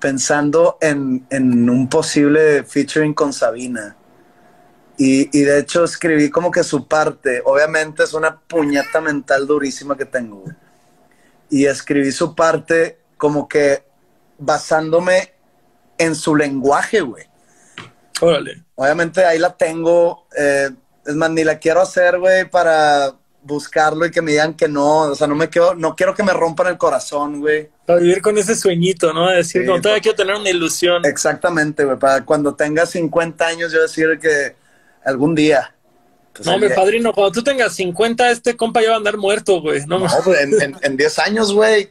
[0.00, 1.24] pensando en,
[1.70, 3.96] un posible featuring con Sabina.
[4.96, 9.96] Y, y, de hecho escribí como que su parte, obviamente es una puñeta mental durísima
[9.96, 10.44] que tengo,
[11.48, 13.82] Y escribí su parte como que
[14.38, 15.32] basándome
[15.96, 17.24] en su lenguaje, güey.
[18.20, 18.64] Órale.
[18.74, 20.70] Obviamente ahí la tengo, eh,
[21.06, 25.02] es más, ni la quiero hacer, güey, para buscarlo y que me digan que no,
[25.02, 27.68] o sea, no me quiero, no quiero que me rompan el corazón, güey.
[27.86, 29.28] Para vivir con ese sueñito, ¿no?
[29.30, 31.04] decir, no, todavía quiero tener una ilusión.
[31.04, 34.54] Exactamente, güey, para cuando tenga 50 años yo decir que,
[35.04, 35.74] algún día.
[36.32, 39.60] Pues no, mi padrino, cuando tú tengas 50, este compa ya va a andar muerto,
[39.60, 39.84] güey.
[39.86, 40.38] No, pues,
[40.82, 41.90] en 10 años, güey.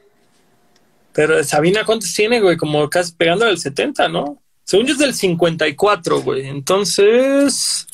[1.14, 2.56] Pero Sabina, ¿cuántos tiene, güey?
[2.56, 4.42] Como casi pegando al 70, ¿no?
[4.64, 6.48] Según yo es del 54, güey.
[6.48, 7.88] Entonces.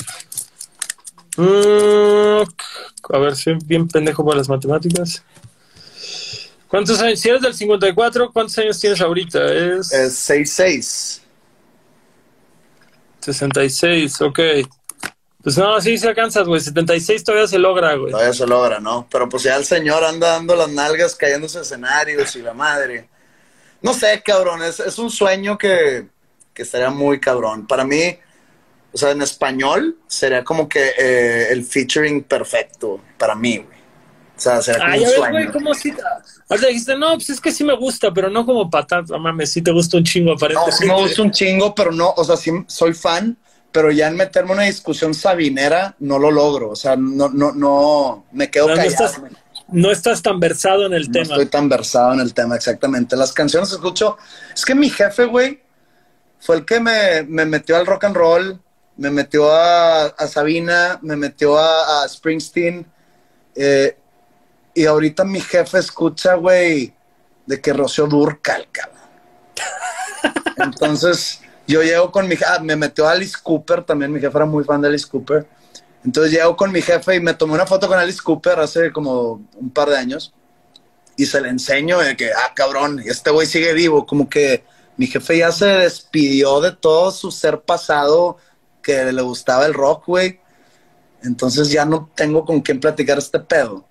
[1.37, 2.43] Mm,
[3.13, 5.23] a ver, soy bien pendejo para las matemáticas.
[6.67, 7.19] ¿Cuántos años?
[7.19, 9.53] Si eres del 54, ¿cuántos años tienes ahorita?
[9.53, 9.91] Es.
[9.91, 11.21] Es 66.
[13.21, 14.39] 66, ok.
[15.41, 16.59] Pues no, sí se alcanzas, güey.
[16.59, 18.11] 76 todavía se logra, güey.
[18.11, 19.07] Todavía se logra, ¿no?
[19.11, 23.07] Pero pues ya el señor anda dando las nalgas, cayéndose escenarios y la madre.
[23.81, 26.07] No sé, cabrón, es, es un sueño que,
[26.53, 27.67] que estaría muy cabrón.
[27.67, 28.17] Para mí,
[28.95, 33.75] o sea, en español sería como que eh, el featuring perfecto para mí, güey.
[34.37, 35.31] O sea, sería como un sueño.
[35.31, 35.93] Güey, ¿cómo si...
[36.47, 39.51] O sea, dijiste, no, pues es que sí me gusta, pero no como patata, mames,
[39.51, 40.71] sí te gusta un chingo, aparentemente.
[40.71, 43.37] No, sí me gusta un chingo, pero no, o sea, sí soy fan,
[43.71, 47.51] pero ya en meterme en una discusión sabinera no lo logro, o sea, no, no,
[47.51, 49.27] no, me quedo callado
[49.67, 51.25] no estás tan versado en el tema.
[51.25, 53.15] No estoy tan versado en el tema, exactamente.
[53.15, 54.17] Las canciones que escucho.
[54.53, 55.61] Es que mi jefe, güey,
[56.39, 58.61] fue el que me, metió al rock and roll,
[58.97, 62.85] me metió a, Sabina, me metió a, Springsteen.
[63.55, 63.97] Eh,
[64.73, 66.93] y ahorita mi jefe escucha, güey,
[67.45, 68.99] de que Rocío Durcal, cabrón.
[70.57, 74.45] Entonces, yo llego con mi ah, me metió a Alice Cooper también, mi jefe era
[74.45, 75.47] muy fan de Alice Cooper.
[76.03, 79.41] Entonces llego con mi jefe y me tomé una foto con Alice Cooper hace como
[79.55, 80.33] un par de años
[81.17, 84.05] y se le enseño de que, ah, cabrón, este güey sigue vivo.
[84.05, 84.63] Como que
[84.97, 88.37] mi jefe ya se despidió de todo su ser pasado
[88.85, 90.39] que le gustaba el rock, güey.
[91.23, 93.83] Entonces ya no tengo con quién platicar este pedo.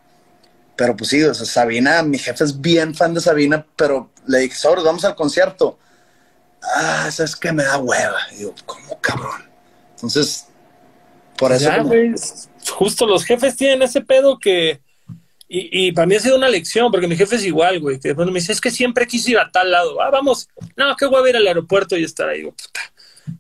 [0.77, 4.39] Pero pues sí, o sea, Sabina, mi jefe es bien fan de Sabina, pero le
[4.39, 5.79] dije, sobre, vamos al concierto.
[6.63, 8.19] Ah, es que me da hueva.
[8.33, 9.43] Y digo, ¿cómo cabrón?
[9.97, 10.47] Entonces
[11.37, 11.71] por eso.
[12.71, 14.81] justo los jefes tienen ese pedo que.
[15.57, 18.01] Y, para mí ha sido una lección, porque mi jefe es igual, güey.
[18.01, 20.01] Que me dice, es que siempre quise ir a tal lado.
[20.01, 20.49] Ah, vamos.
[20.75, 22.43] No, qué a ir al aeropuerto y estar ahí.
[22.43, 22.81] puta.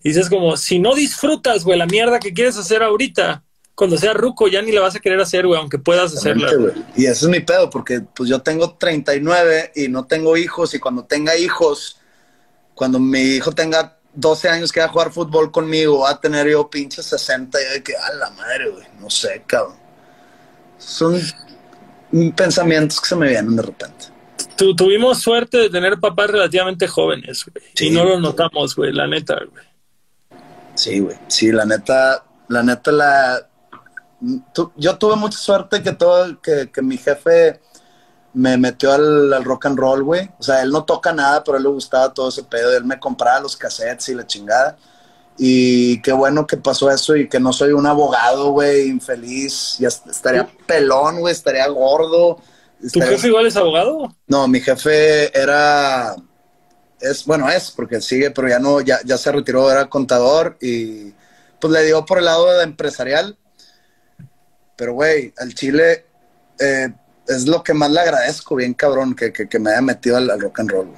[0.03, 3.43] Y dices como, si no disfrutas, güey, la mierda que quieres hacer ahorita,
[3.75, 6.51] cuando sea ruco ya ni la vas a querer hacer, güey, aunque puedas hacerla.
[6.97, 10.79] Y ese es mi pedo, porque pues yo tengo 39 y no tengo hijos, y
[10.79, 11.99] cuando tenga hijos,
[12.75, 16.49] cuando mi hijo tenga 12 años que va a jugar fútbol conmigo, va a tener
[16.49, 19.77] yo pinche 60 y de que, a la madre, güey, no sé, cabrón.
[20.79, 21.21] Son
[22.37, 24.07] pensamientos que se me vienen de repente.
[24.77, 27.65] tuvimos suerte de tener papás relativamente jóvenes, güey.
[27.81, 29.74] Y no lo notamos, güey, la neta, güey.
[30.85, 31.17] Sí, güey.
[31.29, 33.49] Sí, la neta, la neta, la...
[34.77, 37.59] yo tuve mucha suerte que todo, que, que mi jefe
[38.35, 40.29] me metió al, rock and roll, güey.
[40.39, 42.77] O sea, él no toca nada, pero a él le gustaba todo ese pedo.
[42.77, 44.77] Él me compraba los cassettes y la chingada.
[45.39, 49.79] Y qué bueno que pasó eso y que no soy un abogado, güey, infeliz.
[49.79, 52.41] Ya estaría pelón, güey, estaría gordo.
[52.93, 54.15] ¿Tu jefe igual es abogado?
[54.27, 56.15] No, mi jefe era...
[57.10, 61.12] Es, bueno, es, porque sigue, pero ya no, ya, ya se retiró, era contador y
[61.60, 63.36] pues le dio por el lado de empresarial.
[64.76, 66.07] Pero, güey, al Chile...
[66.58, 66.89] Eh,
[67.28, 70.70] es lo que más le agradezco, bien cabrón, que, me haya metido al, rock and
[70.70, 70.89] roll.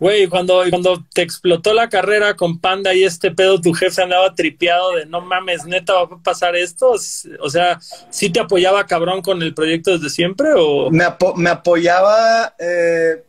[0.00, 4.32] Güey, cuando, cuando te explotó la carrera con Panda y este pedo, tu jefe andaba
[4.32, 6.92] tripeado de no mames, neta, va a pasar esto.
[7.40, 7.80] O sea,
[8.10, 10.50] ¿sí te apoyaba cabrón con el proyecto desde siempre?
[10.56, 11.04] o Me,
[11.36, 13.24] me apoyaba eh,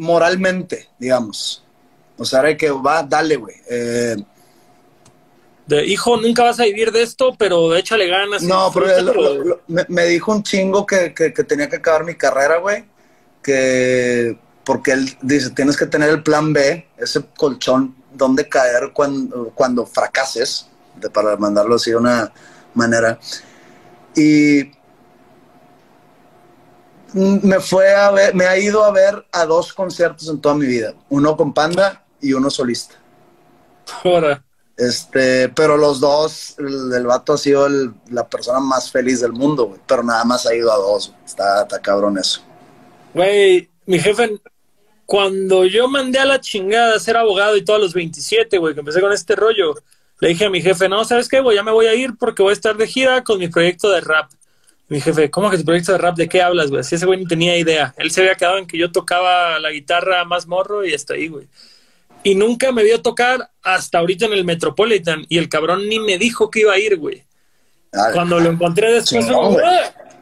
[0.00, 1.62] moralmente, digamos.
[2.16, 3.54] O sea, era que va, dale, güey.
[3.68, 4.16] Eh,
[5.66, 8.42] de hijo, nunca vas a vivir de esto, pero échale ganas.
[8.42, 11.10] No, pero me, dijo un chingo que,
[11.46, 12.84] tenía que acabar mi carrera, güey.
[13.42, 19.50] Que porque él dice, tienes que tener el plan B, ese colchón donde caer cuando,
[19.54, 22.32] cuando fracases, de, para mandarlo así de una
[22.74, 23.18] manera.
[24.14, 24.70] Y
[27.14, 30.66] me fue a ver, me ha ido a ver a dos conciertos en toda mi
[30.66, 32.96] vida, uno con Panda y uno solista.
[34.04, 34.42] Ahora.
[34.76, 37.68] Este, pero los dos, el, vato ha sido
[38.08, 39.80] la persona más feliz del mundo, güey.
[39.86, 41.12] Pero nada más ha ido a dos.
[41.26, 42.40] Está, está cabrón eso.
[43.12, 44.40] Güey, mi jefe,
[45.04, 48.80] cuando yo mandé a la chingada a ser abogado y todos los 27, güey, que
[48.80, 49.74] empecé con este rollo,
[50.18, 51.56] le dije a mi jefe, no, ¿sabes qué, güey?
[51.56, 54.00] Ya me voy a ir porque voy a estar de gira con mi proyecto de
[54.00, 54.30] rap.
[54.90, 56.16] Mi jefe, ¿cómo que tu proyecto de rap?
[56.16, 56.80] ¿De qué hablas, güey?
[56.80, 57.94] Así ese güey no tenía idea.
[57.96, 61.28] Él se había quedado en que yo tocaba la guitarra más morro y hasta ahí,
[61.28, 61.46] güey
[62.22, 66.18] y nunca me vio tocar hasta ahorita en el Metropolitan y el cabrón ni me
[66.18, 67.24] dijo que iba a ir, güey.
[68.12, 69.26] Cuando lo encontré después,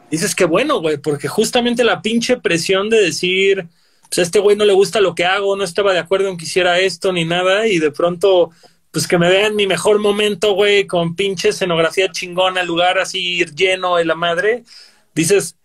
[0.09, 3.67] dices que bueno, güey, porque justamente la pinche presión de decir,
[4.09, 6.37] pues a este güey no le gusta lo que hago, no estaba de acuerdo en
[6.37, 8.51] que hiciera esto ni nada y de pronto
[8.91, 13.97] pues que me vean mi mejor momento, güey, con pinche escenografía chingona, lugar así lleno
[13.97, 14.63] de la madre,
[15.13, 15.55] dices,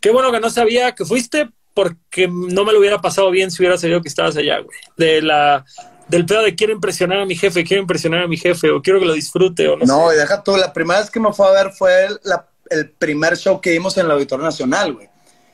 [0.00, 3.62] qué bueno que no sabía que fuiste porque no me lo hubiera pasado bien si
[3.62, 4.78] hubiera sabido que estabas allá, güey.
[4.96, 5.64] De la,
[6.08, 8.98] del pedo de quiero impresionar a mi jefe, quiero impresionar a mi jefe, o quiero
[8.98, 11.46] que lo disfrute, o no, No, y deja tú, la primera vez que me fue
[11.48, 15.08] a ver fue el, la- el primer show que dimos en el Auditorio Nacional, güey.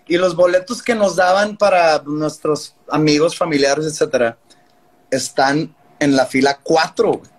[0.08, 4.38] Y los boletos que nos daban para nuestros amigos, familiares, etcétera,
[5.10, 7.30] están en la fila 4, güey.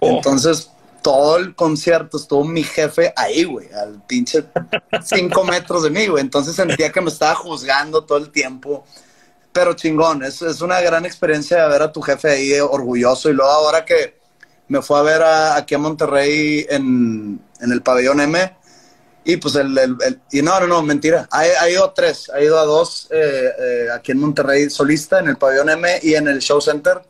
[0.00, 0.08] Oh.
[0.16, 0.70] Entonces,
[1.02, 4.44] todo el concierto estuvo mi jefe ahí, güey, al pinche
[5.04, 6.20] 5 metros de mí, güey.
[6.22, 8.84] Entonces sentía que me estaba juzgando todo el tiempo.
[9.52, 13.30] Pero chingón, es, es una gran experiencia de ver a tu jefe ahí eh, orgulloso.
[13.30, 14.18] Y luego ahora que
[14.68, 18.52] me fue a ver a- aquí a Monterrey en, en el pabellón M,
[19.24, 21.26] y pues el, el- el- y no, no, no, mentira.
[21.30, 25.20] Ha, ha ido a tres, ha ido a dos eh, eh, aquí en Monterrey solista,
[25.20, 27.00] en el pabellón M y en el Show Center.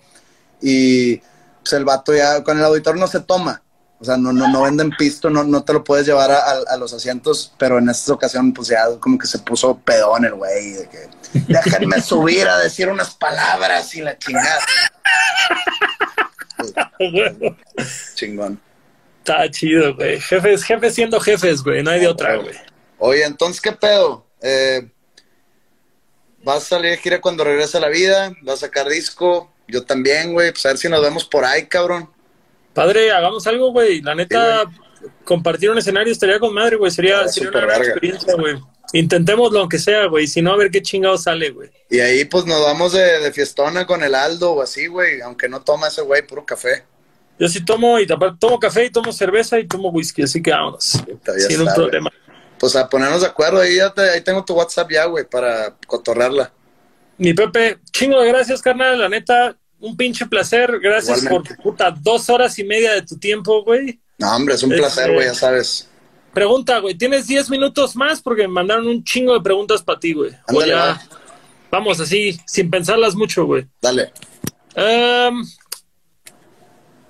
[0.60, 1.17] Y
[1.62, 3.62] pues el vato ya, con el auditor no se toma.
[3.99, 6.62] O sea, no, no, no venden pisto, no, no te lo puedes llevar a, a-
[6.68, 10.35] a los asientos, pero en esta ocasión, pues ya como que se puso pedón el
[10.35, 11.09] güey, de que
[11.49, 14.60] déjenme subir a decir unas palabras y la chingada.
[18.15, 18.60] Chingón.
[19.18, 20.20] Está chido, güey.
[20.20, 21.83] Jefes, jefes siendo jefes, güey.
[21.83, 22.55] No hay de otra, güey.
[22.99, 24.26] Oye, entonces, ¿qué pedo?
[24.41, 24.89] Eh,
[26.44, 28.33] ¿Vas a salir de gira cuando regrese a la vida?
[28.43, 29.51] ¿Vas a sacar disco?
[29.69, 30.53] Yo también, güey.
[30.53, 32.11] Pues a ver si nos vemos por ahí, cabrón.
[32.75, 34.03] Padre, hagamos algo, güey.
[34.03, 34.65] La neta,
[35.25, 36.91] compartir un escenario estaría con madre, güey.
[36.91, 38.57] Sería, súper una gran experiencia, güey.
[38.93, 40.27] Intentémoslo aunque sea, güey.
[40.27, 41.70] Si no, a ver qué chingado sale, güey.
[41.91, 45.20] Y ahí, pues nos vamos de, de fiestona con el Aldo o así, güey.
[45.23, 46.85] Aunque no toma ese güey, puro café.
[47.39, 51.03] Yo sí tomo, y tomo café y tomo cerveza y tomo whisky, así que vámonos.
[51.49, 52.11] Sin un problema.
[52.59, 53.61] Pues a ponernos de acuerdo.
[53.61, 56.51] Ahí, ya te- ahí tengo tu WhatsApp ya, güey, para cotorrearla.
[57.19, 58.99] Mi Pepe, chingo de gracias, carnal.
[59.01, 60.78] La neta, un pinche placer.
[60.81, 61.55] Gracias Igualmente.
[61.57, 64.01] por puta dos horas y media de tu tiempo, güey.
[64.19, 65.89] No, hombre, es un Este- placer, güey, ya sabes.
[66.33, 68.20] Pregunta, güey, ¿tienes 10 minutos más?
[68.20, 70.33] Porque me mandaron un chingo de preguntas para ti, güey.
[70.33, 71.01] O Ándale, va.
[71.70, 73.67] Vamos así, sin pensarlas mucho, güey.
[73.81, 74.12] Dale.
[74.77, 75.47] Um,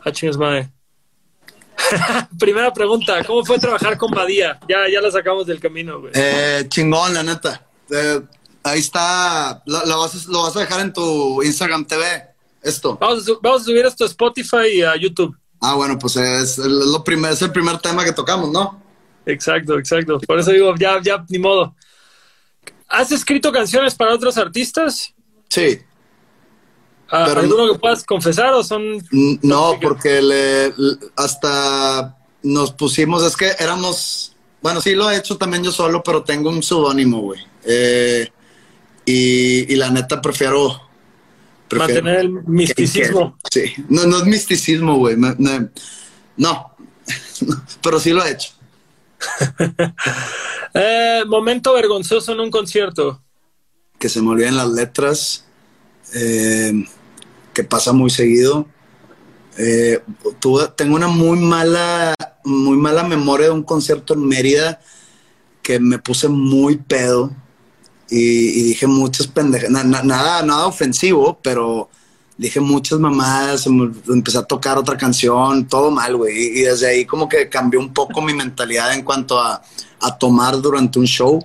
[0.05, 0.71] ah, chingas madre.
[2.39, 4.59] Primera pregunta, ¿cómo fue trabajar con Badía?
[4.69, 6.13] Ya, ya la sacamos del camino, güey.
[6.15, 7.67] Eh, chingón, la neta.
[7.91, 8.21] Eh,
[8.71, 9.63] ahí está.
[9.67, 12.05] Lo, vas a, lo vas a dejar en tu Instagram TV.
[12.63, 12.97] Esto.
[13.01, 15.37] Vamos, a, su- vamos a subir esto a Spotify y a YouTube.
[15.61, 18.83] Ah, bueno, pues es, el- lo primer, es el primer tema que tocamos, ¿no?
[19.25, 20.19] Exacto, exacto.
[20.27, 21.75] Por eso digo, ya, ya, ni modo.
[22.89, 25.13] ¿Has escrito canciones para otros artistas?
[25.49, 25.81] Sí.
[27.09, 28.83] ¿A- Pero ¿Alguno no- que puedas confesar o son
[29.43, 30.75] No, porque le,
[31.17, 36.23] hasta nos pusimos, es que éramos, bueno, sí lo he hecho también yo solo, pero
[36.25, 37.41] tengo un seudónimo, güey.
[37.65, 38.29] Eh,
[39.07, 40.83] y, y la neta prefiero...
[41.69, 43.39] prefiero mantener el misticismo?
[43.51, 45.17] que- sí, no, no es misticismo, güey.
[46.37, 46.77] no,
[47.83, 48.51] pero sí lo he hecho.
[50.75, 53.23] Eh, momento vergonzoso en un concierto.
[53.99, 55.47] que se me olviden las letras,
[56.15, 56.85] eh,
[57.55, 58.67] que pasa muy seguido.
[59.57, 60.03] Eh,
[60.39, 64.81] tuve- tengo una muy mala, muy mala memoria de un concierto en Mérida
[65.63, 67.33] que me puse muy pedo
[68.11, 71.89] y, y dije muchas pendejas, na- na- nada, nada ofensivo, pero
[72.39, 76.37] dije muchas mamadas, empecé a tocar otra canción, todo mal, güey.
[76.37, 79.63] Y, y desde ahí como que cambió un poco mi mentalidad en cuanto a,
[80.01, 81.45] a tomar durante un show.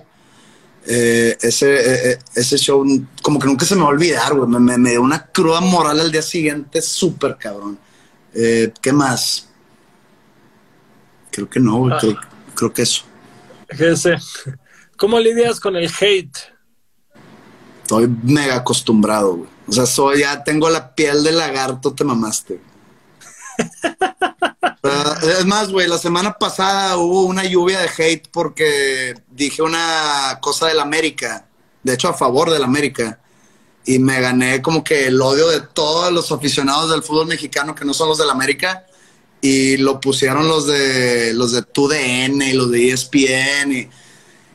[0.84, 2.84] Eh, ese, eh, eh, ese show
[3.22, 4.48] como que nunca se me va a olvidar, güey.
[4.48, 7.78] Me, me- me dio una cruda moral al día siguiente, súper cabrón.
[8.34, 9.48] Eh, ¿Qué más?
[11.30, 11.92] Creo que no, güey.
[11.94, 11.98] Ah.
[12.00, 12.16] Creo,
[12.54, 13.04] creo que eso.
[14.96, 16.36] ¿Cómo lidias con el hate?
[17.92, 19.50] Estoy mega acostumbrado, güey.
[19.68, 22.60] O sea, soy, ya tengo la piel de lagarto, te mamaste.
[24.84, 29.62] O sea, es más, güey, la semana pasada hubo una lluvia de hate porque dije
[29.62, 31.46] una cosa del América,
[31.84, 33.20] de hecho a favor del América,
[33.84, 37.84] y me gané como que el odio de todos los aficionados del fútbol mexicano que
[37.84, 38.86] no son los del América,
[39.40, 43.88] y lo pusieron los de los de TUDN y los de ESPN y,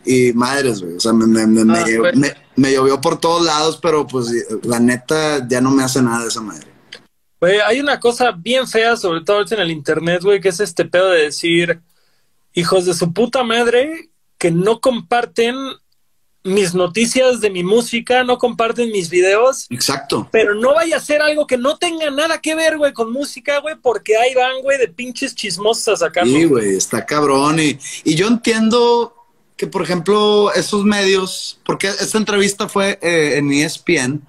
[0.08, 0.96] y madres, güey.
[0.96, 2.16] O sea, me, me, Ah, güey.
[2.16, 4.28] me- me llovió por todos lados, pero pues
[4.64, 6.66] la neta ya no me hace nada de esa madre.
[7.40, 10.60] Güey, hay una cosa bien fea, sobre todo ahorita en el internet, güey, que es
[10.60, 11.80] este pedo de decir
[12.54, 15.56] hijos de su puta madre que no comparten
[16.44, 20.30] mis noticias de mi música, no comparten mis videos, Exacto.
[20.32, 23.60] pero no vaya a ser algo que no tenga nada que ver, güey, con música,
[23.60, 26.32] güey, porque ahí van, güey, de pinches chismosos a sacarlo.
[26.34, 27.60] Sí, güey, está cabrón.
[27.60, 29.14] Y, y yo entiendo
[29.58, 34.22] que, por ejemplo, esos medios, porque esta entrevista fue eh, en ESPN,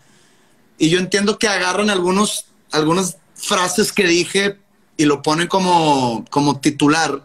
[0.78, 4.56] y yo entiendo que agarran algunos, algunas frases que dije
[4.96, 7.24] y lo ponen como, como titular.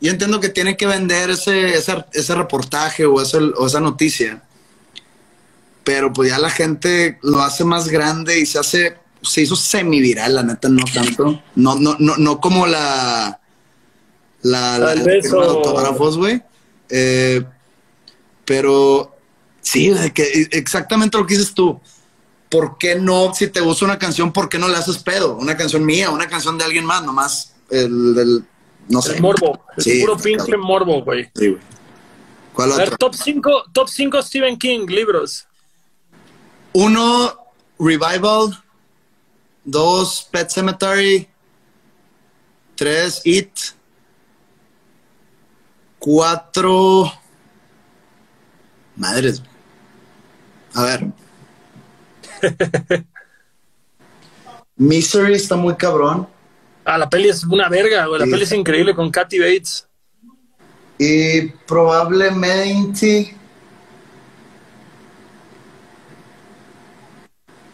[0.00, 4.42] Yo entiendo que tiene que vender ese, ese, ese reportaje o, ese, o esa noticia,
[5.84, 10.36] pero pues ya la gente lo hace más grande y se hace, se hizo semiviral,
[10.36, 11.42] la neta, no tanto.
[11.54, 13.40] No, no, no, no como la,
[14.42, 16.42] la, la, autógrafos, güey.
[16.90, 17.44] Eh,
[18.44, 19.14] pero
[19.60, 21.80] sí, que exactamente lo que dices tú.
[22.48, 25.34] ¿Por qué no, si te gusta una canción, por qué no le haces pedo?
[25.36, 28.44] Una canción mía, una canción de alguien más, nomás el, el-
[28.88, 29.16] no sé.
[29.16, 29.64] El morbo.
[29.76, 31.28] El Sí, puro pinche morbo, güey.
[31.34, 31.60] Sí, güey.
[32.54, 32.98] ¿Cuál A ver, otro?
[32.98, 35.46] top 5 top cinco Stephen King, libros.
[36.72, 37.36] Uno,
[37.78, 38.62] Revival.
[39.64, 41.28] Dos, Pet Cemetery.
[42.76, 43.50] Tres, It.
[45.98, 47.12] Cuatro.
[48.96, 49.42] Madres.
[50.74, 51.06] A ver.
[54.76, 56.28] Misery está muy cabrón.
[56.84, 58.20] Ah, la peli es una verga, güey.
[58.20, 58.30] La Sí.
[58.30, 59.88] peli es increíble con Kathy Bates.
[60.98, 63.34] Y probablemente.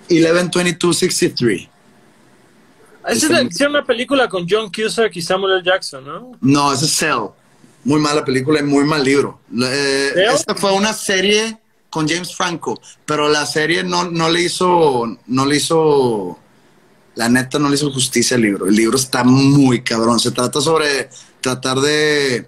[0.09, 1.69] 112263.
[3.09, 5.63] Esa es la, hicieron una película con John Cusack y Samuel L.
[5.65, 6.33] Jackson, ¿no?
[6.41, 7.29] No, ese es Cell.
[7.85, 9.41] Muy mala película y muy mal libro.
[9.61, 11.59] Eh, esta fue una serie
[11.91, 16.39] con James Franco, pero la serie no, no le hizo, no le hizo,
[17.17, 18.67] la neta no le hizo justicia al libro.
[18.67, 20.19] El libro está muy cabrón.
[20.21, 22.47] Se trata sobre tratar de,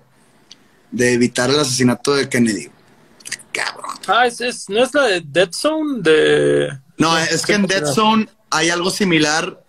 [0.91, 2.69] de evitar el asesinato de Kennedy.
[3.53, 3.97] Cabrón.
[4.07, 6.01] Ah, es, es- ¿no es la de Dead Zone?
[6.01, 6.69] De...
[6.97, 9.63] No, es que en Dead Zone hay algo similar,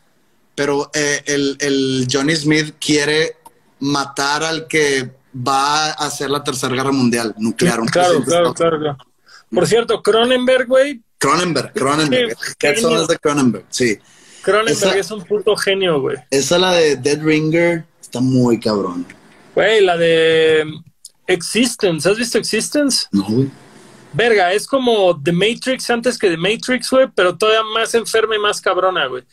[0.54, 3.38] pero eh, el, el Johnny Smith quiere
[3.80, 7.80] matar al que va a hacer la tercera guerra mundial nuclear.
[7.80, 8.98] un Claro, presidente claro, de claro, claro.
[9.54, 11.02] Por cierto, Cronenberg, güey.
[11.18, 12.36] Cronenberg, Cronenberg.
[12.38, 13.02] Zone genio.
[13.02, 13.98] es de Cronenberg, sí.
[14.44, 16.18] Cronenberg Esa- es un puto genio, güey.
[16.30, 19.06] Esa la de Dead Ringer está muy cabrón.
[19.56, 20.66] Güey, la de
[21.28, 22.08] Existence.
[22.10, 23.08] ¿Has visto Existence?
[23.12, 23.50] No, güey.
[24.14, 28.40] Verga, es como The Matrix antes que The Matrix, güey, pero todavía más enferma y
[28.40, 29.24] más cabrona, güey.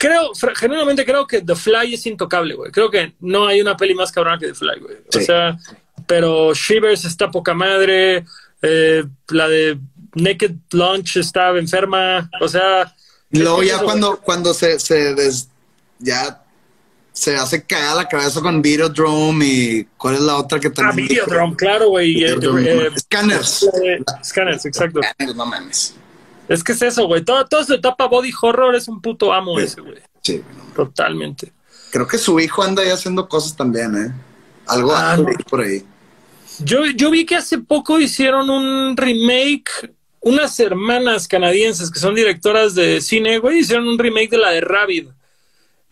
[0.00, 2.72] Creo, genuinamente creo que The Fly es intocable, güey.
[2.72, 4.96] Creo que no hay una peli más cabrona que The Fly, güey.
[5.14, 5.58] O sea,
[6.06, 8.24] pero Shivers está poca madre,
[8.62, 9.78] eh, la de
[10.14, 12.94] Naked Lunch estaba enferma, o sea...
[13.32, 15.48] Luego ya eso, cuando, cuando se, se des-
[15.98, 16.42] ya
[17.12, 21.08] se hace cagar la cabeza con Videodrome y cuál es la otra que Ah, también.
[21.08, 22.24] Videodrome, claro, güey.
[22.24, 23.68] eh, eh, Scanners.
[23.84, 25.00] eh, Scanners, exacto.
[25.12, 25.94] Scanners, no mames.
[26.50, 27.24] Es que es eso, güey.
[27.24, 29.64] Todo, toda su etapa body horror es un puto amo Sí.
[29.64, 29.94] ese, güey.
[30.22, 30.42] Sí.
[30.74, 31.52] Totalmente.
[31.92, 34.12] Creo que su hijo anda ahí haciendo cosas también, ¿eh?
[34.66, 35.26] Algo Ah, no.
[35.48, 35.84] por ahí.
[36.58, 42.74] Yo, yo vi que hace poco hicieron un remake, unas hermanas canadienses que son directoras
[42.74, 45.08] de cine, güey, hicieron un remake de la de Rabbit.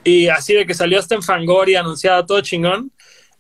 [0.05, 2.91] Y así de que salió hasta en Fangoria, anunciada todo chingón.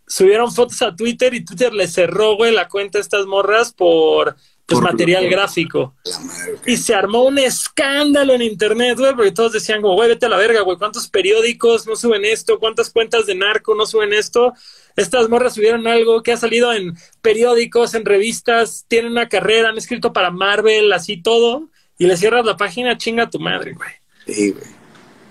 [0.06, 4.36] Subieron fotos a Twitter y Twitter le cerró, güey, la cuenta a estas morras por
[4.68, 5.94] pues, material gráfico.
[6.04, 6.68] La madre, ok.
[6.68, 10.28] Y se armó un escándalo en internet, güey, porque todos decían como, güey, vete a
[10.28, 12.58] la verga, güey, ¿cuántos periódicos no suben esto?
[12.58, 14.52] ¿Cuántas cuentas de narco no suben esto?
[14.94, 19.78] Estas morras subieron algo que ha salido en periódicos, en revistas, tienen una carrera, han
[19.78, 23.90] escrito para Marvel, así todo, y le cierras la página, chinga a tu madre, güey.
[24.26, 24.66] Sí, güey.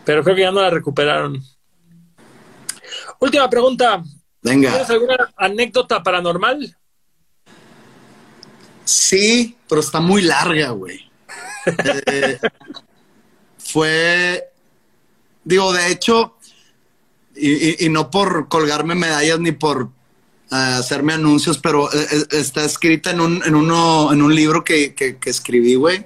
[0.04, 1.44] Pero creo que ya no la recuperaron.
[3.20, 4.02] Última pregunta.
[4.42, 4.72] Venga.
[4.72, 6.76] ¿Tienes alguna anécdota paranormal?
[8.88, 11.02] Sí, pero está muy larga, güey.
[12.06, 12.40] Eh,
[13.58, 14.50] fue,
[15.44, 16.38] digo, de hecho,
[17.36, 19.90] y, no por colgarme medallas ni por
[20.50, 24.96] eh, hacerme anuncios, pero eh, está escrita en un, en uno, en un libro que,
[24.96, 26.06] que- escribí, güey.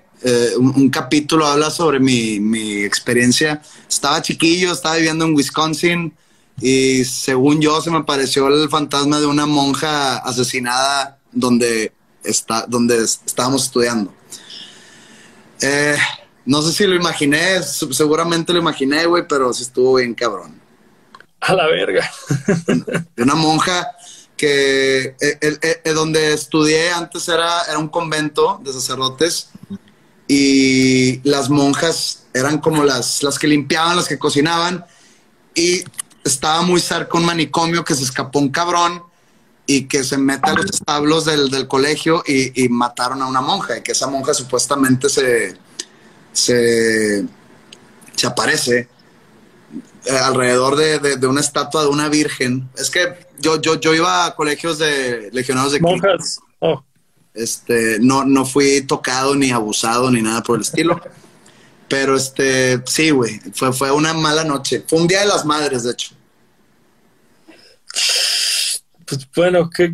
[0.57, 3.61] Un, un capítulo habla sobre mi, mi experiencia.
[3.87, 6.13] Estaba chiquillo, estaba viviendo en Wisconsin
[6.59, 11.91] y según yo se me apareció el fantasma de una monja asesinada donde,
[12.23, 14.13] está, donde es- estábamos estudiando.
[15.61, 15.97] Eh,
[16.45, 20.59] no sé si lo imaginé, seguramente lo imaginé, güey, pero sí estuvo bien cabrón.
[21.39, 22.09] A la verga.
[23.15, 23.87] de una monja
[24.37, 29.49] que eh, eh, donde estudié antes era, era un convento de sacerdotes
[30.27, 34.83] y las monjas eran como las, las que limpiaban, las que cocinaban
[35.53, 35.83] y
[36.23, 39.03] estaba muy cerca un manicomio que se escapó un cabrón
[39.75, 43.41] y que se mete a los establos del, del colegio y, y mataron a una
[43.41, 45.55] monja y que esa monja supuestamente se,
[46.33, 47.23] se,
[48.15, 48.89] se aparece
[50.05, 52.69] eh, alrededor de, de- de una estatua de una virgen.
[52.77, 55.79] Es que yo, yo, yo iba a colegios de legionarios de.
[55.79, 56.39] Monjas.
[56.59, 56.83] Oh.
[57.33, 60.99] Este, no, no fui tocado ni abusado ni nada por el estilo.
[61.87, 64.83] Pero este, sí, güey, fue, fue una mala noche.
[64.87, 66.15] Fue un día de las madres, de hecho.
[69.11, 69.93] Pues bueno, que,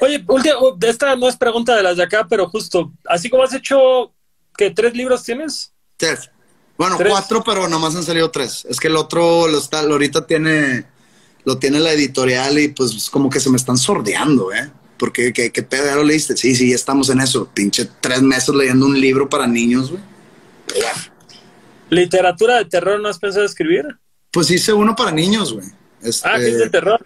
[0.00, 0.56] oye, última,
[0.88, 4.14] esta no es pregunta de las de acá, pero justo, así como has hecho,
[4.56, 5.72] que tres libros tienes?
[5.98, 6.30] Tres.
[6.78, 8.64] Bueno, cuatro, pero nomás han salido tres.
[8.70, 10.86] Es que el otro lo está, ahorita tiene,
[11.44, 14.70] lo tiene la editorial y pues como que se me están sordeando, ¿eh?
[14.96, 15.84] Porque, ¿qué, qué pedo?
[15.86, 16.36] ¿Ya lo leíste?
[16.36, 17.50] Sí, sí, ya estamos en eso.
[17.52, 20.02] Pinche tres meses leyendo un libro para niños, güey.
[21.90, 23.86] ¿Literatura de terror no has pensado escribir?
[24.30, 25.66] Pues hice uno para niños, güey.
[26.24, 27.00] ah, ¿qué es de terror?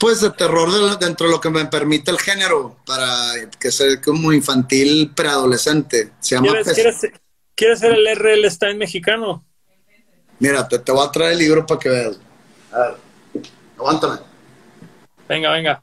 [0.00, 4.32] Pues de terror dentro de lo que me permite el género, para que sea como
[4.32, 6.12] infantil preadolescente.
[6.18, 6.48] Se llama
[7.54, 8.50] ¿Quieres, ser el R.L.
[8.50, 9.44] Stein mexicano?
[10.38, 12.18] Mira, te, te voy a traer el libro para que veas.
[12.72, 12.96] A ver,
[13.76, 14.20] aguántame.
[15.28, 15.82] Venga, venga.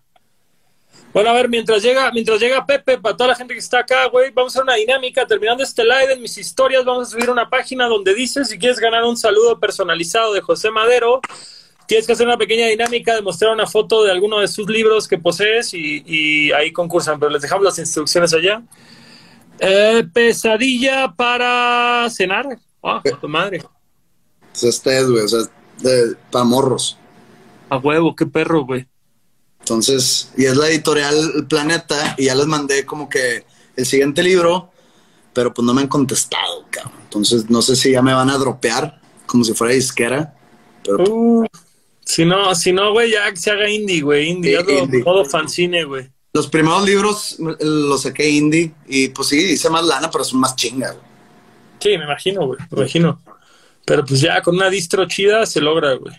[1.14, 4.08] Bueno, a ver, mientras llega, mientras llega Pepe, para toda la gente que está acá,
[4.08, 5.26] güey, vamos a hacer una dinámica.
[5.26, 8.80] Terminando este live en mis historias, vamos a subir una página donde dice si quieres
[8.80, 11.22] ganar un saludo personalizado de José Madero,
[11.88, 15.08] tienes que hacer una pequeña dinámica de mostrar una foto de alguno de sus libros
[15.08, 18.62] que posees y, ahí concursan, pero les dejamos las instrucciones allá.
[19.60, 22.60] Eh, pesadilla para cenar.
[22.84, 23.64] Ah, tu madre.
[24.52, 25.40] Pues este es, güey, o sea,
[25.80, 26.98] de, para morros.
[27.70, 28.86] A huevo, qué perro, güey.
[29.60, 34.72] Entonces, y es la editorial Planeta, y ya les mandé como que el siguiente libro,
[35.34, 36.94] pero pues no me han contestado, cabrón.
[37.04, 40.34] Entonces, no sé si ya me van a dropear, como si fuera disquera.
[40.84, 41.46] Pero, uh,
[42.08, 44.58] si no, si no, güey, ya que se haga indie, güey, indie,
[45.04, 46.10] todo, fanzine, güey.
[46.32, 50.56] Los primeros libros los saqué indie, y pues sí, hice más lana, pero son más
[50.56, 51.04] chinga, güey.
[51.80, 53.22] Sí, me imagino, güey, me imagino.
[53.86, 56.16] Pero pues ya con una distro chida se logra, güey.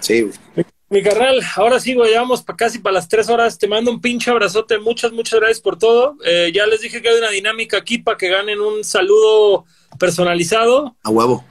[0.00, 0.66] Sí, güey.
[0.88, 3.58] Mi carnal, ahora sí, güey, vamos casi para las tres horas.
[3.58, 4.78] Te mando un pinche abrazote.
[4.78, 6.16] Muchas, muchas gracias por todo.
[6.24, 9.66] Eh, ya les dije que hay una dinámica aquí para que ganen un saludo
[9.98, 10.96] personalizado.
[11.04, 11.44] A huevo.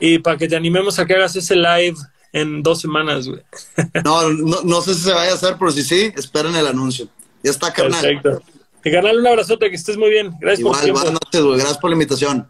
[0.00, 1.96] Y para que te animemos a que hagas ese live
[2.32, 3.42] en dos semanas, güey.
[4.04, 7.08] No, no, no sé si se vaya a hacer, pero si sí, esperen el anuncio.
[7.42, 8.00] Ya está, carnal.
[8.00, 8.42] Perfecto.
[8.82, 10.32] Carnal, un abrazote, que estés muy bien.
[10.40, 11.00] Gracias por tiempo.
[11.00, 11.58] Buenas noches, güey.
[11.58, 12.48] Gracias por la invitación.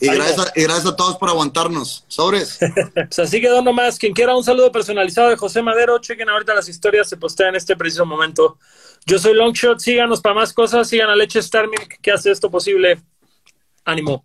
[0.00, 2.04] Y gracias, a, todos por aguantarnos.
[2.08, 2.58] Sobres.
[2.94, 3.98] pues así quedó nomás.
[3.98, 7.56] Quien quiera un saludo personalizado de José Madero, chequen ahorita las historias, se postean en
[7.56, 8.58] este preciso momento.
[9.06, 11.66] Yo soy Longshot, síganos para más cosas, sigan a Leche Star
[12.00, 13.00] que hace esto posible.
[13.84, 14.20] Ánimo.